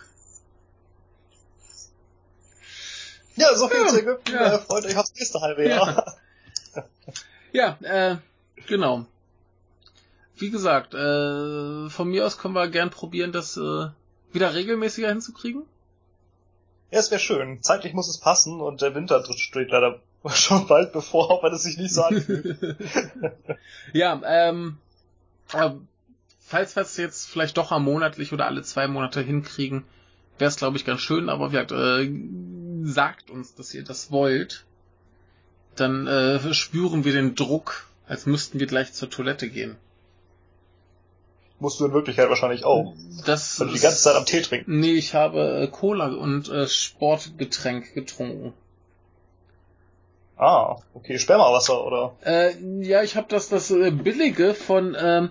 Ja, 3.36 3.54
so 3.54 3.68
viel 3.68 3.80
Ja, 3.80 3.86
zu 3.88 3.98
Ägypten. 4.00 4.32
ja. 4.34 4.58
Freut 4.58 4.84
euch 4.84 4.96
aufs 4.96 5.14
nächste 5.14 5.40
halbe 5.40 5.68
Jahr. 5.68 6.16
Ja, 7.52 7.78
äh, 7.82 8.16
genau. 8.66 9.06
Wie 10.36 10.50
gesagt, 10.50 10.94
äh, 10.94 11.88
von 11.88 12.08
mir 12.08 12.26
aus 12.26 12.38
können 12.38 12.54
wir 12.54 12.68
gern 12.68 12.90
probieren, 12.90 13.32
das 13.32 13.56
äh, 13.56 13.86
wieder 14.32 14.54
regelmäßiger 14.54 15.08
hinzukriegen. 15.08 15.62
Ja, 16.90 16.98
es 17.00 17.10
wäre 17.10 17.20
schön. 17.20 17.62
Zeitlich 17.62 17.92
muss 17.94 18.08
es 18.08 18.18
passen 18.18 18.60
und 18.60 18.82
der 18.82 18.94
Winter 18.94 19.24
steht 19.36 19.70
leider 19.70 20.00
schon 20.34 20.66
bald 20.66 20.92
bevor, 20.92 21.30
auch 21.30 21.42
wenn 21.42 21.52
es 21.52 21.62
sich 21.62 21.78
nicht 21.78 21.94
so 21.94 22.02
anfühlt. 22.02 22.58
ja, 23.92 24.20
ähm, 24.24 24.78
äh, 25.52 25.70
falls 26.40 26.76
wir 26.76 26.82
es 26.82 26.96
jetzt 26.96 27.28
vielleicht 27.28 27.56
doch 27.56 27.70
mal 27.70 27.78
monatlich 27.78 28.32
oder 28.32 28.46
alle 28.46 28.62
zwei 28.62 28.88
Monate 28.88 29.20
hinkriegen, 29.20 29.84
wäre 30.38 30.48
es, 30.48 30.56
glaube 30.56 30.76
ich, 30.76 30.84
ganz 30.84 31.00
schön, 31.00 31.28
aber 31.28 31.52
wie 31.52 31.56
gesagt, 31.56 31.72
äh, 31.72 32.10
sagt 32.84 33.30
uns, 33.30 33.54
dass 33.54 33.74
ihr 33.74 33.84
das 33.84 34.10
wollt. 34.10 34.64
Dann 35.76 36.06
äh, 36.06 36.54
spüren 36.54 37.04
wir 37.04 37.12
den 37.12 37.34
Druck, 37.34 37.86
als 38.06 38.26
müssten 38.26 38.58
wir 38.58 38.66
gleich 38.66 38.92
zur 38.92 39.10
Toilette 39.10 39.48
gehen. 39.48 39.76
Musst 41.60 41.80
du 41.80 41.86
in 41.86 41.92
Wirklichkeit 41.92 42.28
wahrscheinlich 42.28 42.64
auch. 42.64 42.94
Das 43.26 43.58
Weil 43.58 43.68
du 43.68 43.74
die 43.74 43.80
ganze 43.80 44.02
Zeit 44.02 44.14
am 44.14 44.26
Tee 44.26 44.42
trinken. 44.42 44.78
Nee, 44.78 44.94
ich 44.94 45.14
habe 45.14 45.62
äh, 45.62 45.66
Cola 45.66 46.06
und 46.06 46.48
äh, 46.48 46.68
Sportgetränk 46.68 47.94
getrunken. 47.94 48.52
Ah, 50.38 50.76
okay. 50.94 51.18
Spermawasser, 51.18 51.84
oder? 51.84 52.14
Äh, 52.24 52.54
ja, 52.80 53.02
ich 53.02 53.16
habe 53.16 53.26
das 53.28 53.48
das 53.48 53.70
äh, 53.70 53.90
billige 53.90 54.54
von 54.54 54.96
ähm, 54.98 55.30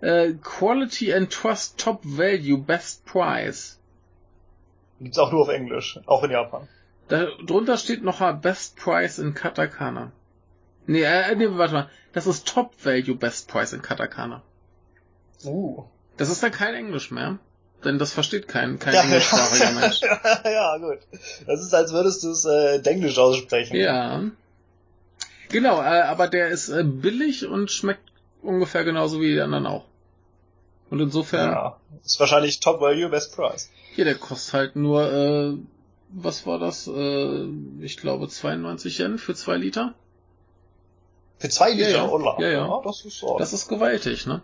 äh, 0.00 0.34
Quality 0.34 1.12
and 1.12 1.32
Trust 1.32 1.78
Top 1.78 2.00
Value 2.04 2.58
Best 2.58 3.04
Price. 3.06 3.78
Gibt's 5.00 5.18
auch 5.18 5.32
nur 5.32 5.42
auf 5.42 5.48
Englisch. 5.48 5.98
Auch 6.06 6.22
in 6.22 6.30
Japan. 6.30 6.68
Da 7.08 7.26
drunter 7.44 7.76
steht 7.76 8.02
noch 8.02 8.20
Best 8.40 8.76
Price 8.76 9.18
in 9.18 9.34
Katakana. 9.34 10.12
Nee, 10.86 11.02
äh, 11.02 11.34
nee, 11.34 11.48
warte 11.50 11.74
mal. 11.74 11.90
Das 12.12 12.26
ist 12.26 12.46
Top 12.46 12.72
Value 12.84 13.16
Best 13.16 13.48
Price 13.48 13.72
in 13.72 13.82
Katakana. 13.82 14.42
Uh. 15.44 15.84
Das 16.16 16.30
ist 16.30 16.42
dann 16.42 16.52
kein 16.52 16.74
Englisch 16.74 17.10
mehr. 17.10 17.38
Denn 17.84 17.98
das 17.98 18.12
versteht 18.12 18.48
kein, 18.48 18.78
kein 18.78 18.94
Ja, 18.94 19.02
englischsprachiger 19.02 19.72
Mensch. 19.72 20.00
ja, 20.44 20.76
gut. 20.78 20.98
Das 21.46 21.60
ist, 21.60 21.72
als 21.74 21.92
würdest 21.92 22.24
du 22.24 22.30
es 22.30 22.44
äh, 22.44 22.78
Englisch 22.88 23.18
aussprechen. 23.18 23.76
Ja. 23.76 24.22
Genau, 25.50 25.80
äh, 25.80 26.02
aber 26.02 26.26
der 26.28 26.48
ist 26.48 26.68
äh, 26.68 26.82
billig 26.84 27.46
und 27.46 27.70
schmeckt 27.70 28.02
ungefähr 28.42 28.82
genauso 28.84 29.20
wie 29.20 29.32
die 29.34 29.40
anderen 29.40 29.66
auch. 29.66 29.84
Und 30.90 31.00
insofern, 31.00 31.50
Ja. 31.52 31.76
Ist 32.04 32.18
wahrscheinlich 32.20 32.60
Top 32.60 32.80
Value, 32.80 33.08
Best 33.08 33.34
Price. 33.36 33.70
hier, 33.94 34.04
der 34.04 34.14
kostet 34.16 34.54
halt 34.54 34.76
nur, 34.76 35.12
äh, 35.12 35.54
was 36.10 36.46
war 36.46 36.58
das? 36.58 36.86
Äh, 36.88 37.46
ich 37.80 37.96
glaube 37.98 38.28
92 38.28 38.98
Yen 38.98 39.18
für 39.18 39.34
zwei 39.34 39.56
Liter. 39.56 39.94
Für 41.38 41.48
zwei 41.50 41.70
Ja, 41.70 41.74
Liter 41.86 41.90
ja. 41.98 42.04
Ulla. 42.08 42.36
Ja, 42.40 42.48
ja. 42.48 42.82
das 42.84 43.04
ist 43.04 43.18
so. 43.18 43.36
Das 43.38 43.52
ist 43.52 43.68
gewaltig, 43.68 44.26
ne? 44.26 44.42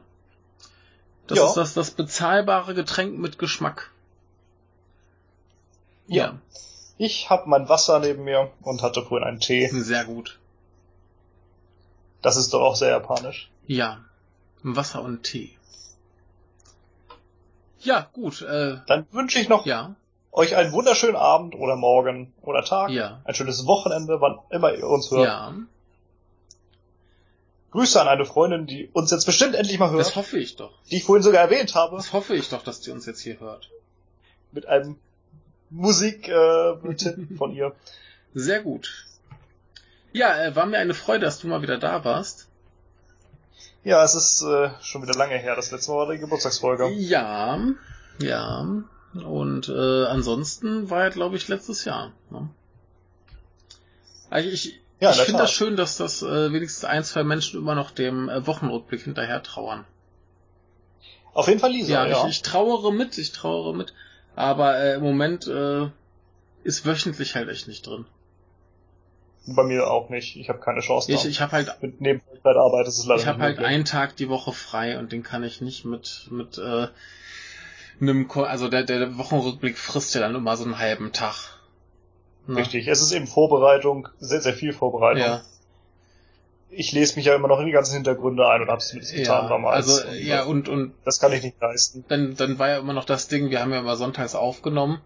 Das 1.26 1.38
Ja. 1.38 1.46
ist 1.46 1.54
das, 1.56 1.74
das 1.74 1.90
bezahlbare 1.92 2.74
Getränk 2.74 3.18
mit 3.18 3.38
Geschmack. 3.38 3.90
Ja. 6.06 6.38
Ich 6.98 7.30
habe 7.30 7.48
mein 7.48 7.68
Wasser 7.68 7.98
neben 8.00 8.24
mir 8.24 8.50
und 8.62 8.82
hatte 8.82 9.02
vorhin 9.02 9.26
einen 9.26 9.40
Tee. 9.40 9.68
Sehr 9.68 10.04
gut. 10.04 10.38
Das 12.20 12.36
ist 12.36 12.52
doch 12.54 12.60
auch 12.60 12.76
sehr 12.76 12.90
japanisch. 12.90 13.50
Ja. 13.66 14.00
Wasser 14.62 15.02
und 15.02 15.22
Tee. 15.22 15.56
Ja, 17.80 18.08
gut, 18.12 18.42
äh, 18.42 18.76
Dann 18.86 19.06
wünsche 19.10 19.40
ich 19.40 19.48
noch 19.48 19.66
ja, 19.66 19.96
euch 20.30 20.54
einen 20.54 20.72
wunderschönen 20.72 21.16
Abend 21.16 21.56
oder 21.56 21.74
Morgen 21.74 22.32
oder 22.42 22.64
Tag. 22.64 22.90
Ja. 22.90 23.20
Ein 23.24 23.34
schönes 23.34 23.66
Wochenende, 23.66 24.20
wann 24.20 24.38
immer 24.50 24.72
ihr 24.72 24.86
uns 24.86 25.10
hört. 25.10 25.26
ja, 25.26 25.52
Grüße 27.72 28.00
an 28.00 28.06
eine 28.08 28.24
Freundin, 28.26 28.66
die 28.66 28.88
uns 28.92 29.10
jetzt 29.10 29.24
bestimmt 29.24 29.54
endlich 29.54 29.78
mal 29.78 29.90
hört, 29.90 30.00
das 30.00 30.14
hoffe 30.16 30.38
ich 30.38 30.56
doch. 30.56 30.72
die 30.90 30.96
ich 30.96 31.04
vorhin 31.04 31.22
sogar 31.22 31.40
erwähnt 31.42 31.74
habe, 31.74 31.96
Das 31.96 32.12
hoffe 32.12 32.34
ich 32.34 32.48
doch, 32.50 32.62
dass 32.62 32.80
die 32.80 32.90
uns 32.90 33.06
jetzt 33.06 33.20
hier 33.20 33.40
hört. 33.40 33.70
mit 34.52 34.66
einem 34.66 34.96
Musik-Tipp 35.70 36.28
äh, 37.30 37.36
von 37.36 37.52
ihr. 37.52 37.74
Sehr 38.34 38.62
gut. 38.62 39.06
Ja, 40.12 40.36
äh, 40.44 40.54
war 40.54 40.66
mir 40.66 40.78
eine 40.78 40.92
Freude, 40.94 41.24
dass 41.24 41.38
du 41.40 41.48
mal 41.48 41.62
wieder 41.62 41.78
da 41.78 42.04
warst. 42.04 42.48
Ja, 43.84 44.04
es 44.04 44.14
ist 44.14 44.42
äh, 44.42 44.70
schon 44.82 45.02
wieder 45.02 45.14
lange 45.14 45.36
her. 45.38 45.56
Das 45.56 45.70
letzte 45.70 45.90
Mal 45.90 46.06
war 46.06 46.12
die 46.12 46.18
Geburtstagsfolge. 46.18 46.90
Ja, 46.90 47.58
ja. 48.20 48.66
Und 49.14 49.68
äh, 49.68 50.04
ansonsten 50.06 50.88
war 50.90 51.04
er, 51.04 51.10
glaube 51.10 51.36
ich, 51.36 51.48
letztes 51.48 51.84
Jahr. 51.84 52.12
Ne? 52.30 52.48
Also 54.30 54.48
ich 54.48 54.80
Ja, 55.02 55.10
ich 55.10 55.22
finde 55.22 55.40
das 55.40 55.52
schön, 55.52 55.74
dass 55.74 55.96
das 55.96 56.22
äh, 56.22 56.52
wenigstens 56.52 56.84
ein, 56.84 57.02
zwei 57.02 57.24
Menschen 57.24 57.58
immer 57.58 57.74
noch 57.74 57.90
dem 57.90 58.28
äh, 58.28 58.46
Wochenrückblick 58.46 59.02
hinterher 59.02 59.42
trauern. 59.42 59.84
Auf 61.34 61.48
jeden 61.48 61.58
Fall 61.58 61.72
Lisa, 61.72 61.92
Ja, 61.92 62.06
ja. 62.06 62.22
Ich, 62.22 62.30
ich 62.30 62.42
trauere 62.42 62.92
mit, 62.92 63.18
ich 63.18 63.32
trauere 63.32 63.74
mit. 63.74 63.94
Aber 64.36 64.78
äh, 64.78 64.94
im 64.94 65.02
Moment 65.02 65.48
äh, 65.48 65.88
ist 66.62 66.86
wöchentlich 66.86 67.34
halt 67.34 67.48
echt 67.48 67.66
nicht 67.66 67.84
drin. 67.84 68.04
Bei 69.44 69.64
mir 69.64 69.90
auch 69.90 70.08
nicht. 70.08 70.36
Ich 70.36 70.48
habe 70.48 70.60
keine 70.60 70.82
Chance. 70.82 71.10
Ich, 71.10 71.22
da. 71.22 71.28
ich 71.28 71.40
habe 71.40 71.50
halt 71.50 71.82
mit 71.82 72.00
Nebenzeitarbeit 72.00 72.86
ist 72.86 72.98
es 72.98 73.06
leider 73.06 73.20
Ich 73.20 73.26
habe 73.26 73.42
halt 73.42 73.58
einen 73.58 73.84
Tag 73.84 74.14
die 74.14 74.28
Woche 74.28 74.52
frei 74.52 75.00
und 75.00 75.10
den 75.10 75.24
kann 75.24 75.42
ich 75.42 75.60
nicht 75.60 75.84
mit 75.84 76.28
mit 76.30 76.58
äh, 76.58 76.86
einem 78.00 78.30
also 78.30 78.68
der 78.68 78.84
der 78.84 79.18
Wochenrückblick 79.18 79.76
frisst 79.78 80.14
ja 80.14 80.20
dann 80.20 80.36
immer 80.36 80.56
so 80.56 80.62
einen 80.62 80.78
halben 80.78 81.12
Tag. 81.12 81.51
Ne? 82.46 82.56
Richtig. 82.56 82.88
Es 82.88 83.00
ist 83.00 83.12
eben 83.12 83.26
Vorbereitung, 83.26 84.08
sehr, 84.18 84.40
sehr 84.40 84.52
viel 84.54 84.72
Vorbereitung. 84.72 85.22
Ja, 85.22 85.42
Ich 86.70 86.92
lese 86.92 87.16
mich 87.16 87.26
ja 87.26 87.34
immer 87.34 87.48
noch 87.48 87.60
in 87.60 87.66
die 87.66 87.72
ganzen 87.72 87.94
Hintergründe 87.94 88.48
ein 88.48 88.62
und 88.62 88.68
habe 88.68 88.78
es 88.78 88.88
zumindest 88.88 89.14
getan 89.14 89.44
ja. 89.44 89.48
damals. 89.48 89.88
Also 89.88 90.08
Und, 90.08 90.14
ja 90.18 90.42
und 90.44 90.68
und 90.68 90.94
Das 91.04 91.20
kann 91.20 91.32
ich 91.32 91.42
nicht 91.42 91.60
leisten. 91.60 92.04
dann 92.08 92.34
dann 92.36 92.58
war 92.58 92.68
ja 92.70 92.78
immer 92.78 92.94
noch 92.94 93.04
das 93.04 93.28
Ding, 93.28 93.50
wir 93.50 93.60
haben 93.60 93.72
ja 93.72 93.78
immer 93.80 93.96
sonntags 93.96 94.34
aufgenommen 94.34 95.00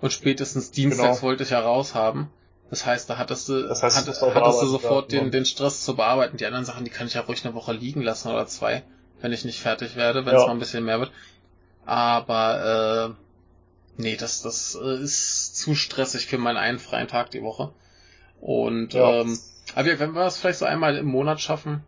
und 0.00 0.12
spätestens 0.12 0.70
dienstags 0.70 1.18
Genau. 1.18 1.22
wollte 1.28 1.42
ich 1.44 1.50
ja 1.50 1.60
raus 1.60 1.94
haben. 1.94 2.30
Das 2.70 2.86
heißt, 2.86 3.10
da 3.10 3.18
hattest 3.18 3.48
du, 3.48 3.66
Das 3.66 3.82
heißt, 3.82 3.96
es 3.98 4.02
hattest, 4.06 4.22
hattest 4.34 4.62
du 4.62 4.66
sofort 4.66 5.10
den, 5.12 5.24
ne? 5.26 5.30
den 5.30 5.44
Stress 5.44 5.84
zu 5.84 5.96
bearbeiten. 5.96 6.36
Die 6.36 6.46
anderen 6.46 6.64
Sachen, 6.64 6.84
die 6.84 6.90
kann 6.90 7.06
ich 7.08 7.14
ja 7.14 7.20
ruhig 7.22 7.44
eine 7.44 7.54
Woche 7.54 7.72
liegen 7.72 8.00
lassen 8.00 8.28
oder 8.30 8.46
zwei, 8.46 8.82
wenn 9.20 9.32
ich 9.32 9.44
nicht 9.44 9.60
fertig 9.60 9.96
werde, 9.96 10.24
wenn 10.24 10.34
es 10.36 10.40
Ja. 10.42 10.46
mal 10.46 10.52
ein 10.54 10.60
bisschen 10.60 10.84
mehr 10.84 11.00
wird. 11.00 11.10
Aber 11.84 13.14
äh, 13.16 13.29
nee, 13.96 14.16
das, 14.16 14.42
das 14.42 14.76
äh, 14.80 15.02
ist 15.02 15.56
zu 15.56 15.74
stressig 15.74 16.26
für 16.26 16.38
meinen 16.38 16.56
einen 16.56 16.78
freien 16.78 17.08
Tag 17.08 17.30
die 17.30 17.42
Woche. 17.42 17.72
Und 18.40 18.94
Ja. 18.94 19.20
ähm, 19.20 19.38
aber 19.74 19.98
wenn 19.98 20.12
wir 20.14 20.26
es 20.26 20.36
vielleicht 20.38 20.58
so 20.58 20.64
einmal 20.64 20.96
im 20.96 21.06
Monat 21.06 21.40
schaffen, 21.40 21.84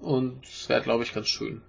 und 0.00 0.44
es 0.46 0.68
wäre, 0.68 0.82
glaube 0.82 1.02
ich, 1.04 1.12
ganz 1.14 1.26
schön. 1.28 1.62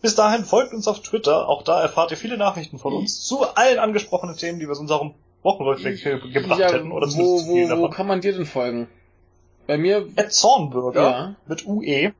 Bis 0.00 0.14
dahin 0.14 0.44
folgt 0.44 0.72
uns 0.72 0.88
auf 0.88 1.00
Twitter. 1.02 1.48
Auch 1.48 1.62
da 1.62 1.80
erfahrt 1.80 2.10
ihr 2.10 2.16
viele 2.16 2.36
Nachrichten 2.36 2.78
von 2.78 2.92
uns 2.92 3.20
zu 3.20 3.42
allen 3.54 3.78
angesprochenen 3.78 4.36
Themen, 4.36 4.58
die 4.58 4.66
wir 4.66 4.74
in 4.74 4.80
unserem 4.80 5.14
Wochenrückblick 5.42 6.02
ge- 6.02 6.30
gebracht 6.32 6.58
ja, 6.60 6.72
hätten. 6.72 6.90
Oder 6.90 7.06
wo, 7.12 7.46
wo, 7.46 7.78
wo 7.78 7.88
kann 7.90 8.06
man 8.06 8.20
dir 8.20 8.32
denn 8.32 8.46
folgen? 8.46 8.88
Bei 9.68 9.78
mir, 9.78 10.08
Ed 10.16 10.32
Zornbürger 10.32 11.02
Ja. 11.02 11.36
mit 11.46 11.66
UE. 11.66 12.12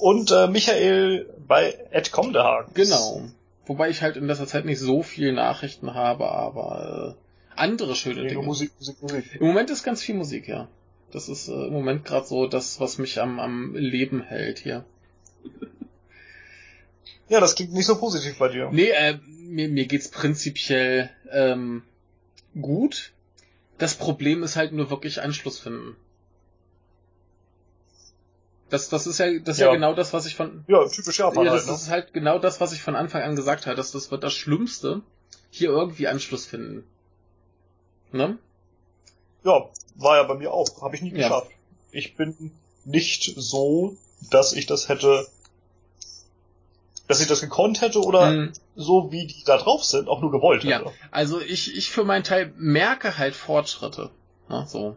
Und 0.00 0.30
äh, 0.30 0.48
Michael 0.48 1.28
bei 1.46 1.76
Ed 1.90 2.12
Comdehagen. 2.12 2.72
genau. 2.74 3.22
Wobei 3.66 3.88
ich 3.90 4.02
halt 4.02 4.16
in 4.16 4.26
letzter 4.26 4.48
Zeit 4.48 4.64
nicht 4.64 4.80
so 4.80 5.02
viel 5.02 5.32
Nachrichten 5.32 5.94
habe, 5.94 6.28
aber 6.32 7.16
äh, 7.16 7.60
andere 7.60 7.94
schöne 7.94 8.26
Dinge. 8.26 8.42
Musik, 8.42 8.72
Musik, 8.78 9.00
Musik. 9.00 9.24
Im 9.38 9.46
Moment 9.46 9.70
ist 9.70 9.84
ganz 9.84 10.02
viel 10.02 10.16
Musik, 10.16 10.48
ja. 10.48 10.66
Das 11.12 11.28
ist 11.28 11.48
äh, 11.48 11.52
im 11.52 11.72
Moment 11.72 12.04
gerade 12.04 12.26
so 12.26 12.46
das, 12.46 12.80
was 12.80 12.98
mich 12.98 13.20
am, 13.20 13.38
am 13.38 13.76
Leben 13.76 14.22
hält 14.22 14.58
hier. 14.58 14.84
Ja, 17.28 17.38
das 17.38 17.54
klingt 17.54 17.72
nicht 17.72 17.86
so 17.86 17.96
positiv 17.96 18.38
bei 18.38 18.48
dir. 18.48 18.70
Nee, 18.72 18.90
äh, 18.90 19.18
mir, 19.28 19.68
mir 19.68 19.86
geht's 19.86 20.08
prinzipiell 20.08 21.10
ähm, 21.30 21.82
gut. 22.60 23.12
Das 23.78 23.94
Problem 23.94 24.42
ist 24.42 24.56
halt 24.56 24.72
nur 24.72 24.90
wirklich 24.90 25.22
Anschluss 25.22 25.60
finden. 25.60 25.96
Das, 28.70 28.88
das 28.88 29.06
ist 29.06 29.18
ja, 29.18 29.26
das 29.40 29.56
ist 29.56 29.60
ja. 29.60 29.66
Ja. 29.66 29.72
genau 29.74 29.94
das, 29.94 30.12
was 30.12 30.26
ich 30.26 30.36
von, 30.36 30.64
Ja, 30.68 30.86
typisch 30.88 31.18
Japan 31.18 31.44
ja, 31.44 31.50
halt, 31.50 31.60
das 31.62 31.66
ne? 31.68 31.74
ist 31.74 31.90
halt 31.90 32.12
genau 32.12 32.38
das, 32.38 32.60
was 32.60 32.72
ich 32.72 32.82
von 32.82 32.94
Anfang 32.96 33.22
an 33.22 33.36
gesagt 33.36 33.66
habe. 33.66 33.76
Das, 33.76 33.90
das 33.92 34.10
wird 34.10 34.22
das 34.24 34.32
Schlimmste. 34.32 35.02
Hier 35.50 35.70
irgendwie 35.70 36.06
Anschluss 36.06 36.46
finden. 36.46 36.84
Ne? 38.12 38.38
Ja, 39.44 39.66
war 39.96 40.16
ja 40.16 40.22
bei 40.22 40.34
mir 40.34 40.52
auch. 40.52 40.82
Habe 40.82 40.94
ich 40.94 41.02
nie 41.02 41.10
Ja. 41.10 41.16
geschafft. 41.28 41.50
Ich 41.90 42.16
bin 42.16 42.52
nicht 42.84 43.34
so, 43.36 43.96
dass 44.30 44.52
ich 44.52 44.66
das 44.66 44.88
hätte, 44.88 45.26
dass 47.08 47.20
ich 47.20 47.26
das 47.26 47.40
gekonnt 47.40 47.80
hätte 47.80 48.00
oder 48.00 48.30
Mhm. 48.30 48.52
so 48.76 49.10
wie 49.10 49.26
die 49.26 49.42
da 49.44 49.56
drauf 49.58 49.84
sind, 49.84 50.08
auch 50.08 50.20
nur 50.20 50.30
gewollt 50.30 50.62
Ja. 50.62 50.78
hätte. 50.78 50.92
Also 51.10 51.40
ich, 51.40 51.76
ich 51.76 51.90
für 51.90 52.04
meinen 52.04 52.22
Teil 52.24 52.52
merke 52.56 53.18
halt 53.18 53.34
Fortschritte. 53.34 54.10
Ne, 54.48 54.64
so. 54.68 54.96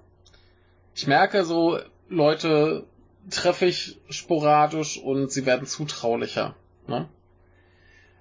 Ich 0.95 1.07
merke 1.07 1.43
so, 1.45 1.79
Leute 2.09 2.83
treffe 3.29 3.65
ich 3.65 3.99
sporadisch 4.09 4.97
und 4.97 5.31
sie 5.31 5.45
werden 5.45 5.67
zutraulicher. 5.67 6.55
Ne? 6.87 7.07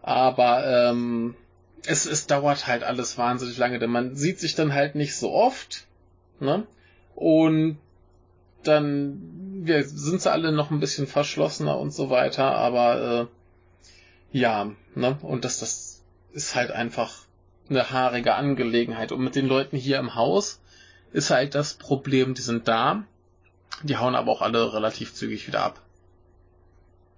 Aber 0.03 0.67
ähm, 0.67 1.35
es, 1.87 2.07
es 2.07 2.27
dauert 2.27 2.67
halt 2.67 2.83
alles 2.83 3.19
wahnsinnig 3.19 3.59
lange, 3.59 3.79
denn 3.79 3.91
man 3.91 4.17
sieht 4.17 4.39
sich 4.39 4.55
dann 4.55 4.73
halt 4.73 4.95
nicht 4.95 5.17
so 5.17 5.33
oft, 5.33 5.87
ne? 6.41 6.67
Und 7.15 7.79
dann 8.63 9.43
wir 9.65 9.85
sind 9.85 10.21
sie 10.21 10.31
alle 10.31 10.53
noch 10.53 10.71
ein 10.71 10.81
bisschen 10.81 11.07
verschlossener 11.07 11.79
und 11.79 11.93
so 11.93 12.11
weiter, 12.11 12.53
aber 12.53 13.29
äh, 14.33 14.39
ja, 14.39 14.73
ne? 14.95 15.19
Und 15.23 15.45
das, 15.45 15.61
das 15.61 16.03
ist 16.33 16.55
halt 16.55 16.71
einfach 16.71 17.27
eine 17.69 17.91
haarige 17.91 18.35
Angelegenheit. 18.35 19.13
Und 19.13 19.23
mit 19.23 19.37
den 19.37 19.47
Leuten 19.47 19.77
hier 19.77 19.99
im 19.99 20.15
Haus 20.15 20.61
ist 21.13 21.31
halt 21.31 21.55
das 21.55 21.75
Problem, 21.75 22.35
die 22.35 22.43
sind 22.43 22.67
da, 22.67 23.05
die 23.83 23.97
hauen 23.97 24.15
aber 24.15 24.31
auch 24.31 24.43
alle 24.43 24.73
relativ 24.73 25.15
zügig 25.15 25.47
wieder 25.47 25.63
ab. 25.63 25.81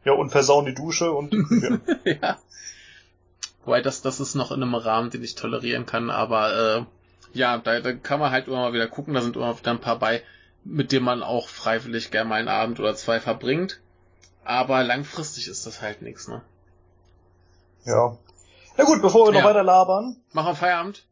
Ja, 0.05 0.13
und 0.13 0.31
versauen 0.31 0.67
die 0.67 0.75
Dusche 0.75 1.13
und 1.13 1.31
Küche. 1.49 1.81
ja. 2.23 2.39
Wobei 3.65 3.81
das, 3.81 4.03
das 4.03 4.21
ist 4.21 4.35
noch 4.35 4.51
in 4.53 4.63
einem 4.63 4.75
Rahmen, 4.75 5.11
den 5.11 5.23
ich 5.25 5.35
tolerieren 5.35 5.87
kann, 5.87 6.11
aber 6.11 6.77
äh, 6.77 6.85
ja, 7.33 7.57
da, 7.59 7.81
da 7.81 7.93
kann 7.95 8.21
man 8.21 8.31
halt 8.31 8.47
immer 8.47 8.59
mal 8.59 8.73
wieder 8.75 8.87
gucken, 8.89 9.15
da 9.15 9.23
sind 9.23 9.37
immer 9.37 9.59
wieder 9.59 9.71
ein 9.71 9.81
paar 9.81 9.99
bei, 9.99 10.23
mit 10.65 10.93
denen 10.93 11.05
man 11.05 11.23
auch 11.23 11.49
freiwillig 11.49 12.11
gerne 12.11 12.29
mal 12.29 12.37
einen 12.39 12.49
Abend 12.49 12.79
oder 12.81 12.95
zwei 12.95 13.21
verbringt. 13.21 13.81
Aber 14.45 14.85
langfristig 14.85 15.49
ist 15.49 15.67
das 15.67 15.81
halt 15.81 16.03
nichts, 16.03 16.29
ne? 16.29 16.43
Ja. 17.87 18.17
Na 18.77 18.85
gut, 18.85 19.01
bevor 19.01 19.27
wir 19.29 19.33
Ja. 19.35 19.41
noch 19.41 19.49
weiter 19.49 19.63
labern, 19.63 20.17
Machen 20.33 20.49
wir 20.49 20.55
Feierabend? 20.55 21.05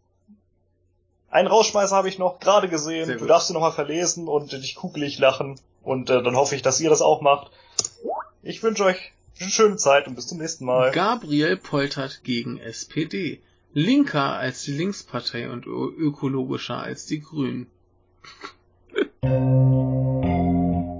Einen 1.32 1.48
Rausschmeißer 1.48 1.96
habe 1.96 2.08
ich 2.08 2.18
noch 2.18 2.38
gerade 2.40 2.68
gesehen. 2.68 3.18
Du 3.18 3.26
darfst 3.26 3.50
ihn 3.50 3.54
nochmal 3.54 3.72
verlesen 3.72 4.28
und 4.28 4.52
dich 4.52 4.74
kugelig 4.74 5.18
lachen. 5.18 5.58
Und 5.82 6.10
äh, 6.10 6.22
dann 6.22 6.36
hoffe 6.36 6.54
ich, 6.54 6.62
dass 6.62 6.78
ihr 6.78 6.90
das 6.90 7.00
auch 7.00 7.22
macht. 7.22 7.50
Ich 8.42 8.62
wünsche 8.62 8.84
euch 8.84 9.12
eine 9.40 9.50
schöne 9.50 9.76
Zeit 9.76 10.06
und 10.06 10.14
bis 10.14 10.26
zum 10.28 10.38
nächsten 10.38 10.66
Mal. 10.66 10.92
Gabriel 10.92 11.56
poltert 11.56 12.20
gegen 12.22 12.58
SPD. 12.58 13.40
Linker 13.72 14.34
als 14.34 14.62
die 14.64 14.72
Linkspartei 14.72 15.48
und 15.48 15.66
ökologischer 15.66 16.76
als 16.76 17.06
die 17.06 17.20
Grünen. 17.20 17.66